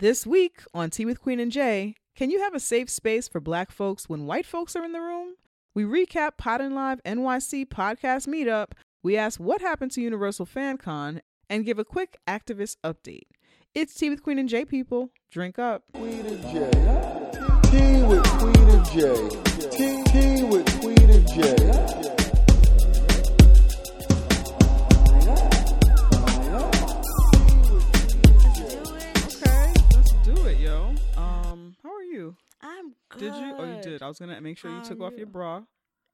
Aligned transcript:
This 0.00 0.26
week 0.26 0.62
on 0.72 0.88
Tea 0.88 1.04
with 1.04 1.20
Queen 1.20 1.38
and 1.40 1.52
Jay, 1.52 1.94
can 2.16 2.30
you 2.30 2.40
have 2.40 2.54
a 2.54 2.58
safe 2.58 2.88
space 2.88 3.28
for 3.28 3.38
black 3.38 3.70
folks 3.70 4.08
when 4.08 4.24
white 4.24 4.46
folks 4.46 4.74
are 4.74 4.82
in 4.82 4.92
the 4.92 5.00
room? 5.00 5.34
We 5.74 5.84
recap 5.84 6.38
Podin 6.38 6.74
Live 6.74 7.02
NYC 7.04 7.66
podcast 7.66 8.26
meetup. 8.26 8.68
We 9.02 9.18
ask 9.18 9.38
what 9.38 9.60
happened 9.60 9.90
to 9.92 10.00
Universal 10.00 10.46
FanCon 10.46 11.20
and 11.50 11.66
give 11.66 11.78
a 11.78 11.84
quick 11.84 12.16
activist 12.26 12.76
update. 12.82 13.26
It's 13.74 13.92
Tea 13.92 14.08
with 14.08 14.22
Queen 14.22 14.38
and 14.38 14.48
Jay, 14.48 14.64
people. 14.64 15.10
Drink 15.30 15.58
up. 15.58 15.82
Queen 15.92 16.24
and 16.24 16.42
Jay. 16.44 16.70
Tea 17.70 18.02
with 18.02 18.26
Queen 18.38 18.70
and 18.70 18.86
Jay. 18.86 19.68
Tea, 19.68 20.02
tea 20.04 20.44
with 20.44 20.80
Queen 20.80 21.10
and 21.10 21.28
Jay. 21.28 22.19
You? 32.10 32.36
I'm 32.60 32.94
good. 33.08 33.20
Did 33.20 33.34
you? 33.36 33.54
Oh, 33.56 33.64
you 33.64 33.82
did. 33.82 34.02
I 34.02 34.08
was 34.08 34.18
gonna 34.18 34.40
make 34.40 34.58
sure 34.58 34.70
you 34.70 34.82
took 34.84 35.00
are 35.00 35.04
off 35.04 35.16
your 35.16 35.26
bra. 35.26 35.62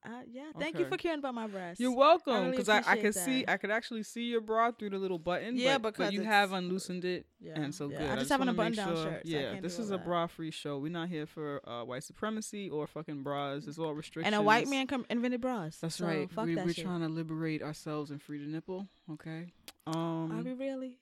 Uh, 0.05 0.21
yeah. 0.31 0.43
Thank 0.57 0.79
you 0.79 0.85
for 0.85 0.95
caring 0.95 1.19
about 1.19 1.35
my 1.35 1.47
breasts. 1.47 1.81
You're 1.81 1.93
welcome, 1.95 2.51
because 2.51 2.69
I, 2.69 2.75
I 2.75 2.79
appreciate 2.79 3.01
could 3.01 3.15
see. 3.15 3.45
I 3.45 3.57
could 3.57 3.71
actually 3.71 4.03
see 4.03 4.23
your 4.23 4.39
bra 4.39 4.71
through 4.71 4.91
the 4.91 4.97
little 4.97 5.19
button. 5.19 5.57
Yeah, 5.57 5.73
but, 5.73 5.81
but 5.81 5.97
because 5.97 6.13
you 6.13 6.21
have 6.21 6.53
unloosened 6.53 7.03
it, 7.03 7.25
Yeah, 7.41 7.59
and 7.59 7.75
so 7.75 7.89
yeah. 7.89 7.97
good. 7.97 8.09
I 8.11 8.15
just 8.15 8.29
have 8.29 8.39
a 8.39 8.53
button-down 8.53 8.95
sure- 8.95 9.03
shirt, 9.03 9.21
so 9.25 9.29
Yeah, 9.29 9.59
this 9.59 9.79
is 9.79 9.91
a 9.91 9.97
bra-free 9.97 10.51
show. 10.51 10.77
We're 10.77 10.91
not 10.91 11.09
here 11.09 11.25
for 11.25 11.67
uh, 11.67 11.83
white 11.83 12.03
supremacy 12.03 12.69
or 12.69 12.87
fucking 12.87 13.23
bras. 13.23 13.67
It's 13.67 13.79
all 13.79 13.93
restrictions. 13.93 14.27
And 14.27 14.35
a 14.35 14.41
white 14.41 14.69
man 14.69 14.87
come 14.87 15.05
invented 15.09 15.41
bras. 15.41 15.77
That's 15.81 15.95
so 15.95 16.05
right. 16.05 16.31
Fuck 16.31 16.45
we, 16.45 16.55
that 16.55 16.65
we're 16.65 16.73
shit. 16.73 16.85
trying 16.85 17.01
to 17.01 17.09
liberate 17.09 17.61
ourselves 17.61 18.09
and 18.11 18.21
free 18.21 18.37
the 18.37 18.49
nipple. 18.49 18.87
Okay. 19.11 19.51
Um, 19.87 20.31
Are 20.31 20.41
we 20.41 20.53
really? 20.53 20.99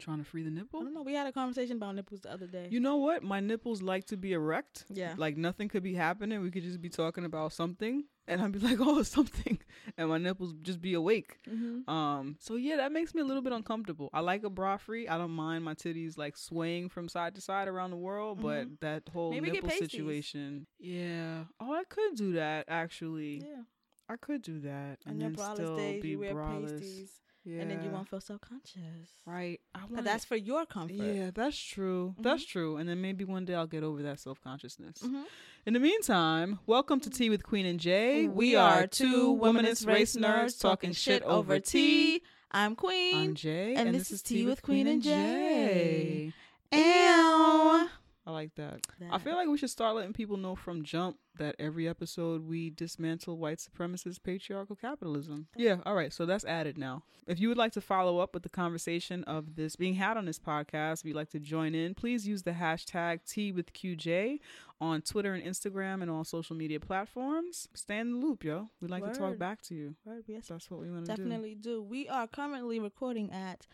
Trying 0.00 0.18
to 0.18 0.24
free 0.24 0.42
the 0.42 0.50
I 0.50 0.54
nipple. 0.54 0.80
don't 0.82 0.94
know. 0.94 1.02
We 1.02 1.14
had 1.14 1.26
a 1.26 1.32
conversation 1.32 1.76
about 1.76 1.94
nipples 1.94 2.20
the 2.22 2.32
other 2.32 2.46
day. 2.46 2.66
You 2.70 2.80
know 2.80 2.96
what? 2.96 3.22
My 3.22 3.40
nipples 3.40 3.82
like 3.82 4.06
to 4.06 4.16
be 4.16 4.32
erect. 4.32 4.84
yeah. 4.88 5.14
Like 5.16 5.36
nothing 5.36 5.68
could 5.68 5.82
be 5.82 5.94
happening. 5.94 6.40
We 6.42 6.50
could 6.50 6.62
just 6.62 6.80
be 6.80 6.88
talking 6.88 7.24
about 7.24 7.52
something, 7.52 8.04
and 8.26 8.40
I'd 8.42 8.52
be 8.52 8.58
like, 8.70 8.78
"Oh, 8.80 9.02
something," 9.02 9.58
and 9.96 10.08
my 10.08 10.18
nipples 10.18 10.54
just 10.62 10.80
be 10.80 10.94
awake. 10.94 11.38
mm-hmm. 11.48 11.88
Um, 11.90 12.36
so 12.40 12.56
yeah, 12.56 12.76
that 12.76 12.92
makes 12.92 13.14
me 13.14 13.20
a 13.22 13.24
little 13.24 13.42
bit 13.42 13.52
uncomfortable. 13.52 14.10
I 14.12 14.20
like 14.20 14.42
a 14.44 14.50
bra 14.50 14.76
free. 14.76 15.08
I 15.08 15.18
don't 15.18 15.30
mind 15.32 15.64
my 15.64 15.74
titties 15.74 16.16
like 16.18 16.36
swaying 16.36 16.88
from 16.88 17.08
side 17.08 17.34
to 17.36 17.40
side 17.40 17.68
around 17.68 17.90
the 17.90 17.96
world, 17.96 18.40
but 18.42 18.66
that 18.80 19.04
whole 19.12 19.30
Mm-hmm. 19.32 19.44
Maybe 19.44 19.50
nipple 19.52 19.70
situation. 19.70 20.66
Yeah. 20.78 21.44
Oh, 21.60 21.72
I 21.72 21.84
could 21.84 22.16
do 22.16 22.32
that 22.32 22.64
actually. 22.68 23.42
Yeah. 23.46 23.62
I 24.08 24.16
could 24.16 24.42
do 24.42 24.58
that 24.60 24.98
and 25.06 25.20
your 25.20 25.30
then 25.30 25.54
still 25.54 25.76
days, 25.76 26.02
be 26.02 26.16
braless. 26.16 26.70
pasties, 26.80 27.12
Yeah. 27.44 27.62
and 27.62 27.70
then 27.70 27.82
you 27.82 27.90
won't 27.90 28.06
feel 28.08 28.20
self 28.20 28.40
conscious. 28.42 28.80
right. 29.24 29.60
I 29.74 29.80
But 29.80 29.90
want 29.90 30.04
that's 30.04 30.24
for 30.26 30.36
your 30.36 30.66
comfort. 30.66 30.92
yeah, 30.94 31.30
that's 31.34 31.56
true. 31.58 32.14
That's 32.18 32.44
true. 32.44 32.76
And 32.76 32.86
then 32.88 33.00
maybe 33.00 33.24
one 33.24 33.44
day 33.46 33.54
I'll 33.54 33.66
get 33.66 33.82
over 33.82 34.02
that 34.02 34.20
self 34.20 34.40
consciousness. 34.42 34.98
Mhm. 35.02 35.24
In 35.66 35.72
the 35.74 35.80
meantime, 35.80 36.58
welcome 36.66 37.00
to 37.00 37.08
Tea 37.10 37.30
with 37.30 37.42
Queen 37.42 37.64
and 37.66 37.80
Jay. 37.80 38.28
We 38.28 38.56
are 38.56 38.86
two 38.86 39.34
womanist 39.40 39.86
race 39.86 40.16
nerds 40.16 40.60
talking 40.60 40.92
shit 40.92 41.22
over 41.22 41.58
tea. 41.60 42.22
I'm 42.50 42.74
Queen. 42.76 43.16
I'm 43.30 43.34
Jay, 43.34 43.74
and 43.74 43.94
this 43.94 44.10
is 44.10 44.22
Tea 44.22 44.44
with 44.44 44.60
Queen 44.62 44.86
and 44.86 45.02
Jay. 45.02 46.32
Ow. 46.72 47.88
I 48.30 48.32
like 48.32 48.54
that. 48.54 48.86
I 49.10 49.18
feel 49.18 49.34
like 49.34 49.48
we 49.48 49.58
should 49.58 49.70
start 49.70 49.96
letting 49.96 50.12
people 50.12 50.36
know 50.36 50.54
from 50.54 50.84
jump 50.84 51.16
that 51.38 51.56
every 51.58 51.88
episode 51.88 52.46
we 52.46 52.70
dismantle 52.70 53.38
white 53.38 53.58
supremacist 53.58 54.22
patriarchal 54.22 54.76
capitalism. 54.76 55.48
Yeah, 55.56 55.78
all 55.84 55.96
right. 55.96 56.12
So 56.12 56.26
that's 56.26 56.44
added 56.44 56.78
now. 56.78 57.02
If 57.26 57.40
you 57.40 57.48
would 57.48 57.58
like 57.58 57.72
to 57.72 57.80
follow 57.80 58.18
up 58.18 58.32
with 58.32 58.44
the 58.44 58.48
conversation 58.48 59.24
of 59.24 59.56
this 59.56 59.74
being 59.74 59.94
had 59.94 60.16
on 60.16 60.26
this 60.26 60.38
podcast, 60.38 61.00
if 61.00 61.06
you'd 61.06 61.16
like 61.16 61.30
to 61.30 61.40
join 61.40 61.74
in, 61.74 61.94
please 61.94 62.26
use 62.26 62.44
the 62.44 62.52
hashtag 62.52 63.20
T 63.26 63.50
with 63.50 63.72
QJ 63.72 64.38
on 64.80 65.02
Twitter 65.02 65.34
and 65.34 65.44
Instagram 65.44 66.00
and 66.00 66.10
all 66.10 66.22
social 66.22 66.54
media 66.54 66.78
platforms. 66.78 67.68
Stay 67.74 67.98
in 67.98 68.12
the 68.12 68.26
loop, 68.26 68.44
yo. 68.44 68.68
We'd 68.80 68.92
like 68.92 69.12
to 69.12 69.18
talk 69.18 69.38
back 69.38 69.60
to 69.62 69.74
you. 69.74 69.96
Word, 70.04 70.24
yes, 70.28 70.48
That's 70.48 70.70
what 70.70 70.80
we 70.80 70.90
want 70.90 71.06
to 71.06 71.16
do. 71.16 71.22
Definitely 71.22 71.56
do. 71.56 71.82
We 71.82 72.08
are 72.08 72.28
currently 72.28 72.78
recording 72.78 73.32
at 73.32 73.66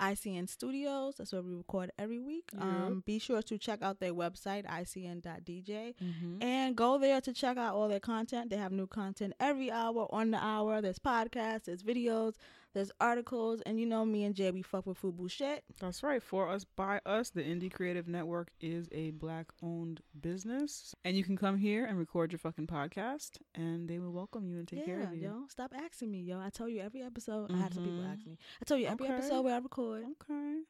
ICN 0.00 0.48
Studios. 0.48 1.14
That's 1.18 1.32
where 1.32 1.42
we 1.42 1.54
record 1.54 1.90
every 1.98 2.18
week. 2.20 2.50
Yep. 2.52 2.62
Um, 2.62 3.02
be 3.06 3.18
sure 3.18 3.42
to 3.42 3.58
check 3.58 3.82
out 3.82 4.00
their 4.00 4.12
website, 4.14 4.66
icn.dj, 4.66 5.94
Mm-hmm. 6.02 6.42
and 6.42 6.76
go 6.76 6.98
there 6.98 7.20
to 7.20 7.32
check 7.32 7.56
out 7.56 7.74
all 7.74 7.88
their 7.88 8.00
content. 8.00 8.50
They 8.50 8.56
have 8.56 8.72
new 8.72 8.86
content 8.86 9.34
every 9.40 9.70
hour, 9.70 10.06
on 10.10 10.30
the 10.30 10.38
hour. 10.44 10.80
There's 10.80 10.98
podcasts, 10.98 11.64
there's 11.64 11.82
videos, 11.82 12.34
there's 12.74 12.90
articles, 13.00 13.60
and 13.62 13.80
you 13.80 13.86
know 13.86 14.04
me 14.04 14.24
and 14.24 14.34
Jay, 14.34 14.50
we 14.50 14.62
fuck 14.62 14.86
with 14.86 15.00
FUBU 15.00 15.30
shit. 15.30 15.64
That's 15.80 16.02
right. 16.02 16.22
For 16.22 16.48
us, 16.50 16.64
by 16.64 17.00
us, 17.06 17.30
the 17.30 17.42
Indie 17.42 17.72
Creative 17.72 18.06
Network 18.06 18.48
is 18.60 18.88
a 18.92 19.12
black 19.12 19.46
owned 19.62 20.00
business. 20.20 20.94
And 21.04 21.16
you 21.16 21.24
can 21.24 21.36
come 21.36 21.56
here 21.56 21.84
and 21.86 21.98
record 21.98 22.32
your 22.32 22.38
fucking 22.40 22.66
podcast, 22.66 23.38
and 23.54 23.88
they 23.88 23.98
will 23.98 24.12
welcome 24.12 24.46
you 24.48 24.58
and 24.58 24.68
take 24.68 24.80
yeah, 24.80 24.84
care 24.86 25.02
of 25.04 25.14
you. 25.14 25.22
yo, 25.22 25.44
stop 25.48 25.72
asking 25.74 26.10
me, 26.10 26.20
yo. 26.20 26.38
I 26.40 26.50
tell 26.50 26.68
you 26.68 26.80
every 26.80 27.02
episode. 27.02 27.50
I 27.52 27.56
had 27.58 27.72
some 27.72 27.84
people 27.84 28.00
Mhm. 28.02 28.12
ask 28.12 28.26
me. 28.26 28.38
I 28.60 28.64
tell 28.64 28.76
you 28.76 28.86
every 28.86 29.06
Okay. 29.06 29.14
episode 29.14 29.42
where 29.42 29.54
I 29.54 29.58
record. 29.58 30.04
Okay. 30.22 30.60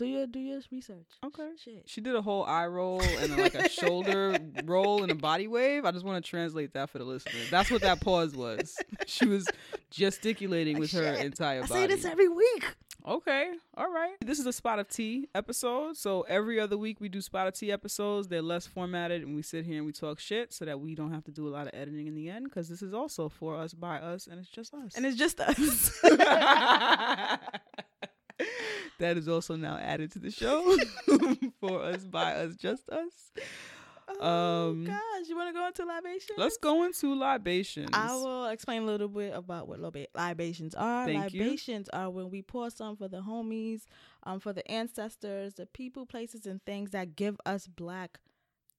Do 0.00 0.06
your 0.06 0.26
do 0.26 0.38
your 0.38 0.60
research. 0.72 1.04
Okay. 1.22 1.50
Shit. 1.62 1.82
She 1.84 2.00
did 2.00 2.14
a 2.16 2.22
whole 2.22 2.42
eye 2.44 2.66
roll 2.66 3.02
and 3.02 3.36
like 3.36 3.54
a 3.54 3.68
shoulder 3.68 4.34
roll 4.64 5.02
and 5.02 5.12
a 5.12 5.14
body 5.14 5.46
wave. 5.46 5.84
I 5.84 5.90
just 5.90 6.06
want 6.06 6.24
to 6.24 6.26
translate 6.26 6.72
that 6.72 6.88
for 6.88 6.96
the 6.96 7.04
listener. 7.04 7.38
That's 7.50 7.70
what 7.70 7.82
that 7.82 8.00
pause 8.00 8.34
was. 8.34 8.78
She 9.04 9.26
was 9.26 9.46
gesticulating 9.90 10.78
with 10.78 10.90
her 10.92 11.16
Shit. 11.16 11.26
entire 11.26 11.64
I 11.64 11.66
body. 11.66 11.72
say 11.82 11.86
this 11.86 12.06
every 12.06 12.30
week. 12.30 12.64
Okay, 13.06 13.50
all 13.76 13.92
right. 13.92 14.16
This 14.24 14.38
is 14.38 14.46
a 14.46 14.54
spot 14.54 14.78
of 14.78 14.88
tea 14.88 15.28
episode. 15.34 15.98
So 15.98 16.22
every 16.22 16.58
other 16.58 16.78
week 16.78 16.98
we 16.98 17.10
do 17.10 17.20
spot 17.20 17.46
of 17.46 17.52
tea 17.52 17.70
episodes. 17.70 18.28
They're 18.28 18.40
less 18.40 18.66
formatted, 18.66 19.20
and 19.20 19.34
we 19.36 19.42
sit 19.42 19.66
here 19.66 19.76
and 19.76 19.84
we 19.84 19.92
talk 19.92 20.18
shit 20.18 20.54
so 20.54 20.64
that 20.64 20.80
we 20.80 20.94
don't 20.94 21.12
have 21.12 21.24
to 21.24 21.30
do 21.30 21.46
a 21.46 21.50
lot 21.50 21.66
of 21.66 21.74
editing 21.74 22.06
in 22.06 22.14
the 22.14 22.30
end. 22.30 22.44
Because 22.44 22.70
this 22.70 22.80
is 22.80 22.94
also 22.94 23.28
for 23.28 23.54
us, 23.56 23.74
by 23.74 23.98
us, 23.98 24.26
and 24.26 24.40
it's 24.40 24.48
just 24.48 24.72
us. 24.72 24.94
And 24.96 25.04
it's 25.04 25.18
just 25.18 25.40
us. 25.40 26.00
that 28.98 29.16
is 29.16 29.28
also 29.28 29.56
now 29.56 29.76
added 29.76 30.12
to 30.12 30.18
the 30.18 30.30
show 30.30 30.76
for 31.60 31.82
us, 31.82 32.04
by 32.04 32.34
us, 32.34 32.56
just 32.56 32.88
us. 32.90 33.32
oh 34.20 34.70
Um, 34.70 34.84
gosh, 34.84 35.28
you 35.28 35.36
want 35.36 35.48
to 35.48 35.52
go 35.58 35.66
into 35.66 35.84
libations? 35.84 36.36
Let's 36.36 36.56
go 36.56 36.84
into 36.84 37.14
libations. 37.14 37.90
I 37.92 38.12
will 38.14 38.46
explain 38.46 38.82
a 38.82 38.86
little 38.86 39.08
bit 39.08 39.32
about 39.34 39.68
what 39.68 39.80
liba- 39.80 40.08
libations 40.14 40.74
are. 40.74 41.06
Thank 41.06 41.32
you. 41.32 41.42
libations 41.44 41.88
are 41.90 42.10
when 42.10 42.30
we 42.30 42.42
pour 42.42 42.70
some 42.70 42.96
for 42.96 43.08
the 43.08 43.22
homies, 43.22 43.82
um, 44.24 44.40
for 44.40 44.52
the 44.52 44.68
ancestors, 44.70 45.54
the 45.54 45.66
people, 45.66 46.06
places, 46.06 46.46
and 46.46 46.62
things 46.64 46.90
that 46.90 47.14
give 47.16 47.38
us 47.46 47.66
black 47.66 48.18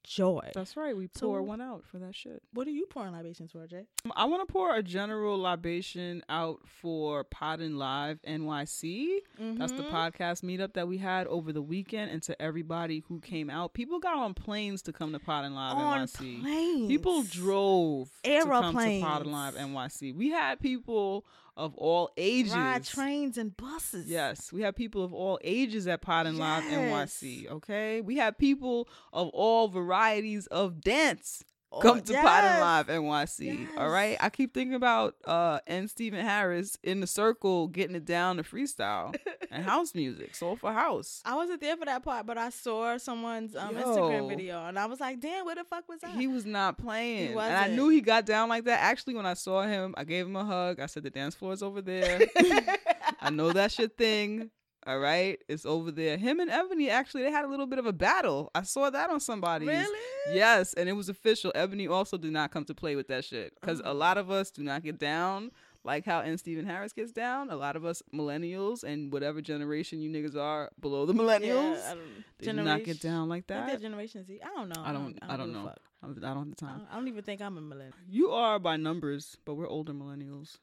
joy. 0.04 0.50
That's 0.54 0.76
right. 0.76 0.96
We 0.96 1.10
So- 1.14 1.28
pour 1.28 1.42
one 1.44 1.62
out 1.62 1.84
for 1.86 1.98
that 2.00 2.16
shit. 2.16 2.42
What 2.54 2.68
are 2.68 2.72
you 2.72 2.86
pouring 2.88 3.14
libations 3.14 3.52
for, 3.52 3.66
Jay? 3.68 3.86
Um, 4.06 4.12
I 4.16 4.26
want 4.26 4.48
to 4.48 4.52
pour 4.52 4.76
a 4.76 4.82
general 4.84 5.38
libation 5.38 6.24
out 6.30 6.62
for 6.68 7.24
Podin 7.24 7.78
Live 7.78 8.20
NYC. 8.24 9.22
That's 9.40 9.72
the 9.74 9.84
Mhm. 9.84 9.90
podcast 9.92 10.44
meetup 10.44 10.74
that 10.74 10.88
we 10.88 10.98
had 10.98 11.28
over 11.28 11.54
the 11.54 11.62
weekend, 11.62 12.12
and 12.12 12.22
to 12.24 12.40
everybody 12.42 13.04
who 13.08 13.20
came 13.20 13.50
out. 13.50 13.74
People 13.74 14.00
got 14.00 14.16
on 14.18 14.34
planes 14.34 14.82
to 14.84 14.94
come 14.94 15.12
to 15.14 15.20
Podin 15.20 15.54
Live 15.56 15.76
on 15.76 16.00
NYC. 16.02 16.42
planes. 16.42 16.88
People 16.88 17.24
drove 17.24 18.10
to 18.24 18.30
come 18.40 18.50
to 18.50 18.54
Aeroplanes. 18.54 19.04
Podin 19.04 19.32
Live 19.32 19.56
NYC. 19.56 20.12
We 20.14 20.30
had 20.30 20.60
people 20.60 21.26
of 21.62 21.76
all 21.76 22.10
ages. 22.18 22.54
ride 22.56 22.84
trains 22.84 23.38
and 23.38 23.56
buses. 23.56 24.08
Yes, 24.08 24.52
we 24.52 24.62
have 24.62 24.76
people 24.76 25.04
of 25.04 25.14
all 25.14 25.40
ages 25.44 25.86
at 25.88 26.02
Podin 26.02 26.38
Live 26.38 26.64
Yes. 26.64 27.22
NYC. 27.22 27.50
Okay, 27.52 28.02
we 28.02 28.18
have 28.18 28.38
people 28.38 28.88
of 29.14 29.30
all 29.30 29.68
varieties 29.68 30.48
of 30.48 30.82
dance 30.82 31.44
come 31.80 32.02
to 32.02 32.14
yes. 32.14 32.26
Podin 32.26 32.60
Live 32.60 32.88
NYC. 32.88 33.68
All 33.78 33.84
Yes. 33.86 33.92
right, 33.92 34.18
I 34.20 34.30
keep 34.30 34.54
thinking 34.54 34.74
about 34.76 35.16
uh 35.26 35.60
and 35.68 35.90
Stephen 35.90 36.26
Harris 36.26 36.78
in 36.84 37.00
the 37.00 37.08
circle 37.08 37.68
getting 37.68 37.96
it 37.96 38.06
down 38.06 38.38
to 38.38 38.44
freestyle 38.44 39.16
and 39.50 39.64
house 39.72 39.96
music, 39.96 40.36
soulful 40.36 40.72
house. 40.72 41.22
I 41.26 41.36
wasn't 41.36 41.62
there 41.62 41.78
for 41.78 41.86
that 41.86 42.04
part, 42.04 42.26
but 42.26 42.38
I 42.38 42.50
saw 42.50 42.98
someone's 42.98 43.56
um, 43.56 43.76
Yo. 43.78 43.84
Instagram 43.84 44.28
video, 44.30 44.66
and 44.66 44.78
I 44.78 44.86
was 44.88 45.00
like, 45.00 45.20
"Damn, 45.20 45.46
where 45.46 45.56
the 45.56 45.64
fuck 45.64 45.88
was 45.88 46.00
that?" 46.02 46.12
He 46.18 46.28
was 46.28 46.46
not 46.46 46.78
playing, 46.78 47.38
and 47.38 47.40
I 47.56 47.68
knew 47.68 47.90
he 47.90 48.02
got 48.02 48.26
down 48.26 48.50
like 48.50 48.66
that. 48.66 48.80
Actually, 48.82 49.16
when 49.16 49.26
I 49.26 49.34
saw 49.36 49.62
him, 49.64 49.94
I 49.98 50.04
gave 50.04 50.26
him 50.26 50.36
a 50.36 50.44
hug. 50.46 50.80
I 50.80 50.88
said, 50.88 51.04
"The 51.04 51.10
dance 51.10 51.36
floor 51.36 51.54
is 51.54 51.64
over 51.64 51.82
there. 51.82 52.20
I 53.20 53.30
know 53.30 53.52
that's 53.54 53.78
your 53.80 53.88
thing." 53.90 54.50
All 54.88 54.98
right, 55.00 55.38
it's 55.48 55.66
over 55.66 55.92
there. 55.92 56.18
Him 56.18 56.40
and 56.40 56.50
Ebony 56.50 56.90
actually 56.90 57.22
they 57.24 57.32
had 57.32 57.46
a 57.46 57.48
little 57.48 57.68
bit 57.68 57.78
of 57.78 57.86
a 57.86 57.94
battle. 57.94 58.50
I 58.56 58.64
saw 58.64 58.90
that 58.90 59.10
on 59.12 59.20
somebody's. 59.20 59.68
really? 59.68 60.00
Yes, 60.34 60.74
and 60.74 60.90
it 60.90 60.94
was 60.94 61.08
official. 61.08 61.52
Ebony 61.54 61.88
also 61.88 62.18
did 62.18 62.32
not 62.34 62.52
come 62.52 62.66
to 62.66 62.74
play 62.74 62.96
with 62.96 63.08
that 63.10 63.24
shit 63.24 63.54
because 63.62 63.80
Oh. 63.86 63.92
a 63.92 63.94
lot 63.94 64.18
of 64.18 64.32
us 64.32 64.50
do 64.50 64.64
not 64.64 64.82
get 64.82 64.98
down 64.98 65.52
like 65.84 66.06
how 66.06 66.22
N. 66.22 66.38
Stephen 66.38 66.66
Harris 66.66 66.94
gets 66.94 67.12
down. 67.12 67.50
A 67.52 67.56
lot 67.56 67.76
of 67.76 67.86
us 67.86 68.02
millennials 68.14 68.84
and 68.84 69.12
whatever 69.14 69.40
generation 69.42 70.00
you 70.02 70.10
niggas 70.10 70.36
are 70.36 70.72
below 70.80 71.06
the 71.06 71.14
millennials, 71.14 71.76
Yeah, 71.78 71.92
I 71.92 71.94
don't, 71.94 72.24
they 72.40 72.46
do 72.48 72.54
not 72.54 72.84
get 72.84 73.00
down 73.02 73.30
like 73.30 73.44
I 73.52 73.54
they're 73.54 73.66
that. 73.68 73.82
Generation 73.82 74.24
Z. 74.26 74.40
I 74.44 74.48
don't 74.56 74.70
know. 74.70 74.82
I 74.84 74.92
don't. 74.94 75.18
I 75.22 75.38
don't 75.38 75.48
give 75.54 75.56
a 75.56 75.60
know. 75.60 75.68
I'm- 75.68 75.76
don't 76.04 76.16
have 76.16 76.16
the 76.22 76.28
I 76.28 76.34
time. 76.34 76.78
don't, 76.80 76.88
I 76.92 76.96
don't 76.96 77.08
even 77.08 77.24
think 77.24 77.42
I'm 77.42 77.58
a 77.60 77.62
millennial. 77.62 77.94
You 78.10 78.32
are 78.32 78.58
by 78.58 78.78
numbers, 78.78 79.38
but 79.46 79.54
we're 79.54 79.70
older 79.70 79.94
millennials. 79.94 80.58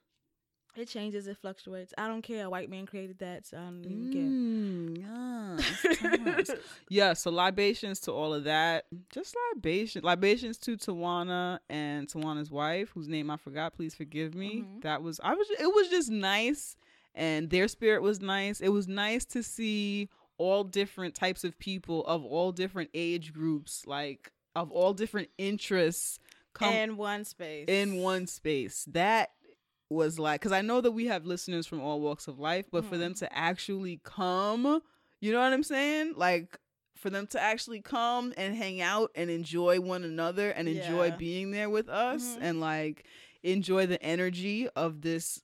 It 0.78 0.88
changes, 0.88 1.26
it 1.26 1.36
fluctuates. 1.36 1.92
I 1.98 2.06
don't 2.06 2.22
care. 2.22 2.44
A 2.46 2.50
white 2.50 2.70
man 2.70 2.86
created 2.86 3.18
that, 3.18 3.46
so 3.46 3.56
I 3.56 3.60
don't 3.60 3.84
even 3.84 4.12
care. 4.12 4.22
Mm, 4.22 5.58
yes, 5.88 6.48
yes. 6.48 6.50
yeah, 6.88 7.12
so 7.14 7.30
libations 7.30 8.00
to 8.00 8.12
all 8.12 8.32
of 8.32 8.44
that. 8.44 8.86
Just 9.12 9.34
libation. 9.54 10.02
Libations 10.04 10.56
to 10.58 10.76
Tawana 10.76 11.58
and 11.68 12.06
Tawana's 12.06 12.50
wife, 12.50 12.90
whose 12.94 13.08
name 13.08 13.30
I 13.30 13.36
forgot. 13.36 13.74
Please 13.74 13.94
forgive 13.94 14.34
me. 14.34 14.64
Mhm. 14.66 14.82
That 14.82 15.02
was 15.02 15.20
I 15.22 15.34
was 15.34 15.48
it 15.50 15.66
was 15.66 15.88
just 15.88 16.10
nice 16.10 16.76
and 17.14 17.50
their 17.50 17.66
spirit 17.68 18.02
was 18.02 18.20
nice. 18.20 18.60
It 18.60 18.68
was 18.68 18.86
nice 18.86 19.24
to 19.26 19.42
see 19.42 20.08
all 20.36 20.62
different 20.62 21.14
types 21.16 21.42
of 21.42 21.58
people 21.58 22.06
of 22.06 22.24
all 22.24 22.52
different 22.52 22.90
age 22.94 23.32
groups, 23.32 23.84
like 23.86 24.30
of 24.54 24.70
all 24.70 24.94
different 24.94 25.28
interests 25.38 26.20
come 26.54 26.72
in 26.74 26.96
one 26.96 27.24
space. 27.24 27.64
in 27.68 27.96
one 27.96 28.26
space. 28.26 28.84
That 28.92 29.30
was 29.90 30.18
like 30.18 30.40
because 30.40 30.52
I 30.52 30.60
know 30.62 30.80
that 30.80 30.92
we 30.92 31.06
have 31.06 31.24
listeners 31.26 31.66
from 31.66 31.80
all 31.80 32.00
walks 32.00 32.28
of 32.28 32.38
life, 32.38 32.66
but 32.70 32.84
for 32.84 32.98
them 32.98 33.12
Mhm. 33.14 33.18
to 33.20 33.36
actually 33.36 34.00
come, 34.04 34.82
you 35.20 35.32
know 35.32 35.40
what 35.40 35.52
I'm 35.52 35.62
saying? 35.62 36.14
Like 36.16 36.58
for 36.94 37.10
them 37.10 37.26
to 37.28 37.40
actually 37.40 37.80
come 37.80 38.34
and 38.36 38.56
hang 38.56 38.80
out 38.80 39.10
and 39.14 39.30
enjoy 39.30 39.80
one 39.80 40.02
another 40.04 40.50
and 40.50 40.68
enjoy 40.68 41.06
Yeah. 41.06 41.16
being 41.16 41.50
there 41.52 41.70
with 41.70 41.88
us 41.88 42.36
Mhm. 42.36 42.38
and 42.42 42.60
like 42.60 43.04
enjoy 43.42 43.86
the 43.86 44.02
energy 44.02 44.68
of 44.70 45.00
this 45.02 45.42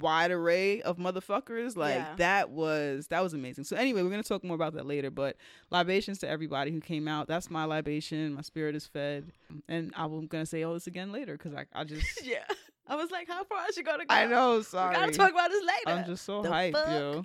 wide 0.00 0.32
array 0.32 0.82
of 0.82 0.96
motherfuckers 0.96 1.76
like 1.76 1.94
Yeah. 1.94 2.14
that 2.16 2.50
was 2.50 3.06
that 3.06 3.22
was 3.22 3.32
amazing 3.34 3.62
so 3.62 3.76
anyway 3.76 4.02
we're 4.02 4.10
gonna 4.10 4.24
talk 4.24 4.42
more 4.42 4.56
about 4.56 4.72
that 4.74 4.84
later 4.84 5.12
but 5.12 5.36
libations 5.70 6.18
to 6.18 6.28
everybody 6.28 6.72
who 6.72 6.80
came 6.80 7.06
out 7.06 7.28
that's 7.28 7.48
my 7.48 7.62
libation 7.64 8.34
my 8.34 8.40
spirit 8.40 8.74
is 8.74 8.84
fed 8.84 9.30
and 9.68 9.92
i'm 9.94 10.26
gonna 10.26 10.44
say 10.44 10.64
all 10.64 10.74
this 10.74 10.88
again 10.88 11.12
later 11.12 11.34
because 11.38 11.54
I, 11.54 11.66
I 11.72 11.84
just 11.84 12.04
yeah. 12.26 12.42
I 12.88 12.96
was 12.96 13.10
like, 13.10 13.28
how 13.28 13.44
far 13.44 13.68
is 13.68 13.74
she 13.74 13.82
gonna 13.82 14.04
go? 14.06 14.14
i 14.14 14.26
know 14.26 14.62
Sorry. 14.62 14.90
We 14.94 15.00
gotta 15.00 15.12
talk 15.12 15.32
about 15.32 15.50
this 15.50 15.64
later. 15.64 15.98
i'm 16.00 16.06
just 16.06 16.24
so 16.24 16.42
The 16.42 16.48
hyped 16.48 16.72
fuck? 16.72 16.88
yo 16.88 17.24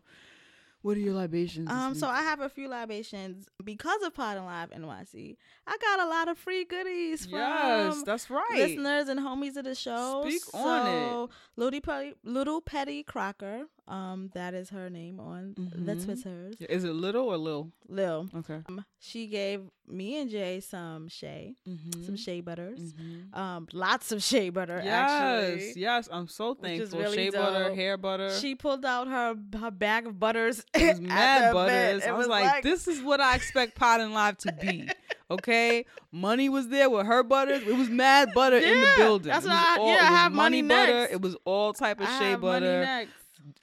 what 0.84 0.98
are 0.98 1.00
your 1.00 1.14
libations 1.14 1.70
Um, 1.70 1.94
so? 1.94 2.08
I 2.08 2.24
have 2.24 2.40
a 2.40 2.50
few 2.50 2.68
libations 2.68 3.48
because 3.64 4.02
of 4.02 4.16
Podin 4.16 4.46
Live 4.46 4.72
NYC. 4.72 5.38
I 5.68 5.78
got 5.78 6.00
a 6.00 6.08
lot 6.10 6.28
of 6.28 6.40
free 6.40 6.66
goodies 6.66 7.28
from 7.28 7.38
yes 7.38 8.02
that's 8.04 8.32
right 8.32 8.50
listeners 8.56 9.08
and 9.08 9.20
homies 9.20 9.58
of 9.58 9.66
the 9.66 9.76
show. 9.76 10.24
Speak 10.26 10.42
on 10.56 10.88
it. 10.88 11.30
Little 11.56 11.82
Petty, 11.82 12.16
Little 12.24 12.62
Petty 12.62 13.04
Crocker, 13.04 13.68
um, 13.88 14.30
that 14.34 14.54
is 14.54 14.70
her 14.70 14.90
name 14.90 15.20
on 15.20 15.54
the 15.58 15.94
Mhm. 15.96 16.06
Twitters. 16.06 16.56
is 16.70 16.84
it 16.84 16.94
little 16.94 17.26
or 17.28 17.38
lil 17.38 17.72
Lil, 17.90 18.30
okay 18.36 18.60
um, 18.70 18.86
she 19.00 19.28
gave 19.28 19.62
me 19.88 20.18
and 20.22 20.30
Jay 20.30 20.60
some 20.62 21.10
shea, 21.10 21.56
mm-hmm. 21.68 22.04
some 22.04 22.16
shea 22.16 22.40
butters, 22.40 22.94
Mhm. 22.94 23.36
um, 23.38 23.68
lots 23.74 24.12
of 24.14 24.24
shea 24.24 24.50
butter. 24.50 24.80
yes 24.84 25.10
actually, 25.12 25.82
yes 25.82 26.08
i'm 26.12 26.28
so 26.28 26.54
thankful 26.54 27.00
really 27.00 27.18
shea 27.18 27.30
butter 27.32 27.74
hair 27.76 27.98
butter 27.98 28.32
She 28.40 28.56
pulled 28.56 28.86
out 28.86 29.08
her 29.08 29.36
her 29.60 29.72
bag 29.72 30.08
of 30.08 30.20
butters. 30.20 30.64
It 30.74 30.88
was 30.92 31.02
mad 31.02 31.52
butters. 31.54 32.04
It 32.04 32.10
I 32.10 32.14
was, 32.14 32.28
like, 32.28 32.64
this 32.64 32.88
is 32.88 33.02
what 33.02 33.20
I 33.20 33.36
expect 33.36 33.76
Podin 33.76 34.14
Live 34.14 34.38
to 34.40 34.52
be. 34.54 34.88
Okay, 35.32 35.86
money 36.12 36.50
was 36.50 36.68
there 36.68 36.90
with 36.90 37.06
her 37.06 37.24
butters. 37.24 37.62
It 37.66 37.74
was 37.78 37.90
mad 37.90 38.34
butter 38.34 38.58
in 38.58 38.82
the 38.82 38.94
building. 38.98 39.32
that's 39.32 39.46
it 39.46 39.50
was 39.50 39.58
what 39.58 39.66
I- 39.66 39.80
all, 39.80 39.88
yeah, 39.88 39.96
it 39.96 40.12
I 40.12 40.16
have 40.18 40.32
money 40.34 40.62
butter. 40.62 40.94
next. 40.94 41.14
It 41.14 41.22
was 41.22 41.38
all 41.46 41.72
type 41.72 42.02
of 42.02 42.08
I 42.08 42.20
shea 42.20 42.36
money 42.36 42.42
butter. 42.42 43.08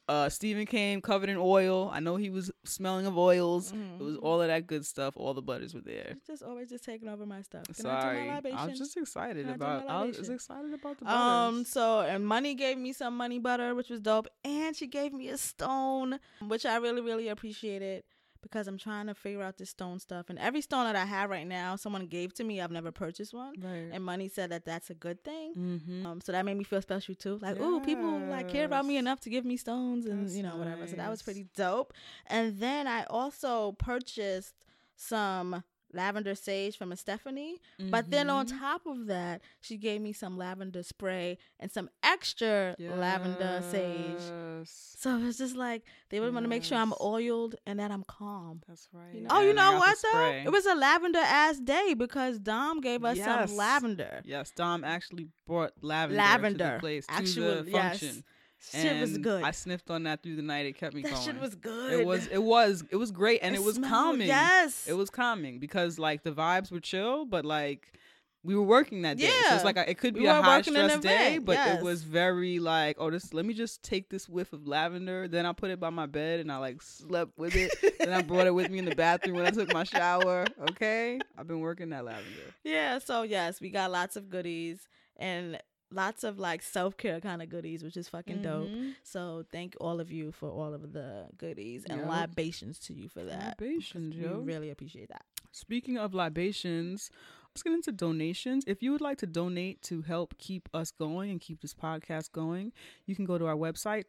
Uh, 0.09 0.29
Stephen 0.29 0.65
came 0.67 1.01
covered 1.01 1.29
in 1.29 1.37
oil. 1.39 1.91
I 1.93 2.01
know 2.01 2.17
he 2.17 2.31
was 2.31 2.51
smelling 2.65 3.07
of 3.07 3.17
oils. 3.19 3.73
It 3.73 4.03
was 4.03 4.17
Mhm. 4.17 4.23
all 4.23 4.41
of 4.41 4.49
that 4.49 4.67
good 4.67 4.87
stuff. 4.87 5.15
All 5.17 5.35
the 5.35 5.43
butters 5.43 5.75
were 5.75 5.81
there. 5.83 6.17
Just 6.27 6.43
always 6.43 6.69
just 6.71 6.85
taking 6.85 7.09
over 7.09 7.27
my 7.27 7.43
stuff. 7.43 7.65
Can 7.75 7.87
I 7.87 8.01
Sorry, 8.01 8.31
I 8.31 8.67
was 8.67 8.79
just 8.79 8.97
excited 8.97 9.47
Can 9.47 9.55
about. 9.55 9.87
my 9.87 9.93
I 9.93 10.05
was 10.07 10.29
excited 10.29 10.73
about 10.73 10.99
the 10.99 11.05
butters. 11.05 11.21
Um, 11.59 11.65
so 11.65 12.01
and 12.01 12.27
Money 12.27 12.55
gave 12.55 12.79
me 12.79 12.93
some 12.93 13.17
money 13.17 13.39
butter, 13.39 13.75
which 13.75 13.91
was 13.91 14.01
dope, 14.01 14.29
and 14.45 14.75
she 14.75 14.87
gave 14.87 15.13
me 15.13 15.29
a 15.29 15.37
stone, 15.39 16.19
which 16.47 16.65
I 16.67 16.77
really, 16.77 17.01
really 17.03 17.29
appreciated 17.29 18.05
because 18.43 18.69
I'm 18.69 18.79
trying 18.79 19.06
to 19.06 19.14
figure 19.14 19.43
out 19.43 19.58
this 19.58 19.70
stone 19.70 19.99
stuff. 19.99 20.26
And 20.29 20.38
every 20.38 20.61
stone 20.61 20.85
that 20.85 20.96
I 20.96 21.05
have 21.05 21.31
right 21.31 21.46
now, 21.46 21.76
someone 21.76 22.06
gave 22.06 22.35
to 22.35 22.44
me. 22.44 22.61
I've 22.61 22.70
never 22.70 22.93
purchased 22.93 23.35
one, 23.35 23.55
right. 23.61 23.88
and 23.93 24.05
Money 24.05 24.29
said 24.29 24.50
that 24.50 24.64
that's 24.64 24.90
a 24.90 24.94
good 24.94 25.23
thing. 25.25 25.55
mm-hmm. 25.56 26.06
Um, 26.06 26.20
so 26.20 26.32
that 26.32 26.44
made 26.44 26.56
me 26.56 26.64
feel 26.64 26.82
special 26.82 27.14
too. 27.14 27.38
Like, 27.40 27.56
oh, 27.61 27.81
people 27.81 28.19
like 28.19 28.49
care 28.49 28.64
about 28.64 28.87
me 28.87 28.96
enough 28.96 29.20
to 29.20 29.31
give 29.31 29.44
me 29.44 29.56
stones 29.56 30.06
and 30.06 30.25
That's 30.25 30.37
you 30.37 30.43
know 30.43 30.56
whatever. 30.56 30.87
So 30.87 30.96
that 30.96 31.11
was 31.11 31.23
pretty 31.23 31.46
dope. 31.56 31.93
And 32.26 32.58
then 32.58 32.87
I 32.87 33.05
also 33.05 33.73
purchased 33.73 34.55
some 34.96 35.62
lavender 35.93 36.35
sage 36.35 36.76
from 36.76 36.93
a 36.93 36.96
Stephanie. 36.96 37.61
But 37.90 38.11
then 38.11 38.29
on 38.31 38.46
Mm-hmm. 38.46 38.58
top 38.58 38.87
of 38.87 39.06
that, 39.06 39.40
she 39.61 39.76
gave 39.76 40.00
me 40.00 40.12
some 40.12 40.37
lavender 40.38 40.82
spray 40.82 41.38
and 41.61 41.70
some 41.73 41.88
extra 42.02 42.75
lavender 42.79 43.62
sage. 43.70 44.20
So 44.67 45.19
it's 45.25 45.38
just 45.38 45.56
like 45.56 45.82
they 46.11 46.20
would 46.20 46.32
want 46.35 46.44
to 46.44 46.49
make 46.49 46.64
sure 46.64 46.79
I'm 46.79 46.93
oiled 47.00 47.55
and 47.67 47.79
that 47.81 47.90
I'm 47.90 48.05
calm. 48.05 48.62
That's 48.69 48.88
right. 48.93 49.14
You 49.14 49.20
know? 49.23 49.29
Oh, 49.31 49.40
you 49.40 49.52
know 49.52 49.73
got 49.73 49.79
what 49.79 49.99
though? 50.12 50.31
It 50.46 50.50
was 50.52 50.67
a 50.67 50.75
lavender 50.75 51.20
ass 51.20 51.58
day 51.58 51.94
because 51.96 52.38
Dom 52.38 52.81
gave 52.81 53.05
us 53.05 53.17
Yes. 53.17 53.49
some 53.49 53.56
lavender. 53.56 54.20
Yes, 54.25 54.50
Dom 54.50 54.85
actually 54.85 55.29
brought 55.46 55.73
lavender, 55.81 56.19
Lavender. 56.19 56.64
to 56.67 56.73
the 56.75 56.79
place, 56.81 57.06
Actual- 57.08 57.56
to 57.56 57.62
the 57.62 57.70
yes. 57.70 58.23
Shit 58.73 59.01
was 59.01 59.19
good. 59.19 59.43
I 59.43 59.53
sniffed 59.53 59.91
on 59.91 60.03
that 60.05 60.23
through 60.23 60.37
the 60.37 60.43
night. 60.43 60.67
It 60.67 60.77
kept 60.77 60.95
me 60.95 61.03
that 61.03 61.13
going. 61.13 61.25
shit 61.25 61.41
was 61.41 61.55
good. 61.55 61.93
It 62.01 62.07
was. 62.07 62.27
It 62.27 62.43
was. 62.43 62.85
It 62.91 62.97
was 62.97 63.11
great, 63.11 63.41
and 63.43 63.55
it, 63.55 63.63
was 63.63 63.77
smelled- 63.77 63.93
calming. 63.93 64.27
Yes. 64.27 64.87
It 64.89 64.95
was 64.95 65.11
calming 65.11 65.59
because 65.59 65.99
like 65.99 66.23
the 66.25 66.33
vibes 66.33 66.71
were 66.73 66.81
chill, 66.81 67.25
but 67.25 67.45
like 67.45 67.93
we 68.45 68.55
were 68.55 68.63
working 68.63 69.03
that 69.03 69.17
day. 69.19 69.27
So 69.29 69.33
Yeah. 69.49 69.55
it's 69.57 69.65
like 69.65 69.77
a, 69.77 69.89
it 69.91 69.99
could 69.99 70.15
We 70.15 70.21
be 70.21 70.27
a 70.27 70.43
high 70.43 70.63
stress 70.63 70.99
day, 71.01 71.39
but 71.39 71.53
yes. 71.53 71.79
it 71.79 71.85
was 71.85 72.03
very 72.03 72.59
like, 72.59 72.97
oh, 72.99 73.11
this. 73.11 73.33
Let 73.35 73.45
me 73.45 73.55
just 73.55 73.83
take 73.83 74.11
this 74.11 74.29
whiff 74.29 74.53
of 74.53 74.67
lavender. 74.67 75.29
Then 75.29 75.45
I 75.47 75.53
put 75.53 75.71
it 75.71 75.79
by 75.81 75.91
my 75.91 76.07
bed 76.07 76.41
and 76.41 76.51
I 76.51 76.57
like 76.59 76.81
slept 76.83 77.39
with 77.39 77.55
it. 77.57 77.73
then 77.99 78.13
I 78.13 78.23
brought 78.23 78.47
it 78.47 78.55
with 78.55 78.71
me 78.71 78.79
in 78.79 78.85
the 78.85 78.95
bathroom 78.95 79.37
when 79.37 79.47
I 79.47 79.51
took 79.51 79.73
my 79.73 79.85
shower. 79.85 80.47
Okay, 80.71 81.19
I've 81.37 81.47
been 81.49 81.61
working 81.61 81.91
that 81.91 82.05
lavender. 82.05 82.27
Yeah, 82.65 82.99
so 82.99 83.23
yes, 83.23 83.61
we 83.61 83.71
got 83.71 83.91
lots 83.91 84.17
of 84.17 84.29
goodies 84.29 84.87
and 85.17 85.59
lots 85.90 86.23
of 86.25 86.38
like 86.38 86.62
self 86.62 86.96
care 86.96 87.20
kind 87.20 87.40
of 87.43 87.49
goodies, 87.49 87.82
which 87.82 87.96
is 87.96 88.08
fucking 88.08 88.43
dope. 88.43 88.69
Mhm. 88.69 88.94
So 89.02 89.44
thank 89.50 89.75
all 89.81 90.00
of 90.00 90.11
you 90.12 90.32
for 90.32 90.49
all 90.50 90.75
of 90.75 90.93
the 90.93 91.29
goodies 91.38 91.85
and 91.85 92.00
Yep. 92.00 92.08
libations 92.08 92.79
to 92.81 92.94
you 92.94 93.08
for 93.08 93.25
that. 93.25 93.58
Libations, 93.61 94.14
yo. 94.17 94.38
We 94.40 94.44
really 94.52 94.70
appreciate 94.70 95.08
that. 95.08 95.25
Speaking 95.52 95.96
of 95.99 96.12
libations, 96.14 97.11
let's 97.55 97.62
get 97.62 97.73
into 97.73 97.90
donations. 97.93 98.64
If 98.67 98.82
you 98.82 98.93
would 98.93 99.00
like 99.00 99.17
to 99.19 99.26
donate 99.26 99.81
to 99.85 100.02
help 100.02 100.37
keep 100.38 100.69
us 100.75 100.90
going 100.90 101.31
and 101.31 101.40
keep 101.40 101.61
this 101.62 101.75
podcast 101.75 102.32
going, 102.32 102.73
you 103.06 103.17
can 103.17 103.25
go 103.25 103.38
to 103.38 103.46
our 103.46 103.56
website, 103.56 104.05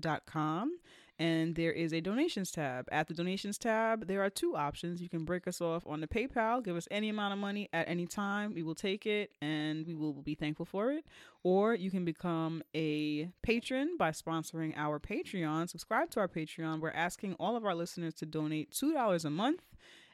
teawithqueenandj.com, 0.00 0.78
and 1.18 1.54
there 1.54 1.72
is 1.72 1.92
a 1.92 2.00
donations 2.00 2.50
tab. 2.50 2.86
At 2.92 3.08
the 3.08 3.14
donations 3.14 3.56
tab, 3.58 4.06
there 4.06 4.22
are 4.22 4.28
two 4.30 4.54
options. 4.54 5.00
You 5.00 5.08
can 5.08 5.24
break 5.24 5.46
us 5.48 5.60
off 5.60 5.86
on 5.86 6.00
the 6.00 6.06
PayPal, 6.06 6.62
give 6.62 6.76
us 6.76 6.86
any 6.90 7.08
amount 7.08 7.32
of 7.32 7.38
money 7.38 7.68
at 7.72 7.88
any 7.88 8.06
time. 8.06 8.52
We 8.54 8.62
will 8.62 8.74
take 8.74 9.06
it 9.06 9.30
and 9.40 9.86
we 9.86 9.94
will 9.94 10.12
be 10.14 10.34
thankful 10.34 10.66
for 10.66 10.92
it. 10.92 11.06
Or 11.42 11.74
you 11.74 11.90
can 11.90 12.04
become 12.04 12.62
a 12.74 13.30
patron 13.42 13.96
by 13.98 14.10
sponsoring 14.10 14.74
our 14.76 14.98
Patreon. 15.00 15.68
Subscribe 15.70 16.10
to 16.10 16.20
our 16.20 16.28
Patreon. 16.28 16.80
We're 16.80 16.90
asking 16.90 17.34
all 17.40 17.56
of 17.56 17.64
our 17.64 17.74
listeners 17.74 18.14
to 18.16 18.26
donate 18.26 18.72
$2 18.72 19.24
a 19.24 19.30
month. 19.30 19.62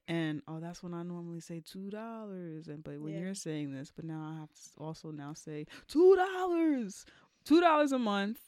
And 0.09 0.42
oh, 0.49 0.59
that's 0.61 0.82
when 0.82 0.94
I 0.94 1.02
normally 1.04 1.38
say 1.40 1.62
two 1.64 1.88
dollars. 1.88 2.66
And 2.68 2.82
but 2.82 3.00
when 3.00 3.14
Yeah. 3.14 3.21
you're 3.21 3.35
saying 3.35 3.73
this, 3.73 3.92
but 3.94 4.04
now 4.04 4.21
I 4.37 4.40
have 4.40 4.50
to 4.50 4.61
also 4.85 5.12
now 5.12 5.32
say 5.32 5.64
two 5.87 6.16
dollars, 6.16 7.06
two 7.44 7.61
dollars 7.61 7.92
a 7.92 7.99
month. 8.00 8.40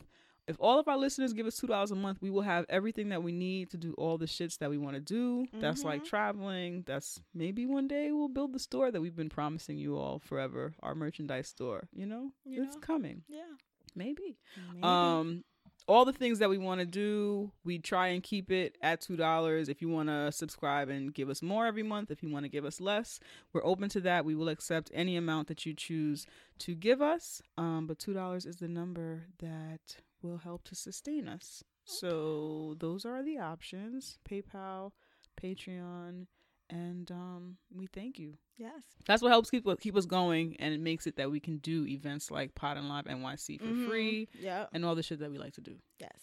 If 0.47 0.57
all 0.61 0.79
of 0.79 0.89
our 0.89 0.99
listeners 0.99 1.33
give 1.33 1.47
us 1.47 1.57
two 1.57 1.67
dollars 1.67 1.91
a 1.91 1.95
month, 1.95 2.19
we 2.21 2.29
will 2.31 2.43
have 2.43 2.67
everything 2.69 3.09
that 3.09 3.23
we 3.23 3.33
need 3.33 3.71
to 3.71 3.79
do 3.79 3.95
all 3.95 4.19
the 4.19 4.27
shits 4.27 4.59
that 4.59 4.69
we 4.71 4.77
want 4.77 4.95
to 4.95 5.01
do. 5.01 5.47
That's 5.55 5.85
like 5.85 6.03
Mhm. 6.03 6.07
traveling. 6.07 6.83
That's 6.87 7.23
maybe 7.33 7.65
one 7.65 7.89
day 7.89 8.13
we'll 8.13 8.29
build 8.29 8.53
the 8.53 8.59
store 8.59 8.91
that 8.91 9.01
we've 9.01 9.17
been 9.17 9.31
promising 9.31 9.79
you 9.79 9.97
all 9.97 10.19
forever. 10.19 10.75
Our 10.81 10.95
merchandise 10.95 11.49
store. 11.49 11.89
You 11.95 12.07
know, 12.07 12.33
You 12.45 12.63
it's 12.63 12.75
know? 12.75 12.81
coming. 12.81 13.23
Yeah. 13.29 13.55
Maybe. 13.95 14.37
Maybe. 14.69 14.83
Um, 14.83 15.45
all 15.87 16.05
the 16.05 16.13
things 16.13 16.39
that 16.41 16.49
we 16.51 16.57
want 16.59 16.81
to 16.81 16.87
do, 16.87 17.53
we 17.63 17.79
try 17.79 18.09
and 18.09 18.23
keep 18.23 18.51
it 18.51 18.77
at 18.83 19.01
two 19.01 19.17
dollars. 19.17 19.69
If 19.69 19.81
you 19.83 19.89
want 19.89 20.09
to 20.09 20.31
subscribe 20.33 20.89
and 20.89 21.13
give 21.15 21.29
us 21.31 21.43
more 21.43 21.67
every 21.67 21.83
month, 21.83 22.11
if 22.11 22.23
you 22.23 22.29
want 22.31 22.45
to 22.45 22.49
give 22.51 22.65
us 22.65 22.81
less, 22.81 23.19
we're 23.53 23.65
open 23.65 23.89
to 23.91 24.01
that. 24.03 24.25
We 24.25 24.35
will 24.35 24.49
accept 24.49 24.91
any 24.95 25.17
amount 25.17 25.49
that 25.49 25.65
you 25.65 25.73
choose 25.75 26.27
to 26.61 26.75
give 26.75 27.01
us. 27.01 27.41
Um, 27.57 27.87
but 27.87 27.99
two 27.99 28.13
dollars 28.15 28.45
is 28.47 28.57
the 28.57 28.69
number 28.69 29.25
that 29.39 29.99
will 30.25 30.39
help 30.39 30.65
to 30.65 30.75
sustain 30.75 31.29
us. 31.29 31.63
So 31.85 32.75
those 32.79 33.05
are 33.05 33.23
the 33.23 33.39
options: 33.39 34.19
PayPal, 34.29 34.93
Patreon, 35.41 36.27
and 36.71 37.11
um, 37.11 37.57
we 37.75 37.87
thank 37.87 38.19
you. 38.19 38.39
yes. 38.57 38.83
That's 39.07 39.21
what 39.23 39.29
helps 39.31 39.51
keep 39.51 39.67
keep 39.81 39.97
us 39.97 40.07
going, 40.07 40.57
and 40.59 40.73
it 40.75 40.81
makes 40.81 41.07
it 41.07 41.17
that 41.17 41.31
we 41.31 41.41
can 41.41 41.59
do 41.59 41.87
events 41.87 42.31
like 42.31 42.55
Podin 42.55 42.89
Live 42.89 43.05
NYC 43.05 43.59
for 43.59 43.67
Mhm. 43.67 43.87
free 43.87 44.29
Yeah. 44.41 44.67
and 44.73 44.85
all 44.85 44.95
the 44.95 45.03
shit 45.03 45.19
that 45.19 45.31
we 45.31 45.39
like 45.39 45.53
to 45.55 45.61
do. 45.61 45.77
Yes. 46.01 46.19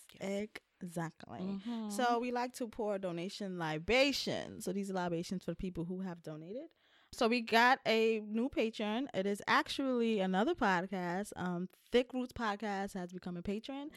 Exactly. 0.82 1.40
Mm-hmm. 1.40 1.90
So 1.92 2.18
we 2.20 2.32
like 2.32 2.54
to 2.56 2.68
pour 2.68 2.98
donation 2.98 3.60
libations. 3.60 4.66
So 4.66 4.74
these 4.74 4.90
are 4.90 4.94
libations 4.96 5.44
for 5.44 5.54
people 5.54 5.86
who 5.86 6.00
have 6.02 6.24
donated. 6.24 6.70
So 7.14 7.28
we 7.28 7.42
got 7.42 7.80
a 7.86 8.22
new 8.26 8.50
patron. 8.50 9.10
It 9.14 9.26
is 9.26 9.42
actually 9.48 10.22
another 10.22 10.56
podcast. 10.56 11.34
Um, 11.36 11.68
Thicc 11.92 12.14
Roots 12.14 12.32
Podcast 12.32 12.94
has 12.94 13.12
become 13.12 13.36
a 13.36 13.42
patron. 13.42 13.92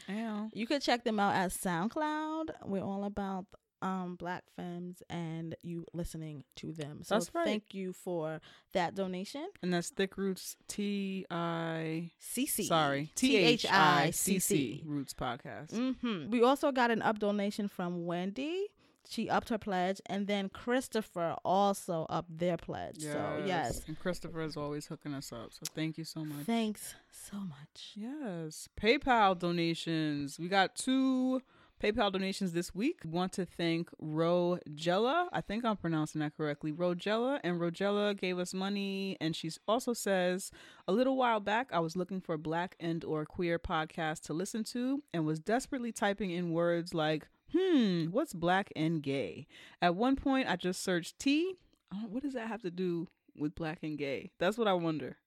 You 0.53 0.67
could 0.67 0.81
check 0.81 1.03
them 1.05 1.19
out 1.19 1.33
at 1.33 1.51
SoundCloud. 1.51 2.49
We're 2.65 2.83
all 2.83 3.05
about 3.05 3.45
um 3.81 4.15
black 4.15 4.43
femmes 4.55 5.03
and 5.09 5.53
you 5.61 5.85
listening 5.93 6.43
to 6.55 6.71
them. 6.71 7.01
So 7.03 7.17
right. 7.33 7.45
thank 7.45 7.73
you 7.73 7.93
for 7.93 8.39
that 8.73 8.95
donation. 8.95 9.47
And 9.61 9.73
that's 9.73 9.89
Thick 9.89 10.17
Roots 10.17 10.55
T 10.67 11.25
I 11.29 12.11
C 12.19 12.45
C. 12.45 12.63
Sorry 12.63 13.11
T 13.15 13.37
H 13.37 13.65
I 13.69 14.11
C 14.11 14.39
C 14.39 14.81
Roots 14.85 15.13
podcast. 15.13 15.71
Mm-hmm. 15.71 16.31
We 16.31 16.41
also 16.41 16.71
got 16.71 16.89
an 16.89 17.01
up 17.01 17.19
donation 17.19 17.67
from 17.67 18.05
Wendy. 18.05 18.67
She 19.07 19.29
upped 19.29 19.49
her 19.49 19.57
pledge, 19.57 20.01
and 20.07 20.27
then 20.27 20.49
Christopher 20.49 21.35
also 21.45 22.05
upped 22.09 22.37
their 22.37 22.57
pledge. 22.57 22.99
So 23.01 23.43
yes, 23.45 23.81
And 23.87 23.97
Christopher 23.99 24.41
is 24.41 24.57
always 24.57 24.87
hooking 24.87 25.13
us 25.13 25.31
up. 25.31 25.53
So 25.53 25.61
thank 25.73 25.97
you 25.97 26.03
so 26.03 26.25
much. 26.25 26.45
thanks 26.45 26.95
so 27.11 27.37
much. 27.37 27.91
Yes. 27.95 28.67
PayPal 28.81 29.37
donations. 29.37 30.39
We 30.39 30.47
got 30.47 30.75
two 30.75 31.41
PayPal 31.81 32.11
donations 32.11 32.53
this 32.53 32.73
week. 32.73 33.01
We 33.03 33.11
want 33.11 33.33
to 33.33 33.45
thank 33.45 33.89
Rogella. 34.01 35.27
I 35.33 35.41
think 35.41 35.65
I'm 35.65 35.77
pronouncing 35.77 36.19
that 36.21 36.35
correctly. 36.35 36.71
Rogella. 36.71 37.39
And 37.43 37.59
Rogella 37.59 38.17
gave 38.17 38.39
us 38.39 38.53
money. 38.53 39.17
And 39.19 39.35
she 39.35 39.51
also 39.67 39.93
says, 39.93 40.51
a 40.87 40.93
little 40.93 41.17
while 41.17 41.39
back, 41.39 41.69
I 41.71 41.79
was 41.79 41.95
looking 41.95 42.21
for 42.21 42.33
a 42.35 42.37
black 42.37 42.75
and 42.79 43.03
or 43.03 43.25
queer 43.25 43.59
podcast 43.59 44.21
to 44.23 44.33
listen 44.33 44.63
to 44.65 45.03
and 45.13 45.25
was 45.25 45.39
desperately 45.39 45.91
typing 45.91 46.31
in 46.31 46.51
words 46.51 46.93
like, 46.93 47.27
hmm, 47.51 48.05
what's 48.05 48.33
black 48.33 48.71
and 48.75 49.01
gay? 49.01 49.47
At 49.81 49.95
one 49.95 50.15
point, 50.15 50.49
I 50.49 50.55
just 50.55 50.83
searched 50.83 51.19
T. 51.19 51.55
Oh, 51.93 52.05
what 52.09 52.23
does 52.23 52.33
that 52.33 52.47
have 52.47 52.61
to 52.63 52.71
do 52.71 53.07
with 53.37 53.55
black 53.55 53.79
and 53.83 53.97
gay? 53.97 54.31
That's 54.39 54.57
what 54.57 54.67
I 54.67 54.73
wonder. 54.73 55.17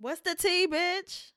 What's 0.00 0.20
the 0.20 0.34
tea, 0.34 0.66
bitch? 0.66 1.32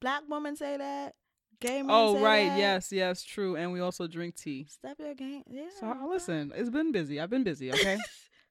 Black 0.00 0.22
woman 0.28 0.56
say 0.56 0.76
that. 0.76 1.14
Gay 1.58 1.80
man 1.82 1.90
Oh 1.90 2.18
right, 2.20 2.48
that. 2.50 2.58
yes, 2.58 2.92
yes, 2.92 3.22
true. 3.22 3.56
And 3.56 3.72
we 3.72 3.80
also 3.80 4.06
drink 4.06 4.36
tea. 4.36 4.66
Step 4.68 4.98
your 4.98 5.14
game. 5.14 5.42
Yeah. 5.50 5.68
So 5.80 5.96
listen, 6.08 6.52
it's 6.54 6.68
been 6.68 6.92
busy. 6.92 7.18
I've 7.18 7.30
been 7.30 7.44
busy, 7.44 7.72
okay? 7.72 7.98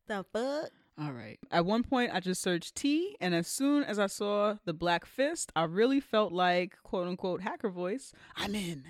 The 0.08 0.24
fuck. 0.32 0.70
All 1.02 1.12
right. 1.12 1.40
At 1.50 1.66
one 1.66 1.82
point 1.84 2.12
I 2.14 2.20
just 2.20 2.40
searched 2.42 2.76
tea 2.76 3.16
and 3.20 3.34
as 3.34 3.48
soon 3.48 3.84
as 3.84 3.98
I 3.98 4.06
saw 4.06 4.56
the 4.66 4.74
black 4.74 5.06
fist, 5.06 5.52
I 5.56 5.64
really 5.64 6.00
felt 6.00 6.32
like 6.32 6.76
quote 6.84 7.08
unquote 7.08 7.42
hacker 7.42 7.70
voice. 7.70 8.12
I'm 8.36 8.54
in. 8.54 8.86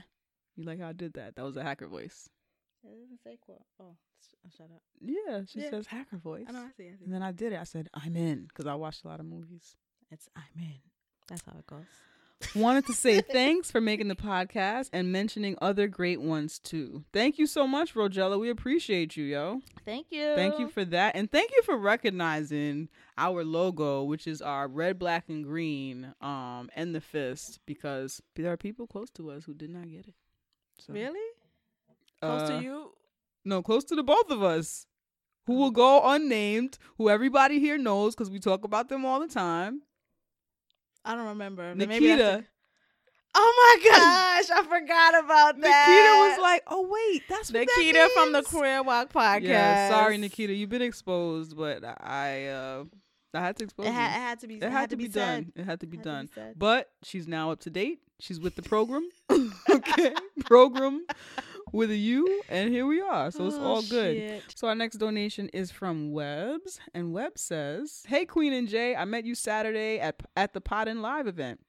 You 0.55 0.63
like 0.63 0.79
how 0.79 0.89
I 0.89 0.93
did 0.93 1.13
that? 1.13 1.35
That 1.35 1.43
was 1.43 1.57
a 1.57 1.63
hacker 1.63 1.87
voice. 1.87 2.29
It 2.83 3.01
doesn't 3.01 3.23
say 3.23 3.37
quote. 3.41 3.61
Oh, 3.79 3.95
sh- 4.21 4.55
shut 4.57 4.67
up. 4.73 4.81
Yeah, 5.01 5.41
she 5.47 5.61
Yeah. 5.61 5.69
says 5.71 5.87
hacker 5.87 6.17
voice. 6.17 6.45
I 6.47 6.51
know. 6.51 6.59
I 6.59 6.69
see. 6.77 6.87
I 6.87 6.95
see. 6.97 7.03
And 7.05 7.13
then 7.13 7.23
I 7.23 7.31
did 7.31 7.51
it. 7.53 7.59
I 7.59 7.63
said, 7.63 7.89
I'm 7.93 8.15
in 8.15 8.43
because 8.45 8.67
I 8.67 8.75
watched 8.75 9.03
a 9.03 9.07
lot 9.07 9.19
of 9.19 9.25
movies. 9.25 9.75
It's 10.11 10.29
I'm 10.35 10.43
in. 10.61 10.75
That's 11.27 11.43
how 11.45 11.53
it 11.57 11.65
goes. 11.65 11.85
Wanted 12.55 12.85
to 12.87 12.93
say 12.93 13.21
thanks 13.31 13.71
for 13.71 13.81
making 13.81 14.07
the 14.09 14.15
podcast 14.15 14.89
and 14.93 15.11
mentioning 15.11 15.57
other 15.61 15.87
great 15.87 16.21
ones 16.21 16.59
too. 16.59 17.03
Thank 17.11 17.39
you 17.39 17.47
so 17.47 17.65
much, 17.65 17.95
Rogella. 17.95 18.39
We 18.39 18.49
appreciate 18.49 19.17
you, 19.17 19.23
yo. 19.23 19.61
Thank 19.85 20.07
you. 20.11 20.35
Thank 20.35 20.59
you 20.59 20.67
for 20.67 20.85
that. 20.85 21.15
And 21.15 21.31
thank 21.31 21.51
you 21.55 21.63
for 21.63 21.75
recognizing 21.77 22.89
our 23.17 23.43
logo, 23.43 24.03
which 24.03 24.27
is 24.27 24.41
our 24.41 24.67
red, 24.67 24.99
black, 24.99 25.25
and 25.29 25.43
green, 25.43 26.13
um, 26.21 26.69
and 26.75 26.93
the 26.93 27.01
fist, 27.01 27.59
because 27.65 28.21
there 28.35 28.51
are 28.51 28.57
people 28.57 28.85
close 28.85 29.09
to 29.11 29.31
us 29.31 29.45
who 29.45 29.53
did 29.53 29.69
not 29.71 29.89
get 29.89 30.05
it. 30.07 30.13
So, 30.79 30.93
Really? 30.93 31.19
Close 32.21 32.49
uh, 32.49 32.57
to 32.57 32.63
you? 32.63 32.91
No, 33.43 33.61
close 33.61 33.83
to 33.85 33.95
the 33.95 34.03
both 34.03 34.29
of 34.29 34.41
us. 34.43 34.87
Who 35.47 35.53
will 35.55 35.71
go 35.71 36.01
unnamed, 36.09 36.79
who 36.97 37.07
everybody 37.09 37.59
here 37.59 37.77
knows 37.77 38.15
because 38.15 38.31
we 38.31 38.39
talk 38.39 38.63
about 38.63 38.89
them 38.89 39.05
all 39.05 39.19
the 39.19 39.27
time. 39.27 39.81
I 41.03 41.13
don't 41.15 41.27
remember. 41.27 41.75
Nikita. 41.75 41.87
maybe 41.87 42.07
that's 42.15 42.41
the- 42.41 42.47
oh 43.35 43.77
my 43.83 43.89
gosh, 43.89 44.49
I 44.49 44.63
forgot 44.63 45.23
about 45.23 45.61
that. 45.61 45.87
Nikita 45.87 46.29
was 46.31 46.41
like, 46.41 46.63
"Oh 46.65 46.87
wait, 46.89 47.21
that's 47.29 47.51
what 47.53 47.59
that 47.59 47.67
Nikita 47.77 48.09
from 48.15 48.31
the 48.31 48.39
is." 48.39 48.47
Queer 48.47 48.81
Walk 48.81 49.13
podcast. 49.13 49.43
Yeah, 49.43 49.89
sorry, 49.89 50.17
Nikita, 50.17 50.51
you've 50.53 50.69
been 50.71 50.81
exposed, 50.81 51.55
but 51.55 51.83
I, 51.83 52.47
uh, 52.47 52.85
I 53.35 53.39
had 53.39 53.55
to 53.57 53.65
expose 53.65 53.85
It, 53.85 53.89
you. 53.89 53.95
ha- 53.95 54.07
it 54.07 54.19
had 54.19 54.39
to 54.39 54.47
be. 54.47 54.55
It 54.55 54.63
had, 54.63 54.89
to 54.89 54.95
be, 54.95 55.11
said. 55.11 55.13
done. 55.13 55.51
It 55.55 55.65
had 55.65 55.79
to 55.81 55.85
be 55.85 55.97
Had 55.97 56.03
to 56.05 56.27
be 56.33 56.41
done. 56.41 56.53
but 56.57 56.89
she's 57.03 57.27
now 57.27 57.51
up 57.51 57.59
to 57.61 57.69
date. 57.69 57.99
She's 58.19 58.39
with 58.39 58.55
the 58.55 58.63
program. 58.63 59.07
okay. 59.89 60.13
program 60.45 61.05
with 61.71 61.91
a 61.91 61.95
U. 61.97 62.41
And 62.49 62.69
here 62.71 62.85
we 62.85 63.01
are. 63.01 63.31
So 63.31 63.45
it's 63.47 63.55
Oh, 63.55 63.63
all 63.63 63.81
good. 63.81 64.15
shit. 64.17 64.43
So 64.55 64.67
our 64.67 64.75
next 64.75 64.97
donation 64.97 65.49
is 65.49 65.71
from 65.71 66.11
Webbs. 66.11 66.79
And 66.93 67.13
Webb 67.13 67.37
says, 67.37 68.03
Hey 68.07 68.25
Queen 68.25 68.53
and 68.53 68.67
Jay, 68.67 68.95
I 68.95 69.05
met 69.05 69.25
you 69.25 69.35
Saturday 69.35 69.99
at 69.99 70.21
at 70.35 70.53
the 70.53 70.61
Podin 70.61 71.01
Live 71.01 71.27
event. 71.27 71.59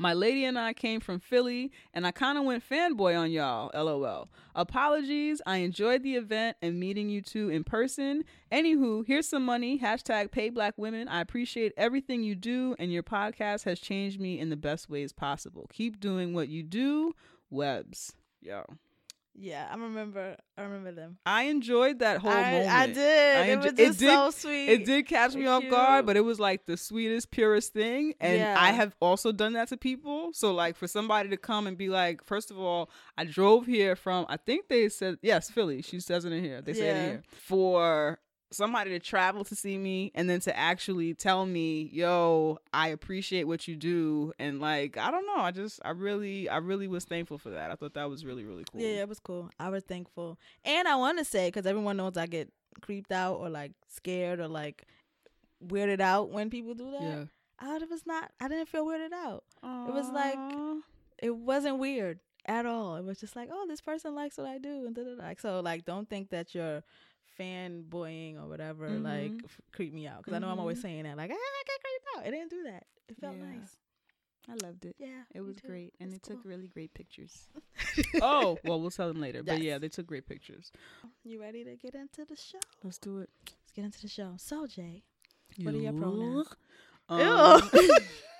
My 0.00 0.12
lady 0.12 0.44
and 0.44 0.56
I 0.56 0.74
came 0.74 1.00
from 1.00 1.18
Philly, 1.18 1.72
and 1.92 2.06
I 2.06 2.12
kind 2.12 2.38
of 2.38 2.44
went 2.44 2.62
fanboy 2.68 3.18
on 3.18 3.32
y'all. 3.32 3.70
LOL. 3.74 4.28
Apologies. 4.54 5.42
I 5.44 5.56
enjoyed 5.56 6.04
the 6.04 6.14
event 6.14 6.56
and 6.62 6.78
meeting 6.78 7.08
you 7.08 7.20
two 7.20 7.48
in 7.48 7.64
person. 7.64 8.22
Anywho, 8.52 9.04
here's 9.04 9.26
some 9.28 9.44
money. 9.44 9.76
Hashtag 9.80 10.30
pay 10.30 10.50
black 10.50 10.74
women. 10.76 11.08
I 11.08 11.20
appreciate 11.20 11.72
everything 11.76 12.22
you 12.22 12.36
do, 12.36 12.76
and 12.78 12.92
your 12.92 13.02
podcast 13.02 13.64
has 13.64 13.80
changed 13.80 14.20
me 14.20 14.38
in 14.38 14.50
the 14.50 14.56
best 14.56 14.88
ways 14.88 15.12
possible. 15.12 15.68
Keep 15.72 15.98
doing 15.98 16.32
what 16.32 16.48
you 16.48 16.62
do. 16.62 17.14
Webs. 17.50 18.12
Yo. 18.40 18.64
Yeah, 19.40 19.68
I 19.70 19.76
remember. 19.76 20.36
I 20.56 20.62
remember 20.62 20.90
them. 20.90 21.18
I 21.24 21.44
enjoyed 21.44 22.00
that 22.00 22.18
whole 22.20 22.30
I, 22.32 22.50
moment. 22.50 22.70
I 22.70 22.86
did. 22.88 23.36
I 23.36 23.40
it 23.44 23.58
enjo- 23.58 23.62
was 23.62 23.66
it 23.72 23.76
did- 23.76 23.94
so 24.00 24.30
sweet. 24.32 24.68
It 24.68 24.84
did 24.84 25.06
catch 25.06 25.34
me 25.36 25.46
off 25.46 25.60
Cute. 25.60 25.70
guard, 25.70 26.06
but 26.06 26.16
it 26.16 26.22
was 26.22 26.40
like 26.40 26.66
the 26.66 26.76
sweetest, 26.76 27.30
purest 27.30 27.72
thing. 27.72 28.14
And 28.20 28.38
Yeah. 28.38 28.56
I 28.58 28.72
have 28.72 28.96
also 29.00 29.30
done 29.30 29.52
that 29.52 29.68
to 29.68 29.76
people. 29.76 30.32
So, 30.32 30.52
like, 30.52 30.74
for 30.76 30.88
somebody 30.88 31.28
to 31.28 31.36
come 31.36 31.68
and 31.68 31.78
be 31.78 31.88
like, 31.88 32.24
first 32.24 32.50
of 32.50 32.58
all, 32.58 32.90
I 33.16 33.24
drove 33.26 33.66
here 33.66 33.94
from, 33.94 34.26
I 34.28 34.38
think 34.38 34.66
they 34.68 34.88
said, 34.88 35.18
yes, 35.22 35.48
Philly. 35.50 35.82
She 35.82 36.00
says 36.00 36.24
it 36.24 36.32
in 36.32 36.42
here. 36.42 36.60
They 36.60 36.72
say 36.72 36.88
it 36.88 36.96
in 36.96 37.04
here. 37.04 37.22
For 37.30 38.18
somebody 38.50 38.90
to 38.90 38.98
travel 38.98 39.44
to 39.44 39.54
see 39.54 39.76
me 39.76 40.10
and 40.14 40.28
then 40.28 40.40
to 40.40 40.56
actually 40.56 41.12
tell 41.14 41.44
me, 41.44 41.88
yo, 41.92 42.58
I 42.72 42.88
appreciate 42.88 43.44
what 43.44 43.68
you 43.68 43.76
do. 43.76 44.32
And, 44.38 44.60
like, 44.60 44.96
I 44.96 45.10
don't 45.10 45.26
know. 45.26 45.36
I 45.42 45.50
just, 45.50 45.80
I 45.84 45.90
really, 45.90 46.48
I 46.48 46.56
really 46.58 46.88
was 46.88 47.04
thankful 47.04 47.38
for 47.38 47.50
that. 47.50 47.70
I 47.70 47.74
thought 47.74 47.94
that 47.94 48.08
was 48.08 48.24
really, 48.24 48.44
really 48.44 48.64
cool. 48.72 48.80
Yeah, 48.80 49.00
it 49.02 49.08
was 49.08 49.18
cool. 49.20 49.50
I 49.60 49.68
was 49.68 49.84
thankful, 49.84 50.38
and 50.64 50.88
I 50.88 50.96
want 50.96 51.18
to 51.18 51.24
say 51.24 51.48
because 51.48 51.66
everyone 51.66 51.96
knows 51.98 52.16
I 52.16 52.26
get 52.26 52.50
creeped 52.80 53.12
out 53.12 53.34
or 53.36 53.48
like 53.50 53.72
scared 53.88 54.40
or 54.40 54.48
like 54.48 54.84
weirded 55.66 56.00
out 56.00 56.30
when 56.30 56.50
people 56.50 56.74
do 56.74 56.90
that. 56.92 57.02
Yeah. 57.02 57.24
I 57.60 57.78
was 57.90 58.06
not. 58.06 58.30
I 58.40 58.48
didn't 58.48 58.68
feel 58.68 58.86
weirded 58.86 59.12
out. 59.12 59.44
It 59.62 59.92
was 59.92 60.08
like- 60.10 60.38
It 61.20 61.34
wasn't 61.36 61.78
weird 61.78 62.20
at 62.46 62.64
all. 62.64 62.94
It 62.96 63.04
was 63.04 63.18
just 63.18 63.34
like, 63.34 63.48
oh, 63.52 63.66
this 63.66 63.80
person 63.80 64.14
likes 64.14 64.38
what 64.38 64.46
I 64.46 64.58
do, 64.58 64.86
and 64.86 64.94
da 64.94 65.02
da 65.02 65.16
da. 65.16 65.34
So 65.38 65.58
like, 65.60 65.84
don't 65.84 66.08
think 66.08 66.30
that 66.30 66.54
you're 66.54 66.84
fanboying 67.38 68.36
or 68.42 68.48
whatever. 68.48 68.88
Like, 68.90 69.32
Mhm. 69.32 69.44
f- 69.44 69.60
creep 69.72 69.92
me 69.92 70.06
out 70.06 70.18
because 70.18 70.34
I 70.34 70.38
know 70.38 70.48
I'm 70.48 70.58
always 70.60 70.78
Mhm. 70.78 70.82
saying 70.82 71.02
that. 71.04 71.16
Like, 71.16 71.30
ah, 71.30 71.34
I 71.34 71.62
got 71.66 71.80
creeped 71.82 72.06
out. 72.16 72.26
It 72.26 72.30
didn't 72.32 72.50
do 72.50 72.62
that. 72.64 72.86
It 73.08 73.16
felt 73.18 73.36
Yeah. 73.36 73.44
nice. 73.44 73.76
I 74.50 74.54
loved 74.66 74.86
it. 74.86 74.96
Yeah, 74.98 75.24
It 75.34 75.42
was 75.42 75.56
too. 75.56 75.68
great, 75.68 75.92
and 76.00 76.10
It's 76.12 76.26
they 76.26 76.34
took 76.34 76.44
really 76.44 76.68
great 76.68 76.94
pictures. 76.94 77.48
oh, 78.22 78.58
well, 78.64 78.80
we'll 78.80 78.90
tell 78.90 79.08
them 79.08 79.20
later. 79.20 79.42
But 79.42 79.60
yeah, 79.60 79.76
they 79.76 79.90
took 79.90 80.06
great 80.06 80.26
pictures. 80.26 80.72
You 81.22 81.38
ready 81.40 81.64
to 81.64 81.76
get 81.76 81.94
into 81.94 82.24
the 82.24 82.34
show? 82.36 82.58
Let's 82.82 82.98
do 82.98 83.18
it. 83.18 83.28
Let's 83.46 83.72
get 83.72 83.84
into 83.84 84.00
the 84.00 84.08
show. 84.08 84.34
So 84.38 84.66
Jay, 84.66 85.02
What 85.62 85.74
are 85.74 85.78
your 85.78 85.92
pronouns? 85.92 86.48
Um, 87.10 87.60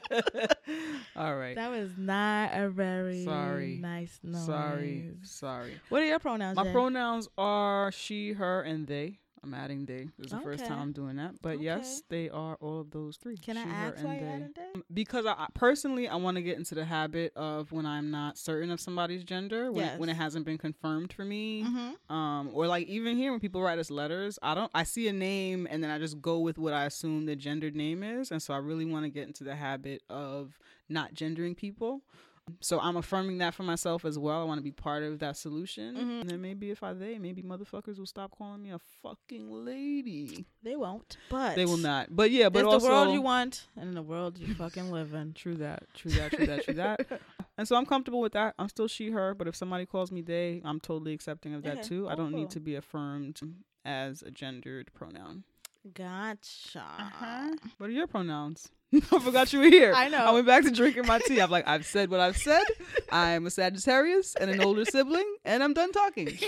all 1.16 1.36
right. 1.36 1.54
that 1.56 1.70
was 1.70 1.90
not 1.96 2.50
a 2.52 2.68
very 2.70 3.24
Sorry. 3.24 3.78
nice 3.80 4.18
noise. 4.22 4.44
Sorry. 4.46 5.10
Sorry. 5.22 5.80
What 5.88 6.02
are 6.02 6.06
your 6.06 6.18
pronouns? 6.18 6.56
My 6.56 6.64
Jay? 6.64 6.72
pronouns 6.72 7.28
are 7.38 7.92
she, 7.92 8.32
her, 8.32 8.62
and 8.62 8.86
they. 8.86 9.18
I'm 9.44 9.54
adding 9.54 9.86
they. 9.86 10.08
This 10.18 10.26
is 10.26 10.32
the 10.32 10.38
first 10.40 10.64
time 10.66 10.78
I'm 10.78 10.92
doing 10.92 11.16
that. 11.16 11.34
But 11.42 11.60
yes, 11.60 12.02
they 12.08 12.30
are 12.30 12.56
all 12.60 12.80
of 12.80 12.90
those 12.92 13.16
three. 13.16 13.36
Can 13.36 13.56
I 13.56 13.64
she, 13.64 13.68
her, 13.68 13.74
ask 13.74 14.04
why 14.04 14.12
and 14.14 14.20
you're 14.20 14.28
they. 14.28 14.34
adding 14.36 14.52
they? 14.54 14.62
Um, 14.76 14.84
Because 14.94 15.26
I, 15.26 15.32
I 15.32 15.46
personally, 15.54 16.06
I 16.08 16.14
want 16.16 16.36
to 16.36 16.42
get 16.42 16.58
into 16.58 16.74
the 16.76 16.84
habit 16.84 17.32
of 17.34 17.72
when 17.72 17.84
I'm 17.84 18.10
not 18.12 18.38
certain 18.38 18.70
of 18.70 18.80
somebody's 18.80 19.24
gender, 19.24 19.72
when, 19.72 19.98
when 19.98 20.08
it 20.08 20.14
hasn't 20.16 20.44
been 20.44 20.58
confirmed 20.58 21.12
for 21.12 21.24
me, 21.24 21.64
Mm-hmm. 21.64 22.14
um, 22.14 22.50
or 22.54 22.66
like 22.68 22.86
even 22.86 23.16
here 23.16 23.30
when 23.32 23.40
people 23.40 23.62
write 23.62 23.78
us 23.80 23.90
letters, 23.90 24.38
I 24.42 24.54
don't, 24.54 24.70
I 24.74 24.84
see 24.84 25.08
a 25.08 25.12
name 25.12 25.66
and 25.70 25.82
then 25.82 25.90
I 25.90 25.98
just 25.98 26.20
go 26.22 26.38
with 26.38 26.56
what 26.58 26.72
I 26.72 26.84
assume 26.84 27.26
the 27.26 27.34
gendered 27.36 27.74
name 27.74 28.02
is, 28.02 28.30
and 28.30 28.40
so 28.40 28.54
I 28.54 28.58
really 28.58 28.84
want 28.84 29.04
to 29.06 29.10
get 29.10 29.26
into 29.26 29.42
the 29.44 29.56
habit 29.56 30.02
of 30.08 30.58
not 30.88 31.14
gendering 31.14 31.54
people. 31.56 32.02
So 32.60 32.80
I'm 32.80 32.96
affirming 32.96 33.38
that 33.38 33.54
for 33.54 33.62
myself 33.62 34.04
as 34.04 34.18
well. 34.18 34.40
I 34.40 34.44
want 34.44 34.58
to 34.58 34.62
be 34.62 34.72
part 34.72 35.02
of 35.04 35.20
that 35.20 35.36
solution, 35.36 35.94
Mhm. 35.96 36.20
and 36.22 36.30
then 36.30 36.40
maybe 36.40 36.70
if 36.70 36.82
I 36.82 36.92
they, 36.92 37.18
maybe 37.18 37.42
motherfuckers 37.42 37.98
will 37.98 38.06
stop 38.06 38.32
calling 38.36 38.62
me 38.62 38.70
a 38.72 38.78
fucking 38.78 39.50
lady. 39.50 40.44
They 40.62 40.74
won't, 40.76 41.16
but 41.30 41.54
They 41.56 41.64
will 41.64 41.76
not. 41.76 42.08
But 42.14 42.30
yeah, 42.32 42.48
but 42.48 42.64
also 42.64 42.86
the 42.86 42.92
world 42.92 43.14
you 43.14 43.22
want 43.22 43.68
and 43.76 43.94
the 43.96 44.02
world 44.02 44.38
you 44.38 44.54
fucking 44.54 44.90
live 44.90 45.14
in. 45.14 45.34
True 45.34 45.54
that. 45.56 45.84
True 45.94 46.10
that. 46.12 46.32
True 46.32 46.46
that. 46.46 46.64
True 46.64 46.74
that. 46.74 47.20
And 47.58 47.68
so 47.68 47.76
I'm 47.76 47.84
comfortable 47.86 48.20
with 48.20 48.32
that. 48.32 48.54
I'm 48.58 48.68
still 48.70 48.88
she, 48.88 49.10
her, 49.10 49.34
but 49.34 49.46
if 49.46 49.54
somebody 49.54 49.84
calls 49.86 50.10
me 50.10 50.22
they, 50.22 50.62
I'm 50.64 50.80
totally 50.80 51.12
accepting 51.12 51.54
of 51.54 51.62
that 51.64 51.78
Okay. 51.78 51.82
too. 51.88 52.08
I 52.08 52.14
don't 52.14 52.30
cool. 52.30 52.40
need 52.40 52.50
to 52.50 52.60
be 52.60 52.74
affirmed 52.76 53.40
as 53.84 54.22
a 54.22 54.30
gendered 54.30 54.90
pronoun. 54.94 55.44
Gotcha. 55.92 56.80
Uh-huh. 56.98 57.54
What 57.78 57.88
are 57.90 57.92
your 57.92 58.06
pronouns? 58.06 58.70
I 59.12 59.18
forgot 59.20 59.52
you 59.52 59.60
were 59.60 59.66
here. 59.66 59.92
I 59.94 60.08
know. 60.08 60.18
I 60.18 60.32
went 60.32 60.46
back 60.46 60.64
to 60.64 60.70
drinking 60.70 61.06
my 61.06 61.18
tea. 61.20 61.40
I'm 61.40 61.50
like, 61.50 61.66
I've 61.66 61.86
said 61.86 62.10
what 62.10 62.20
I've 62.20 62.36
said. 62.36 62.62
I'm 63.12 63.46
a 63.46 63.50
Sagittarius 63.50 64.34
and 64.34 64.50
an 64.50 64.60
older 64.60 64.84
sibling, 64.84 65.36
and 65.44 65.62
I'm 65.62 65.72
done 65.74 65.92
talking. 65.92 66.28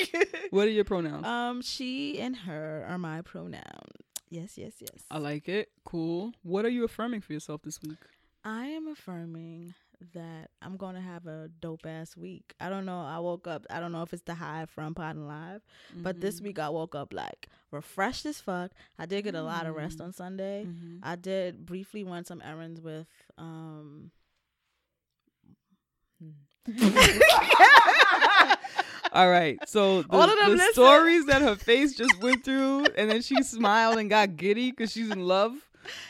What 0.50 0.66
are 0.66 0.70
your 0.70 0.84
pronouns? 0.84 1.26
Um, 1.26 1.62
she 1.62 2.20
and 2.20 2.36
her 2.36 2.86
are 2.88 2.98
my 2.98 3.22
pronouns. 3.22 3.62
Yes, 4.30 4.56
yes, 4.56 4.74
yes. 4.80 5.04
I 5.10 5.18
like 5.18 5.48
it. 5.48 5.70
Cool. 5.84 6.32
What 6.42 6.64
are 6.64 6.68
you 6.68 6.84
affirming 6.84 7.22
for 7.22 7.32
yourself 7.32 7.62
this 7.62 7.80
week? 7.82 7.98
I 8.44 8.66
am 8.66 8.86
affirming 8.88 9.74
that 10.12 10.50
I'm 10.62 10.76
gonna 10.76 11.00
have 11.00 11.26
a 11.26 11.48
dope 11.60 11.86
ass 11.86 12.16
week. 12.16 12.54
I 12.60 12.68
don't 12.68 12.84
know. 12.84 13.00
I 13.00 13.18
woke 13.18 13.46
up. 13.46 13.66
I 13.70 13.80
don't 13.80 13.92
know 13.92 14.02
if 14.02 14.12
it's 14.12 14.22
the 14.22 14.34
high 14.34 14.66
from 14.66 14.94
Podin 14.94 15.26
Live, 15.26 15.62
but 15.96 16.20
this 16.20 16.36
Mm-hmm. 16.36 16.44
week 16.44 16.58
I 16.58 16.68
woke 16.68 16.94
up 16.94 17.12
like 17.14 17.48
refreshed 17.70 18.26
as 18.26 18.40
fuck. 18.40 18.72
I 18.98 19.06
did 19.06 19.22
get 19.24 19.34
a 19.34 19.42
lot 19.42 19.66
of 19.66 19.74
rest 19.74 19.98
Mm. 19.98 20.04
on 20.04 20.12
Sunday. 20.12 20.66
Mhm. 20.66 20.98
I 21.02 21.16
did 21.16 21.64
briefly 21.66 22.04
run 22.04 22.24
some 22.24 22.42
errands 22.44 22.80
with 22.80 23.06
um. 23.38 24.10
All 29.12 29.30
right. 29.30 29.58
So 29.68 30.02
the, 30.02 30.08
All 30.10 30.22
of 30.22 30.30
them 30.38 30.50
the 30.50 30.56
listen. 30.56 30.72
stories 30.72 31.26
that 31.26 31.40
her 31.42 31.54
face 31.54 31.94
just 31.94 32.20
went 32.20 32.44
through, 32.44 32.86
and 32.96 33.08
then 33.10 33.22
she 33.22 33.42
smiled 33.42 33.98
and 33.98 34.10
got 34.10 34.36
giddy 34.36 34.70
because 34.70 34.90
she's 34.90 35.10
in 35.10 35.20
love. 35.26 35.52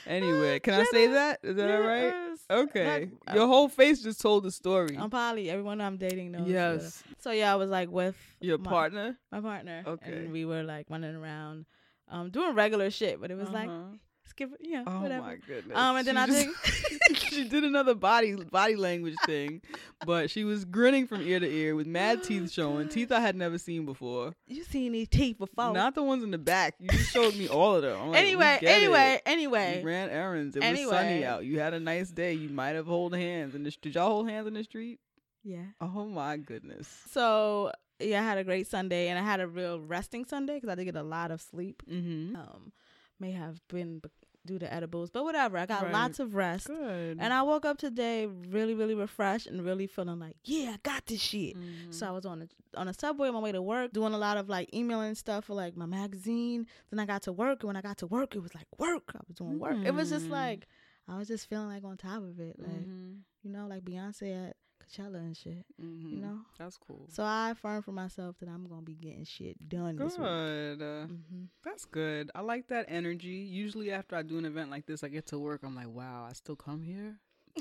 Anyway, 0.07 0.57
uh, 0.57 0.59
can 0.61 0.75
I 0.75 0.85
say 0.85 1.07
that? 1.09 1.41
Is 1.43 1.57
that 1.57 1.71
all 1.71 1.81
right? 1.87 2.15
Okay. 2.51 3.09
Like, 3.27 3.35
Your 3.35 3.47
whole 3.47 3.69
face 3.69 4.03
just 4.03 4.21
told 4.21 4.45
the 4.45 4.51
story. 4.51 4.97
I'm 4.99 5.11
poly. 5.11 5.51
Everyone 5.51 5.81
I'm 5.81 5.97
dating 5.97 6.33
knows. 6.33 6.49
Yes. 6.49 7.03
So 7.19 7.31
yeah, 7.31 7.53
I 7.53 7.57
was 7.57 7.71
like 7.71 7.91
with 7.91 8.17
Your 8.41 8.59
my, 8.59 8.71
partner. 8.71 9.19
my 9.33 9.41
partner. 9.41 9.83
Okay. 9.87 10.13
And 10.13 10.33
we 10.33 10.45
were 10.45 10.63
like 10.63 10.87
running 10.91 11.15
around, 11.15 11.67
um, 12.09 12.31
doing 12.31 12.55
regular 12.55 12.91
shit, 12.91 13.21
but 13.21 13.31
it 13.31 13.37
was 13.37 13.49
like 13.51 13.69
uh-huh. 13.69 13.97
Skip, 14.35 14.51
you 14.61 14.73
know, 14.73 14.85
Oh 14.87 15.01
whatever. 15.01 15.23
my 15.27 15.37
goodness. 15.37 15.77
Um, 15.77 15.97
and 15.97 16.07
then 16.07 16.17
I 16.17 16.27
just, 16.27 16.49
she 17.31 17.49
did 17.49 17.63
another 17.63 17.95
body 17.95 18.35
body 18.35 18.75
language 18.75 19.15
thing, 19.27 19.63
but 20.05 20.29
she 20.29 20.43
was 20.43 20.65
grinning 20.65 21.07
from 21.07 21.23
ear 21.23 21.39
to 21.39 21.47
ear 21.49 21.77
with 21.77 21.87
mad 21.87 22.23
teeth 22.25 22.51
showing, 22.51 22.89
teeth 22.89 23.13
I 23.13 23.21
had 23.21 23.37
never 23.37 23.59
seen 23.59 23.85
before. 23.87 24.35
You 24.49 24.65
seen 24.65 24.91
these 24.93 25.09
teeth 25.09 25.39
before? 25.39 25.73
Not 25.73 25.95
the 25.95 26.03
ones 26.03 26.25
in 26.25 26.33
the 26.33 26.39
back. 26.39 26.75
You 26.81 26.89
just 26.89 27.13
showed 27.13 27.37
me 27.37 27.49
all 27.49 27.77
of 27.77 27.83
them. 27.83 27.97
I'm 28.01 28.09
like, 28.11 28.15
we 28.15 28.19
anyway, 28.29 28.59
it. 28.61 28.67
anyway, 28.69 29.13
You 29.27 29.33
anyway. 29.33 29.83
ran 29.85 30.11
errands. 30.11 30.57
It 30.57 30.61
was 30.69 30.89
sunny 30.91 31.25
out. 31.25 31.45
You 31.45 31.61
had 31.61 31.73
a 31.73 31.81
nice 31.81 32.11
day. 32.11 32.33
You 32.33 32.49
might 32.49 32.71
have 32.75 32.87
hold 32.87 33.15
hands 33.15 33.55
in 33.55 33.63
the. 33.63 33.71
Did 33.81 33.95
y'all 33.95 34.09
hold 34.09 34.29
hands 34.29 34.47
in 34.49 34.55
the 34.55 34.65
street? 34.65 34.99
Yeah. 35.45 35.65
Oh 35.81 36.07
my 36.07 36.39
goodness. 36.39 36.89
So 37.13 37.71
yeah, 38.01 38.21
I 38.21 38.25
had 38.25 38.39
a 38.39 38.45
great 38.45 38.67
Sunday, 38.67 39.09
and 39.09 39.19
I 39.19 39.23
had 39.23 39.39
a 39.39 39.47
real 39.47 39.79
resting 39.79 40.25
Sunday 40.25 40.55
because 40.55 40.71
I 40.71 40.75
did 40.75 40.87
get 40.87 40.97
a 40.97 41.03
lot 41.05 41.31
of 41.31 41.41
sleep. 41.41 41.83
Mm-hmm. 41.89 42.35
Um, 42.35 42.73
may 43.21 43.31
have 43.31 43.61
been 43.69 44.01
due 44.47 44.59
to 44.59 44.73
edibles, 44.73 45.11
but 45.11 45.25
whatever. 45.25 45.57
I 45.59 45.67
got 45.67 45.85
Right. 45.85 45.93
lots 45.93 46.19
of 46.21 46.35
rest. 46.35 46.67
Good. 46.67 47.17
And 47.21 47.33
I 47.33 47.43
woke 47.43 47.65
up 47.65 47.79
today 47.79 48.27
really, 48.27 48.75
really 48.75 48.95
refreshed 48.95 49.47
and 49.47 49.65
really 49.65 49.87
feeling 49.87 50.19
like, 50.19 50.37
yeah, 50.45 50.73
I 50.75 50.79
got 50.83 51.07
this 51.07 51.21
shit. 51.21 51.57
Mhm. 51.57 51.93
So 51.95 52.07
I 52.07 52.11
was 52.11 52.27
on 52.27 52.43
a 52.43 52.49
on 52.79 52.89
a 52.89 52.93
subway 52.95 53.29
on 53.29 53.35
my 53.35 53.41
way 53.41 53.53
to 53.53 53.63
work, 53.63 53.93
doing 53.93 54.13
a 54.15 54.19
lot 54.19 54.37
of 54.37 54.49
like 54.49 54.73
emailing 54.75 55.15
stuff 55.15 55.45
for 55.45 55.55
like 55.55 55.77
my 55.77 55.87
magazine. 55.87 56.67
Then 56.91 56.99
I 56.99 57.07
got 57.07 57.23
to 57.23 57.33
work, 57.33 57.63
and 57.63 57.69
when 57.69 57.77
I 57.77 57.81
got 57.83 57.99
to 57.99 58.07
work, 58.07 58.35
it 58.35 58.41
was 58.41 58.55
like 58.55 58.67
work. 58.79 59.13
I 59.15 59.21
was 59.27 59.37
doing 59.37 59.59
work. 59.59 59.77
It 59.85 59.95
was 59.95 60.11
just 60.11 60.27
Mm. 60.27 60.31
like 60.31 60.67
I 61.07 61.17
was 61.19 61.29
just 61.29 61.49
feeling 61.49 61.69
like 61.69 61.85
on 61.85 61.97
top 61.97 62.23
of 62.23 62.41
it, 62.41 62.59
like 62.59 62.71
Mhm. 62.89 63.21
you 63.43 63.51
know, 63.51 63.67
like 63.67 63.85
Beyonce 63.85 64.49
at 64.51 64.57
Coachella 64.85 65.17
and 65.17 65.37
shit. 65.37 65.65
Mhm. 65.81 66.11
You 66.13 66.19
know. 66.19 66.39
That's 66.59 66.77
cool. 66.77 67.07
So 67.11 67.23
I 67.23 67.51
affirm 67.51 67.83
for 67.83 67.93
myself 67.93 68.37
that 68.41 68.49
I'm 68.49 68.67
gonna 68.69 68.83
be 68.83 68.95
getting 68.95 69.25
shit 69.25 69.69
done. 69.69 69.97
Good. 69.97 70.83
Uh, 70.83 71.07
hmm 71.07 71.45
That's 71.65 71.85
good. 71.85 72.31
I 72.35 72.41
like 72.41 72.69
that 72.69 72.87
energy. 72.89 73.29
Usually 73.29 73.91
after 73.91 74.17
I 74.17 74.23
do 74.23 74.39
an 74.39 74.45
event 74.45 74.71
like 74.71 74.87
this, 74.87 75.03
I 75.05 75.09
get 75.09 75.27
to 75.27 75.39
work. 75.39 75.61
I'm 75.65 75.75
like, 75.75 75.89
wow, 75.89 76.27
I 76.29 76.33
still 76.33 76.57
come 76.57 76.83
here. 76.83 77.19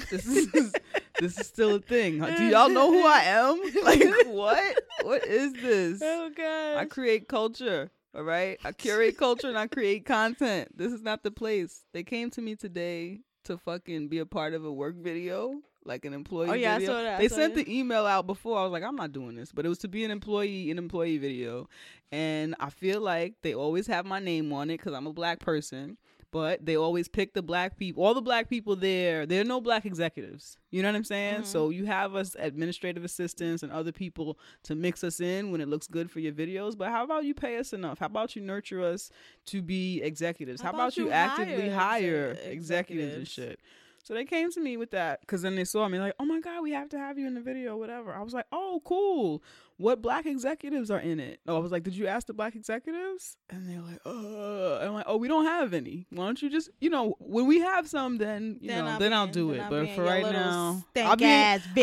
This 0.10 0.25
is 0.25 0.51
this 1.20 1.39
is 1.39 1.48
still 1.48 1.75
a 1.75 1.80
thing. 1.80 2.20
Do 2.20 2.44
y'all 2.46 2.70
know 2.70 2.92
who 2.92 3.06
I 3.06 3.20
am? 3.25 3.62
Like 3.84 4.25
what? 4.27 4.80
What 5.03 5.25
is 5.25 5.53
this? 5.53 6.01
Oh 6.03 6.30
god. 6.36 6.77
I 6.77 6.86
create 6.86 7.27
culture. 7.27 7.92
All 8.15 8.24
right. 8.24 8.60
I 8.63 8.72
curate 8.74 9.18
culture 9.18 9.48
and 9.50 9.58
I 9.58 9.68
create 9.68 10.06
content. 10.06 10.75
This 10.77 10.92
is 10.92 11.01
not 11.01 11.24
the 11.24 11.31
place. 11.31 11.83
They 11.94 12.03
came 12.03 12.29
to 12.31 12.42
me 12.42 12.55
today 12.55 13.22
to 13.46 13.57
fucking 13.57 14.07
be 14.07 14.20
a 14.20 14.25
part 14.25 14.53
of 14.53 14.64
a 14.66 14.72
work 14.72 14.96
video, 14.96 15.62
like 15.85 16.05
an 16.05 16.13
employee 16.13 16.50
Oh, 16.50 16.53
yeah, 16.53 16.75
I 16.75 16.85
saw 16.85 16.93
that, 17.03 17.15
I 17.15 17.17
They 17.19 17.27
saw 17.27 17.35
sent 17.35 17.55
that. 17.55 17.65
the 17.65 17.79
email 17.79 18.05
out 18.05 18.25
before. 18.27 18.57
I 18.59 18.63
was 18.63 18.72
like, 18.72 18.83
I'm 18.83 18.96
not 18.96 19.11
doing 19.11 19.35
this, 19.35 19.51
but 19.51 19.65
it 19.65 19.69
was 19.69 19.79
to 19.79 19.87
be 19.87 20.03
an 20.03 20.11
employee, 20.11 20.72
an 20.72 20.77
employee 20.77 21.17
video, 21.17 21.67
and 22.11 22.55
I 22.59 22.69
feel 22.69 23.01
like 23.01 23.35
they 23.41 23.53
always 23.53 23.87
have 23.87 24.05
my 24.05 24.19
name 24.19 24.51
on 24.53 24.69
it 24.69 24.77
because 24.77 24.93
I'm 24.93 25.07
a 25.07 25.13
black 25.13 25.39
person. 25.39 25.98
But 26.31 26.65
they 26.65 26.75
always 26.75 27.07
pick 27.07 27.35
the 27.35 27.43
black 27.43 27.77
people. 27.77 28.03
All 28.03 28.15
the 28.15 28.22
black 28.22 28.50
people 28.50 28.75
there, 28.75 29.27
there 29.27 29.41
are 29.41 29.43
no 29.43 29.61
black 29.61 29.85
executives. 29.85 30.57
You 30.72 30.81
know 30.81 30.87
what 30.89 30.96
I'm 30.96 31.03
saying? 31.03 31.41
Mhm. 31.41 31.46
So 31.46 31.69
you 31.69 31.85
have 31.85 32.15
us 32.15 32.35
administrative 32.39 33.03
assistants 33.03 33.61
and 33.61 33.72
other 33.72 33.91
people 33.91 34.39
to 34.63 34.74
mix 34.74 35.03
us 35.03 35.19
in 35.19 35.51
when 35.51 35.61
it 35.61 35.67
looks 35.67 35.85
good 35.85 36.09
for 36.09 36.19
your 36.19 36.33
videos. 36.33 36.75
But 36.75 36.89
how 36.89 37.03
about 37.03 37.25
you 37.25 37.35
pay 37.35 37.57
us 37.57 37.72
enough? 37.72 38.00
How 38.00 38.07
about 38.07 38.35
you 38.35 38.41
nurture 38.41 38.81
us 38.83 39.11
to 39.46 39.61
be 39.61 40.01
executives? 40.01 40.59
How, 40.59 40.69
How 40.72 40.74
about, 40.74 40.83
about 40.85 40.98
you 40.98 41.05
you 41.05 41.11
actively 41.11 41.69
hire 41.69 41.75
hire 41.77 42.29
exe- 42.31 42.46
executives 42.48 43.13
and 43.15 43.27
shit? 43.27 43.59
So 44.03 44.13
they 44.13 44.25
came 44.25 44.51
to 44.51 44.59
me 44.59 44.75
with 44.75 44.92
that 44.92 45.22
because 45.22 45.42
then 45.42 45.55
they 45.55 45.63
saw 45.63 45.87
me 45.87 45.98
like, 45.98 46.13
oh 46.20 46.25
my 46.25 46.42
god, 46.42 46.61
we 46.61 46.72
have 46.72 46.89
to 46.89 46.98
have 46.98 47.18
you 47.18 47.25
in 47.25 47.35
the 47.35 47.42
video, 47.42 47.77
whatever. 47.77 48.13
I 48.13 48.22
was 48.22 48.33
like, 48.33 48.46
oh 48.51 48.81
cool. 48.83 49.42
What 49.77 50.01
black 50.01 50.25
executives 50.25 50.92
are 50.92 51.00
in 51.00 51.20
it? 51.22 51.39
Oh, 51.48 51.55
I 51.55 51.59
was 51.59 51.72
like, 51.72 51.83
did 51.83 51.96
you 51.96 52.05
ask 52.07 52.27
the 52.27 52.33
black 52.33 52.53
executives? 52.55 53.37
And 53.50 53.68
they're 53.68 53.81
like, 53.81 54.00
uh. 54.05 54.79
I'm 54.85 54.94
like, 54.94 55.05
oh, 55.07 55.16
we 55.18 55.27
don't 55.29 55.46
have 55.46 55.74
any. 55.74 56.05
Why 56.09 56.25
don't 56.25 56.42
you 56.42 56.50
just, 56.50 56.70
you 56.81 56.89
know, 56.89 57.16
when 57.20 57.48
we 57.48 57.61
have 57.61 57.87
some, 57.87 58.18
then 58.18 58.57
you 58.61 58.70
know, 58.70 58.85
I'll 58.87 59.00
then 59.00 59.13
I'll 59.13 59.25
in- 59.25 59.31
do 59.31 59.51
then 59.51 59.59
it. 59.59 59.63
I'll 59.63 59.70
But 59.70 59.89
for 59.96 60.03
right 60.03 60.24
now, 60.24 60.85
I'll 60.98 61.16
be. 61.16 61.24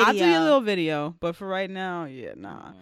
I'll 0.00 0.12
do 0.12 0.18
your 0.18 0.40
little 0.40 0.61
video. 0.61 1.16
But 1.20 1.37
for 1.37 1.48
right 1.48 1.70
now, 1.70 2.04
yeah, 2.04 2.35
nah. 2.37 2.72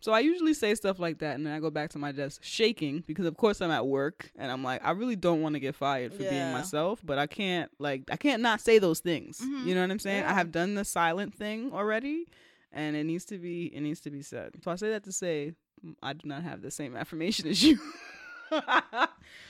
So 0.00 0.12
I 0.12 0.20
usually 0.20 0.54
say 0.54 0.74
stuff 0.74 0.98
like 0.98 1.18
that, 1.18 1.34
and 1.36 1.46
then 1.46 1.52
I 1.52 1.60
go 1.60 1.68
back 1.70 1.90
to 1.90 1.98
my 1.98 2.10
desk 2.10 2.40
shaking 2.42 3.04
because, 3.06 3.26
of 3.26 3.36
course, 3.36 3.60
I'm 3.60 3.70
at 3.70 3.86
work, 3.86 4.30
and 4.36 4.50
I'm 4.50 4.64
like, 4.64 4.80
I 4.84 4.92
really 4.92 5.16
don't 5.16 5.42
want 5.42 5.54
to 5.56 5.60
get 5.60 5.74
fired 5.74 6.12
for 6.14 6.22
being 6.30 6.52
myself, 6.52 7.00
but 7.04 7.18
I 7.18 7.26
can't, 7.26 7.70
like, 7.78 8.04
I 8.10 8.16
can't 8.16 8.40
not 8.40 8.60
say 8.62 8.78
those 8.78 9.00
things. 9.00 9.40
Mhm. 9.40 9.66
You 9.66 9.74
know 9.74 9.82
what 9.82 9.90
I'm 9.90 9.98
saying? 9.98 10.24
I 10.24 10.32
have 10.32 10.50
done 10.52 10.74
the 10.74 10.84
silent 10.86 11.34
thing 11.34 11.72
already, 11.74 12.26
and 12.72 12.96
it 12.96 13.04
needs 13.04 13.26
to 13.26 13.36
be, 13.38 13.66
it 13.66 13.80
needs 13.82 14.00
to 14.00 14.10
be 14.10 14.22
said. 14.22 14.52
So 14.64 14.70
I 14.70 14.76
say 14.76 14.88
that 14.90 15.04
to 15.04 15.12
say, 15.12 15.52
mm, 15.84 15.94
I 16.02 16.14
do 16.14 16.26
not 16.26 16.42
have 16.44 16.62
the 16.62 16.70
same 16.70 16.96
affirmation 17.02 17.46
as 17.48 17.62
you. 17.62 17.78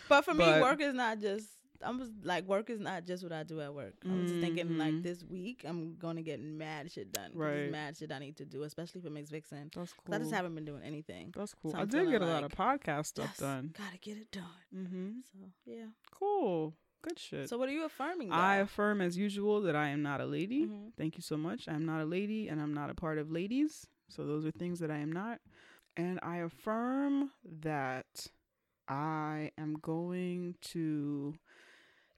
But 0.08 0.24
for 0.24 0.34
me, 0.34 0.44
work 0.62 0.80
is 0.80 0.94
not 0.94 1.20
just. 1.20 1.46
I'm 1.82 1.98
just 1.98 2.12
like 2.22 2.44
work 2.46 2.68
is 2.70 2.80
not 2.80 3.04
just 3.04 3.22
what 3.22 3.32
I 3.32 3.42
do 3.42 3.60
at 3.60 3.72
work. 3.74 3.94
I 4.08 4.12
was 4.12 4.30
just 4.30 4.40
thinking 4.40 4.76
like 4.78 5.02
this 5.02 5.24
week 5.24 5.64
I'm 5.66 5.96
gonna 5.96 6.22
get 6.22 6.40
mad 6.40 6.90
shit 6.92 7.12
done. 7.12 7.30
Right. 7.34 7.70
Mad 7.70 7.96
shit 7.96 8.12
I 8.12 8.18
need 8.18 8.36
to 8.36 8.44
do, 8.44 8.62
especially 8.64 9.00
for 9.00 9.10
Mixed 9.10 9.32
Vixen. 9.32 9.70
That's 9.74 9.92
cool. 9.94 10.14
I 10.14 10.18
just 10.18 10.32
haven't 10.32 10.54
been 10.54 10.64
doing 10.64 10.82
anything. 10.84 11.32
That's 11.36 11.54
cool. 11.54 11.72
So 11.72 11.78
I 11.78 11.84
did 11.84 12.10
get 12.10 12.22
a 12.22 12.26
lot 12.26 12.44
of 12.44 12.52
podcast 12.52 13.06
stuff 13.06 13.26
Yes, 13.30 13.38
done. 13.38 13.74
Gotta 13.76 13.98
get 13.98 14.16
it 14.18 14.30
done. 14.30 14.44
Mm-hmm. 14.76 15.08
So 15.32 15.38
yeah. 15.66 15.86
Cool. 16.10 16.74
Good 17.02 17.18
shit. 17.18 17.48
So 17.48 17.56
what 17.56 17.68
are 17.68 17.72
you 17.72 17.86
affirming? 17.86 18.28
Though? 18.28 18.34
I 18.34 18.56
affirm 18.56 19.00
as 19.00 19.16
usual 19.16 19.62
that 19.62 19.74
I 19.74 19.88
am 19.88 20.02
not 20.02 20.20
a 20.20 20.26
lady. 20.26 20.66
Mhm. 20.66 20.92
Thank 20.98 21.16
you 21.16 21.22
so 21.22 21.36
much. 21.38 21.66
I'm 21.66 21.86
not 21.86 22.02
a 22.02 22.04
lady 22.04 22.48
and 22.48 22.60
I'm 22.60 22.74
not 22.74 22.90
a 22.90 22.94
part 22.94 23.16
of 23.16 23.30
ladies. 23.30 23.86
So 24.10 24.26
those 24.26 24.44
are 24.44 24.50
things 24.50 24.80
that 24.80 24.90
I 24.90 24.98
am 24.98 25.10
not. 25.12 25.40
And 25.96 26.20
I 26.22 26.38
affirm 26.38 27.30
that 27.62 28.26
I 28.88 29.52
am 29.56 29.74
going 29.80 30.56
to 30.72 31.34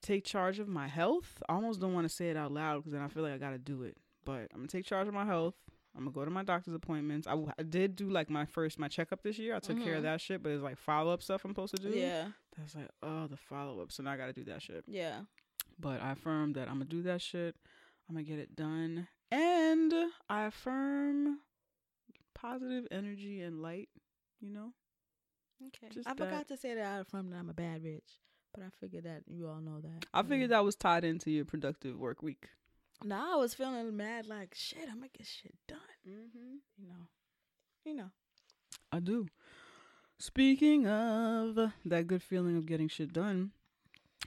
take 0.03 0.25
charge 0.25 0.59
of 0.59 0.69
my 0.69 0.89
health. 0.89 1.43
I 1.49 1.55
almost 1.55 1.81
don't 1.81 1.95
want 1.95 2.09
to 2.09 2.15
say 2.15 2.29
it 2.31 2.37
out 2.37 2.53
loud 2.53 2.79
because 2.79 2.93
then 2.93 3.03
I 3.03 3.09
feel 3.09 3.23
like 3.23 3.33
I 3.33 3.39
got 3.39 3.51
to 3.51 3.59
do 3.59 3.83
it. 3.85 3.97
But 4.25 4.49
I'm 4.53 4.59
going 4.59 4.69
to 4.69 4.77
take 4.77 4.85
charge 4.87 5.09
of 5.09 5.15
my 5.15 5.25
health. 5.25 5.55
I'm 5.97 6.05
going 6.05 6.13
to 6.13 6.19
go 6.21 6.25
to 6.25 6.31
my 6.31 6.43
doctor's 6.45 6.75
appointments. 6.75 7.27
I, 7.27 7.33
w- 7.33 7.51
I 7.59 7.63
did 7.63 7.97
do 7.97 8.09
like 8.09 8.31
my 8.31 8.45
first, 8.47 8.79
my 8.79 8.89
checkup 8.89 9.23
this 9.23 9.39
year. 9.39 9.55
I 9.55 9.59
took 9.59 9.83
care 9.83 9.95
of 9.95 10.01
Mhm. 10.01 10.05
that 10.05 10.21
shit, 10.21 10.43
but 10.43 10.51
it's 10.53 10.63
like 10.63 10.79
follow 10.79 11.13
up 11.13 11.23
stuff 11.23 11.45
I'm 11.45 11.51
supposed 11.51 11.75
to 11.77 11.83
do. 11.83 11.91
Yeah. 11.91 12.29
That's 12.57 12.75
like, 12.75 12.89
oh, 13.03 13.27
the 13.27 13.37
follow 13.37 13.81
up. 13.83 13.93
So 13.93 14.03
now 14.03 14.13
I 14.13 14.17
got 14.17 14.27
to 14.27 14.33
do 14.33 14.45
that 14.45 14.63
shit. 14.63 14.85
Yeah. 14.87 15.21
But 15.79 16.01
I 16.03 16.13
affirm 16.13 16.53
that 16.55 16.69
I'm 16.69 16.75
gonna 16.75 16.85
do 16.87 17.03
that 17.03 17.21
shit. 17.21 17.57
I'm 18.09 18.15
gonna 18.15 18.25
get 18.25 18.39
it 18.39 18.55
done. 18.55 19.09
And 19.31 19.93
I 20.29 20.45
affirm 20.45 21.39
positive 22.35 22.87
energy 22.91 23.41
and 23.41 23.61
light, 23.63 23.89
you 24.41 24.51
know? 24.51 24.73
Okay. 25.69 25.89
Just 25.93 26.09
I 26.09 26.15
that. 26.15 26.19
forgot 26.19 26.49
to 26.49 26.57
say 26.57 26.75
that 26.75 26.85
I 26.87 26.99
affirm 27.01 27.31
that 27.31 27.37
I'm 27.39 27.49
a 27.51 27.55
bad 27.55 27.83
bitch, 27.83 28.19
but 28.55 28.63
I 28.63 28.69
figured 28.81 29.05
that 29.05 29.23
you 29.27 29.49
all 29.49 29.61
know 29.61 29.81
that. 29.81 30.07
I 30.13 30.23
figured 30.23 30.51
that 30.51 30.65
was 30.65 30.77
tied 30.77 31.05
into 31.05 31.31
your 31.31 31.45
productive 31.45 31.97
work 31.97 32.23
week. 32.23 32.49
Now 33.05 33.35
I 33.35 33.37
was 33.37 33.55
feeling 33.55 33.97
mad, 33.97 34.27
like 34.27 34.55
shit. 34.55 34.85
I'm 34.89 34.97
gonna 34.97 35.09
get 35.17 35.27
shit 35.27 35.55
done. 35.67 35.79
Mm-hmm. 36.09 36.57
You 36.79 36.89
know. 36.89 37.07
You 37.85 37.95
know. 37.95 38.11
I 38.93 39.01
do. 39.01 39.27
Speaking 40.19 40.87
of 40.87 41.73
that 41.85 42.07
good 42.07 42.23
feeling 42.23 42.57
of 42.57 42.67
getting 42.67 42.89
shit 42.89 43.13
done, 43.13 43.51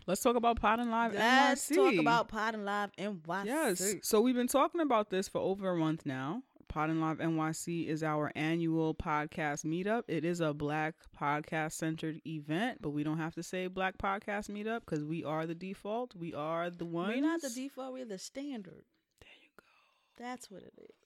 let's 0.08 0.22
talk 0.22 0.36
about 0.36 0.60
Podin 0.60 0.92
Live 0.92 1.14
Let's 1.14 1.70
NYC. 1.70 1.76
talk 1.76 1.94
about 1.96 2.28
Podin 2.28 2.66
Live 2.66 2.92
NYC. 2.98 3.46
Yes. 3.46 3.96
So 4.02 4.20
we've 4.20 4.36
been 4.36 4.48
talking 4.48 4.82
about 4.82 5.10
this 5.10 5.30
for 5.30 5.40
over 5.40 5.70
a 5.70 5.78
month 5.78 6.06
now. 6.06 6.44
Podin 6.76 7.00
Live 7.00 7.20
NYC 7.20 7.88
is 7.88 8.04
our 8.04 8.34
annual 8.36 8.94
podcast 8.94 9.64
meetup. 9.64 10.04
It 10.10 10.26
is 10.26 10.42
a 10.42 10.54
black 10.54 10.96
podcast 11.18 11.72
centered 11.72 12.20
event, 12.28 12.80
but 12.82 12.90
we 12.90 13.02
don't 13.02 13.18
have 13.18 13.34
to 13.36 13.44
say 13.44 13.68
black 13.68 13.98
podcast 13.98 14.50
meetup 14.50 14.82
because 14.82 15.02
we 15.02 15.24
are 15.24 15.46
the 15.46 15.56
default. 15.56 16.14
We 16.18 16.34
are 16.34 16.70
the 16.70 16.84
ones. 16.84 17.14
We're 17.16 17.22
not 17.22 17.42
the 17.42 17.50
default. 17.50 17.94
We're 17.94 18.04
the 18.04 18.18
standard. 18.18 18.84
There 19.22 19.38
you 19.42 19.48
go. 19.58 19.64
That's 20.22 20.52
what 20.52 20.64
it 20.64 20.74
is. 20.78 21.05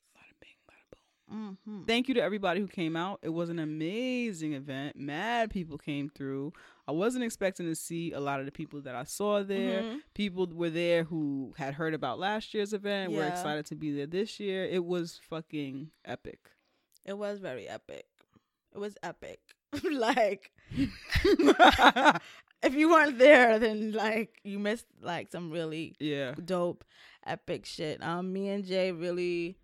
Mm-hmm. 1.32 1.84
Thank 1.84 2.08
you 2.08 2.14
to 2.16 2.22
everybody 2.22 2.60
who 2.60 2.68
came 2.68 2.96
out. 2.96 3.20
It 3.22 3.30
was 3.30 3.50
an 3.50 3.60
amazing 3.60 4.54
event. 4.54 4.96
Mad 4.98 5.50
people 5.50 5.78
came 5.78 6.10
through. 6.10 6.54
I 6.88 6.92
wasn't 6.92 7.24
expecting 7.24 7.68
to 7.68 7.76
see 7.76 8.12
a 8.14 8.20
lot 8.20 8.40
of 8.40 8.46
the 8.46 8.52
people 8.52 8.82
that 8.82 8.96
I 8.96 9.04
saw 9.04 9.44
there. 9.44 9.82
Mhm. 9.84 10.00
People 10.16 10.48
were 10.48 10.70
there 10.72 11.04
who 11.04 11.54
had 11.58 11.76
heard 11.76 11.94
about 11.94 12.20
last 12.20 12.54
year's 12.54 12.74
event. 12.74 13.12
Were 13.12 13.26
excited 13.26 13.66
to 13.68 13.76
be 13.76 13.92
there 13.92 14.08
this 14.08 14.40
year. 14.40 14.66
It 14.66 14.84
was 14.86 15.20
fucking 15.30 15.92
epic. 16.06 16.40
It 17.06 17.18
was 17.18 17.40
very 17.40 17.68
epic. 17.68 18.06
It 18.74 18.80
was 18.80 18.98
epic. 19.04 19.40
like, 19.92 20.52
if 22.64 22.74
you 22.74 22.90
weren't 22.90 23.20
there, 23.20 23.60
then 23.60 23.92
like 23.92 24.40
you 24.44 24.60
missed 24.60 24.86
like 25.02 25.32
some 25.32 25.52
really 25.52 25.96
yeah. 26.00 26.34
dope, 26.44 26.84
epic 27.26 27.66
shit. 27.66 28.02
Um, 28.04 28.34
me 28.34 28.50
and 28.50 28.66
Jay 28.66 28.92
really 28.92 29.58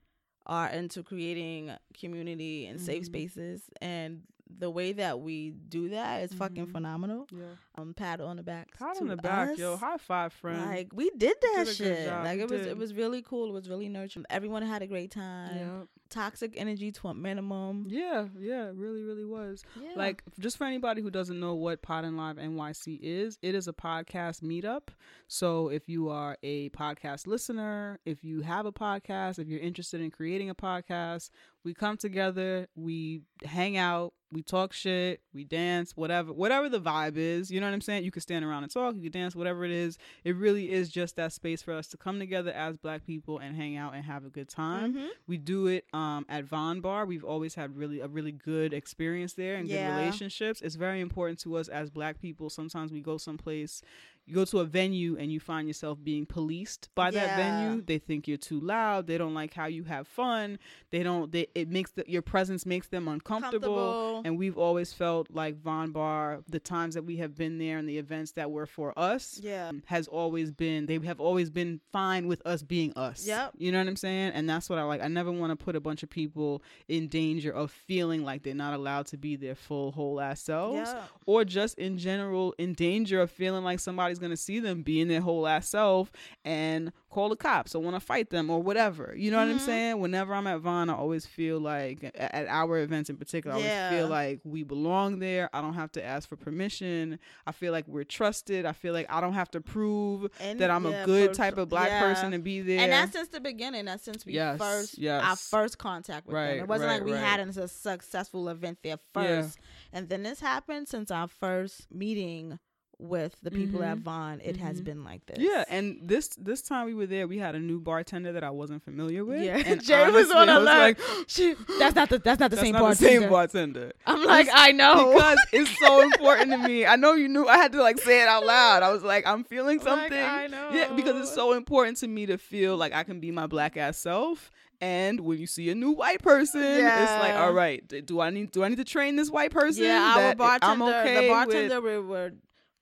are 0.45 0.67
into 0.69 1.03
creating 1.03 1.71
community 1.93 2.65
and 2.67 2.79
safe 2.79 3.03
Mhm. 3.03 3.07
spaces, 3.07 3.61
and 3.81 4.21
the 4.57 4.69
way 4.69 4.93
that 4.93 5.19
we 5.19 5.51
do 5.51 5.89
that 5.89 6.23
is 6.23 6.33
fucking 6.33 6.67
Mhm. 6.67 6.71
phenomenal. 6.71 7.27
Yeah. 7.31 7.43
Um, 7.75 7.93
pat 7.93 8.21
on 8.21 8.37
the 8.37 8.43
back. 8.43 8.77
Pat 8.77 8.97
on 9.01 9.07
the 9.07 9.17
back, 9.17 9.49
us. 9.51 9.57
yo. 9.57 9.75
High 9.75 9.97
five, 9.97 10.31
friend. 10.33 10.61
Like 10.65 10.89
we 10.93 11.09
did 11.11 11.19
did 11.19 11.35
that 11.41 11.65
good 11.65 11.75
shit. 11.75 12.07
Like 12.09 12.37
You 12.37 12.43
it 12.45 12.49
was 12.51 12.65
it 12.67 12.77
was 12.77 12.93
really 12.93 13.21
cool. 13.21 13.49
It 13.49 13.53
was 13.53 13.67
really 13.69 13.89
nurturing. 13.89 14.25
Everyone 14.29 14.61
had 14.63 14.81
a 14.81 14.87
great 14.87 15.11
time. 15.11 15.55
yeah. 15.55 15.81
Toxic 16.07 16.53
energy 16.55 16.91
to 16.91 17.07
a 17.07 17.13
minimum. 17.15 17.87
Yeah, 17.89 18.27
yeah, 18.39 18.67
it 18.69 18.75
really, 18.75 19.01
really 19.01 19.25
was. 19.25 19.63
Yeah. 19.81 19.89
Like, 19.95 20.23
just 20.39 20.55
for 20.55 20.63
anybody 20.65 21.01
who 21.01 21.09
doesn't 21.09 21.39
know 21.39 21.55
what 21.55 21.81
Podin 21.81 22.15
Live 22.15 22.37
NYC 22.37 22.99
is, 23.01 23.39
it 23.41 23.55
is 23.55 23.67
a 23.67 23.73
podcast 23.73 24.41
meetup. 24.43 24.89
So, 25.27 25.69
if 25.69 25.89
you 25.89 26.09
are 26.09 26.37
a 26.43 26.69
podcast 26.69 27.25
listener, 27.25 27.99
if 28.05 28.23
you 28.23 28.41
have 28.41 28.67
a 28.67 28.71
podcast, 28.71 29.39
if 29.39 29.47
you're 29.47 29.59
interested 29.59 29.99
in 29.99 30.11
creating 30.11 30.51
a 30.51 30.55
podcast, 30.55 31.31
we 31.65 31.73
come 31.73 31.97
together, 31.97 32.67
we 32.75 33.21
hang 33.43 33.75
out, 33.75 34.13
we 34.31 34.41
talk 34.43 34.71
shit, 34.73 35.21
we 35.33 35.43
dance, 35.43 35.95
whatever, 35.95 36.31
whatever 36.33 36.67
the 36.69 36.79
vibe 36.79 37.15
is. 37.15 37.49
You 37.49 37.59
know 37.59 37.67
what 37.67 37.73
I'm 37.73 37.81
saying? 37.81 38.03
You 38.03 38.11
can 38.11 38.21
stand 38.21 38.43
around 38.45 38.63
and 38.63 38.71
talk, 38.71 38.95
you 38.95 39.01
can 39.03 39.11
dance, 39.11 39.35
whatever 39.35 39.63
it 39.65 39.71
is. 39.71 39.97
It 40.23 40.35
really 40.35 40.71
is 40.71 40.89
just 40.89 41.15
that 41.15 41.31
space 41.33 41.61
for 41.61 41.73
us 41.73 41.87
to 41.87 41.97
come 41.97 42.19
together 42.19 42.51
as 42.51 42.77
Black 42.77 43.05
people 43.05 43.39
and 43.39 43.55
hang 43.55 43.77
out 43.77 43.93
and 43.95 44.03
have 44.05 44.25
a 44.25 44.29
good 44.29 44.49
time. 44.49 44.93
Mhm. 44.93 45.07
We 45.27 45.37
do 45.37 45.67
it 45.67 45.85
um, 45.93 46.25
at 46.29 46.43
Von 46.45 46.81
Bar. 46.81 47.05
We've 47.05 47.23
always 47.23 47.55
had 47.55 47.75
really 47.75 47.99
a 48.01 48.07
really 48.07 48.31
good 48.33 48.73
experience 48.73 49.33
there 49.33 49.55
and 49.55 49.67
Yeah. 49.67 49.89
good 49.95 49.99
relationships. 50.01 50.61
It's 50.61 50.75
very 50.75 51.01
important 51.01 51.39
to 51.39 51.55
us 51.55 51.67
as 51.67 51.89
Black 51.89 52.19
people. 52.19 52.49
Sometimes 52.49 52.91
we 52.91 53.01
go 53.01 53.17
someplace, 53.17 53.81
you 54.27 54.33
go 54.33 54.45
to 54.45 54.59
a 54.59 54.65
venue 54.65 55.17
and 55.17 55.31
you 55.31 55.39
find 55.39 55.67
yourself 55.67 55.97
being 56.03 56.25
policed 56.25 56.89
by 56.95 57.11
that 57.11 57.37
Yeah. 57.37 57.37
venue. 57.67 57.81
They 57.81 57.99
think 57.99 58.27
you're 58.27 58.37
too 58.37 58.59
loud. 58.59 59.05
They 59.07 59.17
don't 59.17 59.33
like 59.35 59.53
how 59.53 59.67
you 59.67 59.83
have 59.83 60.07
fun. 60.07 60.57
They 60.91 61.03
don't. 61.03 61.31
They 61.31 61.47
it 61.53 61.69
makes 61.69 61.91
the, 61.91 62.03
your 62.07 62.21
presence 62.23 62.65
makes 62.65 62.87
them 62.87 63.07
uncomfortable. 63.07 63.59
Comfortable. 63.75 64.21
And 64.25 64.37
we've 64.37 64.57
always 64.57 64.93
felt 64.93 65.29
like 65.29 65.57
Von 65.61 65.91
Bar, 65.91 66.39
the 66.49 66.59
times 66.59 66.95
that 66.95 67.03
we 67.03 67.17
have 67.17 67.35
been 67.35 67.57
there 67.59 67.77
and 67.77 67.87
the 67.87 67.97
events 67.97 68.31
that 68.31 68.49
were 68.49 68.65
for 68.65 68.97
us, 68.97 69.39
Yeah. 69.43 69.71
has 69.85 70.07
always 70.07 70.51
been 70.51 70.87
they 70.87 70.97
have 70.99 71.19
always 71.19 71.49
been 71.49 71.79
fine 71.91 72.27
with 72.27 72.41
us 72.47 72.63
being 72.63 72.93
us. 72.95 73.27
Yep. 73.27 73.53
You 73.57 73.71
know 73.71 73.77
what 73.79 73.87
I'm 73.87 73.95
saying? 73.95 74.31
And 74.33 74.49
that's 74.49 74.69
what 74.69 74.79
I 74.79 74.83
like. 74.83 75.01
I 75.01 75.07
never 75.07 75.31
want 75.31 75.51
to 75.57 75.63
put 75.63 75.75
a 75.75 75.79
bunch 75.79 76.01
of 76.01 76.09
people 76.09 76.63
in 76.87 77.07
danger 77.07 77.51
of 77.51 77.71
feeling 77.71 78.23
like 78.23 78.41
they're 78.43 78.55
not 78.55 78.73
allowed 78.73 79.05
to 79.07 79.17
be 79.17 79.35
their 79.35 79.55
full 79.55 79.91
whole 79.91 80.19
ass 80.19 80.41
selves. 80.41 80.89
Yeah. 80.89 81.03
Or 81.27 81.45
just 81.45 81.77
in 81.77 81.97
general 81.97 82.55
in 82.57 82.73
danger 82.73 83.21
of 83.21 83.29
feeling 83.29 83.63
like 83.63 83.79
somebody's 83.79 84.14
gonna 84.19 84.37
see 84.37 84.59
them 84.59 84.81
being 84.83 85.07
their 85.07 85.21
whole 85.21 85.47
ass 85.47 85.67
self 85.69 86.11
and 86.43 86.91
call 87.09 87.29
the 87.29 87.35
cops 87.35 87.73
or 87.73 87.81
want 87.81 87.95
to 87.95 87.99
fight 87.99 88.29
them 88.29 88.49
or 88.49 88.61
whatever. 88.61 89.13
You 89.15 89.31
know 89.31 89.37
what 89.37 89.47
I'm 89.47 89.57
Mhm. 89.57 89.61
saying? 89.61 89.99
Whenever 89.99 90.33
I'm 90.33 90.47
at 90.47 90.59
Vaughn, 90.59 90.89
I 90.89 90.93
always 90.95 91.25
feel 91.25 91.59
like 91.59 92.03
at, 92.13 92.47
our 92.47 92.79
events 92.79 93.09
in 93.09 93.15
particular, 93.17 93.53
I 93.55 93.59
always 93.59 93.71
feel 93.89 94.07
like 94.09 94.41
we 94.43 94.63
belong 94.63 95.19
there. 95.19 95.49
I 95.53 95.61
don't 95.61 95.75
have 95.75 95.91
to 95.93 96.03
ask 96.03 96.27
for 96.27 96.35
permission. 96.35 97.17
I 97.47 97.53
feel 97.53 97.71
like 97.71 97.87
we're 97.87 98.03
trusted. 98.03 98.65
I 98.65 98.73
feel 98.73 98.91
like 98.93 99.05
I 99.09 99.21
don't 99.21 99.33
have 99.33 99.49
to 99.51 99.61
prove 99.61 100.29
And 100.41 100.59
that 100.59 100.69
I'm 100.69 100.85
yeah, 100.85 101.03
a 101.03 101.05
good 101.05 101.29
for 101.29 101.35
type 101.35 101.57
of 101.57 101.69
black 101.69 101.89
Yeah. 101.91 101.99
person 102.01 102.31
to 102.31 102.39
be 102.39 102.59
there. 102.61 102.79
And 102.81 102.91
that's 102.91 103.13
since 103.13 103.29
the 103.29 103.39
beginning. 103.39 103.85
That's 103.85 104.03
since 104.03 104.25
we 104.25 104.33
Yes, 104.33 104.57
first 104.57 104.97
yes. 104.97 105.23
our 105.23 105.35
first 105.37 105.77
contact 105.77 106.27
with 106.27 106.35
Right, 106.35 106.55
them. 106.55 106.59
It 106.63 106.67
wasn't 106.67 106.89
right, 106.89 106.95
like 106.97 107.05
we 107.05 107.13
right. 107.13 107.21
had 107.21 107.39
a 107.39 107.67
successful 107.69 108.49
event 108.49 108.79
there 108.83 108.97
Yeah. 109.15 109.41
first, 109.41 109.57
and 109.93 110.09
then 110.09 110.23
this 110.23 110.41
happened 110.41 110.89
since 110.89 111.11
our 111.11 111.27
first 111.29 111.89
meeting 111.91 112.59
with 112.99 113.35
the 113.43 113.51
people 113.51 113.83
at 113.83 113.97
Mhm. 113.97 114.01
Vaughn. 114.03 114.41
It 114.43 114.57
has 114.57 114.81
Mhm. 114.81 114.85
been 114.85 115.03
like 115.03 115.25
this. 115.25 115.37
Yeah, 115.39 115.63
and 115.69 115.99
this 116.01 116.29
this 116.37 116.61
time 116.61 116.85
we 116.85 116.93
were 116.93 117.05
there, 117.05 117.27
we 117.27 117.37
had 117.37 117.55
a 117.55 117.59
new 117.59 117.79
bartender 117.79 118.31
that 118.33 118.43
I 118.43 118.49
wasn't 118.51 118.83
familiar 118.83 119.23
with. 119.25 119.43
Yeah. 119.43 119.57
and 119.65 119.83
Jay 119.85 120.09
was 120.09 120.31
on 120.31 120.49
I 120.49 120.57
was 120.59 120.63
alert. 120.67 120.79
like, 120.79 120.99
She, 121.27 121.55
that's 121.79 121.95
not 121.95 122.09
the 122.09 122.19
that's 122.19 122.39
not 122.39 122.51
the 122.51 122.55
that's 122.57 122.65
same 122.65 122.73
not 122.73 122.81
bartender. 122.81 123.13
the 123.15 123.21
same 123.21 123.29
bartender. 123.29 123.91
I'm 124.05 124.23
like, 124.23 124.47
I 124.53 124.71
know. 124.71 125.13
because 125.13 125.37
it's 125.51 125.77
so 125.79 126.01
important 126.09 126.51
to 126.51 126.57
me. 126.57 126.85
I 126.85 126.95
know 126.95 127.13
you 127.13 127.27
knew. 127.27 127.47
I 127.47 127.57
had 127.57 127.71
to 127.73 127.81
like 127.81 127.99
say 127.99 128.21
it 128.21 128.27
out 128.27 128.45
loud. 128.45 128.83
I 128.83 128.91
was 128.91 129.03
like, 129.03 129.25
I'm 129.27 129.43
feeling 129.43 129.77
Like, 129.79 129.87
something. 129.87 130.17
I 130.17 130.47
know. 130.47 130.69
Yeah, 130.73 130.91
because 130.95 131.19
it's 131.21 131.33
so 131.33 131.53
important 131.53 131.97
to 131.97 132.07
me 132.07 132.25
to 132.27 132.37
feel 132.37 132.77
like 132.77 132.93
I 132.93 133.03
can 133.03 133.19
be 133.19 133.31
my 133.31 133.47
black 133.47 133.77
ass 133.77 133.97
self. 133.97 134.51
And 134.81 135.21
when 135.21 135.39
you 135.39 135.47
see 135.47 135.69
a 135.69 135.75
new 135.75 135.91
white 135.91 136.21
person, 136.21 136.61
it's 136.61 136.83
like, 137.21 137.33
all 137.35 137.53
right, 137.53 137.81
do 138.05 138.19
I 138.19 138.29
need 138.29 138.51
do 138.51 138.61
I 138.63 138.67
need 138.67 138.75
to 138.77 138.83
train 138.83 139.15
this 139.15 139.29
white 139.29 139.51
person? 139.51 139.83
yeah, 139.85 140.13
our 140.15 140.21
that 140.21 140.37
bartender, 140.37 140.65
I'm 140.65 140.81
okay 140.81 141.13
the 141.15 141.21
with- 141.21 141.29
bartender 141.29 141.81
we 141.81 141.97
were 141.99 142.31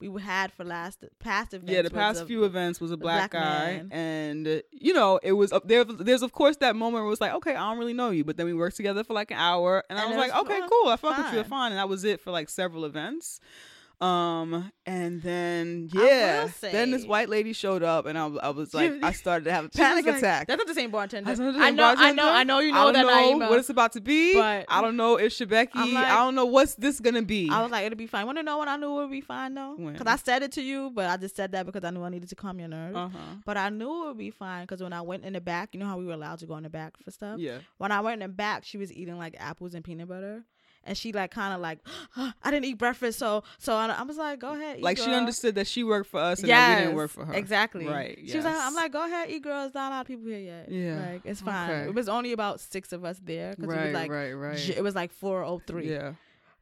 we 0.08 0.22
had 0.22 0.52
for 0.52 0.64
last 0.64 1.04
past 1.18 1.54
events. 1.54 1.72
Yeah, 1.72 1.82
the 1.82 1.90
past 1.90 2.26
few 2.26 2.44
events 2.44 2.80
was 2.80 2.90
a 2.90 2.96
black, 2.96 3.30
black 3.30 3.42
guy, 3.42 3.66
man. 3.76 3.88
and 3.92 4.48
uh, 4.48 4.60
you 4.72 4.92
know 4.94 5.18
it 5.22 5.32
was 5.32 5.52
up 5.52 5.66
there. 5.68 5.84
There's 5.84 6.22
of 6.22 6.32
course 6.32 6.56
that 6.58 6.76
moment 6.76 7.02
where 7.02 7.06
it 7.06 7.10
was 7.10 7.20
like, 7.20 7.32
okay, 7.34 7.54
I 7.54 7.68
don't 7.70 7.78
really 7.78 7.92
know 7.94 8.10
you, 8.10 8.24
but 8.24 8.36
then 8.36 8.46
we 8.46 8.54
worked 8.54 8.76
together 8.76 9.04
for 9.04 9.14
like 9.14 9.30
an 9.30 9.38
hour, 9.38 9.84
and, 9.88 9.98
I 9.98 10.02
And 10.02 10.10
was 10.10 10.18
like, 10.18 10.36
okay, 10.42 10.60
fun. 10.60 10.68
cool, 10.68 10.88
I 10.90 10.96
fuck 10.96 11.16
with 11.18 11.26
you, 11.32 11.40
Fine. 11.42 11.44
fine, 11.50 11.72
and 11.72 11.78
that 11.78 11.88
was 11.88 12.04
it 12.04 12.20
for 12.20 12.30
like 12.30 12.48
several 12.48 12.84
events. 12.84 13.40
Um, 14.00 14.70
and 14.86 15.22
then 15.22 15.88
yeah, 15.92 16.48
then 16.60 16.90
this 16.90 17.06
white 17.06 17.28
lady 17.28 17.52
showed 17.52 17.82
up, 17.82 18.06
and 18.06 18.18
I, 18.18 18.26
I 18.26 18.48
was 18.50 18.74
like, 18.74 18.92
I 19.02 19.12
started 19.24 19.44
to 19.46 19.52
have 19.52 19.64
a 19.66 19.68
panic 19.68 20.04
like, 20.04 20.16
attack. 20.18 20.46
That's 20.46 20.58
not 20.58 20.66
the 20.66 20.74
same 20.74 20.90
bartender. 20.90 21.30
I, 21.30 21.68
I 21.68 21.70
know, 21.70 21.94
I 21.96 22.12
know, 22.12 22.28
I 22.30 22.44
know. 22.44 22.58
You 22.58 22.72
know 22.72 22.88
I 22.88 22.92
that 22.92 23.06
know 23.06 23.30
email. 23.30 23.48
what 23.48 23.58
it's 23.58 23.70
about 23.70 23.92
to 23.92 24.00
be. 24.00 24.34
But- 24.34 24.66
I 24.68 24.80
don't 24.82 24.96
know 24.96 25.16
if 25.16 25.32
Shebeki. 25.32 25.74
Like- 25.74 26.06
I 26.08 26.16
don't 26.18 26.34
know 26.34 26.44
what's 26.46 26.74
this 26.74 27.00
gonna 27.00 27.22
be. 27.22 27.48
I 27.50 27.62
was 27.62 27.70
like, 27.70 27.86
it'll 27.86 27.96
be 27.96 28.06
fine. 28.06 28.26
Want 28.26 28.38
to 28.38 28.42
know 28.42 28.58
when 28.58 28.68
I 28.68 28.76
knew 28.76 28.90
it 28.98 29.02
would 29.02 29.10
be 29.10 29.20
fine 29.20 29.54
though? 29.54 29.76
Because 29.78 30.06
I 30.06 30.16
said 30.16 30.42
it 30.42 30.52
to 30.52 30.62
you, 30.62 30.90
but 30.94 31.06
I 31.08 31.16
just 31.16 31.36
said 31.36 31.52
that 31.52 31.64
because 31.64 31.84
I 31.84 31.90
knew 31.90 32.02
I 32.02 32.08
needed 32.08 32.28
to 32.30 32.34
calm 32.34 32.58
your 32.58 32.68
nerves. 32.68 32.96
uh 32.96 33.08
huh. 33.08 33.18
But 33.46 33.56
I 33.56 33.68
knew 33.70 34.04
it 34.04 34.08
would 34.08 34.18
be 34.18 34.30
fine 34.30 34.64
because 34.64 34.82
when 34.82 34.92
I 34.92 35.00
went 35.02 35.24
in 35.24 35.32
the 35.32 35.40
back, 35.40 35.70
you 35.72 35.80
know 35.80 35.86
how 35.86 35.96
we 35.98 36.04
were 36.04 36.12
allowed 36.12 36.40
to 36.40 36.46
go 36.46 36.56
in 36.56 36.62
the 36.64 36.70
back 36.70 36.94
for 37.02 37.10
stuff. 37.10 37.38
Yeah. 37.38 37.58
When 37.78 37.92
I 37.92 38.00
went 38.00 38.22
in 38.22 38.28
the 38.28 38.34
back, 38.34 38.64
she 38.64 38.76
was 38.76 38.92
eating 38.92 39.18
like 39.18 39.36
apples 39.38 39.74
and 39.74 39.84
peanut 39.84 40.08
butter, 40.08 40.44
and 40.84 40.96
she 40.96 41.12
like 41.12 41.30
kind 41.30 41.54
of 41.54 41.60
like, 41.60 41.78
I 42.16 42.50
didn't 42.50 42.64
eat 42.66 42.78
breakfast, 42.78 43.18
so 43.18 43.42
so 43.58 43.74
I, 43.74 43.86
I 43.88 44.02
was 44.02 44.16
like, 44.16 44.38
go 44.38 44.54
ahead. 44.54 44.78
Eat, 44.78 44.82
Like 44.82 44.98
she 44.98 45.12
understood 45.12 45.54
that 45.56 45.66
she 45.66 45.84
worked 45.84 46.08
for 46.10 46.20
us 46.20 46.40
and 46.40 46.48
that 46.50 46.78
we 46.78 46.84
didn't 46.84 46.96
work 46.96 47.10
for 47.10 47.24
her. 47.24 47.34
Exactly. 47.34 47.86
Right. 47.86 48.18
She 48.26 48.36
was 48.36 48.44
like. 48.44 48.54
I'm 48.56 48.74
like, 48.74 48.92
go 48.92 49.04
ahead, 49.04 49.30
eat, 49.30 49.42
girls. 49.42 49.74
Not 49.74 49.90
a 49.90 49.94
lot 49.96 50.00
of 50.02 50.06
people 50.06 50.26
here 50.26 50.38
yet. 50.38 50.70
Yeah, 50.70 51.12
Like 51.12 51.22
it's 51.24 51.40
fine. 51.40 51.70
okay. 51.70 51.88
It 51.88 51.94
was 51.94 52.08
only 52.08 52.32
about 52.32 52.60
six 52.60 52.92
of 52.92 53.04
us 53.04 53.20
there 53.24 53.50
because 53.50 53.64
it 53.64 53.76
right, 53.76 53.84
was 53.86 53.94
like 53.94 54.10
right, 54.10 54.32
right. 54.32 54.68
it 54.70 54.82
was 54.82 54.94
like 54.94 55.12
four 55.12 55.42
oh 55.42 55.60
three. 55.66 55.90
Yeah. 55.90 56.14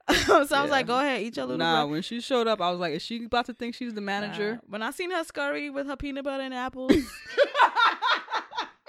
so 0.27 0.35
I 0.37 0.63
was 0.63 0.71
like, 0.71 0.87
go 0.87 0.99
ahead, 0.99 1.23
eat 1.23 1.37
your 1.37 1.47
little. 1.47 1.59
Nah, 1.59 1.83
breakfast. 1.87 1.91
when 1.91 2.03
she 2.03 2.21
showed 2.21 2.49
up, 2.49 2.61
I 2.61 2.71
was 2.71 2.81
like, 2.81 2.95
is 2.95 3.03
she 3.03 3.25
about 3.25 3.47
to 3.47 3.55
think 3.55 3.75
she's 3.75 3.95
the 3.95 4.01
manager? 4.01 4.55
Nah. 4.55 4.61
When 4.69 4.83
I 4.83 4.91
seen 4.91 5.13
her 5.13 5.23
scurry 5.23 5.71
with 5.71 5.87
her 5.87 5.97
peanut 5.97 6.25
butter 6.25 6.43
and 6.43 6.53
apples, 6.53 6.93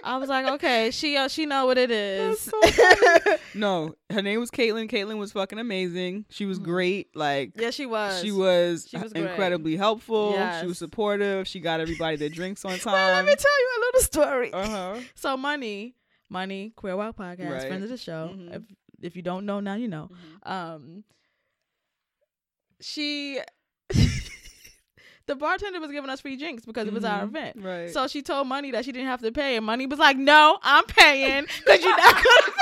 I 0.03 0.17
was 0.17 0.27
like, 0.29 0.45
okay, 0.55 0.91
she 0.91 1.15
uh, 1.15 1.27
she 1.27 1.45
know 1.45 1.65
what 1.65 1.77
it 1.77 1.89
is. 1.91 2.39
so 2.41 2.51
funny. 2.61 3.37
no, 3.55 3.95
her 4.09 4.21
name 4.21 4.39
was 4.39 4.51
Caitlin. 4.51 4.89
Caitlin 4.89 5.17
was 5.17 5.31
fucking 5.31 5.59
amazing. 5.59 6.25
She 6.29 6.45
was 6.45 6.59
Mhm. 6.59 6.63
great. 6.63 7.15
Like 7.15 7.51
yeah, 7.55 7.69
she 7.71 7.85
was. 7.85 8.21
she 8.21 8.31
was, 8.31 8.87
She 8.89 8.97
was 8.97 9.13
great. 9.13 9.25
incredibly 9.25 9.75
helpful. 9.77 10.33
She 10.59 10.67
was 10.67 10.77
supportive. 10.77 11.47
She 11.47 11.59
got 11.59 11.79
everybody 11.79 12.17
their 12.17 12.29
drinks 12.29 12.65
on 12.65 12.71
Wait, 12.85 12.85
let 12.85 13.25
me 13.25 13.35
tell 13.35 13.61
you 13.61 13.69
a 13.77 13.79
little 13.85 14.01
story. 14.01 14.53
Uh 14.53 14.67
huh. 14.67 14.99
So 15.15 15.37
money, 15.37 15.95
money, 16.29 16.73
queer 16.75 16.95
wild 16.97 17.15
podcast, 17.15 17.49
Right. 17.51 17.67
friends 17.67 17.83
of 17.83 17.89
the 17.89 17.97
show. 17.97 18.31
Mhm. 18.35 18.55
If 18.55 18.61
if 19.01 19.15
you 19.15 19.21
don't 19.21 19.45
know 19.45 19.59
now, 19.59 19.75
you 19.75 19.87
know. 19.87 20.09
Um, 20.43 21.03
she, 22.81 23.39
the 25.27 25.35
bartender 25.35 25.79
was 25.79 25.91
giving 25.91 26.09
us 26.09 26.19
free 26.21 26.35
drinks 26.35 26.65
because 26.65 26.87
it 26.87 26.93
was 26.93 27.03
our 27.05 27.21
Mhm. 27.21 27.27
event. 27.29 27.57
Right. 27.61 27.89
So 27.91 28.07
she 28.07 28.21
told 28.21 28.47
Money 28.47 28.71
that 28.71 28.83
she 28.85 28.91
didn't 28.91 29.07
have 29.07 29.21
to 29.21 29.31
pay, 29.31 29.55
and 29.55 29.65
Money 29.65 29.85
was 29.85 29.99
like, 29.99 30.17
"No, 30.17 30.59
I'm 30.61 30.83
paying 30.85 31.45
because 31.65 31.81
you're 31.83 31.95
not 31.95 32.15
gonna." 32.15 32.52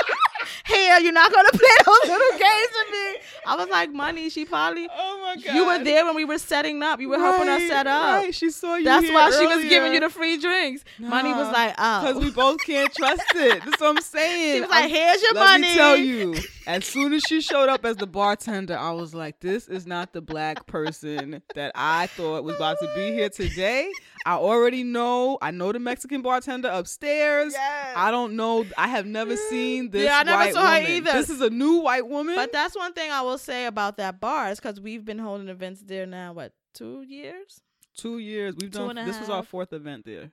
Here, 0.66 0.98
you're 1.00 1.12
not 1.12 1.32
gonna 1.32 1.48
play 1.52 1.76
those 1.84 2.04
little 2.10 2.38
games 2.38 2.68
with 2.72 2.92
me. 2.92 3.20
I 3.46 3.56
was 3.56 3.68
like, 3.68 3.92
Money. 3.92 4.30
She 4.30 4.44
probably 4.44 4.88
oh 4.96 5.20
my 5.22 5.42
god. 5.42 5.54
You 5.54 5.66
were 5.66 5.82
there 5.82 6.04
when 6.04 6.14
we 6.14 6.24
were 6.24 6.38
setting 6.38 6.82
up. 6.82 7.00
You 7.00 7.08
were 7.08 7.18
helping 7.18 7.48
us 7.48 7.62
set 7.68 7.86
up. 7.86 8.22
Right. 8.22 8.34
She 8.34 8.50
saw 8.50 8.76
you. 8.76 8.84
That's 8.84 9.10
why 9.10 9.30
she 9.30 9.46
was 9.46 9.64
giving 9.64 9.92
you 9.92 10.00
the 10.00 10.08
free 10.10 10.36
drinks. 10.38 10.84
Money 10.98 11.32
was 11.32 11.48
like, 11.52 11.74
oh. 11.78 12.02
Because 12.02 12.22
we 12.22 12.30
both 12.30 12.58
can't 12.64 12.92
trust 12.94 13.22
it. 13.34 13.62
That's 13.64 13.80
what 13.80 13.96
I'm 13.96 14.02
saying. 14.02 14.54
she 14.56 14.60
was 14.62 14.70
like, 14.70 14.90
here's 14.90 15.22
your 15.22 15.34
Let 15.34 15.44
money. 15.60 15.68
me 15.68 15.74
tell 15.74 15.96
you, 15.96 16.34
as 16.66 16.84
soon 16.84 17.12
as 17.12 17.22
she 17.26 17.40
showed 17.40 17.68
up 17.68 17.84
as 17.84 17.96
the 17.96 18.06
bartender, 18.06 18.76
I 18.78 18.92
was 18.92 19.14
like, 19.14 19.40
this 19.40 19.68
is 19.68 19.86
not 19.86 20.12
the 20.12 20.20
black 20.20 20.66
person 20.66 21.42
that 21.54 21.72
I 21.74 22.06
thought 22.06 22.44
was 22.44 22.56
about 22.56 22.78
to 22.80 22.90
be 22.94 23.12
here 23.12 23.28
today. 23.28 23.90
I 24.24 24.34
already 24.34 24.82
know. 24.84 25.38
I 25.42 25.50
know 25.50 25.72
the 25.72 25.78
Mexican 25.78 26.22
bartender 26.22 26.68
upstairs. 26.68 27.52
Yes. 27.52 27.92
I 27.96 28.10
don't 28.10 28.36
know. 28.36 28.64
I 28.78 28.88
have 28.88 29.06
never 29.06 29.36
seen 29.36 29.90
this 29.90 30.04
Yeah, 30.04 30.18
I 30.18 30.22
never 30.22 30.36
white 30.38 30.54
saw 30.54 30.60
her 30.66 30.80
woman. 30.80 30.90
either. 30.92 31.12
This 31.12 31.30
is 31.30 31.40
a 31.40 31.50
new 31.50 31.78
white 31.78 32.06
woman. 32.08 32.36
But 32.36 32.52
that's 32.52 32.76
one 32.76 32.92
thing 32.92 33.10
I 33.10 33.22
will 33.22 33.38
say 33.38 33.66
about 33.66 33.96
that 33.96 34.20
bar 34.20 34.50
is 34.50 34.60
because 34.60 34.80
we've 34.80 35.04
been 35.04 35.18
holding 35.18 35.48
events 35.48 35.82
there 35.84 36.06
now, 36.06 36.32
what, 36.32 36.52
two 36.74 37.02
years? 37.02 37.62
Two 37.96 38.18
years. 38.18 38.54
We've 38.58 38.70
Two 38.70 38.78
done. 38.78 38.98
and 38.98 39.08
a 39.08 39.12
This 39.12 39.20
was 39.20 39.28
our 39.28 39.42
fourth 39.42 39.72
event 39.72 40.04
there. 40.06 40.30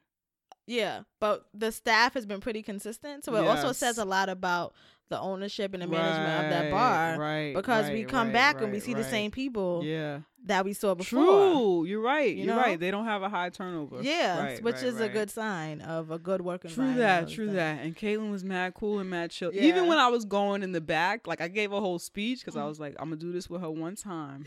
Yeah, 0.67 1.02
but 1.19 1.45
the 1.54 1.71
staff 1.71 2.13
has 2.13 2.28
been 2.28 2.41
pretty 2.41 2.62
consistent. 2.62 3.25
So 3.25 3.36
it 3.36 3.47
also 3.47 3.71
says 3.71 3.97
a 3.97 4.06
lot 4.06 4.30
about 4.30 4.75
the 5.10 5.19
ownership 5.19 5.73
and 5.73 5.82
the 5.82 5.88
management 5.88 6.45
of 6.45 6.52
that 6.52 6.71
bar. 6.71 7.17
Right. 7.19 7.56
Because 7.56 7.89
we 7.89 8.04
come 8.04 8.28
right, 8.28 8.34
back 8.34 8.62
and 8.62 8.67
we 8.67 8.73
right, 8.78 8.84
see 8.84 8.93
the 8.93 9.04
same 9.04 9.32
people 9.32 9.82
Yeah. 9.84 10.19
That 10.45 10.65
we 10.65 10.73
saw 10.73 10.95
before. 10.95 11.23
True. 11.23 11.86
You're 11.86 12.02
right. 12.02 12.36
You 12.36 12.52
are 12.52 12.58
right. 12.58 12.80
They 12.80 12.91
don't 12.91 13.06
have 13.06 13.23
a 13.23 13.30
high 13.30 13.49
turnover. 13.49 14.02
Yeah, 14.02 14.43
Right, 14.43 14.63
which 14.63 14.75
right, 14.75 14.84
is 14.84 14.99
a 14.99 15.10
good 15.10 15.30
sign 15.30 15.82
of 15.82 16.12
a 16.12 16.19
good 16.19 16.41
work 16.41 16.67
True 16.67 16.93
that, 16.95 17.30
true 17.30 17.52
that. 17.52 17.82
And 17.82 17.95
Caitlin 17.95 18.32
was 18.32 18.43
mad 18.43 18.73
cool 18.73 18.99
and 18.99 19.10
mad 19.10 19.32
chill. 19.32 19.54
Yeah. 19.54 19.63
Even 19.63 19.88
when 19.88 19.97
I 19.97 20.08
was 20.08 20.25
going 20.25 20.63
in 20.63 20.71
the 20.71 20.82
back, 20.82 21.28
like 21.28 21.41
I 21.41 21.47
gave 21.47 21.71
a 21.71 21.80
whole 21.80 21.99
speech 21.99 22.39
because 22.39 22.56
I 22.56 22.65
was 22.65 22.80
like, 22.80 22.95
I'm 22.99 23.10
gonna 23.10 23.17
do 23.17 23.32
this 23.32 23.49
with 23.49 23.62
her 23.62 23.71
one 23.71 23.95
time. 23.95 24.45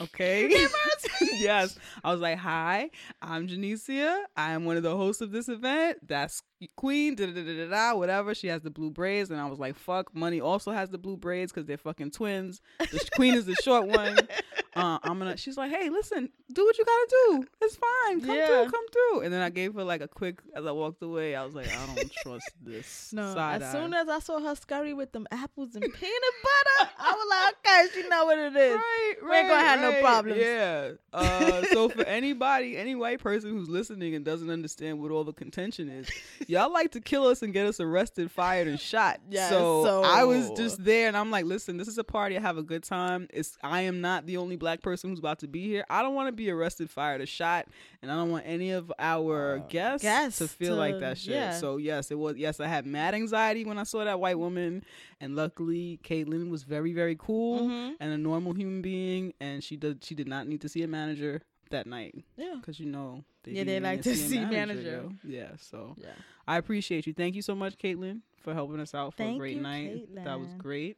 Okay. 0.00 0.48
yes. 1.20 1.78
I 2.02 2.10
was 2.10 2.20
like, 2.20 2.38
Hi, 2.38 2.90
I'm 3.20 3.48
Janicia. 3.48 4.22
I 4.36 4.52
am 4.52 4.64
one 4.64 4.76
of 4.76 4.82
the 4.82 4.96
hosts 4.96 5.20
of 5.20 5.30
this 5.30 5.48
event. 5.48 5.98
That's 6.06 6.42
Queen, 6.76 7.14
da 7.14 7.26
da 7.26 7.32
da 7.32 7.42
da, 7.42 7.68
da 7.68 7.94
whatever. 7.94 8.34
She 8.34 8.46
has 8.48 8.62
the 8.62 8.70
blue 8.70 8.90
braids. 8.90 9.30
And 9.30 9.40
I 9.40 9.46
was 9.46 9.58
like, 9.58 9.76
fuck, 9.76 10.14
Money 10.14 10.40
also 10.40 10.70
has 10.72 10.90
the 10.90 10.98
blue 10.98 11.16
braids 11.16 11.52
because 11.52 11.66
they're 11.66 11.76
fucking 11.76 12.12
twins. 12.12 12.60
The 12.78 13.08
Queen 13.14 13.34
is 13.34 13.46
the 13.46 13.54
short 13.56 13.86
one. 13.86 14.16
Uh, 14.76 14.98
I'm 15.02 15.18
gonna. 15.18 15.36
She's 15.36 15.56
like, 15.56 15.70
hey, 15.70 15.88
listen, 15.88 16.28
do 16.52 16.64
what 16.64 16.76
you 16.78 16.84
gotta 16.84 17.08
do. 17.10 17.46
It's 17.62 17.76
fine. 17.76 18.20
Come 18.20 18.36
Yeah. 18.36 18.46
through, 18.46 18.70
come 18.70 18.86
through. 18.92 19.20
And 19.20 19.32
then 19.32 19.40
I 19.40 19.50
gave 19.50 19.74
her 19.74 19.84
like 19.84 20.00
a 20.00 20.08
quick 20.08 20.40
as 20.54 20.66
I 20.66 20.72
walked 20.72 21.02
away. 21.02 21.34
I 21.36 21.44
was 21.44 21.54
like, 21.54 21.68
I 21.68 21.86
don't 21.94 22.12
trust 22.22 22.50
this. 22.62 23.10
No, 23.14 23.32
side 23.34 23.62
as 23.62 23.74
eye. 23.74 23.78
soon 23.78 23.94
as 23.94 24.08
I 24.08 24.18
saw 24.18 24.40
her 24.40 24.54
scurry 24.56 24.92
with 24.94 25.12
them 25.12 25.26
apples 25.30 25.74
and 25.74 25.82
peanut 25.82 25.94
butter, 26.42 26.90
I 26.98 27.12
was 27.12 27.26
like, 27.30 27.54
okay, 27.64 27.86
she 28.02 28.08
know 28.08 28.24
what 28.24 28.38
it 28.38 28.56
is. 28.56 28.74
Right, 28.76 29.14
We 29.22 29.36
ain't 29.36 29.48
gonna 29.48 29.60
have 29.64 29.80
no 29.80 30.00
problems. 30.00 30.38
Yeah. 30.40 30.90
Uh, 31.12 31.62
so 31.72 31.88
for 31.88 32.02
anybody, 32.04 32.76
any 32.76 32.94
white 32.96 33.20
person 33.20 33.50
who's 33.50 33.68
listening 33.68 34.14
and 34.16 34.24
doesn't 34.24 34.50
understand 34.50 35.00
what 35.00 35.10
all 35.12 35.22
the 35.24 35.32
contention 35.32 35.88
is, 35.88 36.08
y'all 36.48 36.72
like 36.72 36.90
to 36.92 37.00
kill 37.00 37.26
us 37.26 37.42
and 37.42 37.52
get 37.52 37.66
us 37.66 37.78
arrested, 37.78 38.30
fired, 38.30 38.66
and 38.66 38.80
shot. 38.80 39.20
Yes, 39.30 39.50
so, 39.50 39.84
so- 39.84 40.02
I 40.02 40.24
was 40.24 40.50
just 40.52 40.82
there, 40.84 41.06
and 41.08 41.16
I'm 41.16 41.30
like, 41.30 41.44
listen, 41.44 41.76
this 41.76 41.86
is 41.88 41.98
a 41.98 42.04
party. 42.04 42.36
I 42.36 42.40
have 42.40 42.58
a 42.58 42.62
good 42.62 42.82
time. 42.82 43.28
It's 43.32 43.56
I 43.62 43.82
am 43.82 44.00
not 44.00 44.26
the 44.26 44.38
only 44.38 44.56
black 44.64 44.80
person 44.82 45.10
who's 45.10 45.18
about 45.18 45.38
to 45.40 45.46
be 45.48 45.62
here. 45.68 45.84
I 45.90 46.02
don't 46.02 46.14
want 46.14 46.28
to 46.28 46.32
be 46.32 46.50
arrested, 46.50 46.88
fired, 46.90 47.20
or 47.20 47.26
shot, 47.26 47.66
and 48.02 48.10
I 48.10 48.14
don't 48.16 48.30
want 48.30 48.44
any 48.46 48.70
of 48.70 48.90
our 48.98 49.58
guests, 49.68 50.02
guests 50.02 50.38
to 50.38 50.48
feel 50.48 50.76
like 50.76 50.98
that 51.00 51.18
shit. 51.18 51.34
yeah. 51.34 51.52
So 51.58 51.76
yes, 51.76 52.10
it 52.10 52.18
was. 52.18 52.36
Yes, 52.36 52.60
I 52.60 52.66
had 52.66 52.86
mad 52.86 53.14
anxiety 53.14 53.64
when 53.64 53.78
I 53.78 53.82
saw 53.84 54.04
that 54.04 54.18
white 54.20 54.38
woman, 54.38 54.82
and 55.20 55.36
luckily, 55.36 56.00
Caitlin 56.02 56.48
was 56.50 56.62
very, 56.62 56.92
very 56.92 57.16
cool 57.16 57.60
Mhm. 57.68 57.96
and 58.00 58.12
a 58.12 58.18
normal 58.18 58.52
human 58.54 58.80
being, 58.82 59.34
and 59.40 59.62
she 59.62 59.76
did 59.76 60.02
she 60.02 60.14
did 60.14 60.28
not 60.28 60.46
need 60.48 60.60
to 60.62 60.68
see 60.68 60.82
a 60.82 60.88
manager 60.88 61.42
that 61.70 61.86
night 61.86 62.14
Yeah. 62.36 62.54
because 62.60 62.78
you 62.80 62.86
know 62.86 63.24
Yeah, 63.46 63.64
they 63.64 63.80
like 63.80 64.02
to 64.02 64.14
see 64.14 64.40
manager. 64.44 65.08
yo. 65.08 65.12
Yeah, 65.24 65.56
so 65.58 65.96
Yeah. 66.00 66.14
I 66.46 66.56
appreciate 66.58 67.06
you. 67.06 67.12
Thank 67.12 67.34
you 67.34 67.42
so 67.42 67.54
much, 67.54 67.76
Caitlin, 67.78 68.20
for 68.42 68.52
helping 68.54 68.80
us 68.80 68.94
out 68.94 69.12
for 69.14 69.18
Thank 69.24 69.36
a 69.36 69.38
great 69.38 69.56
you, 69.56 69.62
night. 69.62 70.14
That 70.24 70.38
was 70.40 70.52
great. 70.54 70.96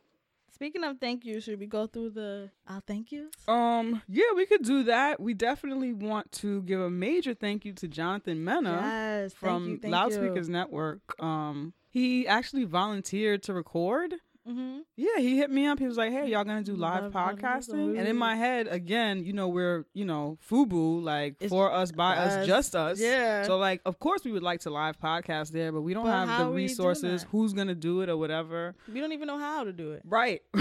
Speaking 0.57 0.85
of 0.85 0.99
thank 0.99 1.27
you, 1.27 1.39
should 1.43 1.61
we 1.61 1.67
go 1.67 1.87
through 1.87 2.13
the 2.13 2.51
I'll 2.67 2.83
thank 2.87 3.13
yous? 3.13 3.31
Um, 3.47 4.01
yeah, 4.09 4.33
we 4.35 4.47
could 4.47 4.63
do 4.63 4.85
that. 4.85 5.21
We 5.21 5.35
definitely 5.35 5.93
want 5.93 6.33
to 6.33 6.63
give 6.63 6.81
a 6.81 6.89
major 6.89 7.35
thank 7.35 7.67
you 7.67 7.75
to 7.75 7.87
Jonathan 7.87 8.43
Mena 8.43 8.81
yes, 8.83 9.35
from 9.35 9.51
thank 9.51 9.69
you, 9.69 9.79
thank 9.81 9.93
Loudspeakers 9.93 10.49
Network. 10.49 11.23
Um, 11.23 11.75
he 11.91 12.27
actually 12.27 12.65
volunteered 12.65 13.43
to 13.43 13.53
record. 13.53 14.15
Mm-hmm. 14.49 14.79
Yeah, 14.97 15.19
he 15.19 15.37
hit 15.37 15.51
me 15.51 15.67
up. 15.67 15.79
He 15.79 15.87
was 15.87 15.97
like, 15.97 16.13
"Hey, 16.13 16.29
y'all 16.29 16.45
gonna 16.45 16.63
do 16.63 16.77
live 16.77 17.13
podcast? 17.13 17.41
podcasting?" 17.69 17.99
And 17.99 18.07
in 18.07 18.17
my 18.17 18.37
head, 18.37 18.69
again, 18.69 19.25
you 19.25 19.33
know, 19.33 19.49
we're 19.49 19.87
you 19.93 20.05
know 20.05 20.39
FUBU, 20.49 21.03
like 21.03 21.35
It's 21.41 21.51
for 21.51 21.73
us, 21.73 21.91
by 21.93 22.17
us, 22.17 22.33
us. 22.37 22.47
just 22.47 22.77
us. 22.77 23.01
Yeah. 23.01 23.43
So 23.43 23.59
like, 23.59 23.81
of 23.85 23.99
course, 23.99 24.25
we 24.25 24.31
would 24.33 24.45
like 24.45 24.61
to 24.61 24.71
live 24.71 24.99
podcast 25.01 25.51
there, 25.51 25.73
but 25.73 25.81
we 25.83 25.95
don't 25.95 26.05
But 26.05 26.13
have 26.13 26.29
the 26.29 26.35
are 26.35 26.39
we 26.51 26.53
doing 26.53 26.55
resources. 26.69 27.27
Who's 27.33 27.53
gonna 27.53 27.75
do 27.75 28.03
it 28.03 28.09
or 28.09 28.17
whatever? 28.17 28.75
we 28.93 29.01
don't 29.01 29.13
even 29.13 29.27
know 29.27 29.39
how 29.39 29.65
to 29.65 29.73
do 29.73 29.93
it. 29.93 30.03
Right. 30.05 30.43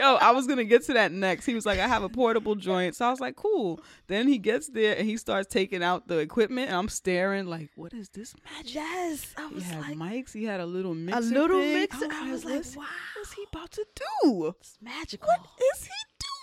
Yo, 0.00 0.14
I 0.14 0.30
was 0.30 0.46
gonna 0.46 0.64
get 0.64 0.82
to 0.86 0.94
that 0.94 1.12
next. 1.12 1.44
He 1.44 1.54
was 1.54 1.66
like, 1.66 1.78
I 1.78 1.86
have 1.86 2.02
a 2.02 2.08
portable 2.08 2.54
joint. 2.54 2.96
So 2.96 3.04
I 3.06 3.10
was 3.10 3.20
like, 3.20 3.36
cool. 3.36 3.80
Then 4.06 4.26
he 4.28 4.38
gets 4.38 4.68
there 4.68 4.96
and 4.96 5.06
he 5.06 5.18
starts 5.18 5.46
taking 5.52 5.82
out 5.82 6.08
the 6.08 6.18
equipment 6.18 6.68
and 6.68 6.76
I'm 6.76 6.88
staring 6.88 7.46
like, 7.46 7.68
what 7.76 7.92
is 7.92 8.08
this 8.08 8.34
magic? 8.44 8.74
Yes, 8.76 9.34
I 9.36 9.50
He 9.54 9.60
had 9.60 9.80
like 9.80 9.96
mics, 9.98 10.32
he 10.32 10.44
had 10.44 10.60
a 10.60 10.66
little 10.66 10.94
mixer. 10.94 11.18
a 11.18 11.22
little 11.22 11.60
thing. 11.60 11.74
mixer. 11.74 12.09
I 12.12 12.30
was 12.32 12.44
like, 12.44 12.54
what's- 12.56 12.76
wow, 12.76 12.84
What's 13.16 13.32
he 13.34 13.44
about 13.52 13.70
to 13.72 13.86
do? 14.24 14.54
it's 14.60 14.78
magical. 14.80 15.28
What 15.28 15.40
is 15.74 15.84
he 15.84 15.90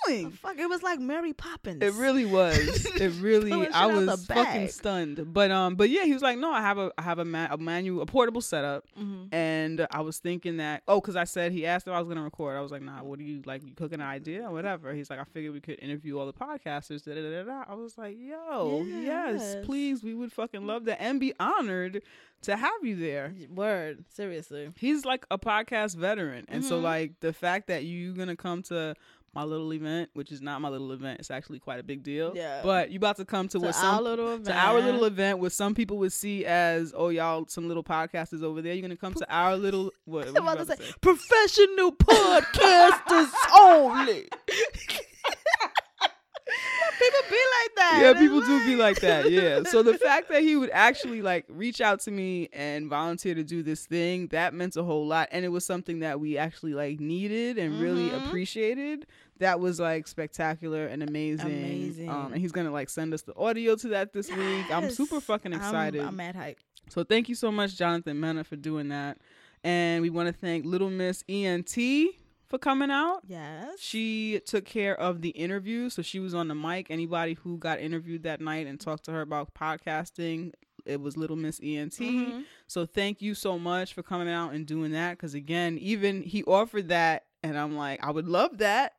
doing? 0.07 0.31
fuck, 0.31 0.57
it 0.57 0.67
was 0.69 0.81
like 0.83 0.99
Mary 0.99 1.33
Poppins. 1.33 1.81
It 1.83 1.93
really 1.93 2.25
was. 2.25 2.85
It 2.97 3.13
really. 3.21 3.51
I 3.73 3.85
was 3.87 4.25
fucking 4.25 4.69
stunned. 4.69 5.33
But 5.33 5.51
um, 5.51 5.75
but 5.75 5.89
yeah, 5.89 6.03
he 6.05 6.13
was 6.13 6.21
like, 6.23 6.37
no, 6.37 6.51
I 6.51 6.61
have 6.61 6.77
a, 6.77 6.91
I 6.97 7.01
have 7.03 7.19
a, 7.19 7.25
ma- 7.25 7.47
a 7.51 7.57
manual, 7.57 8.01
a 8.01 8.05
portable 8.05 8.41
setup, 8.41 8.85
Mhm. 8.99 9.27
and 9.33 9.87
I 9.91 10.01
was 10.01 10.17
thinking 10.17 10.57
that, 10.57 10.81
oh, 10.87 10.99
because 10.99 11.15
I 11.15 11.25
said 11.25 11.51
he 11.51 11.65
asked 11.65 11.87
if 11.87 11.93
I 11.93 11.99
was 11.99 12.07
gonna 12.07 12.23
record. 12.23 12.55
I 12.57 12.61
was 12.61 12.71
like, 12.71 12.81
nah, 12.81 13.03
what 13.03 13.19
do 13.19 13.25
you 13.25 13.41
like? 13.45 13.63
You 13.63 13.73
cooking 13.75 14.01
an 14.01 14.07
idea 14.07 14.43
or 14.47 14.51
whatever? 14.51 14.93
He's 14.93 15.09
like, 15.09 15.19
I 15.19 15.23
figured 15.25 15.53
we 15.53 15.59
could 15.61 15.79
interview 15.79 16.17
all 16.19 16.25
the 16.25 16.33
podcasters. 16.33 17.03
Da, 17.03 17.13
da, 17.13 17.21
da, 17.21 17.43
da. 17.43 17.63
I 17.71 17.75
was 17.75 17.97
like, 17.97 18.15
yo, 18.19 18.83
yes. 18.87 19.41
Yes. 19.41 19.65
please, 19.65 20.03
we 20.03 20.13
would 20.13 20.31
fucking 20.31 20.65
love 20.65 20.85
that 20.85 21.01
and 21.01 21.19
be 21.19 21.33
honored 21.39 22.01
to 22.43 22.55
have 22.55 22.83
you 22.83 22.95
there. 22.95 23.33
Word, 23.53 24.05
seriously. 24.13 24.69
He's 24.77 25.05
like 25.05 25.25
a 25.31 25.37
podcast 25.39 25.95
veteran, 25.95 26.45
and 26.47 26.63
so 26.63 26.79
Mhm. 26.79 26.83
like 26.83 27.19
the 27.19 27.33
fact 27.33 27.67
that 27.67 27.83
you're 27.85 28.13
gonna 28.13 28.35
come 28.35 28.61
to 28.63 28.95
my 29.33 29.43
little 29.43 29.71
event, 29.73 30.09
which 30.13 30.31
is 30.31 30.41
not 30.41 30.61
my 30.61 30.69
little 30.69 30.91
event, 30.91 31.19
it's 31.19 31.29
actually 31.29 31.59
quite 31.59 31.79
a 31.79 31.83
big 31.83 32.01
deal. 32.03 32.33
Yeah. 32.35 32.61
But 32.63 32.89
you 32.91 32.97
about 32.97 33.17
to 33.17 33.25
come 33.25 33.47
to, 33.49 33.59
To 33.59 33.65
what 33.65 33.75
our 33.75 34.01
little 34.01 34.29
event. 34.33 34.45
to 34.45 34.53
our 34.53 34.79
little 34.81 35.03
event, 35.05 35.39
what 35.39 35.51
some 35.51 35.75
people 35.75 35.97
would 35.99 36.11
see 36.13 36.45
as 36.45 36.93
oh 36.95 37.09
y'all 37.09 37.45
some 37.47 37.67
little 37.67 37.83
podcasters 37.83 38.41
over 38.43 38.61
there. 38.61 38.73
You're 38.73 38.81
gonna 38.81 38.95
come 38.97 39.13
to 39.13 39.31
our 39.33 39.55
little 39.55 39.91
what? 40.05 40.25
what 40.33 40.37
about 40.37 40.57
to 40.59 40.65
say, 40.65 40.75
to 40.75 40.83
say? 40.83 40.93
professional 41.01 41.91
podcasters 41.91 43.31
only. 43.59 44.27
People 47.11 47.29
be 47.29 47.35
like 47.61 47.75
that. 47.75 47.99
Yeah, 48.01 48.13
people 48.19 48.41
do 48.41 48.59
be 48.65 48.75
like- 48.75 48.87
like 48.87 48.99
that. 49.01 49.31
Yeah. 49.31 49.63
So 49.71 49.83
the 49.83 49.97
fact 49.97 50.29
that 50.29 50.41
he 50.43 50.55
would 50.55 50.69
actually 50.71 51.21
like 51.21 51.45
reach 51.49 51.81
out 51.81 51.99
to 52.01 52.11
me 52.11 52.47
and 52.53 52.89
volunteer 52.89 53.35
to 53.35 53.43
do 53.43 53.61
this 53.63 53.85
thing, 53.85 54.27
that 54.27 54.53
meant 54.53 54.75
a 54.77 54.83
whole 54.83 55.05
lot. 55.07 55.27
And 55.31 55.43
it 55.43 55.49
was 55.49 55.65
something 55.65 55.99
that 55.99 56.19
we 56.19 56.37
actually 56.37 56.73
like 56.73 56.99
needed 56.99 57.57
and 57.57 57.79
really 57.81 58.09
Mhm. 58.09 58.25
appreciated. 58.27 59.05
That 59.39 59.59
was 59.59 59.79
like 59.79 60.07
spectacular 60.07 60.85
and 60.87 61.03
amazing. 61.03 61.47
Amazing. 61.47 62.09
Um, 62.09 62.31
and 62.33 62.41
he's 62.41 62.51
gonna 62.51 62.71
like 62.71 62.89
send 62.89 63.13
us 63.13 63.21
the 63.23 63.35
audio 63.35 63.75
to 63.75 63.87
that 63.89 64.13
this 64.13 64.29
week. 64.31 64.71
I'm 64.71 64.89
super 64.89 65.15
Yes. 65.15 65.23
fucking 65.25 65.53
I'm- 65.53 65.61
excited. 65.61 66.01
I'm, 66.01 66.15
mad 66.15 66.35
hype. 66.35 66.59
So 66.89 67.03
thank 67.03 67.27
you 67.29 67.35
so 67.35 67.51
much, 67.51 67.75
Jonathan 67.77 68.19
Mena, 68.19 68.43
for 68.43 68.55
doing 68.55 68.89
that. 68.89 69.17
And 69.63 70.01
we 70.01 70.09
want 70.09 70.27
to 70.27 70.33
thank 70.33 70.65
Little 70.65 70.89
Miss 70.89 71.23
ENT 71.27 72.17
for 72.47 72.57
coming 72.57 72.89
out. 72.91 73.19
Yes. 73.27 73.79
She 73.79 74.41
took 74.45 74.65
care 74.65 74.97
of 74.99 75.21
the 75.21 75.29
interview, 75.29 75.89
so 75.89 76.01
she 76.01 76.19
was 76.19 76.33
on 76.33 76.47
the 76.47 76.55
mic. 76.55 76.87
Anybody 76.89 77.33
who 77.33 77.57
got 77.57 77.79
interviewed 77.79 78.23
that 78.23 78.41
night 78.41 78.67
and 78.67 78.79
talked 78.79 79.05
to 79.05 79.11
her 79.11 79.21
about 79.21 79.53
podcasting, 79.53 80.53
it 80.85 81.01
was 81.01 81.17
Little 81.17 81.35
Miss 81.35 81.59
ENT. 81.61 81.97
Mhm. 81.99 82.43
So 82.67 82.85
thank 82.85 83.21
you 83.21 83.33
so 83.35 83.59
much 83.59 83.93
for 83.93 84.03
coming 84.03 84.29
out 84.29 84.53
and 84.53 84.65
doing 84.65 84.91
that. 84.91 85.11
Because 85.17 85.33
again, 85.33 85.77
even 85.79 86.21
he 86.23 86.43
offered 86.43 86.87
that, 86.89 87.25
and 87.43 87.57
I'm 87.57 87.75
like, 87.75 88.03
I 88.03 88.11
would 88.11 88.27
love 88.27 88.59
that, 88.59 88.93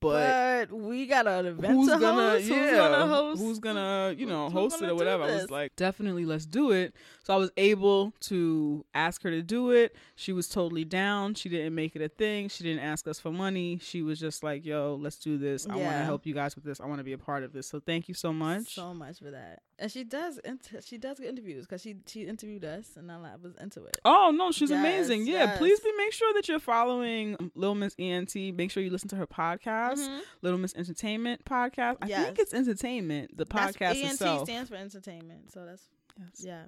but. 0.00 0.68
But, 0.70 0.72
we 0.72 1.06
got 1.06 1.26
an 1.26 1.46
event 1.46 1.74
Who's 1.74 1.88
to 1.92 1.98
gonna, 1.98 2.30
host. 2.30 2.46
yeah, 2.48 2.56
Who's 2.56 2.70
gonna 2.76 3.06
host? 3.06 3.40
who's 3.42 3.58
gonna, 3.58 4.14
you 4.16 4.26
know, 4.26 4.48
host 4.50 4.80
it 4.80 4.88
or 4.88 4.94
whatever? 4.94 5.24
I 5.24 5.34
was 5.34 5.50
like, 5.50 5.76
definitely, 5.76 6.24
let's 6.24 6.46
do 6.46 6.70
it. 6.72 6.94
So 7.26 7.34
I 7.34 7.38
was 7.38 7.50
able 7.56 8.12
to 8.20 8.84
ask 8.94 9.20
her 9.24 9.30
to 9.32 9.42
do 9.42 9.72
it. 9.72 9.96
She 10.14 10.32
was 10.32 10.48
totally 10.48 10.84
down. 10.84 11.34
She 11.34 11.48
didn't 11.48 11.74
make 11.74 11.96
it 11.96 12.00
a 12.02 12.08
thing. 12.08 12.48
She 12.48 12.62
didn't 12.62 12.84
ask 12.84 13.08
us 13.08 13.18
for 13.18 13.32
money. 13.32 13.80
She 13.82 14.00
was 14.02 14.20
just 14.20 14.44
like, 14.44 14.64
"Yo, 14.64 14.96
let's 15.00 15.16
do 15.16 15.36
this. 15.36 15.66
I 15.68 15.74
want 15.74 15.90
to 15.90 16.04
help 16.04 16.24
you 16.24 16.34
guys 16.34 16.54
with 16.54 16.62
this. 16.62 16.80
I 16.80 16.86
want 16.86 17.00
to 17.00 17.04
be 17.04 17.14
a 17.14 17.18
part 17.18 17.42
of 17.42 17.52
this." 17.52 17.66
So 17.66 17.80
thank 17.80 18.06
you 18.06 18.14
so 18.14 18.32
much. 18.32 18.76
so 18.76 18.94
much 18.94 19.18
for 19.18 19.32
that. 19.32 19.62
And 19.76 19.90
she 19.90 20.04
does 20.04 20.38
inter- 20.44 20.80
she 20.82 20.98
does 20.98 21.18
get 21.18 21.28
interviews 21.30 21.66
because 21.66 21.82
she 21.82 21.96
she 22.06 22.22
interviewed 22.26 22.64
us 22.64 22.96
and 22.96 23.10
I 23.10 23.18
was 23.42 23.56
into 23.56 23.82
it. 23.84 23.98
Oh 24.04 24.32
no, 24.32 24.52
she's 24.52 24.70
Yes, 24.70 24.78
amazing. 24.78 25.26
Yeah, 25.26 25.46
yes. 25.46 25.58
please 25.58 25.80
be 25.80 25.90
make 25.98 26.12
sure 26.12 26.32
that 26.34 26.46
you're 26.46 26.60
following 26.60 27.50
Little 27.56 27.74
Miss 27.74 27.96
ENT. 27.98 28.36
Make 28.54 28.70
sure 28.70 28.84
you 28.84 28.90
listen 28.90 29.08
to 29.08 29.16
her 29.16 29.26
podcast. 29.26 29.98
Mhm. 29.98 30.20
Little 30.42 30.60
Miss 30.60 30.74
Entertainment 30.76 31.44
podcast. 31.44 31.96
I 32.02 32.06
Yes. 32.06 32.24
think 32.26 32.38
it's 32.38 32.54
entertainment. 32.54 33.36
The 33.36 33.44
That's- 33.46 33.74
podcast 33.76 33.96
ENT 33.96 34.12
itself. 34.12 34.44
stands 34.48 34.70
for 34.70 34.76
entertainment. 34.76 35.50
So 35.52 35.66
that's 35.66 35.88
yeah. 36.38 36.66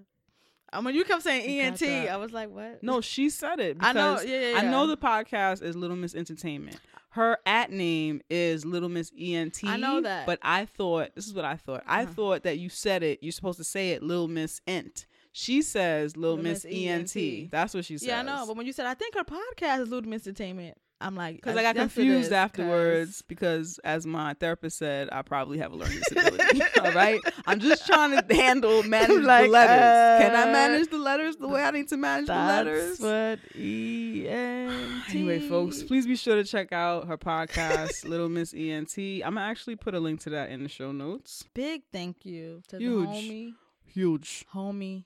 When 0.81 0.95
you 0.95 1.05
kept 1.05 1.23
saying 1.23 1.49
You 1.49 1.63
ENT. 1.63 1.83
I 2.11 2.17
was 2.17 2.33
like, 2.33 2.51
what? 2.51 2.83
No, 2.83 3.01
she 3.01 3.31
said 3.31 3.61
it. 3.61 3.77
I 3.81 3.93
know. 3.93 4.15
because 4.15 4.27
Yeah, 4.29 4.51
yeah, 4.51 4.59
I 4.59 4.63
know 4.63 4.87
the 4.87 4.97
podcast 4.97 5.63
is 5.63 5.77
Little 5.77 5.97
Miss 5.97 6.15
Entertainment. 6.15 6.79
Her 7.11 7.39
at 7.47 7.73
name 7.73 8.21
is 8.29 8.65
Little 8.67 8.89
Miss 8.91 9.11
ENT. 9.19 9.61
I 9.65 9.77
know 9.79 10.01
that. 10.03 10.27
But 10.27 10.39
I 10.43 10.67
thought 10.67 11.15
this 11.15 11.27
is 11.27 11.33
what 11.35 11.45
I 11.45 11.57
thought. 11.57 11.83
I 11.87 12.03
Uh-huh. 12.05 12.13
thought 12.13 12.43
that 12.43 12.59
you 12.59 12.69
said 12.69 13.03
it. 13.03 13.21
You're 13.23 13.33
supposed 13.33 13.59
to 13.59 13.65
say 13.65 13.91
it, 13.93 14.03
Little 14.03 14.29
Miss 14.29 14.61
Ent. 14.67 15.07
She 15.33 15.63
says 15.63 16.17
Little 16.17 16.37
Lil 16.37 16.45
Miss 16.45 16.65
Miss 16.65 16.75
ENT. 16.75 17.17
ENT. 17.17 17.51
That's 17.51 17.73
what 17.75 17.85
she 17.85 17.97
says. 17.99 18.09
Yeah, 18.09 18.21
I 18.21 18.23
know. 18.23 18.45
But 18.47 18.57
when 18.57 18.67
you 18.67 18.73
said, 18.73 18.87
I 18.87 18.95
think 18.95 19.15
her 19.15 19.25
podcast 19.25 19.83
is 19.83 19.89
Little 19.89 20.09
Miss 20.09 20.27
Entertainment, 20.27 20.77
I'm 21.01 21.15
like, 21.15 21.37
because 21.37 21.57
I 21.57 21.63
got 21.63 21.77
confused 21.77 22.33
afterwards 22.33 23.23
because, 23.23 23.79
as 23.85 24.05
my 24.07 24.35
therapist 24.35 24.79
said, 24.79 25.09
I 25.13 25.23
probably 25.23 25.59
have 25.59 25.73
a 25.73 25.77
learning 25.77 25.99
disability. 25.99 26.61
All 26.81 26.93
right, 26.93 27.21
I'm 27.47 27.61
just 27.61 27.87
trying 27.87 28.21
to 28.21 28.35
handle 28.35 28.83
manage 28.85 29.23
Like, 29.25 29.47
the 29.47 29.51
letters. 29.51 30.27
Can 30.27 30.35
I 30.37 30.43
uh, 30.43 30.53
manage 30.53 30.89
the 30.89 30.99
letters 30.99 31.37
the 31.37 31.49
way 31.49 31.63
I 31.63 31.71
need 31.71 31.89
to 31.89 31.97
manage 31.97 32.27
the 32.27 32.35
letters? 32.35 32.99
What 33.01 33.39
ENT. 33.55 34.79
Anyway, 35.09 35.41
folks, 35.49 35.83
please 35.83 36.07
be 36.07 36.17
sure 36.17 36.37
to 36.37 36.45
check 36.45 36.73
out 36.73 37.07
her 37.07 37.17
podcast, 37.17 38.07
Little 38.07 38.29
Miss 38.29 38.53
ENT. 38.53 38.99
I'm 38.99 39.21
gonna 39.35 39.41
actually 39.41 39.77
put 39.77 39.95
a 39.95 40.01
link 40.01 40.21
to 40.21 40.31
that 40.31 40.51
in 40.51 40.63
the 40.63 40.69
show 40.69 40.93
notes. 40.93 41.45
Big 41.55 41.83
thank 41.93 42.27
you 42.27 42.63
to 42.69 42.79
Huge. 42.79 43.07
the 43.09 43.13
homie, 43.15 43.55
Huge, 43.87 44.45
homie 44.55 45.05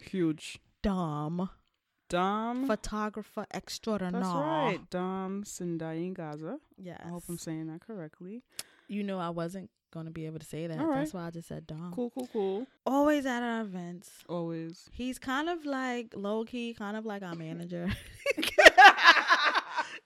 huge. 0.00 0.58
Dom, 0.82 1.50
Dom. 2.08 2.66
photographer 2.66 3.46
extraordinaire. 3.52 4.22
That's 4.22 4.34
right, 4.34 4.78
Dom 4.90 5.44
Sindayiganza. 5.44 6.58
Yes. 6.76 7.00
I 7.04 7.08
hope 7.08 7.24
I'm 7.28 7.38
saying 7.38 7.66
that 7.68 7.80
correctly. 7.80 8.42
You 8.88 9.02
know 9.02 9.18
I 9.18 9.30
wasn't 9.30 9.70
gonna 9.90 10.10
be 10.10 10.26
able 10.26 10.38
to 10.38 10.44
say 10.46 10.66
that. 10.66 10.78
Right. 10.78 10.98
That's 10.98 11.14
why 11.14 11.26
I 11.26 11.30
just 11.30 11.48
said 11.48 11.66
Dom. 11.66 11.92
Cool, 11.94 12.10
cool, 12.10 12.28
cool. 12.32 12.66
Always 12.86 13.26
at 13.26 13.42
our 13.42 13.62
events. 13.62 14.10
Always. 14.28 14.88
He's 14.92 15.18
kind 15.18 15.48
of 15.48 15.64
like 15.64 16.12
low 16.16 16.44
key, 16.44 16.74
kind 16.74 16.96
of 16.96 17.06
like 17.06 17.22
our 17.22 17.34
manager. 17.34 17.88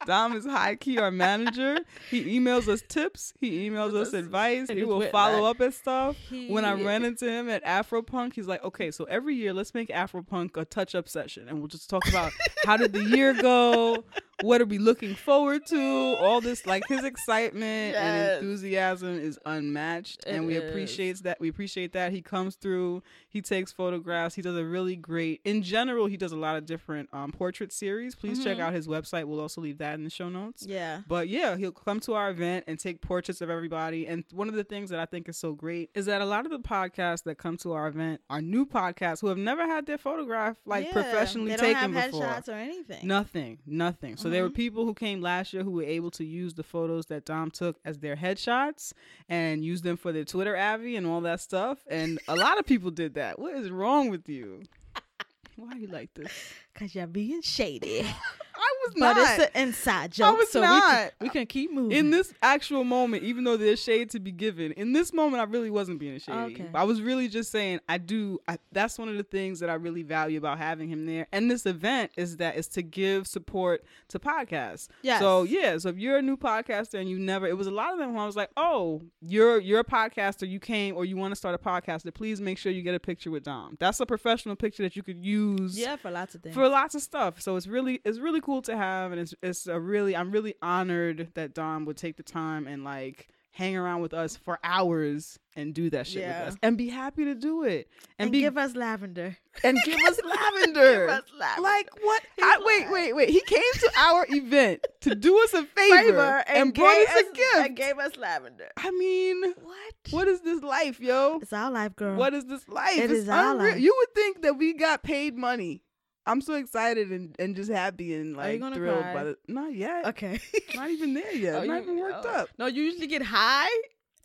Dom 0.07 0.35
is 0.37 0.45
high 0.45 0.77
key 0.77 0.99
our 0.99 1.11
manager. 1.11 1.79
He 2.11 2.38
emails 2.38 2.69
us 2.69 2.83
tips. 2.88 3.35
He 3.41 3.69
emails 3.69 3.95
us 3.95 4.12
advice. 4.12 4.69
He 4.69 4.85
will 4.85 5.03
follow 5.11 5.45
up 5.45 5.61
at 5.61 5.75
stuff. 5.75 6.17
When 6.31 6.65
I 6.65 6.73
ran 6.75 7.05
into 7.05 7.29
him 7.29 7.49
at 7.49 7.65
Afropunk, 7.65 8.35
he's 8.35 8.47
like, 8.47 8.62
"Okay, 8.65 8.91
so 8.91 9.05
every 9.05 9.35
year, 9.35 9.53
let's 9.53 9.75
make 9.75 9.88
Afropunk 9.88 10.57
a 10.57 10.65
touch-up 10.65 11.09
session, 11.09 11.49
and 11.49 11.59
we'll 11.59 11.69
just 11.69 11.88
talk 11.88 12.09
about 12.09 12.33
how 12.65 12.77
did 12.77 12.93
the 12.93 13.05
year 13.05 13.35
go, 13.35 14.05
what 14.42 14.61
are 14.61 14.64
we 14.66 14.78
looking 14.78 15.14
forward 15.14 15.64
to, 15.66 15.81
all 16.20 16.40
this. 16.40 16.66
Like 16.66 16.83
his 16.88 17.05
excitement 17.05 17.94
Yes. 17.94 17.96
and 17.96 18.44
enthusiasm 18.44 19.18
is 19.18 19.38
unmatched, 19.46 20.24
and 20.26 20.46
we 20.46 20.57
is. 20.57 20.68
appreciate 20.68 21.22
that. 21.22 21.40
We 21.40 21.48
appreciate 21.48 21.92
that 21.92 22.12
he 22.12 22.22
comes 22.22 22.57
through. 22.57 23.02
He 23.28 23.40
takes 23.40 23.72
photographs. 23.72 24.35
He 24.35 24.42
does 24.42 24.57
a 24.57 24.64
really 24.64 24.96
great. 24.96 25.40
In 25.44 25.62
general, 25.62 26.07
he 26.07 26.16
does 26.16 26.33
a 26.33 26.37
lot 26.37 26.57
of 26.57 26.66
different 26.66 27.09
um, 27.12 27.33
portrait 27.33 27.72
series. 27.72 28.14
Please 28.14 28.42
check 28.42 28.59
Mhm. 28.59 28.61
out 28.61 28.72
his 28.72 28.87
website. 28.87 29.24
We'll 29.24 29.40
also 29.40 29.61
leave 29.61 29.78
that 29.78 29.94
in 29.94 30.05
the 30.05 30.11
show 30.11 30.28
notes. 30.28 30.66
Yeah. 30.66 31.00
But 31.09 31.28
yeah, 31.28 31.57
he'll 31.57 31.72
come 31.72 32.00
to 32.00 32.14
our 32.14 32.31
event 32.31 32.64
and 32.66 32.78
take 32.78 33.00
portraits 33.00 33.40
of 33.40 33.50
everybody. 33.50 34.07
And 34.07 34.24
one 34.33 34.48
of 34.48 34.55
the 34.55 34.64
things 34.64 34.90
that 34.90 34.98
I 35.00 35.07
think 35.07 35.28
is 35.28 35.37
so 35.37 35.52
great 35.55 35.90
is 35.94 36.07
that 36.07 36.20
a 36.20 36.26
lot 36.26 36.44
of 36.44 36.50
the 36.52 36.59
podcasts 36.59 37.24
that 37.24 37.37
come 37.38 37.57
to 37.59 37.72
our 37.72 37.87
event 37.88 38.20
are 38.31 38.40
new 38.42 38.66
podcasts 38.66 39.20
who 39.20 39.28
have 39.28 39.38
never 39.38 39.62
had 39.66 39.87
their 39.87 39.98
photograph 39.98 40.57
like 40.66 40.87
Yeah. 40.87 40.92
professionally 40.92 41.57
taken 41.57 41.92
before. 41.92 42.22
headshots 42.22 42.48
or 42.48 42.52
anything. 42.52 43.07
Nothing, 43.07 43.59
nothing. 43.66 44.16
So 44.16 44.28
there 44.33 44.42
were 44.42 44.51
Mhm. 44.51 44.55
people 44.55 44.85
who 44.85 44.95
came 44.95 45.21
last 45.21 45.53
year 45.53 45.62
who 45.62 45.71
were 45.71 45.83
able 45.85 46.11
to 46.12 46.25
use 46.25 46.55
the 46.55 46.62
photos 46.62 47.07
that 47.07 47.25
Dom 47.25 47.51
took 47.51 47.79
as 47.85 47.99
their 48.01 48.16
headshots 48.16 48.92
and 49.29 49.64
use 49.64 49.83
them 49.83 49.97
for 49.97 50.12
their 50.12 50.25
Twitter 50.25 50.57
avi 50.57 50.97
and 50.97 51.07
all 51.07 51.21
that 51.23 51.40
stuff. 51.40 51.85
And 51.88 52.18
a 52.29 52.37
lot 52.37 52.59
of 52.59 52.66
people 52.66 52.90
did 52.90 53.14
that. 53.14 53.38
What 53.38 53.55
is 53.55 53.71
wrong 53.71 54.09
with 54.11 54.29
you? 54.29 54.62
Why 55.57 55.73
are 55.73 55.77
you 55.79 55.87
like 55.88 56.12
this? 56.14 56.33
Cause 56.75 56.95
you're 56.95 57.07
being 57.07 57.43
shady. 57.43 58.07
I 58.63 58.75
was 58.85 58.95
but 58.99 59.15
not. 59.15 59.39
it's 59.39 59.45
an 59.45 59.63
inside 59.63 60.13
joke, 60.13 60.27
I 60.27 60.33
was 60.33 60.51
so 60.51 60.61
we 60.61 60.67
not. 60.67 60.83
can, 60.83 61.11
we 61.21 61.29
can 61.29 61.47
keep 61.47 61.73
moving. 61.73 61.97
in 61.97 62.11
this 62.11 62.33
actual 62.43 62.85
moment, 62.85 63.23
even 63.23 63.45
though 63.45 63.57
there's 63.57 63.83
shade 63.83 64.11
to 64.11 64.21
be 64.21 64.33
given, 64.33 64.73
in 64.73 64.93
this 64.93 65.13
moment, 65.13 65.41
I 65.41 65.45
really 65.45 65.71
wasn't 65.71 65.99
being 65.99 66.19
shady. 66.19 66.55
Okay. 66.55 66.67
I 66.75 66.85
was 66.85 67.03
really 67.03 67.29
just 67.29 67.51
saying, 67.51 67.81
I 67.89 67.99
do. 67.99 68.39
I, 68.47 68.59
that's 68.71 68.99
one 68.99 69.09
of 69.09 69.17
the 69.17 69.23
things 69.23 69.61
that 69.61 69.71
I 69.71 69.75
really 69.75 70.03
value 70.03 70.39
about 70.39 70.59
having 70.59 70.89
him 70.89 71.07
there. 71.07 71.27
And 71.33 71.51
this 71.51 71.67
event 71.67 72.13
is 72.17 72.37
that 72.39 72.57
is 72.57 72.69
to 72.69 72.83
give 72.83 73.27
support 73.27 73.85
to 74.09 74.19
podcasts. 74.19 74.89
Yes. 75.03 75.21
So 75.21 75.43
yeah, 75.45 75.79
so 75.79 75.89
if 75.89 75.99
you're 75.99 76.19
a 76.19 76.23
new 76.23 76.37
podcaster 76.37 76.99
and 77.01 77.09
you 77.09 77.19
never, 77.19 77.47
it 77.47 77.57
was 77.57 77.67
a 77.67 77.71
lot 77.73 77.93
of 77.93 77.99
them 77.99 78.15
when 78.15 78.23
I 78.23 78.27
was 78.27 78.37
like, 78.37 78.51
oh, 78.57 79.03
you're 79.21 79.61
you're 79.61 79.81
a 79.81 79.85
podcaster, 79.85 80.49
you 80.49 80.61
came 80.61 80.97
or 80.97 81.05
you 81.05 81.17
want 81.17 81.33
to 81.33 81.37
start 81.37 81.55
a 81.55 81.59
podcaster, 81.59 82.13
please 82.13 82.41
make 82.41 82.59
sure 82.59 82.73
you 82.73 82.83
get 82.83 82.95
a 82.95 83.01
picture 83.01 83.31
with 83.31 83.45
Dom. 83.45 83.77
That's 83.79 84.01
a 84.01 84.07
professional 84.07 84.57
picture 84.57 84.83
that 84.83 84.97
you 84.97 85.03
could 85.03 85.25
use 85.25 85.79
yeah, 85.79 85.97
for 85.97 86.11
lots 86.11 86.35
of 86.35 86.43
things. 86.43 86.55
For 86.62 86.68
lots 86.68 86.94
of 86.94 87.03
stuff. 87.03 87.40
So 87.40 87.57
it's 87.57 87.66
really 87.66 88.01
it's 88.05 88.18
really 88.18 88.40
cool 88.40 88.62
to 88.62 88.77
have, 88.77 89.12
and 89.12 89.20
it's 89.20 89.35
it's 89.42 89.66
a 89.66 89.79
really 89.81 90.16
I'm 90.16 90.31
really 90.31 90.55
honored 90.62 91.29
that 91.35 91.55
Dom 91.55 91.85
would 91.87 91.96
take 91.96 92.16
the 92.16 92.22
time 92.22 92.66
and 92.66 92.85
like 92.85 93.29
hang 93.55 93.77
around 93.77 94.01
with 94.01 94.14
us 94.14 94.35
for 94.35 94.59
hours 94.64 95.38
and 95.57 95.75
do 95.75 95.90
that 95.90 96.07
shit 96.07 96.22
Yeah. 96.22 96.46
with 96.46 96.55
us 96.55 96.59
and 96.62 96.79
be 96.79 96.88
happy 96.88 97.27
to 97.27 97.35
do 97.35 97.64
it 97.64 97.87
and, 98.18 98.29
and 98.29 98.33
be 98.33 98.40
give 98.40 98.57
us 98.57 98.75
lavender. 98.75 99.37
and 99.62 99.77
give 99.85 99.98
us 100.09 100.18
lavender. 100.25 101.07
Give 101.07 101.11
us 101.11 101.25
lavender. 101.38 101.62
Like 101.62 101.90
what? 102.01 102.22
I, 102.40 102.62
wait, 102.64 102.90
wait, 102.90 103.14
wait. 103.14 103.29
He 103.29 103.42
came 103.42 103.61
to 103.81 103.90
our 103.98 104.25
event 104.31 104.87
to 105.03 105.14
do 105.14 105.38
us 105.42 105.53
a 105.53 105.64
favor, 105.77 105.96
Favor 105.98 106.44
and, 106.46 106.72
brought 106.72 106.87
gave 106.96 107.09
us 107.09 107.20
a 107.31 107.35
gift. 107.35 107.57
And 107.57 107.77
gave 107.77 107.98
us 107.98 108.16
lavender. 108.16 108.68
I 108.79 108.90
mean, 108.92 109.42
What? 109.62 109.94
what 110.12 110.29
is 110.29 110.40
this 110.40 110.62
life, 110.62 110.98
yo? 110.98 111.38
It's 111.42 111.53
our 111.53 111.70
life, 111.70 111.94
girl. 111.94 112.16
What 112.16 112.33
is 112.33 112.46
this 112.46 112.66
life? 112.70 112.96
It 112.96 113.11
it's 113.11 113.25
is 113.25 113.29
our 113.29 113.53
unreal. 113.55 113.72
life. 113.72 113.81
You 113.83 113.94
would 113.98 114.14
think 114.14 114.40
that 114.42 114.57
we 114.57 114.72
got 114.72 115.03
paid 115.03 115.37
money. 115.37 115.83
I'm 116.27 116.41
so 116.41 116.55
excited 116.55 117.11
and, 117.11 117.35
and 117.39 117.57
just 117.57 117.71
happy 117.71 118.15
and 118.15 118.37
like 118.37 118.61
thrilled 118.75 119.01
cry? 119.03 119.15
by 119.15 119.25
the 119.25 119.37
not 119.49 119.75
yet. 119.75 120.07
Okay. 120.07 120.41
Not 120.75 120.91
even 120.91 121.15
there 121.15 121.35
yet. 121.35 121.55
Oh, 121.55 121.65
not 121.65 121.75
you- 121.75 121.83
even 121.83 121.99
worked 121.99 122.27
oh. 122.27 122.31
up. 122.31 122.49
No, 122.59 122.67
you 122.67 122.83
usually 122.83 123.07
get 123.09 123.23
high 123.23 123.69